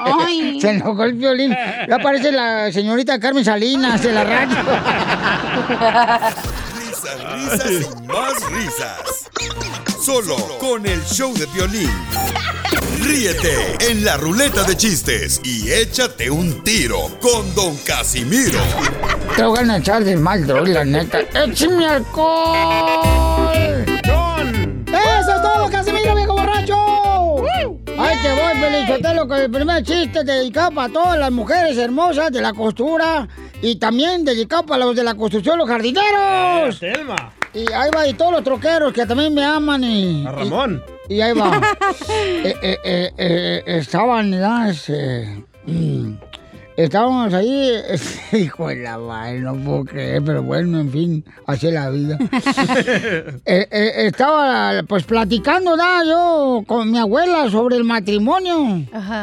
Ay. 0.00 0.60
Se 0.60 0.70
enojó 0.70 1.04
el 1.04 1.12
violín. 1.12 1.56
Ya 1.88 1.96
aparece 1.96 2.32
la 2.32 2.72
señorita 2.72 3.20
Carmen 3.20 3.44
Salinas 3.44 4.02
de 4.02 4.12
la 4.12 4.24
radio. 4.24 4.56
Risas, 6.76 7.20
risas 7.32 7.70
y 7.70 8.06
más 8.06 8.50
risas. 8.50 9.30
Solo 10.02 10.36
con 10.58 10.84
el 10.86 11.00
show 11.04 11.32
de 11.34 11.46
violín. 11.46 11.90
Ríete 13.00 13.76
en 13.90 14.04
la 14.04 14.16
ruleta 14.16 14.62
de 14.64 14.76
chistes 14.76 15.40
y 15.44 15.70
échate 15.70 16.30
un 16.30 16.62
tiro 16.64 17.08
con 17.20 17.54
Don 17.54 17.76
Casimiro. 17.78 18.58
Te 19.36 19.44
voy 19.44 19.58
a 19.58 19.76
echar 19.76 20.04
de 20.04 20.16
mal, 20.16 20.46
droga, 20.46 20.72
la 20.72 20.84
neta. 20.84 21.20
¡Échame 21.20 21.86
alcohol! 21.86 23.54
¡Eso 24.86 25.34
es 25.34 25.42
todo, 25.42 25.70
Casimiro, 25.70 26.14
viejo 26.14 26.32
borracho! 26.34 26.76
Ahí 27.98 28.16
te 28.22 28.32
voy, 28.32 28.60
Felizotelo, 28.60 29.28
con 29.28 29.38
el 29.38 29.50
primer 29.50 29.82
chiste 29.82 30.24
dedicado 30.24 30.70
para 30.72 30.92
todas 30.92 31.18
las 31.18 31.30
mujeres 31.30 31.76
hermosas 31.78 32.30
de 32.30 32.40
la 32.40 32.52
costura 32.52 33.26
y 33.62 33.76
también 33.76 34.24
dedicado 34.24 34.66
para 34.66 34.84
los 34.84 34.96
de 34.96 35.02
la 35.02 35.14
construcción, 35.14 35.58
los 35.58 35.68
jardineros. 35.68 36.78
Telma. 36.78 37.32
Y 37.54 37.72
ahí 37.72 37.90
va, 37.94 38.06
y 38.06 38.14
todos 38.14 38.32
los 38.32 38.44
troqueros 38.44 38.92
que 38.92 39.06
también 39.06 39.32
me 39.32 39.44
aman 39.44 39.82
y... 39.82 40.26
A 40.26 40.32
Ramón. 40.32 40.82
Y, 40.86 40.95
y 41.08 41.20
ahí 41.20 41.32
va. 41.32 41.60
Eh, 42.08 42.54
eh, 42.62 42.78
eh, 42.84 43.12
eh, 43.16 43.62
estaban, 43.66 44.30
ya, 44.30 44.68
este, 44.70 45.44
mm, 45.66 46.12
estábamos 46.76 47.32
ahí, 47.34 47.72
hijo 48.32 48.68
de 48.68 48.76
la 48.76 48.98
madre, 48.98 49.40
no 49.40 49.54
puedo 49.56 49.84
creer, 49.84 50.22
pero 50.24 50.42
bueno, 50.42 50.78
en 50.80 50.90
fin, 50.90 51.24
así 51.46 51.68
es 51.68 51.74
la 51.74 51.90
vida. 51.90 52.18
Eh, 53.48 53.66
eh, 53.70 53.92
estaba, 54.06 54.82
pues, 54.88 55.04
platicando, 55.04 55.76
¿da? 55.76 56.04
Yo 56.04 56.64
con 56.66 56.90
mi 56.90 56.98
abuela 56.98 57.48
sobre 57.50 57.76
el 57.76 57.84
matrimonio. 57.84 58.64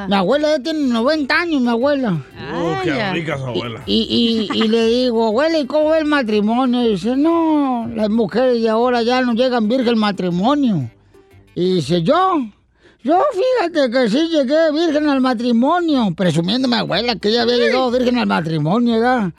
Mi 0.07 0.15
abuela 0.15 0.57
ya 0.57 0.63
tiene 0.63 0.87
90 0.87 1.39
años, 1.39 1.61
mi 1.61 1.67
abuela. 1.69 2.17
Oh, 2.53 2.75
qué 2.83 3.11
rica 3.11 3.37
su 3.37 3.45
abuela. 3.45 3.81
Y, 3.85 4.47
y, 4.53 4.57
y 4.57 4.67
le 4.67 4.87
digo, 4.87 5.27
abuela, 5.27 5.59
¿y 5.59 5.65
cómo 5.65 5.93
es 5.93 6.01
el 6.01 6.07
matrimonio? 6.07 6.83
Y 6.83 6.91
dice, 6.91 7.15
no, 7.17 7.89
las 7.93 8.09
mujeres 8.09 8.61
de 8.61 8.69
ahora 8.69 9.01
ya 9.03 9.21
no 9.21 9.33
llegan 9.33 9.67
virgen 9.67 9.89
al 9.89 9.95
matrimonio. 9.97 10.89
Y 11.55 11.75
dice, 11.75 12.01
yo, 12.01 12.39
yo 13.03 13.21
fíjate 13.31 13.91
que 13.91 14.09
sí 14.09 14.29
llegué 14.29 14.71
virgen 14.71 15.07
al 15.09 15.21
matrimonio, 15.21 16.13
presumiendo 16.15 16.67
a 16.67 16.71
mi 16.71 16.77
abuela 16.77 17.15
que 17.15 17.29
ella 17.29 17.43
había 17.43 17.57
llegado 17.57 17.91
virgen 17.91 18.17
al 18.17 18.27
matrimonio, 18.27 18.93
¿verdad? 18.93 19.31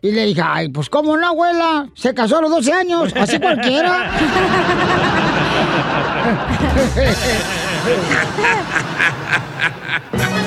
Y 0.00 0.12
le 0.12 0.26
dije, 0.26 0.40
ay, 0.44 0.68
pues 0.68 0.88
cómo 0.88 1.16
no, 1.16 1.26
abuela, 1.26 1.88
se 1.94 2.14
casó 2.14 2.38
a 2.38 2.42
los 2.42 2.50
12 2.50 2.72
años, 2.72 3.12
así 3.16 3.38
cualquiera. 3.38 4.12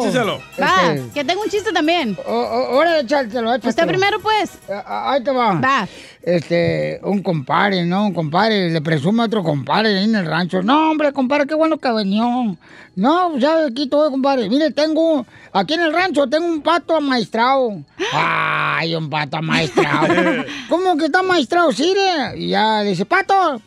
Écheselo. 0.00 0.40
Va, 0.60 0.92
Este, 0.94 1.10
que 1.14 1.24
tengo 1.24 1.42
un 1.42 1.48
chiste 1.50 1.72
también. 1.72 2.16
Ahora 2.26 3.00
échatelo, 3.00 3.50
échatelo. 3.50 3.68
Usted 3.70 3.86
primero, 3.86 4.20
pues. 4.20 4.52
Ah, 4.70 5.12
Ahí 5.12 5.22
te 5.22 5.30
va. 5.30 5.54
Va. 5.54 5.88
Este, 6.22 7.00
un 7.04 7.22
compadre, 7.22 7.84
¿no? 7.84 8.06
Un 8.06 8.14
compadre, 8.14 8.70
le 8.70 8.80
presume 8.82 9.22
a 9.22 9.26
otro 9.26 9.42
compadre 9.42 9.96
ahí 9.98 10.04
en 10.04 10.14
el 10.14 10.26
rancho. 10.26 10.62
No, 10.62 10.90
hombre, 10.90 11.12
compadre, 11.12 11.46
qué 11.46 11.54
bueno 11.54 11.78
que 11.78 11.90
venió. 11.90 12.56
No, 12.96 13.28
pues, 13.30 13.42
ya 13.42 13.66
aquí 13.66 13.88
todo, 13.88 14.10
compadre. 14.10 14.48
Mire, 14.48 14.70
tengo, 14.72 15.24
aquí 15.52 15.74
en 15.74 15.82
el 15.82 15.92
rancho 15.92 16.28
tengo 16.28 16.46
un 16.46 16.60
pato 16.60 16.96
amaestrado. 16.96 17.80
Ay, 18.12 18.94
un 18.94 19.08
pato 19.08 19.36
amaestrado. 19.38 20.44
¿Cómo 20.68 20.96
que 20.96 21.06
está 21.06 21.20
amaestrado? 21.20 21.72
Sí, 21.72 21.94
le. 21.94 22.38
Y 22.40 22.48
ya 22.48 22.82
dice, 22.82 23.04
pato, 23.04 23.62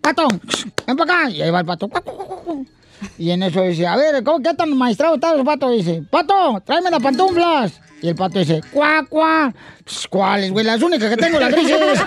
pato, 0.00 0.26
ven 0.86 0.96
para 0.96 1.20
acá. 1.20 1.30
Y 1.30 1.42
ahí 1.42 1.50
va 1.50 1.60
el 1.60 1.66
pato. 1.66 1.88
Y 3.18 3.30
en 3.30 3.42
eso 3.42 3.62
dice, 3.62 3.86
a 3.86 3.96
ver, 3.96 4.22
¿cómo 4.24 4.40
que 4.40 4.54
tan 4.54 4.76
maestrado 4.76 5.14
está 5.16 5.34
el 5.34 5.44
pato? 5.44 5.70
Dice, 5.70 6.02
pato, 6.10 6.62
tráeme 6.64 6.90
las 6.90 7.02
pantuflas. 7.02 7.80
Y 8.02 8.08
el 8.08 8.14
pato 8.14 8.38
dice, 8.38 8.60
cuá, 8.72 9.04
cuá. 9.08 9.52
Pues, 9.84 10.06
¿Cuáles, 10.08 10.50
güey? 10.52 10.64
Las 10.64 10.82
únicas 10.82 11.08
que 11.10 11.16
tengo, 11.16 11.40
las 11.40 11.50
grises. 11.50 12.00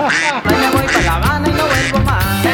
Hoy 0.00 0.54
me 0.56 0.70
voy 0.70 0.86
para 0.86 1.02
La 1.02 1.14
Habana 1.16 1.48
y 1.48 1.52
no 1.52 1.66
vuelvo 1.66 1.98
más. 2.06 2.49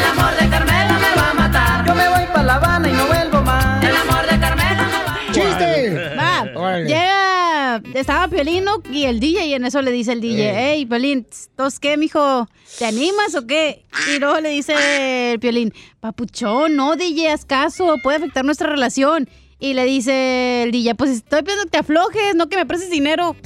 Estaba 8.07 8.29
Piolino 8.29 8.81
y 8.89 9.03
el 9.03 9.19
DJ 9.19 9.47
y 9.47 9.53
en 9.53 9.65
eso 9.65 9.81
le 9.81 9.91
dice 9.91 10.13
el 10.13 10.21
DJ, 10.21 10.53
hey, 10.55 10.85
Piolín, 10.85 11.27
¿tos 11.57 11.77
qué, 11.77 11.97
mijo? 11.97 12.47
¿Te 12.79 12.85
animas 12.85 13.35
o 13.35 13.45
qué? 13.45 13.83
Y 14.09 14.19
luego 14.19 14.39
le 14.39 14.47
dice 14.47 15.33
el 15.33 15.41
Piolín, 15.41 15.73
papuchón, 15.99 16.77
no, 16.77 16.95
DJ, 16.95 17.31
haz 17.31 17.43
caso, 17.43 17.97
puede 18.01 18.15
afectar 18.15 18.45
nuestra 18.45 18.69
relación. 18.69 19.27
Y 19.59 19.73
le 19.73 19.85
dice 19.85 20.63
el 20.63 20.71
DJ, 20.71 20.93
pues 20.95 21.09
estoy 21.11 21.41
pidiendo 21.41 21.63
que 21.65 21.69
te 21.71 21.77
aflojes, 21.79 22.35
no 22.35 22.47
que 22.47 22.57
me 22.57 22.65
prestes 22.65 22.91
dinero. 22.91 23.35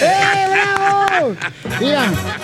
¡Eh, 0.00 0.46
bravo! 0.50 1.34
Mira, 1.80 2.02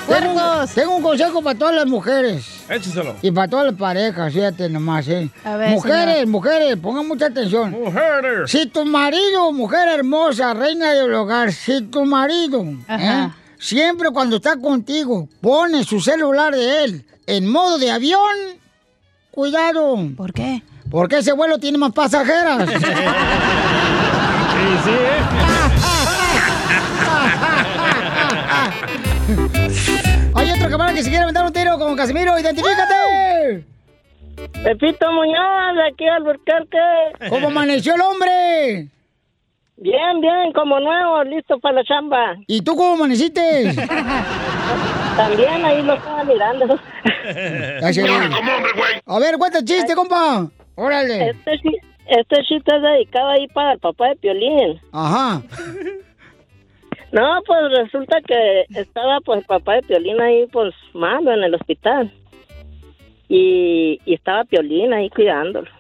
tengo, 0.09 0.33
un- 0.33 0.69
tengo 0.75 0.97
un 0.97 1.03
consejo 1.03 1.43
para 1.43 1.59
todas 1.59 1.75
las 1.75 1.87
mujeres. 1.87 2.45
Écheselo. 2.69 3.17
Y 3.23 3.31
para 3.31 3.49
todas 3.49 3.67
las 3.67 3.75
parejas, 3.75 4.33
fíjate 4.33 4.69
nomás, 4.69 5.07
¿eh? 5.09 5.31
A 5.45 5.57
ver, 5.57 5.71
mujeres, 5.71 6.15
señor. 6.15 6.27
mujeres, 6.29 6.77
pongan 6.77 7.07
mucha 7.09 7.27
atención. 7.27 7.71
Mujeres. 7.71 8.51
Si 8.51 8.67
tu 8.67 8.85
marido, 8.85 9.53
mujer 9.53 9.89
hermosa, 9.89 10.55
reina 10.55 10.93
del 10.93 11.13
hogar, 11.15 11.53
si 11.53 11.83
tu 11.83 12.05
marido. 12.05 12.65
¿eh? 12.89 13.29
siempre 13.59 14.11
cuando 14.11 14.37
está 14.37 14.57
contigo, 14.59 15.29
pone 15.41 15.85
su 15.85 16.01
celular 16.01 16.55
de 16.55 16.85
él 16.85 17.07
en 17.27 17.47
modo 17.51 17.79
de 17.79 17.91
avión, 17.91 18.21
cuidado. 19.37 19.99
¿Por 20.17 20.33
qué? 20.33 20.63
Porque 20.91 21.19
ese 21.19 21.33
vuelo 21.33 21.59
tiene 21.59 21.77
más 21.77 21.93
pasajeras. 21.93 22.69
sí, 22.71 22.77
sí, 24.85 24.91
¿eh? 24.91 25.21
Hay 30.35 30.51
otro 30.51 30.71
camarada 30.71 30.95
que 30.95 31.03
se 31.03 31.11
quiere 31.11 31.25
aventar 31.25 31.45
un 31.45 31.53
tiro 31.53 31.79
con 31.79 31.95
Casimiro. 31.95 32.39
¡Identifícate! 32.39 33.67
Pepito 34.65 35.13
Muñoz, 35.13 35.77
de 35.77 35.87
aquí 35.93 36.09
Alburquerque. 36.09 37.29
¿Cómo 37.29 37.49
amaneció 37.49 37.95
el 37.95 38.01
hombre? 38.01 38.89
Bien, 39.77 40.21
bien, 40.23 40.53
como 40.55 40.81
nuevo, 40.81 41.23
listo 41.25 41.59
para 41.59 41.75
la 41.77 41.85
chamba. 41.85 42.37
¿Y 42.47 42.63
tú 42.63 42.75
cómo 42.75 42.95
amaneciste? 42.95 43.75
También 45.17 45.65
ahí 45.65 45.83
lo 45.83 45.95
estaba 45.95 46.25
mirando. 46.25 46.67
A 49.07 49.19
ver, 49.19 49.39
cuenta 49.39 49.59
el 49.59 49.65
chiste, 49.65 49.95
compa. 49.95 50.49
Órale. 50.75 51.31
Este, 51.31 51.61
este 52.07 52.43
chiste 52.45 52.77
es 52.77 52.83
dedicado 52.83 53.29
ahí 53.29 53.49
para 53.49 53.73
el 53.73 53.79
papá 53.79 54.09
de 54.09 54.17
Piolín. 54.17 54.81
Ajá. 54.93 55.43
No, 57.13 57.41
pues 57.47 57.61
resulta 57.83 58.19
que 58.21 58.67
estaba 58.79 59.21
pues 59.21 59.41
el 59.41 59.47
papá 59.47 59.75
de 59.75 59.83
Piolín 59.83 60.21
ahí 60.21 60.47
pues 60.53 60.75
malo 60.93 61.33
en 61.33 61.45
el 61.45 61.55
hospital. 61.55 62.13
Y, 63.29 64.01
y 64.05 64.15
estaba 64.15 64.45
Piolín 64.45 64.93
ahí 64.93 65.09
cuidándolo. 65.11 65.71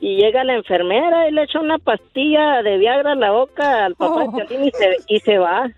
Y 0.00 0.16
llega 0.16 0.42
la 0.42 0.54
enfermera 0.54 1.28
y 1.28 1.32
le 1.32 1.44
echa 1.44 1.60
una 1.60 1.78
pastilla 1.78 2.62
de 2.62 2.78
Viagra 2.78 3.12
en 3.12 3.20
la 3.20 3.30
boca 3.30 3.84
al 3.84 3.94
papá 3.94 4.24
de 4.24 4.30
Piolín 4.46 4.68
y 4.68 4.70
se, 4.70 4.96
y 5.06 5.20
se 5.20 5.38
va. 5.38 5.70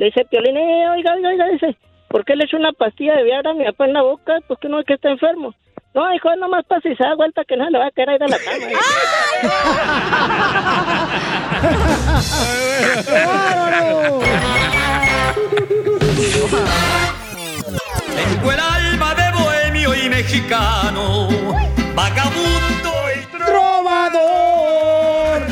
Le 0.00 0.06
dice 0.06 0.24
Piolín, 0.24 0.56
eh, 0.56 0.88
oiga, 0.88 1.12
oiga, 1.12 1.28
oiga, 1.28 1.46
dice, 1.48 1.76
¿por 2.08 2.24
qué 2.24 2.34
le 2.34 2.44
echa 2.44 2.56
una 2.56 2.72
pastilla 2.72 3.16
de 3.16 3.24
Viagra 3.24 3.50
a 3.50 3.54
mi 3.54 3.66
papá 3.66 3.84
en 3.84 3.92
la 3.92 4.00
boca? 4.00 4.38
Pues 4.48 4.58
que 4.58 4.66
no 4.66 4.80
es 4.80 4.86
que 4.86 4.94
está 4.94 5.10
enfermo. 5.10 5.54
No, 5.92 6.14
hijo, 6.14 6.34
nomás 6.36 6.64
para 6.64 6.80
si 6.80 6.96
se 6.96 7.04
da 7.04 7.14
vuelta 7.16 7.44
que 7.44 7.54
no 7.54 7.68
le 7.68 7.78
va 7.78 7.88
a 7.88 7.90
querer 7.90 8.14
ir 8.14 8.22
a 8.22 8.28
la 8.28 8.38
cama. 8.38 8.56
Tengo 18.16 18.52
el 18.52 18.58
alma 18.58 19.14
de 19.14 19.30
bohemio 19.32 19.94
y 20.02 20.08
mexicano, 20.08 21.28
vagabundo 21.94 22.90
y 23.14 23.18
¡Trovador! 23.36 25.42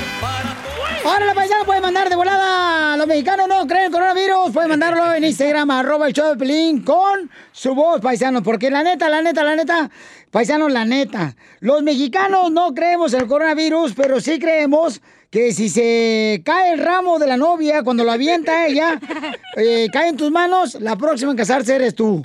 Ahora 1.04 1.26
la 1.26 1.34
paisana 1.34 1.64
puede 1.64 1.80
mandar 1.80 2.08
de 2.08 2.16
volada. 2.16 2.96
Los 2.96 3.06
mexicanos 3.06 3.48
no 3.48 3.66
creen 3.66 3.86
en 3.86 3.92
coronavirus. 3.92 4.50
Pueden 4.52 4.70
mandarlo 4.70 5.12
en 5.14 5.24
Instagram, 5.24 5.70
arroba 5.70 6.06
el 6.06 6.12
show 6.12 6.30
de 6.30 6.36
Pelín 6.36 6.82
con 6.82 7.30
su 7.52 7.74
voz, 7.74 8.00
paisanos. 8.00 8.42
Porque 8.42 8.70
la 8.70 8.82
neta, 8.82 9.08
la 9.08 9.22
neta, 9.22 9.42
la 9.42 9.56
neta, 9.56 9.90
paisanos, 10.30 10.72
la 10.72 10.84
neta. 10.84 11.34
Los 11.60 11.82
mexicanos 11.82 12.50
no 12.50 12.74
creemos 12.74 13.14
en 13.14 13.20
el 13.22 13.26
coronavirus, 13.26 13.94
pero 13.94 14.20
sí 14.20 14.38
creemos 14.38 15.00
que 15.30 15.52
si 15.52 15.68
se 15.68 16.42
cae 16.44 16.72
el 16.72 16.78
ramo 16.78 17.18
de 17.18 17.26
la 17.26 17.36
novia 17.36 17.82
cuando 17.82 18.04
lo 18.04 18.12
avienta 18.12 18.66
ella, 18.66 18.98
eh, 19.56 19.88
cae 19.92 20.08
en 20.08 20.16
tus 20.16 20.30
manos, 20.30 20.76
la 20.80 20.96
próxima 20.96 21.32
en 21.32 21.36
casarse 21.36 21.76
eres 21.76 21.94
tú. 21.94 22.22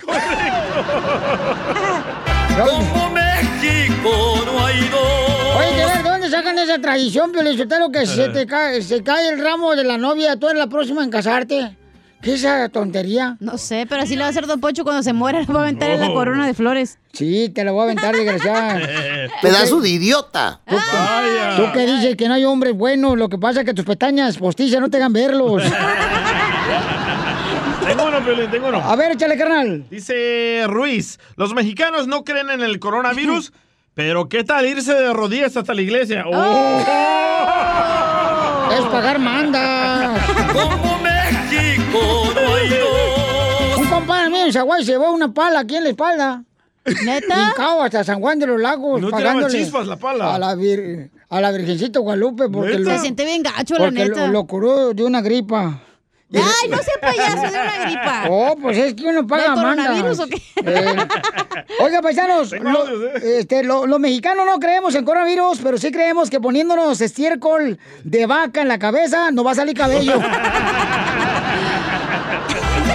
Como 2.55 3.09
México 3.09 4.43
no 4.45 4.65
hay 4.65 4.87
dos. 4.89 5.55
Oye, 5.57 6.02
de 6.37 6.43
ver, 6.43 6.45
¿de 6.45 6.51
dónde 6.51 6.51
sacan 6.51 6.59
esa 6.59 6.79
tradición, 6.81 7.31
Piolichotelo, 7.31 7.91
que 7.91 8.05
se 8.05 8.29
te 8.29 8.45
cae, 8.47 8.81
se 8.81 9.03
cae 9.03 9.29
el 9.29 9.43
ramo 9.43 9.75
de 9.75 9.83
la 9.83 9.97
novia, 9.97 10.35
tú 10.37 10.47
eres 10.47 10.59
la 10.59 10.67
próxima 10.67 11.03
en 11.03 11.09
casarte? 11.09 11.77
¿Qué 12.21 12.35
es 12.35 12.39
esa 12.39 12.69
tontería? 12.69 13.35
No 13.41 13.57
sé, 13.57 13.85
pero 13.87 14.01
así 14.01 14.15
lo 14.15 14.21
va 14.21 14.27
a 14.27 14.29
hacer 14.29 14.47
Don 14.47 14.61
Pocho 14.61 14.85
cuando 14.85 15.03
se 15.03 15.11
muera. 15.11 15.41
Le 15.47 15.47
va 15.47 15.59
a 15.59 15.63
aventar 15.63 15.89
en 15.89 15.99
la 15.99 16.13
corona 16.13 16.47
de 16.47 16.53
flores. 16.53 16.97
Sí, 17.11 17.49
te 17.49 17.65
la 17.65 17.73
voy 17.73 17.81
a 17.81 17.83
aventar, 17.83 18.15
desgraciada. 18.15 18.79
Pedazo 19.41 19.81
de 19.81 19.89
idiota. 19.89 20.61
¿Tú, 20.65 20.77
tú 21.57 21.71
que 21.73 21.85
dices 21.85 22.15
que 22.15 22.29
no 22.29 22.35
hay 22.35 22.45
hombres 22.45 22.73
buenos, 22.73 23.17
lo 23.17 23.27
que 23.27 23.37
pasa 23.37 23.59
es 23.59 23.65
que 23.65 23.73
tus 23.73 23.83
pestañas 23.83 24.37
postizas 24.37 24.79
no 24.79 24.89
te 24.89 24.97
hagan 24.97 25.11
verlos. 25.11 25.63
Tengo 27.85 28.05
uno, 28.05 28.23
Piolín, 28.23 28.49
tengo 28.49 28.69
uno. 28.69 28.77
A 28.77 28.95
ver, 28.95 29.11
échale, 29.11 29.37
carnal. 29.37 29.85
Dice 29.89 30.63
Ruiz, 30.67 31.19
los 31.35 31.53
mexicanos 31.53 32.07
no 32.07 32.23
creen 32.23 32.49
en 32.49 32.61
el 32.61 32.79
coronavirus, 32.79 33.51
pero 33.95 34.27
¿qué 34.29 34.43
tal 34.43 34.65
irse 34.65 34.93
de 34.93 35.13
rodillas 35.13 35.55
hasta 35.55 35.73
la 35.73 35.81
iglesia? 35.81 36.25
¡Oh! 36.27 36.79
Es 38.77 38.81
pagar 38.85 39.19
mandas. 39.19 40.19
Como 40.51 40.99
México 40.99 41.99
no 42.33 42.53
hay 42.55 42.69
dos. 42.69 43.77
Un 43.77 43.85
compadre 43.87 44.29
mío 44.29 44.45
en 44.45 44.53
Zaguay 44.53 44.83
se 44.83 44.91
llevó 44.93 45.11
una 45.11 45.31
pala 45.33 45.59
aquí 45.59 45.75
en 45.75 45.83
la 45.83 45.89
espalda. 45.89 46.43
¿Neta? 47.05 47.49
Hincado 47.51 47.81
hasta 47.83 48.03
San 48.03 48.19
Juan 48.19 48.39
de 48.39 48.47
los 48.47 48.59
Lagos. 48.59 48.99
¿No 48.99 49.09
pagándole 49.09 49.57
chispas 49.57 49.87
la 49.87 49.95
pala? 49.97 50.33
A 50.35 50.39
la, 50.39 50.55
vir- 50.55 51.09
a 51.29 51.39
la 51.41 51.51
Virgencita 51.51 51.99
Guadalupe. 51.99 52.49
Porque 52.49 52.73
Se 52.73 52.79
lo, 52.79 52.99
siente 52.99 53.23
bien 53.25 53.41
gacho, 53.43 53.75
la 53.77 53.89
neta. 53.91 54.25
lo, 54.27 54.33
lo 54.33 54.45
curó 54.47 54.93
de 54.93 55.03
una 55.03 55.21
gripa. 55.21 55.79
Ay, 56.35 56.69
no 56.69 56.77
sea 56.77 56.93
payaso 57.01 57.41
de 57.41 57.47
una 57.49 57.85
gripa. 57.85 58.23
Oh, 58.29 58.55
pues 58.61 58.77
es 58.77 58.93
que 58.95 59.03
uno 59.05 59.27
paga 59.27 59.43
¿Del 59.49 59.53
coronavirus 59.55 60.19
o 60.19 60.27
qué? 60.27 60.41
Eh, 60.65 60.95
Oiga, 61.79 62.01
paisanos, 62.01 62.51
lo- 62.53 62.87
¿eh? 63.17 63.39
este, 63.39 63.63
lo- 63.63 63.85
los 63.85 63.99
mexicanos 63.99 64.45
no 64.45 64.59
creemos 64.59 64.95
en 64.95 65.05
coronavirus, 65.05 65.59
pero 65.61 65.77
sí 65.77 65.91
creemos 65.91 66.29
que 66.29 66.39
poniéndonos 66.39 67.01
estiércol 67.01 67.77
de 68.03 68.25
vaca 68.25 68.61
en 68.61 68.67
la 68.67 68.79
cabeza 68.79 69.29
nos 69.31 69.45
va 69.45 69.51
a 69.51 69.55
salir 69.55 69.75
cabello. 69.77 70.13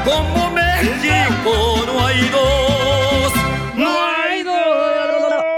Como 0.05 0.51
México 0.51 1.85
no 1.87 2.07
hay 2.07 2.29
dos. 2.29 3.33
No 3.77 3.89
hay 4.07 4.43
dos. 4.43 4.55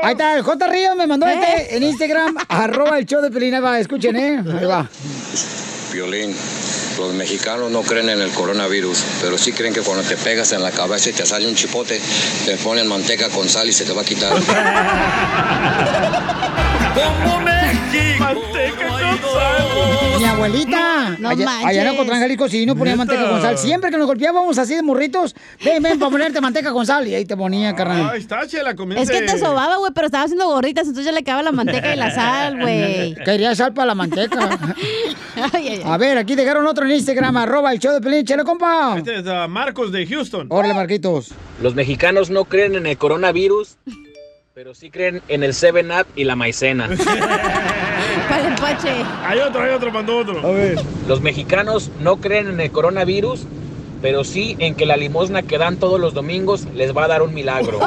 Ahí 0.02 0.12
está, 0.12 0.34
el 0.36 0.42
J. 0.42 0.66
Ríos 0.66 0.96
me 0.96 1.06
mandó 1.06 1.26
¿Eh? 1.26 1.34
este 1.40 1.76
en 1.76 1.82
Instagram, 1.84 2.36
arroba 2.48 2.98
el 2.98 3.06
show 3.06 3.20
de 3.22 3.30
Pelín. 3.30 3.54
Ahí 3.54 3.60
va, 3.60 3.78
escuchen, 3.78 4.16
¿eh? 4.16 4.42
Ahí 4.58 4.64
va. 4.66 4.88
Violín, 5.92 6.34
los 7.00 7.12
mexicanos 7.14 7.70
no 7.70 7.82
creen 7.82 8.08
en 8.10 8.20
el 8.20 8.30
coronavirus, 8.30 9.02
pero 9.22 9.38
sí 9.38 9.52
creen 9.52 9.72
que 9.72 9.80
cuando 9.80 10.04
te 10.04 10.16
pegas 10.16 10.52
en 10.52 10.62
la 10.62 10.70
cabeza 10.70 11.10
y 11.10 11.12
te 11.12 11.24
sale 11.26 11.48
un 11.48 11.54
chipote, 11.54 12.00
te 12.44 12.56
ponen 12.58 12.86
manteca 12.86 13.28
con 13.30 13.48
sal 13.48 13.68
y 13.68 13.72
se 13.72 13.84
te 13.84 13.92
va 13.92 14.02
a 14.02 14.04
quitar. 14.04 14.32
Como 16.94 17.40
México 17.40 17.60
Manteca 18.20 18.88
con 18.88 19.32
sal. 19.32 20.18
Mi 20.18 20.24
abuelita, 20.26 21.16
No 21.18 21.30
allá, 21.30 21.44
manches. 21.46 21.66
allá 21.66 21.82
en 21.82 21.88
Ocotlán, 21.88 22.20
Jalisco, 22.20 22.48
sí, 22.48 22.66
no 22.66 22.76
ponía 22.76 22.94
manteca 22.96 23.28
con 23.28 23.40
sal. 23.40 23.56
Siempre 23.56 23.90
que 23.90 23.96
nos 23.96 24.06
golpeábamos 24.06 24.58
así 24.58 24.74
de 24.74 24.82
morritos, 24.82 25.34
ven, 25.64 25.82
ven, 25.82 25.98
para 25.98 26.10
ponerte 26.10 26.40
manteca 26.42 26.72
con 26.72 26.84
sal. 26.86 27.08
Y 27.08 27.14
ahí 27.14 27.24
te 27.24 27.36
ponía, 27.36 27.74
carnal. 27.74 28.10
Ahí 28.10 28.20
está, 28.20 28.46
chela, 28.46 28.74
comienza. 28.76 29.02
Es 29.02 29.10
que 29.18 29.24
te 29.26 29.38
sobaba, 29.38 29.76
güey, 29.78 29.92
pero 29.94 30.06
estaba 30.06 30.24
haciendo 30.24 30.46
gorritas, 30.46 30.86
entonces 30.86 31.06
ya 31.06 31.12
le 31.12 31.22
quedaba 31.22 31.42
la 31.42 31.52
manteca 31.52 31.94
y 31.94 31.96
la 31.96 32.10
sal, 32.14 32.58
güey. 32.60 33.14
Quería 33.24 33.54
sal 33.54 33.72
para 33.72 33.86
la 33.86 33.94
manteca. 33.94 34.38
Ay, 35.36 35.50
ay, 35.54 35.68
ay. 35.68 35.82
A 35.86 35.96
ver, 35.96 36.18
aquí 36.18 36.34
dejaron 36.34 36.66
otro 36.66 36.84
en 36.90 36.96
Instagram, 36.96 37.36
arroba 37.36 37.72
el 37.72 37.78
show 37.78 37.92
de 37.92 38.00
Pelín. 38.00 38.24
Chale, 38.24 38.42
compa. 38.44 38.96
Este 38.98 39.20
es 39.20 39.26
ah, 39.26 39.46
Marcos 39.48 39.92
de 39.92 40.06
Houston. 40.06 40.46
Órale, 40.50 40.74
Marquitos. 40.74 41.30
Los 41.62 41.74
mexicanos 41.74 42.30
no 42.30 42.44
creen 42.44 42.74
en 42.74 42.86
el 42.86 42.96
coronavirus, 42.96 43.76
pero 44.54 44.74
sí 44.74 44.90
creen 44.90 45.22
en 45.28 45.44
el 45.44 45.52
7-Up 45.52 46.06
y 46.16 46.24
la 46.24 46.34
maicena. 46.36 46.88
Para 48.28 48.48
el 48.48 48.54
pache. 48.56 48.90
Hay 49.24 49.38
otro, 49.38 49.62
hay 49.62 49.70
otro, 49.70 49.92
mandó 49.92 50.18
otro. 50.18 50.42
ver. 50.52 50.80
Los 51.06 51.20
mexicanos 51.20 51.90
no 52.00 52.16
creen 52.16 52.48
en 52.48 52.60
el 52.60 52.70
coronavirus, 52.70 53.46
pero 54.02 54.24
sí 54.24 54.56
en 54.58 54.74
que 54.74 54.86
la 54.86 54.96
limosna 54.96 55.42
que 55.42 55.58
dan 55.58 55.76
todos 55.76 56.00
los 56.00 56.12
domingos 56.14 56.66
les 56.74 56.96
va 56.96 57.04
a 57.04 57.08
dar 57.08 57.22
un 57.22 57.32
milagro. 57.34 57.78
¡Oh! 57.82 57.86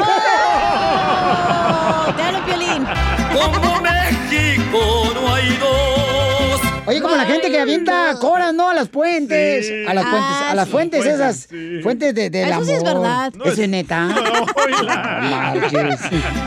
Hablo, 2.17 2.45
Piolín. 2.45 2.85
Como 3.33 3.81
México 3.81 5.11
no 5.13 5.33
hay 5.33 5.57
dos. 5.57 5.92
Oye, 6.85 7.01
como 7.01 7.15
la 7.15 7.23
gente 7.25 7.49
que 7.49 7.59
avienta 7.59 8.15
coras, 8.19 8.53
¿no? 8.53 8.69
A 8.69 8.73
las 8.73 8.89
puentes. 8.89 9.67
Sí. 9.67 9.85
A 9.87 9.93
las 9.93 10.03
puentes, 10.05 10.31
Ah, 10.33 10.51
a 10.51 10.55
las 10.55 10.65
sí. 10.65 10.71
fuentes 10.71 10.99
Fuentes, 11.03 11.19
esas. 11.21 11.47
sí. 11.49 11.79
Fuentes 11.81 12.13
de, 12.13 12.29
del 12.29 12.45
Eso 12.45 12.53
amor. 12.55 12.65
sí 12.67 12.71
es 12.73 12.83
verdad. 12.83 13.33
No, 13.35 13.43
¿Eso 13.45 13.53
es- 13.53 13.59
es 13.59 13.69
neta? 13.69 14.05
No. 14.05 14.15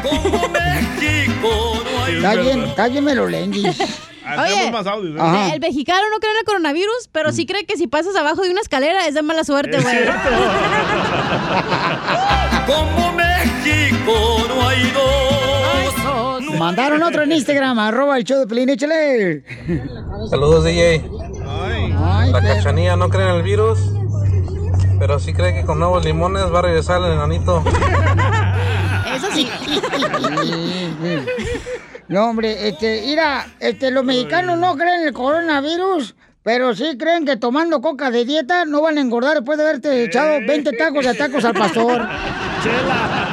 Como 0.03 0.49
México 0.49 1.83
no 1.85 2.05
hay 2.05 2.17
Está 2.17 2.35
bien, 2.35 2.65
está 2.65 2.89
bien 2.89 3.05
melolenguis. 3.05 3.81
Hacemos 4.27 4.61
Oye. 4.61 4.71
más 4.73 4.87
audios. 4.89 5.17
¿eh? 5.17 5.51
El 5.55 5.61
mexicano 5.61 6.03
no 6.13 6.19
cree 6.19 6.33
en 6.33 6.39
el 6.39 6.45
coronavirus, 6.45 7.09
pero 7.13 7.31
sí 7.33 7.47
cree 7.47 7.65
que 7.65 7.77
si 7.77 7.87
pasas 7.87 8.15
abajo 8.17 8.43
de 8.43 8.51
una 8.51 8.61
escalera 8.61 9.07
es 9.07 9.15
de 9.15 9.23
mala 9.23 9.45
suerte, 9.45 9.81
güey. 9.81 9.97
Como 12.67 13.13
México 13.13 14.45
no 14.49 14.69
hay 14.69 14.91
dos. 14.91 15.16
Mandaron 16.59 17.03
otro 17.03 17.23
en 17.23 17.33
Instagram, 17.33 17.79
arroba 17.79 18.17
el 18.17 18.25
show 18.25 18.39
de 18.41 18.47
Pelín, 18.47 18.69
échale. 18.71 19.43
Saludos, 20.31 20.65
DJ. 20.65 21.05
Ay, 21.99 22.31
La 22.33 22.41
pero- 22.41 22.55
cachanilla 22.55 22.97
no 22.97 23.09
cree 23.09 23.29
en 23.29 23.35
el 23.37 23.43
virus, 23.43 23.79
pero 24.99 25.19
sí 25.19 25.33
cree 25.33 25.55
que 25.55 25.65
con 25.65 25.79
nuevos 25.79 26.05
limones 26.05 26.45
va 26.53 26.59
a 26.61 26.63
regresar 26.63 27.01
el 27.03 27.13
enanito. 27.13 27.63
Eso 29.17 29.27
sí. 29.33 29.49
No, 32.09 32.27
hombre, 32.31 32.69
este, 32.69 33.03
mira, 33.07 33.47
este, 33.61 33.91
los 33.91 34.05
mexicanos 34.05 34.59
no 34.59 34.77
creen 34.77 35.01
en 35.03 35.09
el 35.09 35.13
coronavirus, 35.13 36.15
pero 36.43 36.75
sí 36.75 36.97
creen 36.99 37.25
que 37.27 37.37
tomando 37.37 37.81
coca 37.81 38.11
de 38.11 38.25
dieta 38.25 38.65
no 38.65 38.81
van 38.83 38.99
a 38.99 39.01
engordar 39.01 39.35
después 39.35 39.59
de 39.59 39.65
haberte 39.65 40.05
echado 40.05 40.39
20 40.47 40.73
tacos 40.77 41.05
de 41.05 41.15
tacos 41.15 41.45
al 41.45 41.55
pastor. 41.55 42.03
Como 42.03 43.26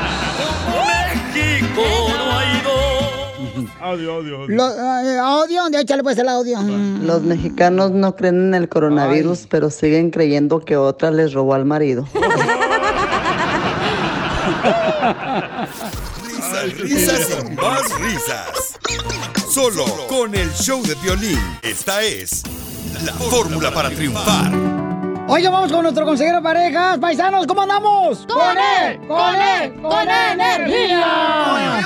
Audio, 3.83 4.13
audio, 4.13 4.37
audio. 4.43 4.55
Lo, 4.55 4.69
eh, 4.69 5.19
audio, 5.19 5.69
de 5.69 5.81
échale 5.81 6.03
pues 6.03 6.17
el 6.17 6.29
audio. 6.29 6.57
Los 6.61 7.21
mexicanos 7.23 7.91
no 7.91 8.15
creen 8.15 8.47
en 8.47 8.55
el 8.55 8.69
coronavirus, 8.69 9.45
pero 9.49 9.69
siguen 9.69 10.09
creyendo 10.09 10.61
que 10.61 10.77
otra 10.77 11.11
les 11.11 11.33
robó 11.33 11.53
al 11.53 11.65
marido. 11.65 12.07
Risas, 16.23 16.77
risas 16.79 17.29
y 17.29 17.55
más 17.55 17.99
risas. 17.99 18.79
Solo 19.49 19.83
con 20.07 20.33
el 20.33 20.49
show 20.53 20.81
de 20.83 20.95
violín. 20.95 21.39
Esta 21.61 22.01
es 22.03 22.43
la 23.03 23.11
fórmula 23.11 23.69
para 23.73 23.89
triunfar. 23.89 24.49
Oye, 25.27 25.49
vamos 25.49 25.73
con 25.73 25.83
nuestro 25.83 26.05
consejero 26.05 26.37
de 26.37 26.43
parejas. 26.43 26.99
Paisanos, 26.99 27.45
¿cómo 27.47 27.63
andamos? 27.63 28.25
¡Con 28.27 28.57
él! 28.57 29.01
¡Con 29.07 29.35
él! 29.35 29.73
¡Con 29.81 30.09
energía! 30.09 31.81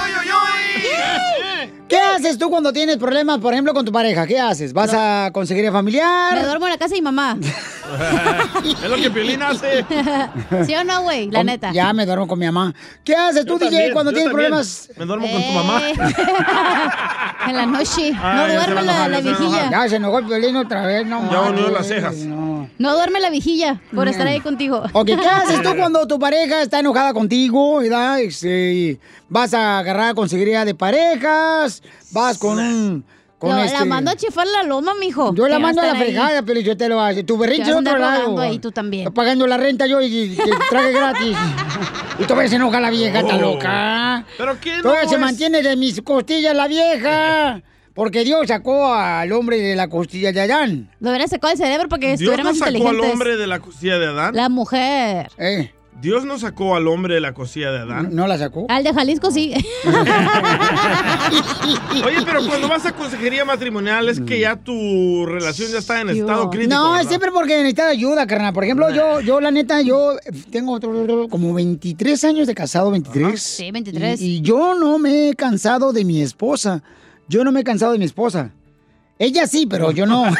¿Qué 1.87 1.97
haces 1.97 2.37
tú 2.37 2.49
cuando 2.49 2.73
tienes 2.73 2.97
problemas, 2.97 3.39
por 3.39 3.53
ejemplo, 3.53 3.73
con 3.73 3.85
tu 3.85 3.91
pareja? 3.93 4.27
¿Qué 4.27 4.37
haces? 4.39 4.73
¿Vas 4.73 4.91
a 4.93 5.29
conseguir 5.31 5.71
familiar? 5.71 6.35
Me 6.35 6.43
duermo 6.43 6.65
en 6.67 6.73
la 6.73 6.77
casa 6.77 6.95
de 6.95 7.01
mi 7.01 7.05
mamá. 7.05 7.37
es 8.83 8.89
lo 8.89 8.95
que 8.97 9.09
Piolín 9.09 9.41
hace. 9.41 9.85
¿Sí 10.65 10.75
o 10.75 10.83
no, 10.83 11.03
güey? 11.03 11.31
La 11.31 11.43
neta. 11.45 11.71
Ya 11.71 11.93
me 11.93 12.05
duermo 12.05 12.27
con 12.27 12.39
mi 12.39 12.45
mamá. 12.45 12.73
¿Qué 13.05 13.15
haces 13.15 13.45
tú, 13.45 13.53
Yo 13.53 13.59
DJ, 13.59 13.69
también, 13.71 13.93
cuando 13.93 14.11
tienes 14.11 14.29
también. 14.31 14.49
problemas? 14.49 14.89
Me 14.97 15.05
duermo 15.05 15.27
con 15.31 15.41
tu 15.41 15.51
mamá. 15.51 15.81
en 17.47 17.55
la 17.55 17.65
noche. 17.65 18.11
Ah, 18.21 18.33
no 18.35 18.53
duerme 18.53 18.79
a 18.79 18.83
la, 18.83 18.91
enojar, 18.91 19.09
la 19.09 19.17
a 19.17 19.21
viejilla. 19.21 19.47
enojar. 19.47 19.71
Ya 19.71 19.89
se 19.89 19.95
enojó 19.95 20.19
el 20.19 20.25
violín 20.25 20.55
otra 20.57 20.85
vez, 20.85 21.05
no 21.05 21.31
Ya 21.31 21.41
manches, 21.41 21.71
las 21.71 21.87
cejas. 21.87 22.15
No. 22.17 22.69
No 22.77 22.93
duerme 22.95 23.21
la 23.21 23.29
viejilla 23.29 23.79
por 23.95 24.09
estar 24.09 24.27
ahí 24.27 24.41
contigo. 24.41 24.83
Ok, 24.91 25.05
¿qué 25.07 25.27
haces 25.27 25.61
tú 25.61 25.73
cuando 25.77 26.05
tu 26.05 26.19
pareja 26.19 26.61
está 26.61 26.79
enojada 26.79 27.13
contigo? 27.13 27.77
¿verdad? 27.77 28.19
Este, 28.19 28.99
vas 29.29 29.53
a 29.53 29.79
agarrar 29.79 30.15
consejería 30.15 30.65
de 30.65 30.75
parejas, 30.75 31.76
vas 32.11 32.37
con 32.37 32.59
un... 32.59 33.05
Con 33.37 33.55
Lo- 33.55 33.61
este- 33.63 33.77
La 33.77 33.85
mando 33.85 34.09
a 34.09 34.15
chifar 34.15 34.47
la 34.47 34.63
loma, 34.63 34.95
mijo. 34.99 35.31
Yo 35.35 35.47
la 35.47 35.59
mando 35.59 35.79
a 35.81 35.85
la 35.85 35.95
fregada, 35.95 36.41
pero 36.41 36.59
yo 36.59 36.75
te 36.75 36.89
lo 36.89 36.99
hago. 36.99 37.23
Tu 37.23 37.37
berrinche 37.37 37.71
a 37.71 37.77
otro 37.77 37.97
lado. 37.99 38.39
ahí 38.39 38.57
tú 38.57 38.71
también. 38.71 39.03
Estoy 39.03 39.13
pagando 39.15 39.45
la 39.45 39.57
renta 39.57 39.85
yo 39.85 40.01
y, 40.01 40.05
y 40.07 40.35
te 40.35 40.43
traje 40.71 40.91
gratis. 40.91 41.37
y 42.19 42.23
todavía 42.23 42.49
se 42.49 42.55
enoja 42.55 42.79
la 42.79 42.89
vieja, 42.89 43.19
está 43.19 43.35
Oh. 43.35 43.39
loca. 43.41 44.25
¿Pero 44.39 44.59
qué 44.59 44.77
no 44.77 44.81
Todavía 44.81 45.07
se 45.07 45.15
es? 45.15 45.21
mantiene 45.21 45.61
de 45.61 45.75
mis 45.75 46.01
costillas 46.01 46.55
la 46.55 46.67
vieja. 46.67 47.61
Porque 47.93 48.23
Dios 48.23 48.47
sacó 48.47 48.91
al 48.93 49.31
hombre 49.31 49.59
de 49.59 49.75
la 49.75 49.87
costilla 49.87 50.31
de 50.31 50.41
Adán. 50.41 50.89
Lo 50.99 51.09
hubiera 51.09 51.27
sacado 51.27 51.51
el 51.53 51.57
cerebro 51.59 51.89
porque 51.89 52.07
Dios 52.09 52.21
estuviera 52.21 52.43
no 52.43 52.49
más 52.51 52.59
sacó 52.59 52.89
al 52.89 52.99
hombre 53.01 53.37
de 53.37 53.47
la 53.47 53.59
costilla 53.59 53.97
de 53.97 54.05
Adán. 54.05 54.35
La 54.35 54.49
mujer. 54.49 55.31
Dios 55.99 56.25
no 56.25 56.37
sacó 56.37 56.75
al 56.75 56.87
hombre 56.87 57.15
de 57.15 57.21
la 57.21 57.33
costilla 57.33 57.71
de 57.71 57.79
Adán. 57.79 58.09
¿No 58.11 58.27
la 58.27 58.37
sacó? 58.37 58.67
Al 58.69 58.83
de 58.83 58.93
Jalisco 58.93 59.31
sí. 59.31 59.51
Oye, 62.05 62.17
pero 62.23 62.45
cuando 62.47 62.67
vas 62.67 62.85
a 62.85 62.91
consejería 62.91 63.43
matrimonial 63.45 64.07
es 64.09 64.19
que 64.21 64.39
ya 64.39 64.55
tu 64.55 65.25
relación 65.25 65.71
ya 65.71 65.79
está 65.79 65.99
en 66.01 66.09
estado 66.09 66.49
crítico. 66.51 66.73
No, 66.73 66.89
es 66.93 66.99
¿verdad? 66.99 67.09
siempre 67.09 67.31
porque 67.31 67.55
necesita 67.57 67.87
ayuda, 67.87 68.27
carnal. 68.27 68.53
Por 68.53 68.63
ejemplo, 68.63 68.89
yo, 68.93 69.21
yo 69.21 69.41
la 69.41 69.49
neta, 69.51 69.81
yo 69.81 70.17
tengo 70.51 70.73
otro- 70.73 71.27
como 71.29 71.53
23 71.53 72.23
años 72.25 72.45
de 72.47 72.53
casado, 72.55 72.91
23. 72.91 73.41
Sí, 73.41 73.71
23. 73.71 74.21
Y, 74.21 74.25
y 74.37 74.41
yo 74.41 74.75
no 74.75 74.99
me 74.99 75.29
he 75.29 75.33
cansado 75.35 75.93
de 75.93 76.05
mi 76.05 76.21
esposa. 76.21 76.83
Yo 77.27 77.43
no 77.43 77.51
me 77.51 77.61
he 77.61 77.63
cansado 77.63 77.93
de 77.93 77.97
mi 77.99 78.05
esposa. 78.05 78.51
Ella 79.19 79.47
sí, 79.47 79.65
pero 79.65 79.89
yo 79.91 80.05
no. 80.05 80.25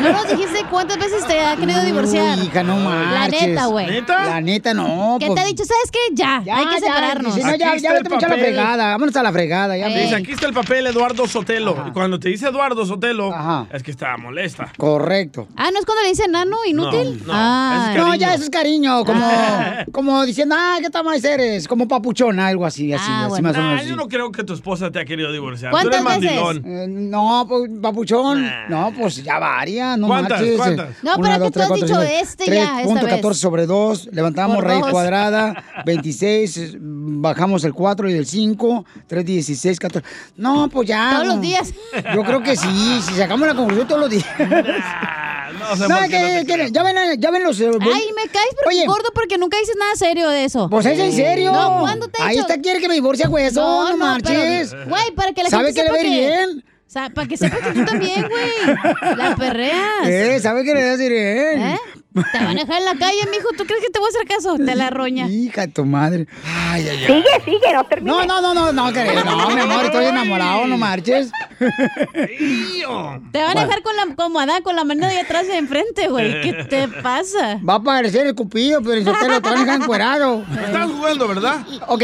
No 0.00 0.12
nos 0.12 0.28
dijiste 0.28 0.57
cuántas 0.70 0.98
veces 0.98 1.26
te 1.26 1.40
ha 1.40 1.56
querido 1.56 1.82
divorciar. 1.82 2.38
Uy, 2.38 2.44
hija, 2.46 2.62
no 2.62 2.76
La 2.78 2.90
marches. 3.20 3.48
neta, 3.48 3.66
güey. 3.66 3.86
La 4.06 4.40
neta, 4.40 4.74
no. 4.74 5.16
¿Qué 5.20 5.26
pues- 5.26 5.34
te 5.36 5.40
ha 5.42 5.46
dicho? 5.46 5.64
¿Sabes 5.64 5.90
qué? 5.90 5.98
Ya, 6.14 6.36
hay 6.38 6.66
que 6.66 6.74
ya, 6.80 6.86
separarnos. 6.86 7.34
dice, 7.34 7.46
no, 7.50 7.56
ya, 7.56 7.76
ya 7.76 7.92
vete 7.92 8.08
mucho 8.08 8.26
a 8.26 8.28
la 8.30 8.36
fregada. 8.36 8.86
Vámonos 8.90 9.16
a 9.16 9.22
la 9.22 9.32
fregada. 9.32 9.76
Ya, 9.76 9.88
Dice, 9.88 10.14
aquí 10.16 10.32
está 10.32 10.46
el 10.46 10.52
papel 10.54 10.86
Eduardo 10.86 11.26
Sotelo. 11.26 11.84
Y 11.88 11.90
cuando 11.92 12.18
te 12.20 12.28
dice 12.28 12.48
Eduardo 12.48 12.84
Sotelo, 12.86 13.32
es 13.72 13.82
que 13.82 13.90
está 13.90 14.16
molesta. 14.16 14.72
Correcto. 14.76 15.48
Ah, 15.56 15.70
¿no 15.72 15.78
es 15.80 15.84
cuando 15.86 16.02
le 16.02 16.10
dicen 16.10 16.30
nano 16.32 16.56
inútil? 16.66 17.18
No, 17.26 17.32
no, 17.32 17.32
ah. 17.34 17.94
No, 17.96 18.14
ya 18.14 18.34
eso 18.34 18.44
es 18.44 18.50
cariño, 18.50 19.04
como, 19.04 19.26
como 19.92 20.24
diciendo, 20.24 20.54
ah, 20.58 20.76
¿qué 20.80 20.90
tal 20.90 21.04
más 21.04 21.22
eres? 21.24 21.66
Como 21.68 21.86
papuchón, 21.88 22.38
algo 22.40 22.64
así, 22.66 22.92
así, 22.92 23.04
Ah, 23.08 23.26
así 23.32 23.42
más 23.42 23.56
o 23.56 23.60
Nah, 23.60 23.68
menos. 23.70 23.86
yo 23.86 23.96
no 23.96 24.08
creo 24.08 24.30
que 24.30 24.44
tu 24.44 24.52
esposa 24.54 24.90
te 24.90 25.00
ha 25.00 25.04
querido 25.04 25.32
divorciar. 25.32 25.70
Tú 25.70 25.76
¿Cuántas 25.78 26.00
eres 26.00 26.20
veces? 26.20 26.36
mandilón. 26.36 26.64
Eh, 26.66 26.86
no, 26.88 27.46
pues, 27.48 27.70
papuchón. 27.82 28.50
No, 28.68 28.92
pues 28.96 29.22
ya 29.22 29.38
varía, 29.38 29.96
no 29.96 30.06
¿Cuántas? 30.06 30.38
marches. 30.40 30.57
¿Cuántas? 30.58 30.88
No, 31.02 31.12
pero 31.22 31.44
que 31.44 31.50
tú 31.50 31.60
has 31.62 31.72
dicho 31.74 32.02
este 32.02 32.46
ya, 32.46 32.82
esta 32.82 32.94
3.14 33.00 33.28
vez. 33.28 33.36
sobre 33.38 33.66
2, 33.66 34.08
levantamos 34.12 34.56
Por 34.56 34.64
raíz 34.64 34.80
dos. 34.80 34.90
cuadrada, 34.90 35.64
26, 35.86 36.56
eh, 36.56 36.72
bajamos 36.80 37.64
el 37.64 37.72
4 37.74 38.10
y 38.10 38.14
el 38.14 38.26
5, 38.26 38.84
3, 39.06 39.24
16, 39.24 39.78
14. 39.80 40.08
No, 40.36 40.68
pues 40.68 40.88
ya. 40.88 41.10
Todos 41.14 41.26
no. 41.26 41.32
los 41.34 41.42
días. 41.42 41.72
Yo 42.14 42.22
creo 42.24 42.42
que 42.42 42.56
sí, 42.56 43.00
si 43.02 43.14
sacamos 43.14 43.46
la 43.48 43.54
conclusión 43.54 43.86
todos 43.88 44.00
los 44.00 44.10
días. 44.10 44.26
No, 44.38 44.46
No, 45.88 45.96
que- 46.08 46.40
no 46.40 46.46
que- 46.46 46.52
creo. 46.52 46.68
ya, 46.68 46.82
ven, 46.82 47.20
ya 47.20 47.30
ven 47.30 47.42
los... 47.42 47.60
eh, 47.60 47.70
Ay, 47.80 48.10
me 48.14 48.30
caes 48.30 48.54
pero 48.64 48.86
gordo 48.92 49.10
porque 49.14 49.38
nunca 49.38 49.58
dices 49.58 49.76
nada 49.78 49.94
serio 49.96 50.28
de 50.28 50.44
eso. 50.44 50.68
Pues 50.70 50.86
es 50.86 50.98
en 50.98 51.12
serio. 51.12 51.52
No, 51.52 51.80
¿cuándo 51.80 52.08
te 52.08 52.22
Ahí 52.22 52.30
dicho? 52.36 52.42
está, 52.42 52.60
quiere 52.60 52.80
que 52.80 52.88
me 52.88 52.94
divorcie, 52.94 53.26
güey. 53.26 53.46
Eso, 53.46 53.88
no, 53.90 53.96
marches. 53.96 54.70
pero- 54.70 54.88
Güey, 54.88 55.10
para 55.14 55.32
que 55.32 55.42
la 55.42 55.50
¿Sabe 55.50 55.72
gente 55.72 55.82
que 55.84 55.90
le 55.92 55.98
a 55.98 56.02
ir 56.02 56.10
bien? 56.10 56.64
O 56.88 56.90
sea, 56.90 57.10
para 57.10 57.28
que 57.28 57.36
sepas 57.36 57.60
que 57.60 57.72
tú 57.72 57.84
también, 57.84 58.26
güey. 58.26 59.14
La 59.14 59.36
perreas. 59.36 60.06
Eh, 60.06 60.40
¿sabe 60.40 60.64
que 60.64 60.72
le 60.72 60.86
va 60.86 60.92
a 60.92 61.02
ir 61.04 61.12
bien? 61.12 61.62
¿Eh? 61.62 61.78
Te 62.14 62.38
van 62.38 62.48
a 62.56 62.60
dejar 62.60 62.78
en 62.78 62.84
la 62.86 62.94
calle, 62.94 63.18
mijo. 63.30 63.48
¿Tú 63.56 63.64
crees 63.64 63.80
que 63.84 63.90
te 63.90 63.98
voy 63.98 64.06
a 64.06 64.10
hacer 64.10 64.26
caso? 64.26 64.56
Te 64.56 64.74
la 64.74 64.90
roña. 64.90 65.28
Hija 65.28 65.62
de 65.66 65.68
tu 65.68 65.84
madre. 65.84 66.26
Ay, 66.44 66.88
ay, 66.88 66.98
ay. 67.00 67.06
Sigue, 67.06 67.44
sigue, 67.44 67.72
no 67.74 67.84
termines. 67.84 68.16
No, 68.16 68.24
no, 68.26 68.40
no, 68.40 68.54
no, 68.54 68.72
no, 68.72 68.92
que- 68.92 69.04
no, 69.24 69.50
mi 69.50 69.60
amor, 69.60 69.84
estoy 69.84 70.06
enamorado, 70.06 70.66
no 70.66 70.76
marches. 70.78 71.30
Te 71.58 73.42
van 73.42 73.58
a 73.58 73.64
dejar 73.64 73.82
con 73.82 73.96
la, 73.96 74.14
como 74.16 74.40
Adán, 74.40 74.62
con 74.62 74.74
la 74.76 74.84
mano 74.84 75.06
de 75.06 75.20
atrás 75.20 75.44
y 75.44 75.48
de 75.48 75.56
enfrente, 75.58 76.08
güey. 76.08 76.40
¿Qué 76.42 76.52
te 76.64 76.88
pasa? 76.88 77.60
Va 77.68 77.74
a 77.74 77.82
parecer 77.82 78.26
el 78.26 78.34
cupido, 78.34 78.80
pero 78.82 78.94
en 78.94 79.04
su 79.04 79.12
pelo 79.12 79.40
te 79.40 79.48
van 79.48 79.58
a 79.58 79.60
dejar 79.64 79.80
encuerado. 79.82 80.44
Estás 80.64 80.90
jugando, 80.90 81.28
¿verdad? 81.28 81.66
Ok. 81.88 82.02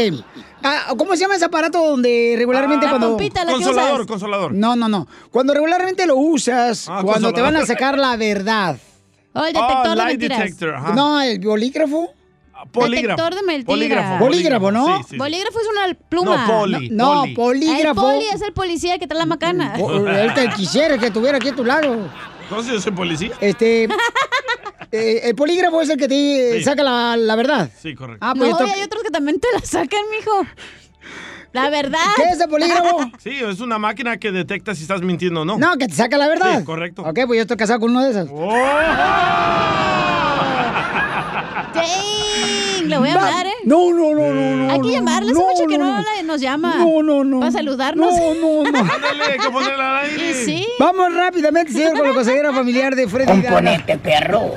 Ah, 0.63 0.93
¿Cómo 0.97 1.13
se 1.13 1.19
llama 1.21 1.35
ese 1.35 1.45
aparato 1.45 1.79
donde 1.83 2.33
regularmente 2.37 2.85
Ah, 2.87 2.89
cuando... 2.91 3.09
pompita, 3.09 3.41
la 3.45 3.51
que 3.53 3.63
Consolador, 3.63 3.93
usas. 4.01 4.07
consolador. 4.07 4.51
No, 4.53 4.75
no, 4.75 4.87
no. 4.87 5.07
Cuando 5.29 5.53
regularmente 5.53 6.07
lo 6.07 6.15
usas, 6.15 6.87
Ah, 6.89 7.01
cuando 7.03 7.33
te 7.33 7.41
van 7.41 7.55
a 7.57 7.65
sacar 7.65 7.97
la 7.99 8.15
verdad. 8.17 8.77
Oh, 9.35 9.45
el 9.45 9.53
detector 9.53 9.89
de 9.89 9.95
lie 9.95 10.05
mentiras. 10.05 10.39
detector. 10.39 10.95
No, 10.95 11.21
el 11.21 11.39
bolígrafo. 11.39 12.09
Polígrafo. 12.71 13.21
Detector 13.21 13.35
de 13.35 13.43
mentiras. 13.45 13.65
Polígrafo. 13.65 14.23
Bolígrafo, 14.23 14.71
¿no? 14.71 14.85
Sí, 14.97 15.03
sí, 15.03 15.09
sí. 15.11 15.17
Bolígrafo 15.17 15.59
es 15.59 15.67
una 15.67 15.93
pluma. 16.09 16.47
No, 16.47 16.59
poli, 16.59 16.89
No, 16.89 17.21
poli. 17.21 17.33
polígrafo. 17.35 18.09
El 18.11 18.15
poli 18.17 18.25
es 18.33 18.41
el 18.41 18.53
policía 18.53 18.97
que 18.97 19.07
trae 19.07 19.19
la 19.19 19.25
macana. 19.25 19.75
El 19.75 20.33
que 20.33 20.49
quisiera 20.55 20.97
que 20.97 21.07
estuviera 21.07 21.37
aquí 21.37 21.49
a 21.49 21.55
tu 21.55 21.65
lado. 21.65 22.09
Entonces 22.43 22.73
yo 22.73 22.81
soy 22.81 22.91
policía. 22.93 23.31
Este. 23.41 23.83
eh, 24.91 25.21
el 25.23 25.35
polígrafo 25.35 25.81
es 25.81 25.89
el 25.89 25.97
que 25.97 26.07
te 26.07 26.57
Sí. 26.59 26.63
saca 26.63 26.81
la, 26.83 27.17
la 27.17 27.35
verdad. 27.35 27.69
Sí, 27.81 27.93
correcto. 27.93 28.25
Ah, 28.25 28.33
pues 28.35 28.49
no, 28.49 28.57
esto- 28.59 28.67
y 28.67 28.79
hay 28.79 28.83
otros 28.85 29.03
que 29.03 29.09
también 29.11 29.39
te 29.39 29.47
la 29.53 29.59
sacan, 29.59 29.99
mijo. 30.17 30.45
La 31.55 31.69
verdad. 31.69 31.99
¿Qué 32.17 32.23
es 32.23 32.39
el 32.39 32.49
polígrafo? 32.49 33.11
Sí, 33.17 33.31
es 33.31 33.61
una 33.61 33.79
máquina 33.79 34.17
que 34.17 34.31
detecta 34.31 34.75
si 34.75 34.83
estás 34.83 35.01
mintiendo 35.01 35.41
o 35.41 35.45
no. 35.45 35.57
No, 35.57 35.77
que 35.77 35.87
te 35.87 35.95
saca 35.95 36.17
la 36.17 36.27
verdad. 36.27 36.59
Sí, 36.59 36.65
correcto. 36.65 37.01
Ok, 37.03 37.19
pues 37.25 37.37
yo 37.37 37.41
estoy 37.41 37.57
casado 37.57 37.79
con 37.79 37.91
uno 37.91 38.03
de 38.03 38.11
esos. 38.11 38.29
Le 42.87 42.97
voy 42.97 43.09
a 43.09 43.13
hablar, 43.13 43.47
¿eh? 43.47 43.51
No, 43.65 43.91
no, 43.93 44.13
no, 44.15 44.33
no, 44.33 44.55
no. 44.55 44.71
Hay 44.71 44.81
que 44.81 44.91
llamarle, 44.91 45.31
no, 45.33 45.39
hace 45.39 45.53
mucho 45.63 45.67
que 45.67 45.77
no, 45.77 46.01
no, 46.01 46.23
nos 46.23 46.41
llama. 46.41 46.75
No, 46.77 47.01
no, 47.03 47.23
no. 47.23 47.39
Para 47.39 47.51
saludarnos. 47.51 48.11
No, 48.13 48.33
no, 48.35 48.71
no. 48.71 48.79
Ándale, 48.93 49.23
hay 49.33 49.39
que 49.39 49.49
ponerla 49.49 49.99
al 49.99 50.05
aire. 50.09 50.31
Y 50.31 50.33
sí. 50.33 50.67
Vamos 50.79 51.13
rápidamente, 51.13 51.71
señor, 51.71 51.97
con 51.97 52.07
la 52.07 52.13
consejera 52.13 52.53
familiar 52.53 52.95
de 52.95 53.07
Freddy. 53.07 53.25
Componente, 53.41 53.97
perro. 53.97 54.53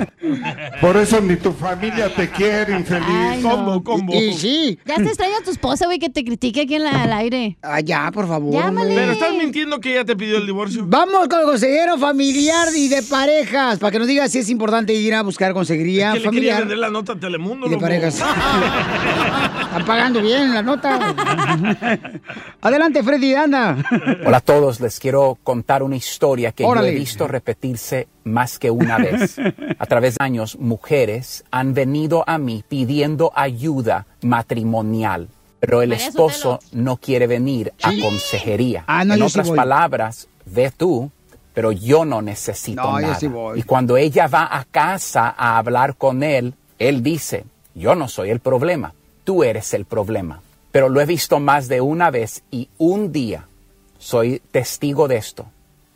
Por 0.81 0.97
eso 0.97 1.19
ni 1.21 1.35
tu 1.37 1.51
familia 1.51 2.13
te 2.13 2.29
quiere, 2.29 2.73
infeliz. 2.73 3.05
Ay, 3.09 3.41
no. 3.41 3.49
Combo, 3.51 3.83
combo. 3.83 4.13
Y 4.13 4.33
sí. 4.33 4.79
Ya 4.85 4.95
te 4.95 5.03
extraña 5.03 5.37
a 5.39 5.43
tu 5.43 5.51
esposa, 5.51 5.85
güey, 5.85 5.99
que 5.99 6.09
te 6.09 6.23
critique 6.23 6.61
aquí 6.61 6.75
en 6.75 6.83
la- 6.83 7.03
al 7.03 7.13
aire. 7.13 7.57
Ah, 7.61 7.79
ya, 7.79 8.11
por 8.11 8.27
favor. 8.27 8.53
Llámale. 8.53 8.93
Pero 8.95 9.11
estás 9.13 9.33
mintiendo 9.33 9.79
que 9.79 9.93
ella 9.93 10.05
te 10.05 10.15
pidió 10.15 10.37
el 10.37 10.45
divorcio. 10.45 10.83
Vamos 10.85 11.27
con 11.27 11.39
el 11.39 11.45
consejero 11.45 11.97
familiar 11.97 12.67
y 12.75 12.87
de 12.87 13.01
parejas, 13.03 13.79
para 13.79 13.91
que 13.91 13.99
nos 13.99 14.07
diga 14.07 14.27
si 14.27 14.39
es 14.39 14.49
importante 14.49 14.93
ir 14.93 15.13
a 15.13 15.21
buscar 15.23 15.53
consejería 15.53 16.13
que 16.13 16.19
le 16.19 16.23
quería 16.29 16.29
familiar 16.31 16.59
vender 16.59 16.77
la 16.77 16.89
nota 16.89 17.13
a 17.13 17.19
Telemundo, 17.19 17.65
y 17.65 17.69
de 17.69 17.75
loco. 17.75 17.81
parejas. 17.85 18.18
Están 19.69 19.85
pagando 19.85 20.21
bien 20.21 20.53
la 20.53 20.61
nota. 20.61 21.15
Adelante, 22.61 23.03
Freddy, 23.03 23.33
anda. 23.35 23.77
Hola 24.25 24.37
a 24.37 24.41
todos, 24.41 24.79
les 24.79 24.99
quiero 24.99 25.37
contar 25.43 25.83
una 25.83 25.95
historia 25.95 26.51
que 26.51 26.65
Órale. 26.65 26.87
yo 26.91 26.93
he 26.95 26.99
visto 26.99 27.27
repetirse 27.27 28.07
más 28.23 28.59
que 28.59 28.71
una 28.71 28.97
vez. 28.97 29.37
A 29.77 29.85
través 29.85 30.15
de 30.17 30.23
años, 30.25 30.57
mujeres 30.59 31.43
han 31.51 31.73
venido 31.73 32.23
a 32.27 32.37
mí 32.37 32.63
pidiendo 32.67 33.31
ayuda 33.35 34.05
matrimonial, 34.21 35.29
pero 35.59 35.81
el 35.81 35.93
esposo 35.93 36.59
no 36.71 36.97
quiere 36.97 37.27
venir 37.27 37.73
a 37.81 37.91
consejería. 38.01 38.83
Ah, 38.87 39.03
no, 39.05 39.13
en 39.13 39.19
sí 39.21 39.25
otras 39.25 39.47
voy. 39.47 39.57
palabras, 39.57 40.27
ve 40.45 40.71
tú, 40.75 41.11
pero 41.53 41.71
yo 41.71 42.05
no 42.05 42.21
necesito 42.21 42.81
No, 42.81 42.99
yo 42.99 43.07
nada. 43.07 43.15
sí 43.19 43.27
voy. 43.27 43.59
Y 43.59 43.63
cuando 43.63 43.97
ella 43.97 44.27
va 44.27 44.49
a 44.51 44.65
casa 44.65 45.33
a 45.37 45.57
hablar 45.57 45.95
con 45.95 46.23
él, 46.23 46.53
él 46.77 47.03
dice, 47.03 47.45
yo 47.75 47.95
no 47.95 48.07
soy 48.07 48.29
el 48.29 48.39
problema, 48.39 48.93
tú 49.23 49.43
eres 49.43 49.73
el 49.73 49.85
problema. 49.85 50.41
Pero 50.71 50.89
lo 50.89 51.01
he 51.01 51.05
visto 51.05 51.39
más 51.39 51.67
de 51.67 51.81
una 51.81 52.11
vez 52.11 52.43
y 52.51 52.69
un 52.77 53.11
día 53.11 53.47
soy 53.97 54.41
testigo 54.51 55.07
de 55.07 55.17
esto. 55.17 55.45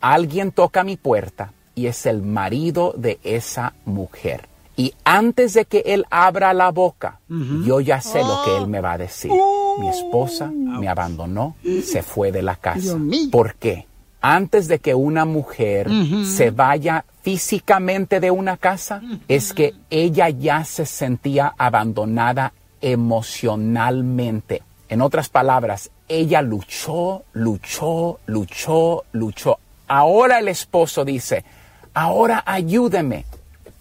Alguien 0.00 0.52
toca 0.52 0.84
mi 0.84 0.96
puerta 0.96 1.52
y 1.74 1.86
es 1.86 2.06
el 2.06 2.22
marido 2.22 2.92
de 2.96 3.18
esa 3.22 3.74
mujer. 3.84 4.48
Y 4.76 4.92
antes 5.04 5.54
de 5.54 5.66
que 5.66 5.84
él 5.86 6.04
abra 6.10 6.52
la 6.52 6.70
boca, 6.70 7.20
yo 7.28 7.80
ya 7.80 8.00
sé 8.00 8.20
lo 8.20 8.42
que 8.44 8.56
él 8.56 8.66
me 8.66 8.80
va 8.80 8.92
a 8.92 8.98
decir. 8.98 9.30
Mi 9.78 9.88
esposa 9.88 10.50
me 10.50 10.88
abandonó, 10.88 11.56
se 11.84 12.02
fue 12.02 12.32
de 12.32 12.42
la 12.42 12.56
casa. 12.56 12.96
¿Por 13.30 13.54
qué? 13.54 13.86
Antes 14.26 14.68
de 14.68 14.78
que 14.78 14.94
una 14.94 15.26
mujer 15.26 15.86
se 16.24 16.50
vaya 16.50 17.04
físicamente 17.20 18.20
de 18.20 18.30
una 18.30 18.56
casa, 18.56 19.02
es 19.28 19.52
que 19.52 19.74
ella 19.90 20.30
ya 20.30 20.64
se 20.64 20.86
sentía 20.86 21.52
abandonada 21.58 22.54
emocionalmente. 22.80 24.62
En 24.88 25.02
otras 25.02 25.28
palabras, 25.28 25.90
ella 26.08 26.40
luchó, 26.40 27.24
luchó, 27.34 28.18
luchó, 28.24 29.04
luchó. 29.12 29.58
Ahora 29.88 30.38
el 30.38 30.48
esposo 30.48 31.04
dice, 31.04 31.44
ahora 31.92 32.42
ayúdeme. 32.46 33.26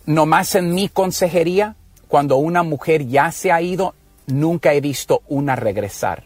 Nomás 0.05 0.55
en 0.55 0.73
mi 0.73 0.89
consejería, 0.89 1.77
cuando 2.09 2.35
una 2.35 2.63
mujer 2.63 3.07
ya 3.07 3.31
se 3.31 3.53
ha 3.53 3.61
ido, 3.61 3.95
nunca 4.27 4.73
he 4.73 4.81
visto 4.81 5.21
una 5.29 5.55
regresar. 5.55 6.25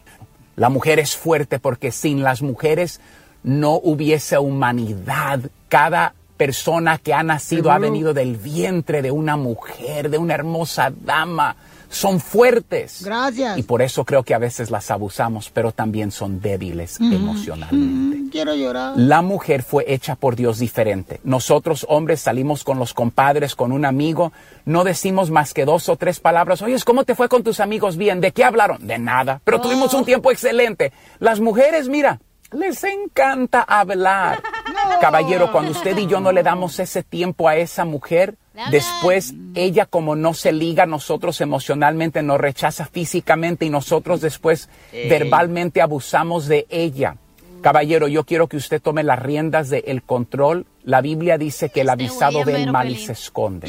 La 0.56 0.70
mujer 0.70 0.98
es 0.98 1.16
fuerte 1.16 1.60
porque 1.60 1.92
sin 1.92 2.24
las 2.24 2.42
mujeres 2.42 3.00
no 3.42 3.74
hubiese 3.82 4.38
humanidad. 4.38 5.40
Cada 5.68 6.14
persona 6.38 6.96
que 6.96 7.12
ha 7.12 7.22
nacido 7.22 7.70
ha 7.70 7.78
venido 7.78 8.14
del 8.14 8.36
vientre 8.36 9.02
de 9.02 9.10
una 9.10 9.36
mujer, 9.36 10.08
de 10.08 10.16
una 10.16 10.34
hermosa 10.34 10.90
dama. 11.04 11.56
Son 11.90 12.20
fuertes. 12.20 13.02
Gracias. 13.02 13.56
Y 13.56 13.62
por 13.62 13.80
eso 13.80 14.04
creo 14.04 14.22
que 14.22 14.34
a 14.34 14.38
veces 14.38 14.70
las 14.70 14.90
abusamos, 14.90 15.48
pero 15.48 15.72
también 15.72 16.10
son 16.10 16.38
débiles 16.38 17.00
emocionalmente. 17.00 18.30
Quiero 18.30 18.54
llorar. 18.54 18.92
La 18.96 19.22
mujer 19.22 19.62
fue 19.62 19.86
hecha 19.88 20.14
por 20.14 20.36
Dios 20.36 20.58
diferente. 20.58 21.18
Nosotros 21.24 21.86
hombres 21.88 22.20
salimos 22.20 22.62
con 22.62 22.78
los 22.78 22.92
compadres, 22.92 23.54
con 23.54 23.72
un 23.72 23.86
amigo, 23.86 24.32
no 24.66 24.84
decimos 24.84 25.30
más 25.30 25.54
que 25.54 25.64
dos 25.64 25.88
o 25.88 25.96
tres 25.96 26.20
palabras. 26.20 26.60
Oye, 26.60 26.76
¿cómo 26.84 27.04
te 27.04 27.14
fue 27.14 27.30
con 27.30 27.42
tus 27.42 27.58
amigos? 27.58 27.96
Bien, 27.96 28.20
¿de 28.20 28.32
qué 28.32 28.44
hablaron? 28.44 28.86
De 28.86 28.98
nada, 28.98 29.40
pero 29.42 29.58
tuvimos 29.58 29.94
un 29.94 30.04
tiempo 30.04 30.30
excelente. 30.30 30.92
Las 31.20 31.40
mujeres, 31.40 31.88
mira, 31.88 32.20
les 32.52 32.82
encanta 32.84 33.62
hablar. 33.62 34.42
Caballero, 35.00 35.52
cuando 35.52 35.72
usted 35.72 35.96
y 35.96 36.06
yo 36.06 36.20
no 36.20 36.32
le 36.32 36.42
damos 36.42 36.78
ese 36.78 37.02
tiempo 37.02 37.48
a 37.48 37.56
esa 37.56 37.84
mujer, 37.84 38.36
después 38.70 39.34
ella 39.54 39.86
como 39.86 40.16
no 40.16 40.34
se 40.34 40.52
liga 40.52 40.84
a 40.84 40.86
nosotros 40.86 41.40
emocionalmente, 41.40 42.22
nos 42.22 42.40
rechaza 42.40 42.86
físicamente 42.86 43.64
y 43.64 43.70
nosotros 43.70 44.20
después 44.20 44.68
Ey. 44.92 45.08
verbalmente 45.08 45.80
abusamos 45.80 46.46
de 46.46 46.66
ella. 46.70 47.16
Caballero, 47.60 48.06
yo 48.08 48.24
quiero 48.24 48.46
que 48.46 48.56
usted 48.56 48.80
tome 48.80 49.02
las 49.02 49.18
riendas 49.18 49.68
del 49.68 50.02
control. 50.02 50.66
La 50.84 51.00
Biblia 51.00 51.38
dice 51.38 51.70
que 51.70 51.80
el 51.80 51.90
avisado 51.90 52.44
ve 52.44 52.62
el 52.62 52.70
mal 52.70 52.88
y 52.88 52.96
se 52.96 53.12
esconde. 53.12 53.68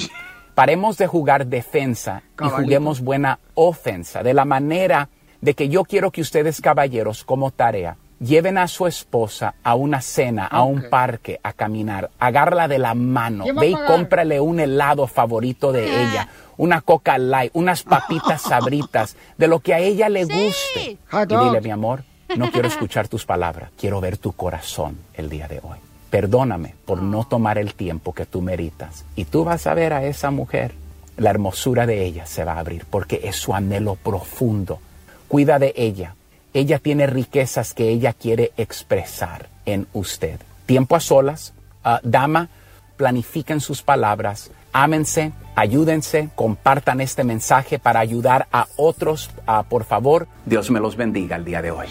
Paremos 0.53 0.97
de 0.97 1.07
jugar 1.07 1.47
defensa 1.47 2.22
y 2.39 2.49
juguemos 2.49 3.01
buena 3.01 3.39
ofensa. 3.56 4.22
De 4.22 4.34
la 4.34 4.45
manera 4.45 5.10
de 5.41 5.53
que 5.53 5.69
yo 5.69 5.85
quiero 5.85 6.11
que 6.11 6.22
ustedes, 6.22 6.61
caballeros, 6.61 7.23
como 7.23 7.49
tarea, 7.51 7.97
lleven 8.20 8.58
a 8.58 8.68
su 8.68 8.86
esposa 8.86 9.56
a 9.64 9.76
una 9.76 10.02
cena, 10.02 10.46
a 10.46 10.64
un 10.64 10.90
parque, 10.90 11.40
a 11.44 11.54
caminar, 11.54 12.12
agárrala 12.20 12.68
de 12.68 12.80
la 12.80 12.94
mano, 12.94 13.44
¿Quién 13.44 13.56
va 13.56 13.62
a 13.62 13.64
ve 13.64 13.70
y 13.70 13.76
cómprale 13.76 14.40
un 14.40 14.60
helado 14.60 15.08
favorito 15.08 15.72
de 15.72 16.04
ella, 16.04 16.28
una 16.58 16.82
coca 16.82 17.18
light, 17.18 17.52
unas 17.54 17.84
papitas 17.84 18.41
sabritas, 18.50 19.16
de 19.38 19.48
lo 19.48 19.60
que 19.60 19.74
a 19.74 19.80
ella 19.80 20.10
le 20.10 20.26
guste. 20.26 20.98
Y 21.12 21.36
dile, 21.36 21.62
mi 21.62 21.72
amor, 21.72 22.04
no 22.36 22.52
quiero 22.52 22.68
escuchar 22.70 23.08
tus 23.08 23.26
palabras, 23.26 23.72
quiero 23.78 24.02
ver 24.02 24.18
tu 24.18 24.34
corazón 24.34 24.98
el 25.14 25.30
día 25.30 25.48
de 25.48 25.60
hoy. 25.64 25.78
Perdóname 26.10 26.76
por 26.86 27.02
no 27.02 27.24
tomar 27.26 27.58
el 27.58 27.76
tiempo 27.76 28.14
que 28.14 28.26
tú 28.26 28.41
meritas. 28.41 29.06
Y 29.16 29.26
tú 29.26 29.44
vas 29.44 29.68
a 29.68 29.76
ver 29.76 29.94
a 29.94 30.04
esa 30.04 30.32
mujer, 30.32 30.74
la 31.18 31.30
hermosura 31.30 31.86
de 31.86 32.04
ella 32.04 32.26
se 32.26 32.44
va 32.44 32.54
a 32.54 32.60
abrir 32.60 32.86
porque 32.90 33.22
es 33.24 33.36
su 33.36 33.54
anhelo 33.54 33.96
profundo. 33.96 34.80
Cuida 35.28 35.60
de 35.60 35.74
ella. 35.76 36.16
Ella 36.54 36.80
tiene 36.80 37.08
riquezas 37.08 37.74
que 37.74 37.90
ella 37.90 38.14
quiere 38.14 38.52
expresar 38.58 39.50
en 39.66 39.88
usted. 39.94 40.40
Tiempo 40.66 40.96
a 40.96 41.00
solas. 41.00 41.54
Ah, 41.84 42.00
dama, 42.04 42.50
planifiquen 42.98 43.62
sus 43.62 43.82
palabras. 43.82 44.52
Ámense, 44.74 45.32
ayúdense, 45.56 46.30
compartan 46.36 47.02
este 47.02 47.24
mensaje 47.24 47.80
para 47.80 48.00
ayudar 48.00 48.48
a 48.52 48.68
otros. 48.76 49.30
Por 49.70 49.86
favor, 49.86 50.28
Dios 50.46 50.70
me 50.70 50.80
los 50.80 50.96
bendiga 50.96 51.36
el 51.36 51.46
día 51.46 51.62
de 51.62 51.72
hoy. 51.72 51.88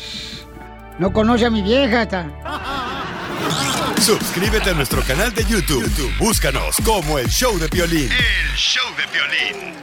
No 0.99 1.13
conoce 1.13 1.47
a 1.47 1.51
mi 1.51 1.63
vieja. 1.63 2.07
Suscríbete 4.01 4.71
a 4.71 4.75
nuestro 4.75 5.03
canal 5.03 5.33
de 5.35 5.43
YouTube. 5.45 5.83
YouTube, 5.83 6.17
Búscanos 6.19 6.77
como 6.85 7.19
el 7.19 7.29
show 7.29 7.59
de 7.59 7.69
violín. 7.69 8.11
El 8.11 8.57
show 8.57 8.85
de 8.97 9.05
violín. 9.13 9.75